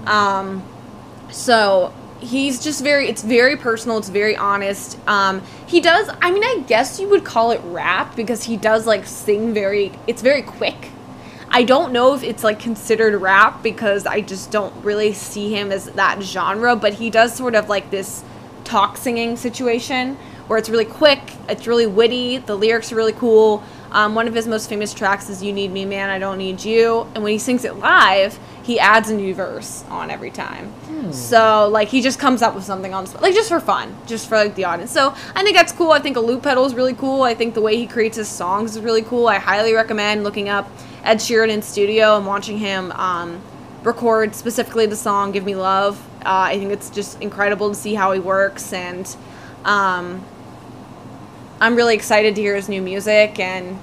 Um 0.06 0.62
so 1.30 1.92
he's 2.22 2.62
just 2.62 2.82
very 2.82 3.08
it's 3.08 3.22
very 3.22 3.56
personal 3.56 3.98
it's 3.98 4.08
very 4.08 4.36
honest. 4.36 4.98
Um 5.06 5.42
he 5.66 5.80
does 5.80 6.08
i 6.20 6.30
mean 6.30 6.44
i 6.44 6.62
guess 6.66 7.00
you 7.00 7.08
would 7.08 7.24
call 7.24 7.50
it 7.50 7.60
rap 7.64 8.14
because 8.16 8.44
he 8.44 8.56
does 8.56 8.86
like 8.86 9.06
sing 9.06 9.52
very 9.52 9.92
it's 10.06 10.22
very 10.22 10.42
quick. 10.42 10.90
I 11.54 11.64
don't 11.64 11.92
know 11.92 12.14
if 12.14 12.22
it's 12.22 12.42
like 12.42 12.58
considered 12.58 13.20
rap 13.20 13.62
because 13.62 14.06
i 14.06 14.20
just 14.22 14.50
don't 14.50 14.74
really 14.84 15.12
see 15.12 15.54
him 15.54 15.70
as 15.70 15.86
that 15.86 16.22
genre 16.22 16.74
but 16.76 16.94
he 16.94 17.10
does 17.10 17.34
sort 17.34 17.54
of 17.54 17.68
like 17.68 17.90
this 17.90 18.24
talk 18.64 18.96
singing 18.96 19.36
situation 19.36 20.16
where 20.46 20.58
it's 20.58 20.70
really 20.70 20.86
quick 20.86 21.20
it's 21.48 21.66
really 21.66 21.86
witty 21.86 22.38
the 22.38 22.54
lyrics 22.56 22.90
are 22.92 22.96
really 22.96 23.12
cool 23.12 23.62
um, 23.92 24.14
one 24.14 24.26
of 24.26 24.34
his 24.34 24.46
most 24.46 24.68
famous 24.68 24.92
tracks 24.92 25.28
is 25.28 25.42
you 25.42 25.52
need 25.52 25.70
me 25.70 25.84
man 25.84 26.10
i 26.10 26.18
don't 26.18 26.38
need 26.38 26.64
you 26.64 27.06
and 27.14 27.22
when 27.22 27.32
he 27.32 27.38
sings 27.38 27.64
it 27.64 27.76
live 27.76 28.38
he 28.62 28.78
adds 28.78 29.10
a 29.10 29.14
new 29.14 29.34
verse 29.34 29.84
on 29.88 30.10
every 30.10 30.30
time 30.30 30.72
so 31.10 31.68
like 31.70 31.88
he 31.88 32.00
just 32.00 32.18
comes 32.18 32.42
up 32.42 32.54
with 32.54 32.64
something 32.64 32.94
on 32.94 33.04
the 33.04 33.10
spot, 33.10 33.22
like 33.22 33.34
just 33.34 33.48
for 33.48 33.60
fun, 33.60 33.94
just 34.06 34.28
for 34.28 34.36
like 34.36 34.54
the 34.54 34.64
audience. 34.64 34.92
So 34.92 35.10
I 35.34 35.42
think 35.42 35.56
that's 35.56 35.72
cool. 35.72 35.90
I 35.90 35.98
think 35.98 36.16
a 36.16 36.20
loop 36.20 36.42
pedal 36.42 36.64
is 36.64 36.74
really 36.74 36.94
cool. 36.94 37.22
I 37.22 37.34
think 37.34 37.54
the 37.54 37.60
way 37.60 37.76
he 37.76 37.86
creates 37.86 38.16
his 38.16 38.28
songs 38.28 38.76
is 38.76 38.82
really 38.82 39.02
cool. 39.02 39.26
I 39.26 39.38
highly 39.38 39.72
recommend 39.72 40.22
looking 40.24 40.48
up 40.48 40.70
Ed 41.02 41.16
Sheeran 41.16 41.48
in 41.48 41.62
studio 41.62 42.16
and 42.16 42.26
watching 42.26 42.58
him 42.58 42.92
um, 42.92 43.42
record 43.82 44.34
specifically 44.34 44.86
the 44.86 44.96
song 44.96 45.32
"Give 45.32 45.44
Me 45.44 45.54
Love." 45.54 46.00
Uh, 46.20 46.46
I 46.50 46.58
think 46.58 46.70
it's 46.70 46.90
just 46.90 47.20
incredible 47.20 47.68
to 47.68 47.74
see 47.74 47.94
how 47.94 48.12
he 48.12 48.20
works, 48.20 48.72
and 48.72 49.16
um, 49.64 50.24
I'm 51.62 51.76
really 51.76 51.94
excited 51.94 52.34
to 52.34 52.40
hear 52.40 52.56
his 52.56 52.68
new 52.68 52.82
music. 52.82 53.38
And 53.38 53.78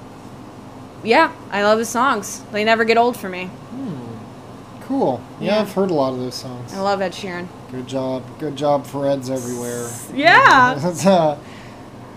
yeah, 1.02 1.32
I 1.50 1.62
love 1.62 1.78
his 1.78 1.88
songs. 1.88 2.42
They 2.52 2.62
never 2.62 2.84
get 2.84 2.98
old 2.98 3.16
for 3.16 3.30
me. 3.30 3.48
Cool. 4.82 5.22
Yeah, 5.40 5.54
Yeah. 5.54 5.60
I've 5.62 5.72
heard 5.72 5.90
a 5.90 5.94
lot 5.94 6.12
of 6.12 6.18
those 6.18 6.34
songs. 6.34 6.74
I 6.74 6.80
love 6.80 7.00
Ed 7.00 7.12
Sheeran. 7.12 7.46
Good 7.70 7.86
job. 7.86 8.22
Good 8.38 8.54
job 8.54 8.84
for 8.84 9.08
Eds 9.08 9.30
everywhere. 9.30 9.88
Yeah, 10.12 10.78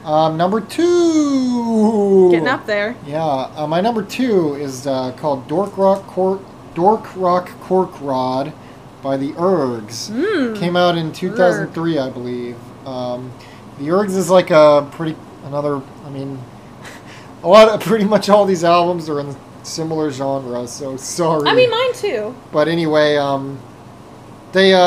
uh, 0.06 0.10
um, 0.10 0.36
number 0.36 0.60
two. 0.60 2.30
getting 2.32 2.48
up 2.50 2.66
there. 2.66 2.98
Yeah, 3.08 3.24
uh, 3.24 3.66
my 3.66 3.80
number 3.80 4.04
two 4.04 4.56
is 4.56 4.86
uh, 4.86 5.14
called 5.14 5.48
Dork 5.48 5.78
Rock 5.78 6.06
Cork 6.08 6.42
Dork 6.76 7.16
Rock 7.16 7.52
Cork 7.62 7.92
Rod 8.02 8.52
by 9.02 9.16
the 9.16 9.32
Ergs. 9.34 10.10
Mm. 10.12 10.58
Came 10.60 10.76
out 10.76 10.98
in 10.98 11.14
2003, 11.14 12.00
I 12.00 12.10
believe. 12.10 12.58
Um, 12.86 13.32
the 13.80 13.88
Ergs 13.90 14.18
is 14.18 14.30
like 14.30 14.50
a 14.50 14.86
pretty 14.92 15.16
another. 15.44 15.82
I 16.06 16.10
mean, 16.10 16.40
a 17.44 17.48
lot 17.48 17.70
of 17.70 17.82
pretty 17.88 18.06
much 18.06 18.30
all 18.30 18.46
these 18.46 18.64
albums 18.64 19.10
are 19.10 19.20
in 19.20 19.36
similar 19.64 20.12
genres. 20.12 20.72
So 20.72 20.98
sorry. 20.98 21.48
I 21.48 21.56
mean, 21.56 21.70
mine 21.70 21.94
too. 21.94 22.36
But 22.52 22.68
anyway, 22.68 23.16
um, 23.18 23.60
they 24.52 24.74
uh, 24.74 24.80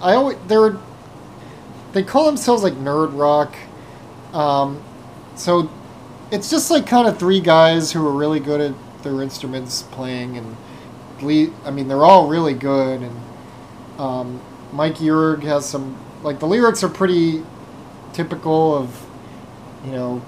I 0.00 0.14
always 0.14 0.36
they're 0.46 0.76
they 1.92 2.02
call 2.02 2.26
themselves 2.26 2.62
like 2.62 2.74
nerd 2.74 3.16
rock. 3.18 3.56
Um, 4.32 4.82
so 5.34 5.70
it's 6.30 6.50
just 6.50 6.70
like 6.70 6.86
kind 6.86 7.08
of 7.08 7.18
three 7.18 7.40
guys 7.40 7.92
who 7.92 8.06
are 8.06 8.12
really 8.12 8.40
good 8.40 8.60
at 8.60 8.74
their 9.02 9.22
instruments 9.22 9.82
playing 9.82 10.36
and 10.36 10.56
I 11.22 11.70
mean 11.70 11.88
they're 11.88 12.04
all 12.04 12.28
really 12.28 12.54
good 12.54 13.02
and 13.02 13.20
um, 13.98 14.40
Mikey 14.72 15.10
Erg 15.10 15.42
has 15.42 15.68
some 15.68 15.98
like 16.22 16.38
the 16.38 16.46
lyrics 16.46 16.82
are 16.82 16.88
pretty 16.88 17.42
typical 18.12 18.74
of 18.74 19.06
you 19.84 19.92
know 19.92 20.22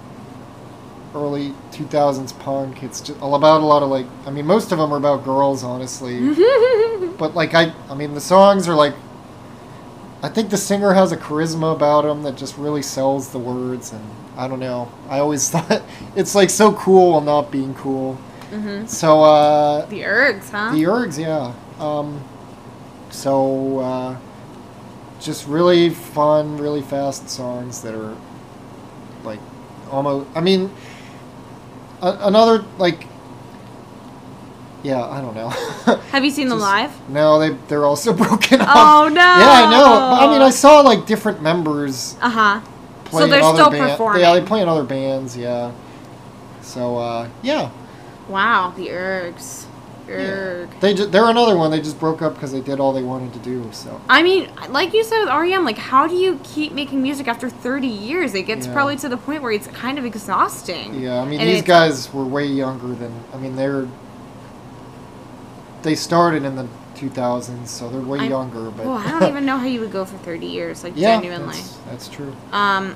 early 1.15 1.53
2000s 1.73 2.39
punk. 2.39 2.83
It's 2.83 3.01
just 3.01 3.21
all 3.21 3.35
about 3.35 3.61
a 3.61 3.67
lot 3.67 3.83
of 3.83 3.91
like 3.91 4.07
i 4.27 4.31
mean 4.31 4.47
most 4.47 4.73
of 4.73 4.79
them 4.79 4.93
are 4.93 4.97
about 4.97 5.25
girls 5.25 5.63
honestly. 5.63 6.19
But 7.19 7.35
like 7.35 7.55
i 7.55 7.73
i 7.91 7.95
mean 7.95 8.15
the 8.15 8.21
songs 8.21 8.67
are 8.69 8.75
like 8.75 8.95
i 10.23 10.29
think 10.29 10.51
the 10.51 10.57
singer 10.57 10.93
has 10.95 11.13
a 11.13 11.17
charisma 11.17 11.75
about 11.75 12.05
him 12.05 12.23
that 12.23 12.37
just 12.37 12.57
really 12.57 12.83
sells 12.83 13.31
the 13.31 13.39
words 13.39 13.93
and 13.93 14.05
i 14.37 14.49
don't 14.49 14.59
know. 14.61 14.91
I 15.09 15.19
always 15.19 15.51
thought 15.53 15.83
it's 16.17 16.35
like 16.35 16.51
so 16.51 16.73
cool 16.73 17.13
while 17.13 17.21
not 17.21 17.51
being 17.53 17.75
cool. 17.75 18.15
Hmm 18.51 18.87
so 18.87 19.23
uh 19.23 19.87
The 19.87 20.01
Ergs, 20.01 20.51
huh? 20.51 20.73
the 20.75 20.83
ergs 20.85 21.19
yeah. 21.19 21.53
Um 21.79 22.23
so 23.11 23.79
uh 23.81 24.17
just 25.21 25.47
really 25.47 25.91
fun 25.91 26.57
really 26.57 26.83
fast 26.83 27.29
songs 27.29 27.83
that 27.83 27.95
are 27.95 28.17
like 29.25 29.41
almost 29.91 30.29
i 30.35 30.41
mean 30.41 30.71
a- 32.01 32.19
another 32.23 32.65
like 32.79 33.07
yeah 34.83 35.05
i 35.09 35.21
don't 35.21 35.35
know 35.35 35.49
Have 36.11 36.25
you 36.25 36.31
seen 36.31 36.49
them 36.49 36.59
live? 36.59 36.91
no 37.09 37.39
they 37.39 37.51
they're 37.69 37.85
also 37.85 38.13
broken 38.25 38.61
up 38.61 38.69
Oh 38.71 39.09
no! 39.09 39.21
yeah 39.21 39.51
i 39.67 39.71
know 39.71 39.95
i 40.27 40.31
mean 40.33 40.43
i 40.43 40.51
saw 40.51 40.81
like 40.81 41.07
different 41.07 41.43
members 41.43 42.17
Uh 42.21 42.31
huh. 42.31 42.61
So 43.11 43.27
they're 43.27 43.43
other 43.43 43.59
still 43.59 43.71
band- 43.71 43.91
performing. 43.93 44.23
yeah 44.23 44.33
they 44.35 44.45
play 44.45 44.63
in 44.63 44.69
other 44.69 44.85
bands 44.85 45.37
yeah 45.37 45.73
so 46.63 46.97
uh 46.99 47.29
yeah 47.43 47.71
Wow, 48.29 48.73
the 48.77 48.87
Ergs. 48.89 49.67
Erg. 50.09 50.69
they 50.81 50.95
ju- 50.95 51.07
they're 51.07 51.29
another 51.31 51.57
one 51.57 51.71
they 51.71 51.81
just 51.81 51.99
broke 52.01 52.23
up 52.23 52.35
because 52.35 52.51
they 52.53 52.61
did 52.61 52.81
all 52.81 52.93
they 52.93 53.03
wanted 53.03 53.33
to 53.33 53.39
do 53.39 53.69
so 53.73 54.01
I 54.09 54.23
mean, 54.23 54.51
like 54.69 54.93
you 54.93 55.05
said 55.05 55.21
with 55.21 55.29
REM, 55.29 55.65
like 55.65 55.79
how 55.79 56.07
do 56.07 56.15
you 56.17 56.41
keep 56.43 56.73
making 56.73 57.03
music 57.03 57.29
after 57.29 57.49
30 57.49 57.87
years? 57.87 58.35
It 58.35 58.43
gets 58.43 58.67
Yeah. 58.67 58.73
probably 58.73 58.97
to 58.97 59.09
the 59.09 59.17
point 59.17 59.43
where 59.43 59.53
it's 59.53 59.69
kind 59.69 59.99
of 59.99 60.05
exhausting. 60.05 61.01
Yeah, 61.01 61.21
I 61.21 61.25
mean 61.25 61.41
And 61.41 61.49
these 61.49 61.63
guys 61.63 62.13
were 62.13 62.25
way 62.25 62.47
younger 62.47 62.89
than 62.95 63.13
I 63.33 63.37
mean 63.39 63.57
they're 63.57 63.87
they 65.83 65.95
started 65.95 66.45
in 66.45 66.55
the 66.57 66.67
2000s, 66.95 67.67
so 67.69 67.89
they're 67.89 68.01
way 68.01 68.21
I'm- 68.21 68.31
younger. 68.31 68.71
But 68.71 68.87
Well, 68.87 68.97
I 68.99 69.11
don't 69.11 69.29
even 69.29 69.45
know 69.51 69.59
how 69.59 69.67
you 69.67 69.81
would 69.81 69.93
go 69.93 70.05
for 70.05 70.17
30 70.19 70.47
years, 70.47 70.85
like 70.85 70.93
yeah, 70.97 71.17
genuinely. 71.17 71.57
that's, 71.57 71.77
that's 71.91 72.09
true. 72.09 72.33
Um, 72.53 72.95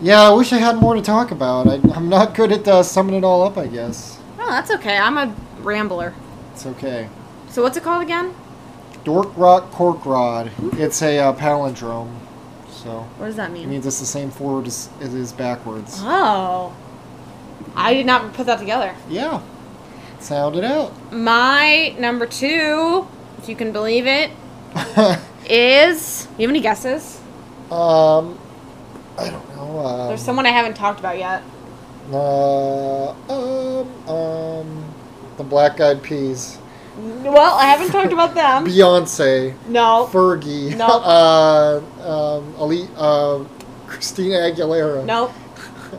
Yeah, 0.00 0.22
I 0.22 0.30
wish 0.30 0.52
I 0.52 0.58
had 0.58 0.76
more 0.76 0.94
to 0.94 1.02
talk 1.02 1.30
about. 1.30 1.68
I, 1.68 1.74
I'm 1.94 2.08
not 2.08 2.34
good 2.34 2.50
at 2.52 2.66
uh, 2.66 2.82
summing 2.82 3.14
it 3.14 3.24
all 3.24 3.42
up. 3.42 3.56
I 3.58 3.66
guess 3.66 4.18
oh, 4.40 4.48
that's 4.50 4.70
okay. 4.72 4.96
I'm 4.98 5.18
a 5.18 5.34
rambler. 5.64 6.14
it's 6.52 6.66
okay. 6.66 7.08
So 7.48 7.62
what's 7.62 7.76
it 7.76 7.82
called 7.82 8.02
again? 8.02 8.34
Dork 9.04 9.30
Rock 9.36 9.70
Cork 9.72 10.04
Rod. 10.06 10.50
It's 10.74 11.02
a 11.02 11.18
uh, 11.18 11.32
palindrome, 11.32 12.14
so 12.70 13.00
What 13.18 13.26
does 13.26 13.36
that 13.36 13.50
mean? 13.52 13.64
it 13.64 13.66
means 13.68 13.86
it's 13.86 14.00
the 14.00 14.06
same 14.06 14.30
forward 14.30 14.66
as 14.66 14.88
it 15.00 15.12
is 15.12 15.32
backwards. 15.32 15.98
Oh, 16.00 16.74
I 17.74 17.94
did 17.94 18.06
not 18.06 18.32
put 18.34 18.46
that 18.46 18.58
together. 18.58 18.94
Yeah, 19.08 19.42
sound 20.20 20.56
it 20.56 20.64
out. 20.64 20.92
My 21.12 21.94
number 21.98 22.26
two, 22.26 23.06
if 23.38 23.48
you 23.48 23.56
can 23.56 23.72
believe 23.72 24.06
it, 24.06 24.30
is. 25.50 26.28
You 26.38 26.42
have 26.46 26.50
any 26.50 26.60
guesses? 26.60 27.20
um, 27.70 28.38
I 29.18 29.28
don't 29.30 29.56
know. 29.56 29.78
Um, 29.84 30.08
There's 30.08 30.22
someone 30.22 30.46
I 30.46 30.50
haven't 30.50 30.74
talked 30.74 31.00
about 31.00 31.18
yet. 31.18 31.42
Uh, 32.12 33.10
um, 33.10 34.08
um, 34.08 34.94
the 35.36 35.44
Black 35.44 35.80
Eyed 35.80 36.02
Peas, 36.02 36.58
Well, 36.96 37.54
I 37.56 37.64
haven't 37.66 37.90
talked 37.90 38.12
about 38.12 38.34
them. 38.34 38.66
Beyonce, 38.66 39.54
No. 39.68 40.08
Fergie, 40.12 40.76
No. 40.76 40.86
uh, 40.86 41.80
um, 42.06 42.54
Ali, 42.58 42.88
uh, 42.96 43.44
Christina 43.86 44.36
Aguilera. 44.36 45.04
Nope. 45.04 45.32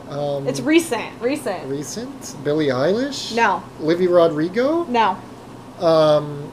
Um, 0.09 0.47
It's 0.47 0.59
recent. 0.59 1.21
Recent. 1.21 1.67
recent. 1.67 2.35
Billie 2.43 2.67
Eilish. 2.67 3.35
No. 3.35 3.61
Livy 3.79 4.07
Rodrigo. 4.07 4.83
No. 4.85 5.17
Um, 5.79 6.51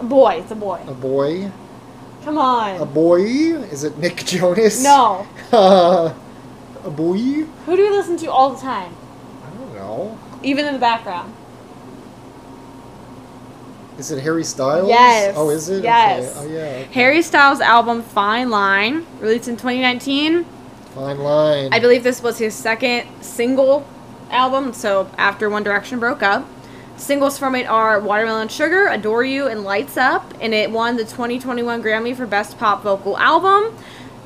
A 0.00 0.04
boy. 0.04 0.40
It's 0.42 0.50
a 0.50 0.56
boy. 0.56 0.80
a 0.86 0.92
boy. 0.94 1.50
Come 2.24 2.38
on. 2.38 2.80
A 2.80 2.86
boy. 2.86 3.22
Is 3.22 3.84
it 3.84 3.96
Nick 3.98 4.16
Jonas? 4.24 4.82
No. 4.82 5.26
Uh, 5.52 6.12
a 6.84 6.90
boy. 6.90 7.16
Who 7.66 7.76
do 7.76 7.82
we 7.82 7.90
listen 7.90 8.16
to 8.18 8.26
all 8.30 8.50
the 8.50 8.60
time? 8.60 8.92
I 9.46 9.50
don't 9.56 9.74
know. 9.76 10.18
Even 10.42 10.66
in 10.66 10.74
the 10.74 10.78
background. 10.78 11.32
Is 13.98 14.10
it 14.10 14.22
Harry 14.22 14.44
Styles? 14.44 14.88
Yes. 14.88 15.34
Oh, 15.36 15.48
is 15.48 15.68
it? 15.68 15.82
Yes. 15.82 16.36
Okay. 16.36 16.46
Oh, 16.46 16.52
yeah. 16.52 16.58
okay. 16.58 16.88
Harry 16.92 17.22
Styles' 17.22 17.60
album 17.60 18.02
Fine 18.02 18.50
Line, 18.50 19.06
released 19.20 19.48
in 19.48 19.56
2019. 19.56 20.44
Fine 20.94 21.18
line. 21.18 21.72
I 21.72 21.78
believe 21.78 22.02
this 22.02 22.22
was 22.22 22.38
his 22.38 22.54
second 22.54 23.06
single 23.22 23.86
album, 24.30 24.72
so 24.72 25.10
after 25.16 25.48
One 25.48 25.62
Direction 25.62 25.98
broke 25.98 26.22
up. 26.22 26.46
Singles 26.96 27.38
from 27.38 27.54
it 27.54 27.66
are 27.66 28.00
Watermelon 28.00 28.48
Sugar, 28.48 28.88
Adore 28.88 29.24
You, 29.24 29.46
and 29.46 29.64
Lights 29.64 29.98
Up, 29.98 30.32
and 30.40 30.54
it 30.54 30.70
won 30.70 30.96
the 30.96 31.04
2021 31.04 31.82
Grammy 31.82 32.16
for 32.16 32.26
Best 32.26 32.58
Pop 32.58 32.82
Vocal 32.82 33.18
Album. 33.18 33.76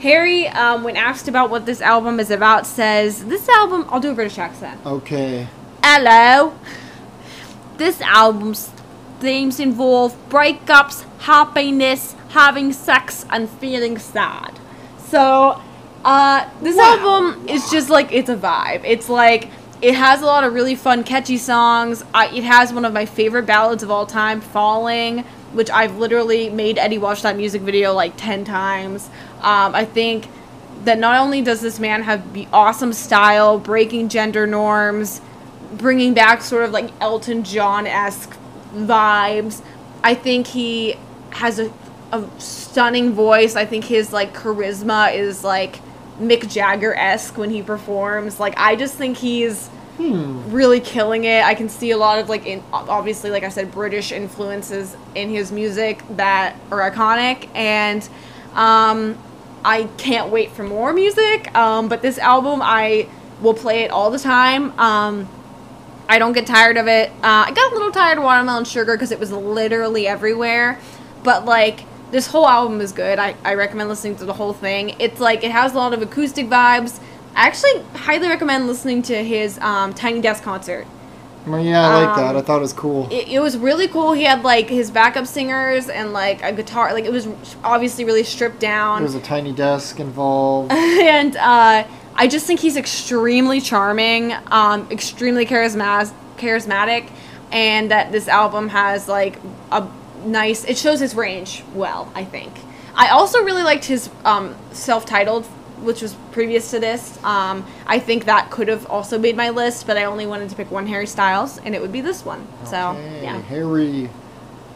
Harry, 0.01 0.47
um, 0.49 0.85
when 0.85 0.97
asked 0.97 1.27
about 1.27 1.51
what 1.51 1.67
this 1.67 1.81
album 1.81 2.21
is 2.21 2.31
about, 2.31 2.67
says, 2.67 3.25
This 3.25 3.49
album, 3.49 3.87
I'll 3.89 4.01
do 4.01 4.13
a 4.13 4.15
British 4.15 4.39
accent. 4.39 4.81
Okay. 4.87 5.49
Hello. 5.83 6.53
This 7.79 8.03
album's 8.03 8.71
themes 9.19 9.59
involve 9.59 10.15
breakups, 10.29 11.07
happiness, 11.21 12.15
having 12.29 12.75
sex, 12.75 13.25
and 13.31 13.49
feeling 13.49 13.97
sad. 13.97 14.61
So, 14.99 15.59
uh, 16.05 16.49
this 16.61 16.77
album 16.77 17.49
is 17.49 17.71
just 17.71 17.89
like 17.89 18.13
it's 18.13 18.29
a 18.29 18.37
vibe. 18.37 18.83
It's 18.85 19.09
like 19.09 19.49
it 19.81 19.95
has 19.95 20.21
a 20.21 20.27
lot 20.27 20.45
of 20.45 20.53
really 20.53 20.75
fun, 20.75 21.03
catchy 21.03 21.39
songs. 21.39 22.05
I, 22.13 22.27
it 22.27 22.45
has 22.45 22.75
one 22.75 22.85
of 22.85 22.93
my 22.93 23.07
favorite 23.07 23.47
ballads 23.47 23.83
of 23.83 23.91
all 23.91 24.05
time, 24.05 24.43
"Falling," 24.43 25.21
which 25.55 25.71
I've 25.71 25.97
literally 25.97 26.51
made 26.51 26.77
Eddie 26.77 26.99
watch 26.99 27.23
that 27.23 27.39
music 27.39 27.63
video 27.63 27.95
like 27.95 28.13
ten 28.19 28.45
times. 28.45 29.09
Um, 29.41 29.75
I 29.75 29.87
think 29.87 30.29
that 30.85 30.99
not 30.99 31.19
only 31.19 31.41
does 31.41 31.63
this 31.63 31.81
man 31.81 32.03
have 32.03 32.35
be 32.35 32.47
awesome 32.53 32.93
style, 32.93 33.59
breaking 33.59 34.11
gender 34.11 34.47
norms, 34.47 35.23
bringing 35.73 36.15
back 36.15 36.43
sort 36.43 36.65
of 36.65 36.73
like 36.73 36.91
Elton 37.01 37.45
John 37.45 37.87
esque 37.87 38.37
vibes. 38.75 39.63
I 40.03 40.15
think 40.15 40.47
he 40.49 40.97
has 41.33 41.59
a, 41.59 41.73
a 42.13 42.29
stunning 42.39 43.13
voice. 43.13 43.57
I 43.57 43.67
think 43.67 43.85
his 43.85 44.13
like 44.13 44.35
charisma 44.35 45.15
is 45.15 45.45
like 45.45 45.81
Mick 46.19 46.51
Jagger 46.51 46.95
esque 46.95 47.37
when 47.39 47.51
he 47.51 47.63
performs. 47.63 48.41
Like 48.41 48.55
I 48.57 48.77
just 48.77 48.95
think 48.95 49.17
he's 49.19 49.69
Hmm. 49.97 50.51
really 50.51 50.81
killing 50.81 51.25
it. 51.25 51.45
I 51.45 51.55
can 51.55 51.69
see 51.69 51.91
a 51.91 51.99
lot 51.99 52.21
of 52.21 52.31
like 52.31 52.47
in 52.47 52.63
obviously 52.73 53.29
like 53.29 53.43
I 53.43 53.51
said 53.51 53.71
British 53.71 54.13
influences 54.13 54.97
in 55.15 55.29
his 55.29 55.53
music 55.53 56.03
that 56.17 56.57
are 56.71 56.91
iconic 56.91 57.51
and 57.55 58.09
um 58.55 59.19
I 59.63 59.85
can't 59.99 60.31
wait 60.31 60.53
for 60.53 60.63
more 60.63 60.95
music. 60.95 61.55
Um 61.55 61.89
but 61.89 62.01
this 62.01 62.17
album 62.17 62.61
I 62.63 63.09
will 63.43 63.53
play 63.53 63.81
it 63.83 63.91
all 63.91 64.11
the 64.11 64.19
time. 64.19 64.73
Um 64.81 65.29
I 66.11 66.19
don't 66.19 66.33
get 66.33 66.45
tired 66.45 66.77
of 66.77 66.89
it. 66.89 67.09
Uh, 67.23 67.47
I 67.47 67.53
got 67.53 67.71
a 67.71 67.75
little 67.75 67.93
tired 67.93 68.19
of 68.19 68.25
Watermelon 68.25 68.65
Sugar 68.65 68.97
because 68.97 69.13
it 69.13 69.21
was 69.21 69.31
literally 69.31 70.09
everywhere. 70.09 70.77
But 71.23 71.45
like 71.45 71.85
this 72.11 72.27
whole 72.27 72.49
album 72.49 72.81
is 72.81 72.91
good. 72.91 73.21
I, 73.21 73.37
I 73.45 73.55
recommend 73.55 73.89
listening 73.89 74.17
to 74.17 74.25
the 74.25 74.33
whole 74.33 74.53
thing. 74.53 74.97
It's 74.99 75.21
like 75.21 75.45
it 75.45 75.53
has 75.53 75.73
a 75.73 75.77
lot 75.77 75.95
of 75.95 76.03
acoustic 76.03 76.49
vibes. 76.49 76.99
I 77.37 77.47
actually 77.47 77.81
highly 77.95 78.27
recommend 78.27 78.67
listening 78.67 79.03
to 79.03 79.23
his 79.23 79.57
um, 79.61 79.95
Tiny 79.95 80.21
Desk 80.21 80.43
concert. 80.43 80.85
Well, 81.47 81.61
yeah, 81.65 81.89
I 81.89 82.05
like 82.05 82.17
that. 82.17 82.31
Um, 82.31 82.37
I 82.39 82.43
thought 82.43 82.59
it 82.59 82.63
was 82.63 82.73
cool. 82.73 83.09
It, 83.13 83.29
it 83.29 83.39
was 83.39 83.57
really 83.57 83.87
cool. 83.87 84.13
He 84.13 84.25
had 84.25 84.43
like 84.43 84.69
his 84.69 84.91
backup 84.91 85.29
singers 85.29 85.89
and 85.89 86.13
like 86.13 86.43
a 86.43 86.53
guitar. 86.53 86.93
Like 86.93 87.05
it 87.05 87.13
was 87.13 87.29
obviously 87.63 88.05
really 88.05 88.25
stripped 88.25 88.59
down. 88.59 88.99
There 88.99 89.07
was 89.07 89.15
a 89.15 89.21
tiny 89.21 89.53
desk 89.53 90.01
involved. 90.01 90.73
and 90.73 91.37
uh, 91.37 91.87
I 92.21 92.27
just 92.27 92.47
think 92.47 92.61
he's 92.61 92.77
extremely 92.77 93.63
charming, 93.63 94.35
um, 94.49 94.87
extremely 94.91 95.47
charismatic, 95.47 96.13
charismatic, 96.37 97.11
and 97.51 97.91
that 97.91 98.13
this 98.13 98.29
album 98.29 98.69
has 98.69 99.09
like 99.09 99.39
a 99.73 99.89
nice. 100.27 100.67
It 100.67 100.77
shows 100.77 101.01
his 101.01 101.15
range 101.15 101.65
well. 101.75 102.13
I 102.15 102.27
think. 102.27 102.53
I 102.95 103.09
also 103.09 103.43
really 103.43 103.63
liked 103.63 103.87
his 103.87 104.11
um, 104.27 104.55
self-titled, 104.73 105.47
which 105.81 106.03
was 106.03 106.15
previous 106.31 106.71
to 106.73 106.79
this. 106.79 107.17
Um, 107.25 107.65
I 107.87 107.99
think 107.99 108.27
that 108.27 108.51
could 108.51 108.69
have 108.69 108.85
also 108.91 109.19
made 109.19 109.35
my 109.35 109.49
list, 109.49 109.87
but 109.87 109.97
I 109.97 110.05
only 110.05 110.27
wanted 110.27 110.51
to 110.51 110.57
pick 110.57 110.71
one 110.71 110.87
Harry 110.89 111.07
Styles, 111.07 111.57
and 111.57 111.75
it 111.75 111.81
would 111.81 111.93
be 111.93 112.03
this 112.03 112.23
one. 112.23 112.47
So 112.67 112.77
yeah. 113.23 113.41
Harry. 113.41 114.11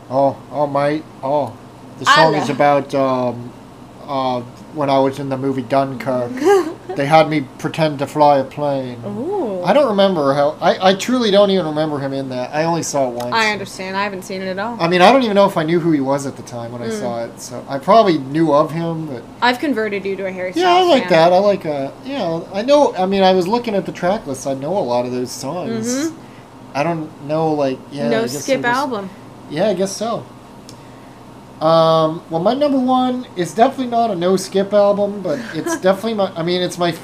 Oh, 0.08 0.40
oh, 0.50 0.66
mate. 0.66 1.04
Oh, 1.22 1.54
the 1.98 2.06
song 2.06 2.36
is 2.36 2.48
about 2.48 2.94
um, 2.94 3.52
uh, 4.04 4.42
when 4.74 4.90
I 4.90 4.98
was 4.98 5.18
in 5.18 5.28
the 5.28 5.36
movie 5.36 5.62
Dunkirk. 5.62 6.32
they 6.96 7.06
had 7.06 7.28
me 7.28 7.42
pretend 7.58 7.98
to 8.00 8.06
fly 8.06 8.38
a 8.38 8.44
plane. 8.44 9.02
Ooh. 9.06 9.62
I 9.62 9.72
don't 9.72 9.88
remember 9.88 10.34
how. 10.34 10.50
I, 10.60 10.90
I 10.90 10.94
truly 10.94 11.30
don't 11.30 11.50
even 11.50 11.64
remember 11.66 11.98
him 11.98 12.12
in 12.12 12.28
that. 12.28 12.54
I 12.54 12.64
only 12.64 12.82
saw 12.82 13.08
it 13.08 13.14
once. 13.14 13.32
I 13.34 13.50
understand. 13.52 13.96
I 13.96 14.02
haven't 14.02 14.22
seen 14.22 14.42
it 14.42 14.46
at 14.48 14.58
all. 14.58 14.76
I 14.80 14.88
mean, 14.88 15.00
I 15.00 15.10
don't 15.10 15.22
even 15.22 15.34
know 15.34 15.46
if 15.46 15.56
I 15.56 15.62
knew 15.62 15.80
who 15.80 15.92
he 15.92 16.00
was 16.00 16.26
at 16.26 16.36
the 16.36 16.42
time 16.42 16.72
when 16.72 16.82
I 16.82 16.88
Mm. 16.88 17.00
saw 17.00 17.24
it. 17.24 17.40
So 17.40 17.64
I 17.68 17.78
probably 17.78 18.18
knew 18.18 18.52
of 18.52 18.70
him, 18.72 19.06
but 19.06 19.22
I've 19.40 19.58
converted 19.58 20.04
you 20.04 20.16
to 20.16 20.26
a 20.26 20.30
Harry 20.32 20.52
Styles. 20.52 20.62
yeah, 20.64 20.74
I 20.74 20.82
like 20.82 21.02
fan. 21.04 21.12
that. 21.12 21.32
I 21.32 21.38
like 21.38 21.64
uh, 21.66 21.90
yeah, 22.04 22.40
I 22.52 22.62
know. 22.62 22.94
I 22.96 23.06
mean, 23.06 23.22
I 23.22 23.32
was 23.32 23.48
looking 23.48 23.74
at 23.74 23.86
the 23.86 23.92
track 23.92 24.26
list. 24.26 24.46
I 24.46 24.54
know 24.54 24.76
a 24.76 24.80
lot 24.80 25.06
of 25.06 25.12
those 25.12 25.30
songs. 25.30 25.86
Mhm. 26.10 26.16
I 26.74 26.82
don't 26.82 27.08
know, 27.26 27.52
like 27.52 27.78
yeah. 27.90 28.08
No 28.10 28.26
skip 28.26 28.60
just- 28.62 28.76
album. 28.76 29.08
Yeah, 29.50 29.68
I 29.68 29.74
guess 29.74 29.92
so. 29.96 30.24
Um, 31.64 32.22
well, 32.28 32.42
my 32.42 32.52
number 32.52 32.78
one 32.78 33.26
is 33.36 33.54
definitely 33.54 33.86
not 33.86 34.10
a 34.10 34.14
no 34.14 34.36
skip 34.36 34.74
album, 34.74 35.22
but 35.22 35.38
it's 35.54 35.80
definitely 35.80 36.14
my. 36.14 36.30
I 36.36 36.42
mean, 36.42 36.60
it's 36.60 36.76
my, 36.76 36.94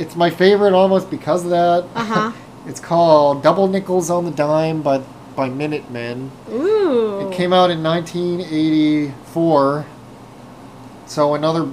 it's 0.00 0.16
my 0.16 0.28
favorite 0.28 0.72
almost 0.72 1.08
because 1.08 1.44
of 1.44 1.50
that. 1.50 1.84
Uh 1.94 2.04
huh. 2.04 2.32
it's 2.66 2.80
called 2.80 3.44
Double 3.44 3.68
Nickels 3.68 4.10
on 4.10 4.24
the 4.24 4.32
Dime 4.32 4.82
by 4.82 4.98
by 5.36 5.48
Minutemen. 5.48 6.32
Ooh. 6.50 7.28
It 7.28 7.32
came 7.32 7.52
out 7.52 7.70
in 7.70 7.84
1984. 7.84 9.86
So 11.06 11.34
another 11.34 11.72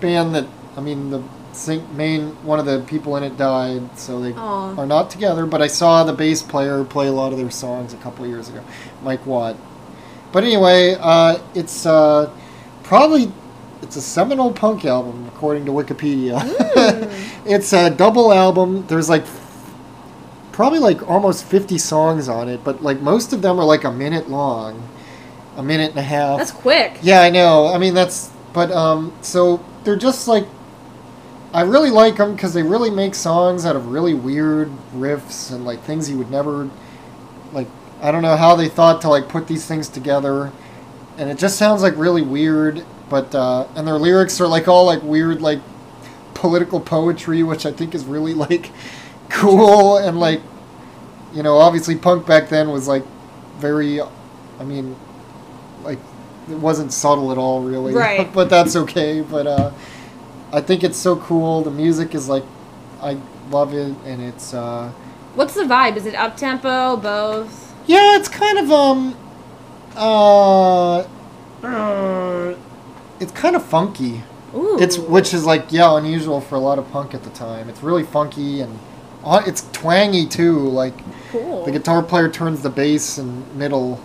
band 0.00 0.34
that 0.34 0.46
I 0.76 0.82
mean 0.82 1.08
the 1.08 1.22
sing, 1.52 1.96
main 1.96 2.32
one 2.44 2.58
of 2.58 2.66
the 2.66 2.84
people 2.86 3.16
in 3.16 3.22
it 3.22 3.38
died, 3.38 3.98
so 3.98 4.20
they 4.20 4.34
Aw. 4.34 4.76
are 4.76 4.86
not 4.86 5.08
together. 5.08 5.46
But 5.46 5.62
I 5.62 5.68
saw 5.68 6.04
the 6.04 6.12
bass 6.12 6.42
player 6.42 6.84
play 6.84 7.06
a 7.06 7.12
lot 7.12 7.32
of 7.32 7.38
their 7.38 7.50
songs 7.50 7.94
a 7.94 7.96
couple 7.96 8.26
years 8.26 8.50
ago, 8.50 8.62
Mike 9.02 9.24
Watt. 9.24 9.56
But 10.32 10.44
anyway, 10.44 10.96
uh, 10.98 11.38
it's 11.54 11.86
uh, 11.86 12.32
probably 12.82 13.30
it's 13.82 13.96
a 13.96 14.02
seminal 14.02 14.52
punk 14.52 14.84
album 14.84 15.26
according 15.28 15.66
to 15.66 15.72
Wikipedia. 15.72 16.40
it's 17.46 17.72
a 17.72 17.90
double 17.90 18.32
album. 18.32 18.86
There's 18.86 19.08
like 19.08 19.24
probably 20.52 20.78
like 20.78 21.08
almost 21.08 21.44
50 21.44 21.78
songs 21.78 22.28
on 22.28 22.48
it, 22.48 22.62
but 22.64 22.82
like 22.82 23.00
most 23.00 23.32
of 23.32 23.42
them 23.42 23.58
are 23.58 23.64
like 23.64 23.84
a 23.84 23.92
minute 23.92 24.30
long, 24.30 24.88
a 25.56 25.62
minute 25.62 25.90
and 25.90 25.98
a 25.98 26.02
half. 26.02 26.38
That's 26.38 26.50
quick. 26.50 26.98
Yeah, 27.02 27.20
I 27.20 27.30
know. 27.30 27.66
I 27.66 27.78
mean, 27.78 27.94
that's 27.94 28.30
but 28.52 28.70
um, 28.70 29.12
so 29.22 29.64
they're 29.84 29.96
just 29.96 30.28
like 30.28 30.46
I 31.54 31.62
really 31.62 31.90
like 31.90 32.16
them 32.16 32.34
because 32.34 32.54
they 32.54 32.62
really 32.62 32.90
make 32.90 33.14
songs 33.14 33.66
out 33.66 33.76
of 33.76 33.88
really 33.88 34.14
weird 34.14 34.70
riffs 34.94 35.52
and 35.52 35.64
like 35.64 35.82
things 35.82 36.08
you 36.08 36.16
would 36.18 36.30
never 36.30 36.70
like. 37.52 37.68
I 38.02 38.10
don't 38.10 38.22
know 38.22 38.36
how 38.36 38.56
they 38.56 38.68
thought 38.68 39.00
to 39.02 39.08
like 39.08 39.28
put 39.28 39.46
these 39.46 39.64
things 39.64 39.88
together, 39.88 40.52
and 41.16 41.30
it 41.30 41.38
just 41.38 41.56
sounds 41.56 41.82
like 41.82 41.96
really 41.96 42.22
weird. 42.22 42.84
But 43.08 43.34
uh, 43.34 43.66
and 43.76 43.86
their 43.86 43.98
lyrics 43.98 44.40
are 44.40 44.48
like 44.48 44.68
all 44.68 44.84
like 44.86 45.02
weird 45.02 45.40
like 45.40 45.60
political 46.34 46.80
poetry, 46.80 47.42
which 47.42 47.64
I 47.64 47.72
think 47.72 47.94
is 47.94 48.04
really 48.04 48.34
like 48.46 48.70
cool 49.28 49.96
and 49.96 50.20
like 50.20 50.42
you 51.32 51.42
know 51.42 51.56
obviously 51.56 51.96
punk 51.96 52.26
back 52.26 52.48
then 52.50 52.70
was 52.70 52.86
like 52.86 53.04
very 53.56 54.00
I 54.00 54.64
mean 54.64 54.94
like 55.82 55.98
it 56.50 56.56
wasn't 56.56 56.92
subtle 56.92 57.32
at 57.32 57.38
all 57.38 57.62
really 57.62 57.94
Right. 58.08 58.30
but 58.32 58.50
that's 58.50 58.76
okay 58.76 59.22
but 59.22 59.46
uh 59.46 59.72
I 60.52 60.60
think 60.60 60.84
it's 60.84 60.98
so 60.98 61.16
cool 61.16 61.62
the 61.62 61.70
music 61.70 62.14
is 62.14 62.28
like 62.28 62.44
I 63.00 63.16
love 63.50 63.72
it 63.72 63.94
and 64.04 64.20
it's 64.20 64.52
uh 64.52 64.90
What's 65.34 65.54
the 65.54 65.62
vibe? 65.62 65.96
Is 65.96 66.04
it 66.04 66.14
up 66.14 66.36
tempo? 66.36 66.94
Both? 66.98 67.71
Yeah 67.86 68.16
it's 68.16 68.28
kind 68.28 68.58
of 68.58 68.70
um 68.70 69.16
uh, 69.96 70.98
uh 71.62 72.56
it's 73.20 73.32
kind 73.32 73.54
of 73.54 73.64
funky 73.64 74.22
Ooh. 74.54 74.78
It's 74.78 74.98
which 74.98 75.32
is 75.32 75.46
like 75.46 75.72
yeah 75.72 75.96
unusual 75.96 76.40
for 76.40 76.56
a 76.56 76.60
lot 76.60 76.78
of 76.78 76.90
punk 76.90 77.14
at 77.14 77.22
the 77.22 77.30
time. 77.30 77.68
It's 77.68 77.82
really 77.82 78.02
funky 78.02 78.60
and 78.60 78.78
on, 79.24 79.48
it's 79.48 79.68
twangy 79.72 80.26
too. 80.26 80.58
Like 80.58 80.94
cool. 81.30 81.64
the 81.64 81.72
guitar 81.72 82.02
player 82.02 82.28
turns 82.28 82.62
the 82.62 82.70
bass 82.70 83.18
and 83.18 83.54
middle. 83.56 84.00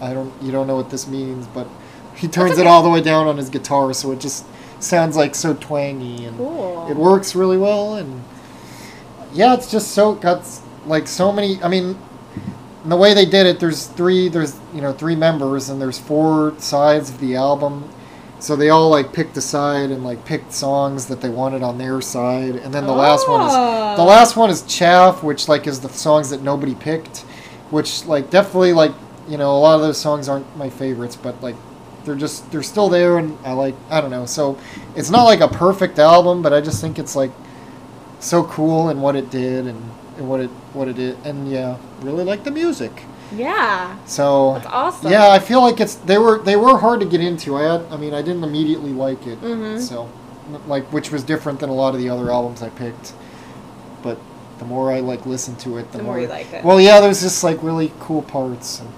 I 0.00 0.14
don't 0.14 0.32
you 0.42 0.52
don't 0.52 0.66
know 0.66 0.76
what 0.76 0.90
this 0.90 1.06
means, 1.06 1.46
but 1.48 1.68
he 2.16 2.28
turns 2.28 2.52
okay. 2.52 2.62
it 2.62 2.66
all 2.66 2.82
the 2.82 2.88
way 2.88 3.02
down 3.02 3.26
on 3.26 3.36
his 3.36 3.50
guitar, 3.50 3.92
so 3.92 4.10
it 4.12 4.20
just 4.20 4.46
sounds 4.80 5.16
like 5.16 5.34
so 5.34 5.54
twangy 5.54 6.24
and 6.24 6.36
Cool. 6.36 6.88
it 6.90 6.96
works 6.96 7.34
really 7.34 7.58
well. 7.58 7.96
And 7.96 8.22
yeah, 9.34 9.54
it's 9.54 9.70
just 9.70 9.90
so 9.90 10.14
got 10.14 10.46
like 10.86 11.06
so 11.06 11.30
many. 11.30 11.62
I 11.62 11.68
mean, 11.68 11.98
the 12.84 12.96
way 12.96 13.14
they 13.14 13.26
did 13.26 13.46
it, 13.46 13.60
there's 13.60 13.86
three. 13.86 14.28
There's 14.28 14.58
you 14.74 14.80
know 14.80 14.92
three 14.92 15.16
members 15.16 15.68
and 15.68 15.80
there's 15.80 15.98
four 15.98 16.54
sides 16.58 17.10
of 17.10 17.18
the 17.20 17.36
album. 17.36 17.88
So 18.40 18.54
they 18.54 18.68
all 18.70 18.88
like 18.88 19.12
picked 19.12 19.36
a 19.36 19.40
side 19.40 19.90
and 19.90 20.04
like 20.04 20.24
picked 20.24 20.52
songs 20.52 21.06
that 21.06 21.20
they 21.20 21.28
wanted 21.28 21.62
on 21.62 21.76
their 21.78 22.00
side, 22.00 22.54
and 22.56 22.72
then 22.72 22.86
the 22.86 22.92
last 22.92 23.28
one 23.28 23.40
is 23.46 23.52
Oh. 23.52 23.96
the 23.96 24.04
last 24.04 24.36
one 24.36 24.48
is 24.48 24.62
chaff, 24.62 25.22
which 25.24 25.48
like 25.48 25.66
is 25.66 25.80
the 25.80 25.88
songs 25.88 26.30
that 26.30 26.42
nobody 26.42 26.74
picked, 26.76 27.18
which 27.70 28.04
like 28.06 28.30
definitely 28.30 28.72
like 28.72 28.92
you 29.28 29.38
know 29.38 29.50
a 29.50 29.58
lot 29.58 29.74
of 29.74 29.80
those 29.82 29.98
songs 30.00 30.28
aren't 30.28 30.56
my 30.56 30.70
favorites, 30.70 31.16
but 31.16 31.42
like 31.42 31.56
they're 32.04 32.14
just 32.14 32.48
they're 32.52 32.62
still 32.62 32.88
there, 32.88 33.18
and 33.18 33.36
I 33.44 33.54
like 33.54 33.74
I 33.90 34.00
don't 34.00 34.10
know. 34.12 34.24
So 34.24 34.56
it's 34.94 35.10
not 35.10 35.24
like 35.24 35.40
a 35.40 35.48
perfect 35.48 35.98
album, 35.98 36.40
but 36.40 36.52
I 36.52 36.60
just 36.60 36.80
think 36.80 36.96
it's 37.00 37.16
like 37.16 37.32
so 38.20 38.44
cool 38.44 38.88
and 38.88 39.02
what 39.02 39.16
it 39.16 39.30
did 39.30 39.66
and, 39.66 39.90
and 40.07 40.07
what 40.20 40.40
it 40.40 40.50
what 40.72 40.88
it 40.88 40.96
did, 40.96 41.16
and 41.24 41.50
yeah, 41.50 41.76
really 42.02 42.24
like 42.24 42.44
the 42.44 42.50
music. 42.50 43.02
Yeah. 43.34 43.96
So 44.06 44.54
That's 44.54 44.66
awesome. 44.66 45.10
yeah, 45.12 45.28
I 45.30 45.38
feel 45.38 45.60
like 45.60 45.80
it's 45.80 45.96
they 45.96 46.18
were 46.18 46.38
they 46.38 46.56
were 46.56 46.78
hard 46.78 47.00
to 47.00 47.06
get 47.06 47.20
into. 47.20 47.56
I 47.56 47.62
had, 47.72 47.82
I 47.92 47.96
mean 47.96 48.14
I 48.14 48.22
didn't 48.22 48.42
immediately 48.44 48.92
like 48.92 49.26
it. 49.26 49.40
Mhm. 49.42 49.80
So 49.80 50.08
like 50.66 50.90
which 50.92 51.10
was 51.12 51.22
different 51.22 51.60
than 51.60 51.68
a 51.68 51.74
lot 51.74 51.94
of 51.94 52.00
the 52.00 52.08
other 52.08 52.30
albums 52.30 52.62
I 52.62 52.70
picked. 52.70 53.12
But 54.02 54.18
the 54.58 54.64
more 54.64 54.90
I 54.92 55.00
like 55.00 55.26
listened 55.26 55.58
to 55.60 55.76
it, 55.78 55.92
the, 55.92 55.98
The 55.98 56.04
more 56.04 56.18
you 56.20 56.26
like 56.26 56.52
it. 56.52 56.64
Well, 56.64 56.80
yeah, 56.80 57.00
there's 57.00 57.20
just 57.20 57.44
like 57.44 57.62
really 57.62 57.92
cool 58.00 58.22
parts. 58.22 58.80
And, 58.80 58.88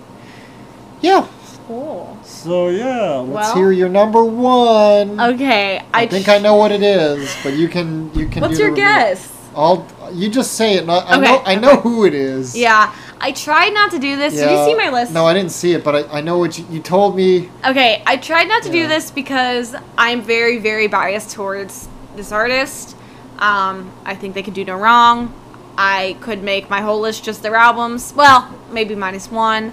yeah. 1.00 1.26
Cool. 1.66 2.18
So 2.24 2.68
yeah, 2.68 3.16
let's 3.16 3.48
Well- 3.48 3.54
hear 3.56 3.72
your 3.72 3.88
number 3.88 4.24
one. 4.24 5.20
Okay. 5.20 5.82
I, 5.94 6.06
think 6.06 6.28
I 6.28 6.38
know 6.38 6.54
what 6.56 6.72
it 6.72 6.82
is, 6.82 7.34
but 7.42 7.54
you 7.54 7.68
can 7.68 8.10
you 8.14 8.26
can. 8.28 8.42
What's 8.42 8.56
do 8.56 8.62
your 8.64 8.70
the 8.74 8.80
review. 8.80 8.84
guess? 8.84 9.32
I'll 9.56 9.86
you 10.14 10.28
just 10.28 10.52
say 10.52 10.74
it. 10.74 10.88
I 10.88 10.98
Okay, 11.16 11.20
know 11.20 11.42
I 11.44 11.54
know 11.54 11.72
okay. 11.72 11.80
who 11.82 12.04
it 12.04 12.14
is. 12.14 12.56
Yeah. 12.56 12.94
I 13.22 13.32
tried 13.32 13.74
not 13.74 13.90
to 13.90 13.98
do 13.98 14.16
this. 14.16 14.34
Yeah. 14.34 14.46
Did 14.48 14.58
you 14.58 14.64
see 14.64 14.74
my 14.74 14.90
list? 14.90 15.12
No, 15.12 15.26
I 15.26 15.34
didn't 15.34 15.50
see 15.52 15.72
it, 15.74 15.84
but 15.84 15.94
I, 15.94 16.18
I 16.18 16.20
know 16.22 16.38
what 16.38 16.58
you, 16.58 16.64
you 16.70 16.80
told 16.80 17.16
me. 17.16 17.50
Okay, 17.66 18.02
I 18.06 18.16
tried 18.16 18.48
not 18.48 18.62
to 18.62 18.68
Yeah. 18.68 18.82
do 18.84 18.88
this 18.88 19.10
because 19.10 19.74
I'm 19.98 20.22
very, 20.22 20.58
very 20.58 20.86
biased 20.86 21.30
towards 21.32 21.88
this 22.16 22.32
artist. 22.32 22.96
Um, 23.38 23.92
I 24.04 24.14
think 24.14 24.34
they 24.34 24.42
could 24.42 24.54
do 24.54 24.64
no 24.64 24.76
wrong. 24.76 25.34
I 25.76 26.16
could 26.20 26.42
make 26.42 26.68
my 26.70 26.80
whole 26.80 27.00
list 27.00 27.22
just 27.24 27.42
their 27.42 27.56
albums. 27.56 28.12
Well, 28.16 28.54
maybe 28.70 28.94
minus 28.94 29.30
one. 29.30 29.72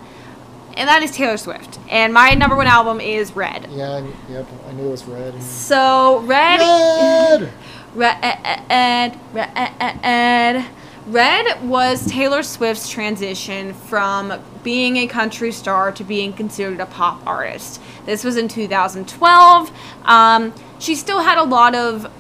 And 0.76 0.88
that 0.88 1.02
is 1.02 1.12
Taylor 1.12 1.38
Swift. 1.38 1.80
And 1.90 2.14
my 2.14 2.34
number 2.36 2.56
one 2.56 2.68
album 2.68 3.02
is 3.02 3.36
Red. 3.36 3.68
Yeah, 3.72 3.90
I, 3.94 4.32
yep, 4.32 4.46
I 4.70 4.74
knew 4.74 4.88
it 4.88 4.92
was 4.92 5.06
red. 5.06 5.42
So, 5.42 6.20
Red. 6.20 6.60
Red. 6.60 7.52
Red, 7.96 9.20
Red, 9.34 10.66
Red. 11.08 11.64
Was 11.64 12.06
Taylor 12.06 12.44
Swift's 12.44 12.90
transition 12.90 13.74
from 13.74 14.34
being 14.64 14.98
a 14.98 15.08
country 15.08 15.52
star 15.52 15.92
to 15.94 16.04
being 16.04 16.34
considered 16.34 16.82
a 16.82 16.86
pop 16.86 17.26
artist. 17.26 17.82
This 18.06 18.26
was 18.26 18.36
in 18.36 18.50
2012. 18.50 19.72
Um, 20.04 20.54
she 20.80 20.94
still 20.94 21.22
had 21.22 21.38
a 21.38 21.44
lot 21.44 21.74
of 21.74 22.12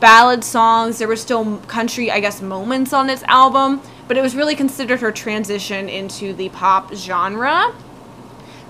ballad 0.00 0.42
songs. 0.42 0.98
There 0.98 1.06
were 1.06 1.16
still 1.16 1.58
country, 1.58 2.10
I 2.10 2.20
guess, 2.20 2.40
moments 2.40 2.92
on 2.92 3.06
this 3.06 3.22
album, 3.24 3.82
but 4.08 4.16
it 4.16 4.22
was 4.22 4.34
really 4.34 4.56
considered 4.56 5.00
her 5.00 5.12
transition 5.12 5.88
into 5.88 6.32
the 6.32 6.48
pop 6.48 6.94
genre. 6.94 7.74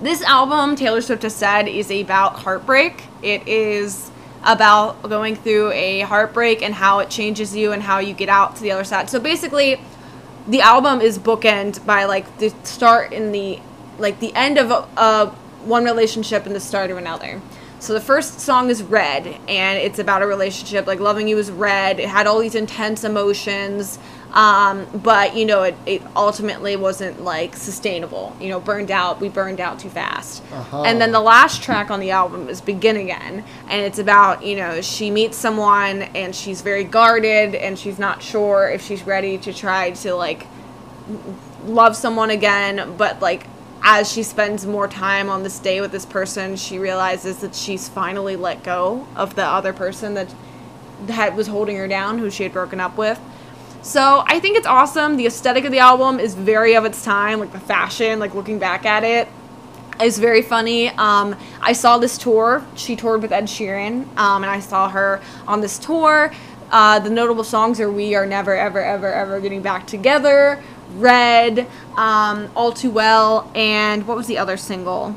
This 0.01 0.21
album, 0.23 0.75
Taylor 0.75 1.01
Swift 1.01 1.23
has 1.23 1.33
said, 1.33 1.67
is 1.69 1.89
about 1.89 2.39
heartbreak. 2.39 3.05
It 3.21 3.47
is 3.47 4.11
about 4.43 5.01
going 5.03 5.35
through 5.35 5.71
a 5.71 6.01
heartbreak 6.01 6.61
and 6.61 6.73
how 6.73 6.99
it 6.99 7.09
changes 7.09 7.55
you 7.55 7.71
and 7.71 7.81
how 7.81 7.99
you 7.99 8.13
get 8.13 8.29
out 8.29 8.55
to 8.57 8.61
the 8.61 8.71
other 8.71 8.83
side. 8.83 9.09
So 9.09 9.19
basically, 9.19 9.81
the 10.47 10.61
album 10.61 11.01
is 11.01 11.17
bookend 11.17 11.85
by 11.85 12.05
like 12.05 12.37
the 12.37 12.49
start 12.63 13.13
and 13.13 13.33
the 13.33 13.59
like 13.97 14.19
the 14.19 14.33
end 14.35 14.57
of 14.57 14.71
a, 14.71 15.27
one 15.63 15.85
relationship 15.85 16.45
and 16.45 16.55
the 16.55 16.59
start 16.59 16.91
of 16.91 16.97
another. 16.97 17.41
So 17.79 17.93
the 17.93 18.01
first 18.01 18.39
song 18.39 18.69
is 18.69 18.81
Red, 18.81 19.27
and 19.47 19.77
it's 19.77 19.99
about 19.99 20.21
a 20.21 20.27
relationship. 20.27 20.87
Like 20.87 20.99
loving 20.99 21.27
you 21.27 21.37
is 21.37 21.51
red. 21.51 21.99
It 21.99 22.07
had 22.07 22.27
all 22.27 22.39
these 22.39 22.55
intense 22.55 23.03
emotions, 23.03 23.99
um, 24.33 24.87
but 24.95 25.35
you 25.35 25.45
know, 25.45 25.63
it, 25.63 25.75
it 25.85 26.01
ultimately 26.15 26.75
wasn't 26.75 27.23
like 27.23 27.55
sustainable. 27.55 28.35
You 28.39 28.49
know, 28.49 28.59
burned 28.59 28.89
out. 28.89 29.21
We 29.21 29.29
burned 29.29 29.59
out 29.59 29.79
too 29.79 29.89
fast. 29.89 30.43
Uh-huh. 30.51 30.83
And 30.83 30.99
then 30.99 31.11
the 31.11 31.19
last 31.21 31.61
track 31.61 31.91
on 31.91 31.99
the 31.99 32.11
album 32.11 32.49
is 32.49 32.59
Begin 32.59 32.97
Again, 32.97 33.45
and 33.69 33.81
it's 33.85 33.99
about 33.99 34.43
you 34.43 34.55
know 34.55 34.81
she 34.81 35.11
meets 35.11 35.37
someone 35.37 36.03
and 36.15 36.35
she's 36.35 36.61
very 36.61 36.83
guarded 36.83 37.53
and 37.53 37.77
she's 37.77 37.99
not 37.99 38.23
sure 38.23 38.69
if 38.69 38.83
she's 38.83 39.03
ready 39.03 39.37
to 39.37 39.53
try 39.53 39.91
to 39.91 40.15
like 40.15 40.47
love 41.65 41.95
someone 41.95 42.31
again, 42.31 42.95
but 42.97 43.21
like 43.21 43.45
as 43.83 44.11
she 44.11 44.23
spends 44.23 44.65
more 44.65 44.87
time 44.87 45.29
on 45.29 45.43
this 45.43 45.59
day 45.59 45.79
with 45.79 45.91
this 45.91 46.05
person, 46.05 46.55
she 46.55 46.79
realizes 46.79 47.39
that 47.39 47.53
she's 47.53 47.87
finally 47.87 48.35
let 48.35 48.63
go 48.63 49.05
of 49.15 49.35
the 49.35 49.45
other 49.45 49.73
person 49.73 50.15
that 50.15 50.33
that 51.01 51.35
was 51.35 51.47
holding 51.47 51.75
her 51.77 51.87
down, 51.87 52.17
who 52.17 52.31
she 52.31 52.43
had 52.43 52.53
broken 52.53 52.79
up 52.79 52.97
with. 52.97 53.19
So 53.83 54.23
I 54.25 54.39
think 54.39 54.55
it's 54.55 54.65
awesome. 54.65 55.17
The 55.17 55.25
aesthetic 55.25 55.65
of 55.65 55.73
the 55.73 55.79
album 55.79 56.17
is 56.17 56.35
very 56.35 56.73
of 56.75 56.85
its 56.85 57.03
time, 57.03 57.39
like 57.39 57.51
the 57.51 57.59
fashion, 57.59 58.17
like 58.17 58.33
looking 58.33 58.57
back 58.57 58.85
at 58.85 59.03
it 59.03 59.27
is 60.01 60.17
very 60.19 60.41
funny. 60.41 60.87
Um, 60.89 61.35
I 61.61 61.73
saw 61.73 61.97
this 61.97 62.17
tour. 62.17 62.65
She 62.75 62.95
toured 62.95 63.21
with 63.21 63.33
Ed 63.33 63.45
Sheeran, 63.45 64.07
um, 64.17 64.43
and 64.43 64.45
I 64.45 64.61
saw 64.61 64.89
her 64.89 65.21
on 65.47 65.59
this 65.59 65.77
tour. 65.77 66.31
Uh, 66.71 66.99
the 66.99 67.09
notable 67.09 67.43
songs 67.43 67.81
are 67.81 67.91
"We 67.91 68.15
Are 68.15 68.25
Never, 68.25 68.55
Ever, 68.55 68.81
Ever, 68.81 69.11
Ever 69.11 69.41
Getting 69.41 69.61
Back 69.61 69.85
Together," 69.85 70.63
"Red," 70.95 71.67
um, 71.97 72.49
"All 72.55 72.71
Too 72.71 72.89
Well," 72.89 73.51
and 73.53 74.07
what 74.07 74.15
was 74.15 74.27
the 74.27 74.37
other 74.37 74.57
single? 74.57 75.15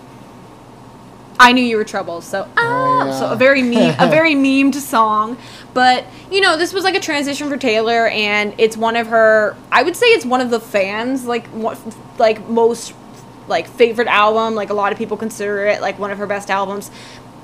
I 1.38 1.52
knew 1.52 1.62
you 1.62 1.76
were 1.76 1.84
trouble. 1.84 2.20
So, 2.20 2.48
ah, 2.56 3.02
Oh, 3.02 3.06
yeah. 3.06 3.18
so 3.18 3.30
a 3.30 3.36
very 3.36 3.62
meme, 3.62 3.94
a 3.98 4.08
very 4.10 4.34
memed 4.34 4.74
song. 4.74 5.36
But 5.74 6.04
you 6.30 6.40
know, 6.40 6.56
this 6.56 6.72
was 6.72 6.84
like 6.84 6.94
a 6.94 7.00
transition 7.00 7.48
for 7.48 7.56
Taylor, 7.56 8.08
and 8.08 8.54
it's 8.58 8.76
one 8.76 8.96
of 8.96 9.08
her. 9.08 9.56
I 9.70 9.82
would 9.82 9.96
say 9.96 10.06
it's 10.06 10.24
one 10.24 10.40
of 10.40 10.50
the 10.50 10.60
fans 10.60 11.24
like 11.26 11.46
what, 11.48 11.78
like 12.18 12.48
most 12.48 12.94
like 13.48 13.68
favorite 13.68 14.08
album. 14.08 14.54
Like 14.54 14.70
a 14.70 14.74
lot 14.74 14.92
of 14.92 14.98
people 14.98 15.16
consider 15.16 15.66
it 15.66 15.80
like 15.80 15.98
one 15.98 16.10
of 16.10 16.18
her 16.18 16.26
best 16.26 16.50
albums 16.50 16.90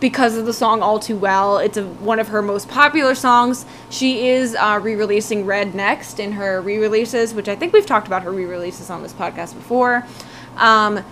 because 0.00 0.36
of 0.36 0.46
the 0.46 0.52
song 0.54 0.80
"All 0.82 0.98
Too 0.98 1.16
Well." 1.16 1.58
It's 1.58 1.76
a, 1.76 1.84
one 1.84 2.18
of 2.18 2.28
her 2.28 2.40
most 2.40 2.68
popular 2.70 3.14
songs. 3.14 3.66
She 3.90 4.28
is 4.28 4.54
uh, 4.54 4.80
re-releasing 4.82 5.44
"Red" 5.44 5.74
next 5.74 6.18
in 6.18 6.32
her 6.32 6.62
re-releases, 6.62 7.34
which 7.34 7.48
I 7.48 7.54
think 7.56 7.72
we've 7.74 7.86
talked 7.86 8.06
about 8.06 8.22
her 8.22 8.32
re-releases 8.32 8.88
on 8.88 9.02
this 9.02 9.12
podcast 9.12 9.54
before. 9.54 10.06
Um, 10.56 11.04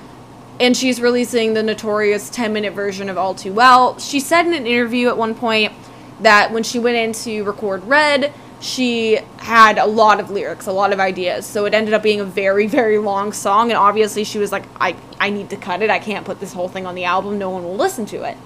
and 0.60 0.76
she's 0.76 1.00
releasing 1.00 1.54
the 1.54 1.62
notorious 1.62 2.28
10 2.28 2.52
minute 2.52 2.74
version 2.74 3.08
of 3.08 3.16
All 3.16 3.34
Too 3.34 3.52
Well. 3.52 3.98
She 3.98 4.20
said 4.20 4.46
in 4.46 4.52
an 4.52 4.66
interview 4.66 5.08
at 5.08 5.16
one 5.16 5.34
point 5.34 5.72
that 6.20 6.52
when 6.52 6.62
she 6.62 6.78
went 6.78 6.96
in 6.96 7.12
to 7.24 7.42
record 7.44 7.82
Red, 7.84 8.32
she 8.60 9.18
had 9.38 9.78
a 9.78 9.86
lot 9.86 10.20
of 10.20 10.30
lyrics, 10.30 10.66
a 10.66 10.72
lot 10.72 10.92
of 10.92 11.00
ideas. 11.00 11.46
So 11.46 11.64
it 11.64 11.72
ended 11.72 11.94
up 11.94 12.02
being 12.02 12.20
a 12.20 12.26
very, 12.26 12.66
very 12.66 12.98
long 12.98 13.32
song. 13.32 13.70
And 13.70 13.78
obviously, 13.78 14.22
she 14.22 14.38
was 14.38 14.52
like, 14.52 14.64
I, 14.78 14.96
I 15.18 15.30
need 15.30 15.48
to 15.48 15.56
cut 15.56 15.80
it. 15.80 15.88
I 15.88 15.98
can't 15.98 16.26
put 16.26 16.40
this 16.40 16.52
whole 16.52 16.68
thing 16.68 16.84
on 16.84 16.94
the 16.94 17.04
album. 17.04 17.38
No 17.38 17.48
one 17.48 17.64
will 17.64 17.76
listen 17.76 18.04
to 18.06 18.24
it. 18.24 18.36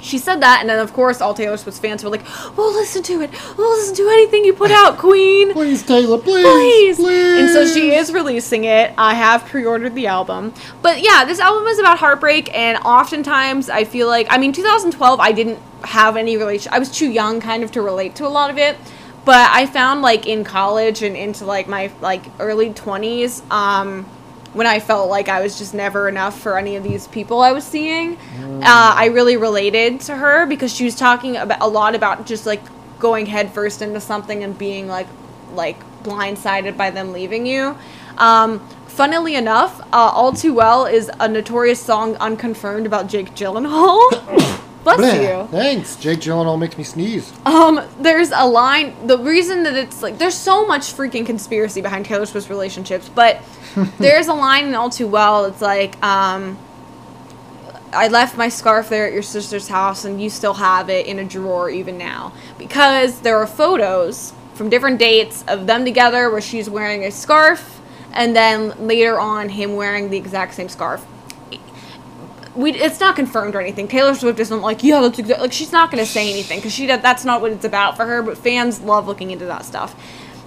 She 0.00 0.18
said 0.18 0.40
that, 0.42 0.60
and 0.60 0.68
then 0.68 0.78
of 0.78 0.92
course, 0.92 1.20
all 1.20 1.34
Taylor 1.34 1.56
Swift 1.56 1.80
fans 1.80 2.04
were 2.04 2.10
like, 2.10 2.24
"We'll 2.56 2.72
listen 2.72 3.02
to 3.04 3.20
it. 3.22 3.30
We'll 3.56 3.70
listen 3.76 3.94
to 3.96 4.08
anything 4.08 4.44
you 4.44 4.52
put 4.52 4.70
out, 4.70 4.98
Queen." 4.98 5.52
Please, 5.52 5.82
Taylor, 5.82 6.18
please, 6.18 6.44
please. 6.44 6.96
please. 6.96 7.40
And 7.40 7.50
so 7.50 7.66
she 7.66 7.94
is 7.94 8.12
releasing 8.12 8.64
it. 8.64 8.92
I 8.96 9.14
have 9.14 9.44
pre-ordered 9.46 9.94
the 9.94 10.06
album. 10.06 10.54
But 10.82 11.02
yeah, 11.02 11.24
this 11.24 11.40
album 11.40 11.66
is 11.66 11.78
about 11.78 11.98
heartbreak 11.98 12.54
and 12.56 12.78
oftentimes 12.78 13.68
I 13.68 13.84
feel 13.84 14.06
like 14.08 14.26
I 14.30 14.38
mean 14.38 14.52
2012 14.52 15.20
I 15.20 15.32
didn't 15.32 15.58
have 15.84 16.16
any 16.16 16.36
relation 16.36 16.72
I 16.72 16.78
was 16.78 16.90
too 16.90 17.10
young 17.10 17.40
kind 17.40 17.62
of 17.62 17.72
to 17.72 17.82
relate 17.82 18.14
to 18.16 18.26
a 18.26 18.28
lot 18.28 18.50
of 18.50 18.58
it. 18.58 18.76
But 19.24 19.50
I 19.52 19.66
found 19.66 20.02
like 20.02 20.26
in 20.26 20.44
college 20.44 21.02
and 21.02 21.16
into 21.16 21.44
like 21.44 21.68
my 21.68 21.90
like 22.00 22.24
early 22.38 22.70
20s 22.70 23.48
um 23.50 24.06
when 24.52 24.66
I 24.66 24.80
felt 24.80 25.10
like 25.10 25.28
I 25.28 25.42
was 25.42 25.58
just 25.58 25.74
never 25.74 26.08
enough 26.08 26.38
for 26.40 26.56
any 26.58 26.76
of 26.76 26.82
these 26.82 27.06
people 27.08 27.40
I 27.40 27.52
was 27.52 27.64
seeing. 27.64 28.16
Uh, 28.62 28.94
I 28.96 29.06
really 29.12 29.36
related 29.36 30.00
to 30.02 30.16
her 30.16 30.46
because 30.46 30.74
she 30.74 30.84
was 30.84 30.94
talking 30.94 31.36
about 31.36 31.60
a 31.60 31.68
lot 31.68 31.94
about 31.94 32.26
just 32.26 32.46
like 32.46 32.62
going 32.98 33.26
headfirst 33.26 33.82
into 33.82 34.00
something 34.00 34.42
and 34.42 34.56
being 34.56 34.88
like 34.88 35.06
like 35.54 35.78
blindsided 36.02 36.76
by 36.76 36.90
them 36.90 37.12
leaving 37.12 37.46
you. 37.46 37.76
Um, 38.16 38.60
funnily 38.86 39.34
enough, 39.34 39.80
uh, 39.92 40.10
"All 40.12 40.32
Too 40.32 40.54
Well" 40.54 40.86
is 40.86 41.10
a 41.20 41.28
notorious 41.28 41.80
song 41.80 42.16
unconfirmed 42.16 42.86
about 42.86 43.06
Jake 43.06 43.34
Gyllenhaal. 43.34 44.58
Bless 44.84 45.00
Bleh. 45.00 45.42
you. 45.42 45.48
Thanks. 45.48 45.96
Jake 45.96 46.20
Gyllenhaal 46.20 46.58
makes 46.58 46.78
me 46.78 46.84
sneeze. 46.84 47.32
Um, 47.44 47.80
there's 48.00 48.30
a 48.30 48.46
line. 48.46 48.94
The 49.06 49.18
reason 49.18 49.64
that 49.64 49.76
it's 49.76 50.02
like 50.02 50.18
there's 50.18 50.34
so 50.34 50.66
much 50.66 50.92
freaking 50.94 51.26
conspiracy 51.26 51.80
behind 51.80 52.06
Taylor 52.06 52.26
Swift's 52.26 52.50
relationships, 52.50 53.08
but 53.08 53.42
there's 53.98 54.28
a 54.28 54.34
line 54.34 54.66
in 54.66 54.74
All 54.74 54.90
Too 54.90 55.08
Well. 55.08 55.46
It's 55.46 55.60
like, 55.60 56.02
um, 56.02 56.58
I 57.92 58.08
left 58.08 58.36
my 58.36 58.48
scarf 58.48 58.88
there 58.88 59.06
at 59.06 59.12
your 59.12 59.22
sister's 59.22 59.68
house, 59.68 60.04
and 60.04 60.22
you 60.22 60.30
still 60.30 60.54
have 60.54 60.90
it 60.90 61.06
in 61.06 61.18
a 61.18 61.24
drawer 61.24 61.70
even 61.70 61.98
now 61.98 62.32
because 62.58 63.20
there 63.20 63.38
are 63.38 63.46
photos 63.46 64.32
from 64.54 64.68
different 64.68 64.98
dates 64.98 65.44
of 65.48 65.66
them 65.66 65.84
together 65.84 66.30
where 66.30 66.40
she's 66.40 66.68
wearing 66.70 67.04
a 67.04 67.10
scarf, 67.10 67.80
and 68.12 68.34
then 68.34 68.86
later 68.86 69.18
on 69.20 69.48
him 69.48 69.76
wearing 69.76 70.10
the 70.10 70.16
exact 70.16 70.54
same 70.54 70.68
scarf 70.68 71.04
we 72.54 72.72
it's 72.72 73.00
not 73.00 73.16
confirmed 73.16 73.54
or 73.54 73.60
anything. 73.60 73.88
Taylor 73.88 74.14
Swift 74.14 74.38
isn't 74.40 74.60
like, 74.60 74.82
yeah, 74.82 75.00
that's 75.00 75.18
exactly 75.18 75.42
like 75.42 75.52
she's 75.52 75.72
not 75.72 75.90
gonna 75.90 76.06
say 76.06 76.30
anything 76.30 76.58
because 76.58 76.72
she 76.72 76.86
that's 76.86 77.24
not 77.24 77.40
what 77.40 77.52
it's 77.52 77.64
about 77.64 77.96
for 77.96 78.04
her. 78.04 78.22
But 78.22 78.38
fans 78.38 78.80
love 78.80 79.06
looking 79.06 79.30
into 79.30 79.46
that 79.46 79.64
stuff. 79.64 79.94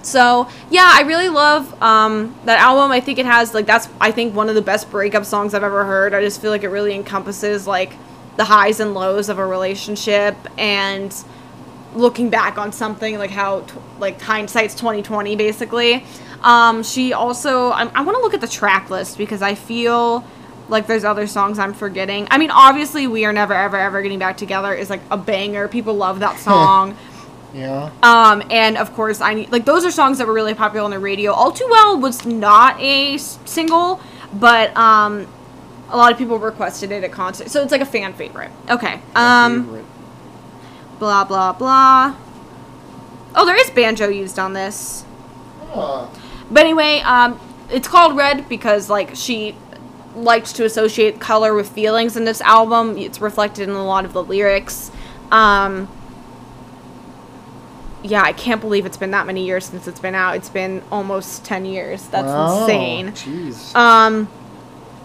So 0.03 0.47
yeah, 0.69 0.89
I 0.93 1.01
really 1.01 1.29
love 1.29 1.81
um, 1.81 2.35
that 2.45 2.59
album. 2.59 2.91
I 2.91 2.99
think 2.99 3.19
it 3.19 3.25
has 3.25 3.53
like 3.53 3.65
that's 3.65 3.87
I 3.99 4.11
think 4.11 4.35
one 4.35 4.49
of 4.49 4.55
the 4.55 4.61
best 4.61 4.89
breakup 4.89 5.25
songs 5.25 5.53
I've 5.53 5.63
ever 5.63 5.85
heard. 5.85 6.13
I 6.13 6.21
just 6.21 6.41
feel 6.41 6.51
like 6.51 6.63
it 6.63 6.69
really 6.69 6.93
encompasses 6.93 7.67
like 7.67 7.93
the 8.37 8.45
highs 8.45 8.79
and 8.79 8.93
lows 8.93 9.29
of 9.29 9.39
a 9.39 9.45
relationship 9.45 10.35
and 10.57 11.13
looking 11.93 12.29
back 12.29 12.57
on 12.57 12.71
something 12.71 13.17
like 13.17 13.31
how 13.31 13.61
t- 13.61 13.73
like 13.99 14.21
hindsight's 14.21 14.73
2020 14.75 15.35
basically 15.35 16.05
um 16.41 16.83
she 16.83 17.11
also 17.11 17.69
i, 17.71 17.83
I 17.93 18.01
want 18.01 18.17
to 18.17 18.21
look 18.21 18.33
at 18.33 18.39
the 18.39 18.47
track 18.47 18.89
list 18.89 19.17
because 19.17 19.41
i 19.41 19.55
feel 19.55 20.25
like 20.72 20.88
there's 20.88 21.03
other 21.03 21.27
songs 21.27 21.60
i'm 21.60 21.73
forgetting 21.73 22.27
i 22.31 22.38
mean 22.38 22.49
obviously 22.52 23.06
we 23.06 23.26
are 23.26 23.34
never 23.34 23.53
ever 23.53 23.77
ever 23.77 24.02
getting 24.02 24.18
back 24.19 24.38
together 24.38 24.73
is 24.73 24.89
like 24.89 25.02
a 25.11 25.18
banger 25.18 25.68
people 25.68 25.93
love 25.93 26.19
that 26.19 26.39
song 26.49 26.98
Yeah. 27.53 27.91
um 28.02 28.41
and 28.49 28.77
of 28.77 28.93
course 28.93 29.22
i 29.22 29.34
need 29.35 29.52
like 29.52 29.65
those 29.65 29.85
are 29.85 29.91
songs 29.91 30.18
that 30.18 30.26
were 30.27 30.34
really 30.34 30.53
popular 30.56 30.84
on 30.85 30.91
the 30.91 30.99
radio 30.99 31.31
all 31.34 31.52
too 31.52 31.68
well 31.69 31.99
was 31.99 32.26
not 32.26 32.80
a 32.80 33.15
s- 33.15 33.38
single 33.45 33.99
but 34.34 34.76
um 34.76 35.27
a 35.89 35.98
lot 35.98 36.11
of 36.11 36.18
people 36.18 36.39
requested 36.39 36.91
it 36.91 37.03
at 37.03 37.11
concerts 37.11 37.52
so 37.52 37.61
it's 37.61 37.72
like 37.72 37.81
a 37.81 37.85
fan 37.85 38.14
favorite 38.14 38.49
okay 38.69 39.02
um 39.15 39.65
Favorite. 39.65 39.85
blah 40.99 41.23
blah 41.26 41.52
blah. 41.53 42.15
Oh, 43.34 43.45
there 43.45 43.56
is 43.56 43.69
banjo 43.69 44.10
used 44.10 44.38
on 44.38 44.52
this. 44.53 45.06
Ah, 45.73 46.10
But 46.52 46.64
anyway, 46.65 46.99
um, 46.99 47.39
it's 47.69 47.88
called 47.88 48.18
Red 48.18 48.49
because 48.49 48.89
like 48.89 49.15
she 49.15 49.56
liked 50.15 50.55
to 50.55 50.65
associate 50.65 51.19
color 51.19 51.53
with 51.53 51.69
feelings 51.69 52.17
in 52.17 52.25
this 52.25 52.41
album. 52.41 52.97
It's 52.97 53.21
reflected 53.21 53.69
in 53.69 53.75
a 53.75 53.85
lot 53.85 54.05
of 54.05 54.13
the 54.13 54.23
lyrics. 54.23 54.91
Um, 55.31 55.89
yeah, 58.03 58.23
I 58.23 58.33
can't 58.33 58.61
believe 58.61 58.85
it's 58.85 58.97
been 58.97 59.11
that 59.11 59.27
many 59.27 59.45
years 59.45 59.65
since 59.65 59.88
it's 59.88 59.99
been 59.99 60.15
out. 60.15 60.35
It's 60.35 60.49
been 60.49 60.83
almost 60.91 61.45
ten 61.45 61.65
years. 61.65 62.07
That's 62.07 62.27
wow. 62.27 62.61
insane. 62.61 63.11
Jeez. 63.11 63.75
Um, 63.75 64.27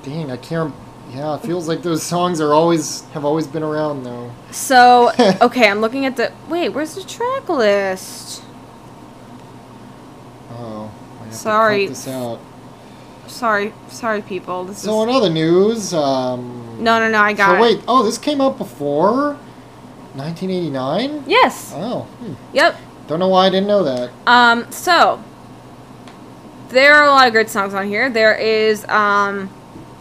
Dang, 0.03 0.31
I 0.31 0.37
can't. 0.37 0.75
Yeah, 1.11 1.37
it 1.37 1.43
feels 1.43 1.69
like 1.69 1.83
those 1.83 2.03
songs 2.03 2.41
are 2.41 2.53
always 2.53 3.03
have 3.11 3.25
always 3.25 3.47
been 3.47 3.63
around 3.63 4.03
though. 4.03 4.33
so 4.51 5.13
okay, 5.41 5.69
I'm 5.69 5.81
looking 5.81 6.05
at 6.05 6.17
the 6.17 6.33
wait. 6.49 6.71
Where's 6.71 6.95
the 6.95 7.05
track 7.05 7.49
list? 7.49 8.43
Oh. 10.51 10.91
I 11.21 11.25
have 11.25 11.33
to 11.33 11.39
Sorry. 11.39 11.87
Cut 13.27 13.33
this 13.33 13.37
out. 13.37 13.39
Sorry, 13.39 13.73
sorry, 13.89 14.23
people. 14.23 14.65
This 14.65 14.79
So 14.79 15.03
is 15.03 15.09
in 15.09 15.15
other 15.15 15.31
news, 15.31 15.95
um. 15.95 16.77
no, 16.83 16.99
no, 16.99 17.09
no. 17.11 17.19
I 17.21 17.33
got 17.33 17.51
So 17.51 17.55
it. 17.57 17.61
wait. 17.61 17.85
Oh, 17.89 18.03
this 18.03 18.19
came 18.19 18.41
out 18.41 18.59
before 18.59 19.37
1989. 20.15 21.25
Yes. 21.27 21.73
Oh. 21.75 22.03
Hmm. 22.03 22.35
Yep. 22.55 22.77
Don't 23.09 23.19
know 23.21 23.29
why 23.29 23.47
I 23.47 23.51
didn't 23.51 23.69
know 23.69 23.85
that. 23.85 24.11
Um, 24.27 24.71
so 24.73 25.23
there 26.71 26.95
are 26.95 27.05
a 27.05 27.11
lot 27.11 27.27
of 27.27 27.33
great 27.33 27.49
songs 27.51 27.75
on 27.75 27.87
here. 27.87 28.11
There 28.11 28.35
is 28.35 28.85
um, 28.89 29.49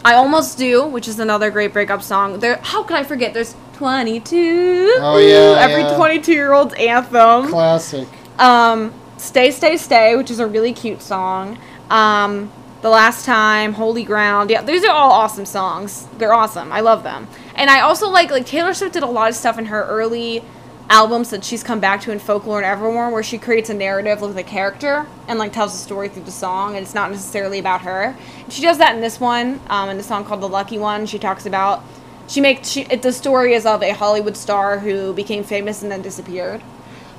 I 0.04 0.14
Almost 0.14 0.58
Do, 0.58 0.86
which 0.86 1.06
is 1.08 1.18
another 1.20 1.50
great 1.50 1.72
breakup 1.72 2.02
song. 2.02 2.38
There, 2.40 2.56
how 2.62 2.82
could 2.82 2.96
I 2.96 3.04
forget? 3.04 3.32
There's 3.34 3.54
22. 3.74 4.96
Oh, 5.00 5.18
yeah, 5.18 5.60
every 5.60 5.82
yeah. 5.82 5.96
22 5.96 6.32
year 6.32 6.52
old's 6.52 6.74
anthem. 6.74 7.48
Classic. 7.48 8.08
Um, 8.38 8.92
Stay, 9.18 9.50
Stay, 9.50 9.76
Stay, 9.76 10.16
which 10.16 10.30
is 10.30 10.40
a 10.40 10.46
really 10.46 10.72
cute 10.72 11.00
song. 11.02 11.58
Um, 11.90 12.50
the 12.86 12.90
Last 12.90 13.24
Time, 13.24 13.72
Holy 13.72 14.04
Ground. 14.04 14.48
Yeah, 14.48 14.62
these 14.62 14.84
are 14.84 14.92
all 14.92 15.10
awesome 15.10 15.44
songs. 15.44 16.06
They're 16.18 16.32
awesome. 16.32 16.70
I 16.70 16.78
love 16.78 17.02
them. 17.02 17.26
And 17.56 17.68
I 17.68 17.80
also 17.80 18.08
like, 18.08 18.30
like, 18.30 18.46
Taylor 18.46 18.74
Swift 18.74 18.94
did 18.94 19.02
a 19.02 19.06
lot 19.06 19.28
of 19.28 19.34
stuff 19.34 19.58
in 19.58 19.64
her 19.64 19.82
early 19.86 20.44
albums 20.88 21.30
that 21.30 21.42
she's 21.42 21.64
come 21.64 21.80
back 21.80 22.00
to 22.02 22.12
in 22.12 22.20
Folklore 22.20 22.58
and 22.58 22.64
Evermore 22.64 23.10
where 23.10 23.24
she 23.24 23.38
creates 23.38 23.70
a 23.70 23.74
narrative 23.74 24.20
with 24.20 24.38
a 24.38 24.44
character 24.44 25.08
and, 25.26 25.36
like, 25.36 25.52
tells 25.52 25.74
a 25.74 25.76
story 25.76 26.08
through 26.08 26.22
the 26.22 26.30
song, 26.30 26.76
and 26.76 26.84
it's 26.84 26.94
not 26.94 27.10
necessarily 27.10 27.58
about 27.58 27.80
her. 27.80 28.16
She 28.50 28.62
does 28.62 28.78
that 28.78 28.94
in 28.94 29.00
this 29.00 29.18
one, 29.18 29.58
um, 29.66 29.88
in 29.88 29.96
the 29.96 30.04
song 30.04 30.24
called 30.24 30.40
The 30.40 30.48
Lucky 30.48 30.78
One. 30.78 31.06
She 31.06 31.18
talks 31.18 31.44
about. 31.44 31.82
She 32.28 32.40
makes 32.40 32.68
she 32.68 32.82
it, 32.82 33.02
the 33.02 33.12
story 33.12 33.54
is 33.54 33.66
of 33.66 33.82
a 33.82 33.94
Hollywood 33.94 34.36
star 34.36 34.78
who 34.78 35.12
became 35.12 35.42
famous 35.42 35.82
and 35.82 35.90
then 35.90 36.02
disappeared. 36.02 36.62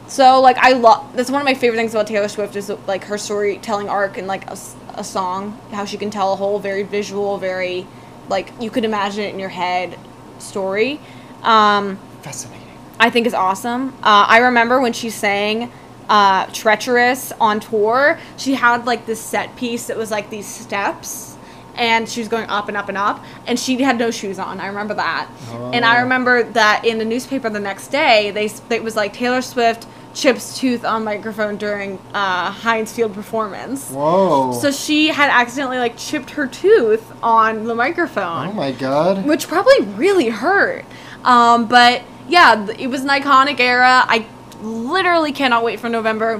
So 0.07 0.39
like 0.41 0.57
I 0.57 0.71
love 0.73 1.15
that's 1.15 1.29
one 1.29 1.41
of 1.41 1.45
my 1.45 1.53
favorite 1.53 1.77
things 1.77 1.93
about 1.93 2.07
Taylor 2.07 2.27
Swift 2.29 2.55
is 2.55 2.69
like 2.87 3.03
her 3.05 3.17
storytelling 3.17 3.89
arc 3.89 4.17
and 4.17 4.25
like 4.27 4.49
a, 4.49 4.57
a 4.95 5.03
song 5.03 5.59
how 5.71 5.85
she 5.85 5.97
can 5.97 6.09
tell 6.09 6.33
a 6.33 6.35
whole 6.35 6.59
very 6.59 6.83
visual 6.83 7.37
very 7.37 7.85
like 8.29 8.51
you 8.61 8.69
could 8.69 8.85
imagine 8.85 9.23
it 9.25 9.33
in 9.33 9.39
your 9.39 9.49
head 9.49 9.97
story. 10.39 10.99
Um, 11.43 11.97
Fascinating. 12.21 12.65
I 12.99 13.09
think 13.09 13.27
is 13.27 13.33
awesome. 13.33 13.89
Uh, 14.01 14.25
I 14.27 14.39
remember 14.39 14.79
when 14.81 14.93
she 14.93 15.09
sang 15.09 15.71
uh, 16.09 16.45
"Treacherous" 16.47 17.31
on 17.39 17.59
tour. 17.59 18.17
She 18.37 18.53
had 18.55 18.85
like 18.85 19.05
this 19.05 19.19
set 19.19 19.55
piece 19.55 19.87
that 19.87 19.97
was 19.97 20.09
like 20.09 20.29
these 20.29 20.47
steps, 20.47 21.37
and 21.75 22.07
she 22.09 22.19
was 22.21 22.27
going 22.27 22.49
up 22.49 22.67
and 22.69 22.75
up 22.77 22.89
and 22.89 22.97
up, 22.97 23.23
and 23.45 23.59
she 23.59 23.81
had 23.81 23.97
no 23.97 24.09
shoes 24.11 24.39
on. 24.39 24.59
I 24.59 24.67
remember 24.67 24.93
that, 24.95 25.29
and 25.73 25.85
I 25.85 25.99
Oh. 25.99 26.03
remember 26.03 26.43
that 26.43 26.85
in 26.85 26.97
the 26.97 27.05
newspaper 27.05 27.49
the 27.49 27.59
next 27.59 27.89
day 27.89 28.31
they 28.31 28.49
it 28.75 28.83
was 28.83 28.95
like 28.95 29.13
Taylor 29.13 29.41
Swift 29.41 29.85
chips 30.17 30.57
tooth 30.57 30.83
on 30.83 31.03
microphone 31.03 31.57
during 31.57 31.99
uh, 32.13 32.51
Heinz 32.51 32.91
Field 32.91 33.13
performance. 33.13 33.91
Whoa. 33.91 34.51
So 34.53 34.71
she 34.71 35.09
had 35.09 35.29
accidentally 35.29 35.77
like 35.77 35.95
chipped 35.95 36.31
her 36.31 36.47
tooth 36.47 37.13
on 37.21 37.65
the 37.65 37.75
microphone 37.75 38.47
oh 38.47 38.53
my 38.53 38.71
god. 38.71 39.25
which 39.25 39.47
probably 39.47 39.81
really 39.81 40.29
hurt. 40.29 40.85
Um, 41.23 41.67
but 41.67 42.01
yeah, 42.27 42.67
it 42.79 42.87
was 42.87 43.03
an 43.03 43.09
iconic 43.09 43.59
era. 43.59 44.03
I 44.07 44.25
literally 44.61 45.31
cannot 45.31 45.63
wait 45.63 45.79
for 45.79 45.87
November 45.87 46.39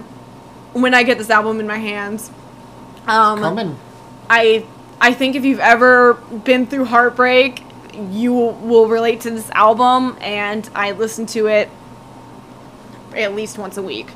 when 0.73 0.95
I 0.95 1.03
get 1.03 1.19
this 1.19 1.29
album 1.29 1.59
in 1.59 1.67
my 1.67 1.77
hands. 1.77 2.31
Um, 3.05 3.39
Coming. 3.39 3.77
I 4.27 4.65
I 4.99 5.13
think 5.13 5.35
if 5.35 5.45
you've 5.45 5.59
ever 5.59 6.15
been 6.15 6.65
through 6.65 6.85
heartbreak, 6.85 7.61
you 8.09 8.33
will, 8.33 8.53
will 8.53 8.87
relate 8.87 9.21
to 9.21 9.29
this 9.29 9.49
album, 9.51 10.17
and 10.19 10.67
I 10.73 10.91
listened 10.91 11.29
to 11.29 11.45
it 11.47 11.69
at 13.17 13.35
least 13.35 13.57
once 13.57 13.77
a 13.77 13.81
week. 13.81 14.07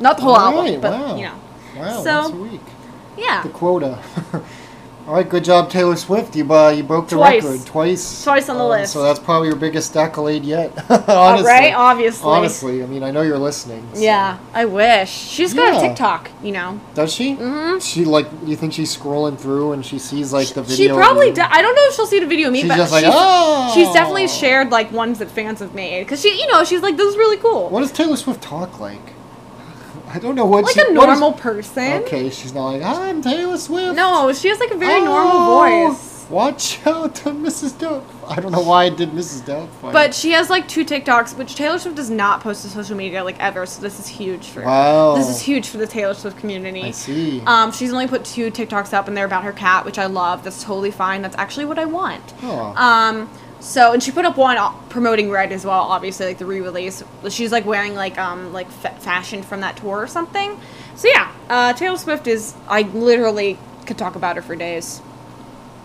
Not 0.00 0.16
the 0.16 0.22
whole 0.22 0.36
album, 0.36 0.80
but 0.80 0.92
wow. 0.92 1.16
you 1.16 1.24
know, 1.24 1.34
Wow, 1.76 2.02
So- 2.02 2.20
once 2.22 2.32
a 2.34 2.36
week. 2.36 2.60
yeah. 3.16 3.42
The 3.42 3.48
quota. 3.50 3.98
All 5.10 5.16
right, 5.16 5.28
good 5.28 5.42
job, 5.42 5.70
Taylor 5.70 5.96
Swift. 5.96 6.36
You 6.36 6.48
uh, 6.54 6.68
you 6.70 6.84
broke 6.84 7.08
the 7.08 7.16
Twice. 7.16 7.42
record 7.42 7.66
twice. 7.66 8.22
Twice 8.22 8.48
on 8.48 8.58
the 8.58 8.62
Um, 8.62 8.70
list. 8.70 8.92
So 8.92 9.02
that's 9.02 9.18
probably 9.18 9.48
your 9.48 9.56
biggest 9.56 9.96
accolade 9.96 10.44
yet. 10.44 10.70
Honestly. 10.88 11.04
All 11.12 11.42
right, 11.42 11.74
obviously. 11.74 12.30
Honestly, 12.30 12.80
I 12.84 12.86
mean, 12.86 13.02
I 13.02 13.10
know 13.10 13.22
you're 13.22 13.36
listening. 13.36 13.84
so- 13.92 14.00
Yeah, 14.00 14.38
I 14.54 14.66
wish. 14.66 15.10
She's 15.10 15.52
got 15.52 15.76
a 15.76 15.80
TikTok, 15.88 16.30
you 16.44 16.52
know. 16.52 16.80
Does 16.94 17.12
she? 17.12 17.34
Mm-hmm. 17.34 17.80
She 17.80 18.04
like, 18.04 18.28
you 18.44 18.54
think 18.54 18.72
she's 18.72 18.96
scrolling 18.96 19.36
through 19.36 19.72
and 19.72 19.84
she 19.84 19.98
sees 19.98 20.32
like 20.32 20.46
the 20.50 20.62
video? 20.62 20.94
She 20.94 20.96
probably. 20.96 21.30
I 21.32 21.60
don't 21.60 21.74
know 21.74 21.86
if 21.88 21.94
she'll 21.96 22.06
see 22.06 22.20
the 22.20 22.26
video 22.26 22.46
of 22.46 22.52
me, 22.52 22.60
She's 22.60 22.68
but 22.68 22.76
just 22.76 22.92
like, 22.92 23.02
she's, 23.04 23.12
"Oh." 23.12 23.72
she's 23.74 23.92
definitely 23.92 24.28
shared 24.28 24.70
like 24.70 24.92
ones 24.92 25.18
that 25.18 25.28
fans 25.28 25.58
have 25.58 25.74
made 25.74 26.04
because 26.04 26.20
she, 26.20 26.40
you 26.40 26.46
know, 26.52 26.62
she's 26.62 26.82
like, 26.82 26.96
this 26.96 27.08
is 27.08 27.16
really 27.16 27.38
cool, 27.38 27.68
What 27.68 27.80
does 27.80 27.90
Taylor 27.90 28.14
Swift 28.16 28.40
talk 28.42 28.78
like? 28.78 29.00
I 30.12 30.18
don't 30.18 30.34
know 30.34 30.44
what. 30.46 30.64
like 30.64 30.74
she, 30.74 30.80
a 30.80 30.92
what 30.92 31.08
is- 31.08 31.20
normal 31.20 31.32
person. 31.38 32.02
Okay, 32.02 32.30
she's 32.30 32.52
not 32.52 32.66
like 32.72 32.82
I'm 32.82 33.22
Taylor 33.22 33.56
Swift. 33.56 33.94
No, 33.96 34.32
she 34.32 34.48
has 34.48 34.58
like 34.58 34.70
a 34.72 34.76
very 34.76 35.00
Oh, 35.02 35.04
normal 35.04 35.90
voice, 35.94 36.26
Watch 36.30 36.84
out, 36.86 37.14
Mrs. 37.24 37.72
Doubtfire. 37.72 38.04
I 38.28 38.40
don't 38.40 38.52
know 38.52 38.62
why 38.62 38.84
I 38.84 38.88
did 38.90 39.10
Mrs. 39.10 39.42
Doubtfire. 39.42 39.92
but 39.92 40.14
she 40.14 40.30
has 40.30 40.48
like 40.48 40.68
two 40.68 40.84
TikToks, 40.84 41.36
which 41.36 41.56
Taylor 41.56 41.78
Swift 41.78 41.96
does 41.96 42.08
not 42.10 42.40
post 42.40 42.62
to 42.62 42.68
social 42.68 42.96
media 42.96 43.24
like 43.24 43.38
ever. 43.40 43.66
So 43.66 43.82
this 43.82 43.98
is 43.98 44.06
huge 44.06 44.46
for 44.46 44.62
wow, 44.62 45.16
this 45.16 45.28
is 45.28 45.40
huge 45.42 45.66
for 45.68 45.78
the 45.78 45.88
Taylor 45.88 46.14
Swift 46.14 46.38
community. 46.38 46.82
I 46.84 46.90
see. 46.92 47.40
Um, 47.46 47.72
she's 47.72 47.92
only 47.92 48.06
put 48.06 48.24
two 48.24 48.50
TikToks 48.52 48.92
up, 48.94 49.08
and 49.08 49.16
they're 49.16 49.24
about 49.26 49.42
her 49.44 49.52
cat, 49.52 49.84
which 49.84 49.98
I 49.98 50.06
love. 50.06 50.44
That's 50.44 50.62
totally 50.62 50.92
fine. 50.92 51.22
That's 51.22 51.36
actually 51.36 51.64
what 51.66 51.78
I 51.80 51.84
want. 51.86 52.22
Oh. 52.44 52.74
Um, 52.76 53.28
so 53.60 53.92
and 53.92 54.02
she 54.02 54.10
put 54.10 54.24
up 54.24 54.36
one 54.36 54.56
uh, 54.56 54.70
promoting 54.88 55.30
Red 55.30 55.52
as 55.52 55.64
well, 55.64 55.80
obviously 55.80 56.26
like 56.26 56.38
the 56.38 56.46
re-release. 56.46 57.02
She's 57.28 57.52
like 57.52 57.64
wearing 57.66 57.94
like 57.94 58.18
um 58.18 58.52
like 58.52 58.70
fa- 58.70 58.96
fashion 59.00 59.42
from 59.42 59.60
that 59.60 59.76
tour 59.76 59.98
or 59.98 60.06
something. 60.06 60.58
So 60.96 61.08
yeah, 61.08 61.32
uh, 61.48 61.72
Taylor 61.74 61.96
Swift 61.98 62.26
is 62.26 62.54
I 62.68 62.82
literally 62.82 63.58
could 63.86 63.96
talk 63.98 64.16
about 64.16 64.36
her 64.36 64.42
for 64.42 64.56
days. 64.56 65.00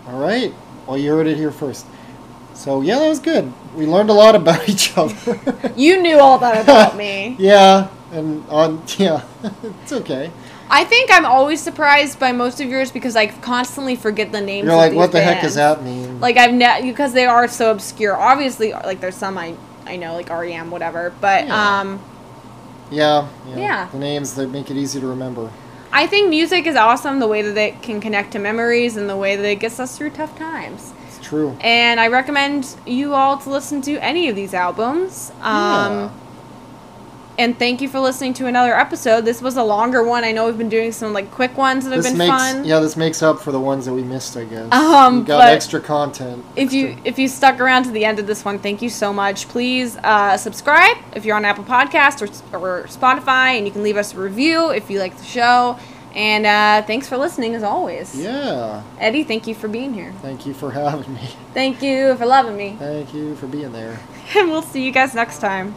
All 0.06 0.18
right. 0.20 0.52
Well, 0.86 0.96
you 0.98 1.10
heard 1.12 1.26
it 1.26 1.36
here 1.36 1.50
first. 1.50 1.86
So 2.54 2.80
yeah, 2.80 2.98
that 2.98 3.08
was 3.08 3.18
good. 3.20 3.52
We 3.74 3.86
learned 3.86 4.08
a 4.10 4.14
lot 4.14 4.34
about 4.34 4.68
each 4.68 4.96
other. 4.96 5.38
You 5.76 6.00
knew 6.02 6.18
all 6.18 6.38
that 6.38 6.62
about 6.62 6.96
me. 7.04 7.36
yeah, 7.38 7.88
and 8.12 8.44
on 8.48 8.82
yeah, 8.98 9.22
it's 9.82 9.92
okay. 9.92 10.30
I 10.68 10.84
think 10.84 11.10
I'm 11.12 11.24
always 11.24 11.60
surprised 11.62 12.18
by 12.18 12.32
most 12.32 12.60
of 12.60 12.68
yours 12.68 12.90
because 12.90 13.14
I 13.16 13.26
constantly 13.28 13.94
forget 13.96 14.32
the 14.32 14.40
names. 14.40 14.64
You're 14.66 14.72
of 14.74 14.78
like, 14.78 14.90
these 14.90 14.98
what 14.98 15.12
the 15.12 15.20
heck 15.20 15.42
does 15.42 15.54
that 15.54 15.82
mean? 15.82 16.20
Like 16.20 16.36
I've 16.36 16.52
ne- 16.52 16.82
because 16.82 17.12
they 17.12 17.26
are 17.26 17.46
so 17.48 17.70
obscure. 17.70 18.16
Obviously, 18.16 18.72
like 18.72 19.00
there's 19.00 19.14
some 19.16 19.38
I 19.38 19.54
I 19.86 19.96
know 19.96 20.14
like 20.14 20.28
REM 20.28 20.70
whatever, 20.70 21.12
but 21.20 21.46
Yeah. 21.46 21.80
um. 21.80 22.00
yeah, 22.90 23.28
yeah, 23.48 23.56
Yeah. 23.56 23.88
The 23.92 23.98
names 23.98 24.34
that 24.34 24.48
make 24.50 24.70
it 24.70 24.76
easy 24.76 25.00
to 25.00 25.06
remember. 25.06 25.50
I 25.92 26.06
think 26.08 26.28
music 26.28 26.66
is 26.66 26.74
awesome 26.76 27.20
the 27.20 27.28
way 27.28 27.42
that 27.42 27.56
it 27.56 27.80
can 27.82 28.00
connect 28.00 28.32
to 28.32 28.38
memories 28.38 28.96
and 28.96 29.08
the 29.08 29.16
way 29.16 29.36
that 29.36 29.46
it 29.48 29.56
gets 29.60 29.78
us 29.80 29.96
through 29.96 30.10
tough 30.10 30.36
times. 30.36 30.92
It's 31.06 31.20
true. 31.26 31.56
And 31.60 32.00
I 32.00 32.08
recommend 32.08 32.76
you 32.86 33.14
all 33.14 33.38
to 33.38 33.48
listen 33.50 33.80
to 33.82 33.96
any 33.98 34.28
of 34.28 34.34
these 34.36 34.52
albums. 34.52 35.30
Um, 35.40 35.52
Yeah. 35.92 36.10
And 37.38 37.58
thank 37.58 37.82
you 37.82 37.88
for 37.88 38.00
listening 38.00 38.32
to 38.34 38.46
another 38.46 38.74
episode. 38.74 39.26
This 39.26 39.42
was 39.42 39.56
a 39.56 39.62
longer 39.62 40.02
one. 40.02 40.24
I 40.24 40.32
know 40.32 40.46
we've 40.46 40.56
been 40.56 40.70
doing 40.70 40.90
some 40.90 41.12
like 41.12 41.30
quick 41.30 41.56
ones 41.56 41.84
that 41.84 41.92
have 41.92 42.02
been 42.02 42.16
makes 42.16 42.30
fun. 42.30 42.64
yeah, 42.64 42.80
this 42.80 42.96
makes 42.96 43.22
up 43.22 43.40
for 43.40 43.52
the 43.52 43.60
ones 43.60 43.84
that 43.84 43.92
we 43.92 44.02
missed, 44.02 44.36
I 44.36 44.44
guess. 44.44 44.72
Um, 44.72 45.18
you 45.18 45.24
got 45.24 45.48
extra 45.48 45.80
content. 45.80 46.44
If 46.56 46.72
you 46.72 46.96
if 47.04 47.18
you 47.18 47.28
stuck 47.28 47.60
around 47.60 47.84
to 47.84 47.90
the 47.90 48.04
end 48.06 48.18
of 48.18 48.26
this 48.26 48.44
one, 48.44 48.58
thank 48.58 48.80
you 48.80 48.88
so 48.88 49.12
much. 49.12 49.48
Please 49.48 49.98
uh, 49.98 50.36
subscribe 50.38 50.96
if 51.14 51.26
you're 51.26 51.36
on 51.36 51.44
Apple 51.44 51.64
Podcast 51.64 52.22
or, 52.52 52.58
or 52.58 52.84
Spotify, 52.84 53.56
and 53.58 53.66
you 53.66 53.72
can 53.72 53.82
leave 53.82 53.98
us 53.98 54.14
a 54.14 54.18
review 54.18 54.70
if 54.70 54.88
you 54.88 54.98
like 54.98 55.16
the 55.18 55.24
show. 55.24 55.78
And 56.14 56.46
uh, 56.46 56.86
thanks 56.86 57.06
for 57.06 57.18
listening 57.18 57.54
as 57.54 57.62
always. 57.62 58.18
Yeah. 58.18 58.82
Eddie, 58.98 59.22
thank 59.24 59.46
you 59.46 59.54
for 59.54 59.68
being 59.68 59.92
here. 59.92 60.14
Thank 60.22 60.46
you 60.46 60.54
for 60.54 60.70
having 60.70 61.12
me. 61.12 61.28
Thank 61.52 61.82
you 61.82 62.16
for 62.16 62.24
loving 62.24 62.56
me. 62.56 62.76
Thank 62.78 63.12
you 63.12 63.36
for 63.36 63.46
being 63.46 63.72
there. 63.72 64.00
And 64.34 64.50
we'll 64.50 64.62
see 64.62 64.82
you 64.82 64.90
guys 64.90 65.14
next 65.14 65.38
time. 65.40 65.74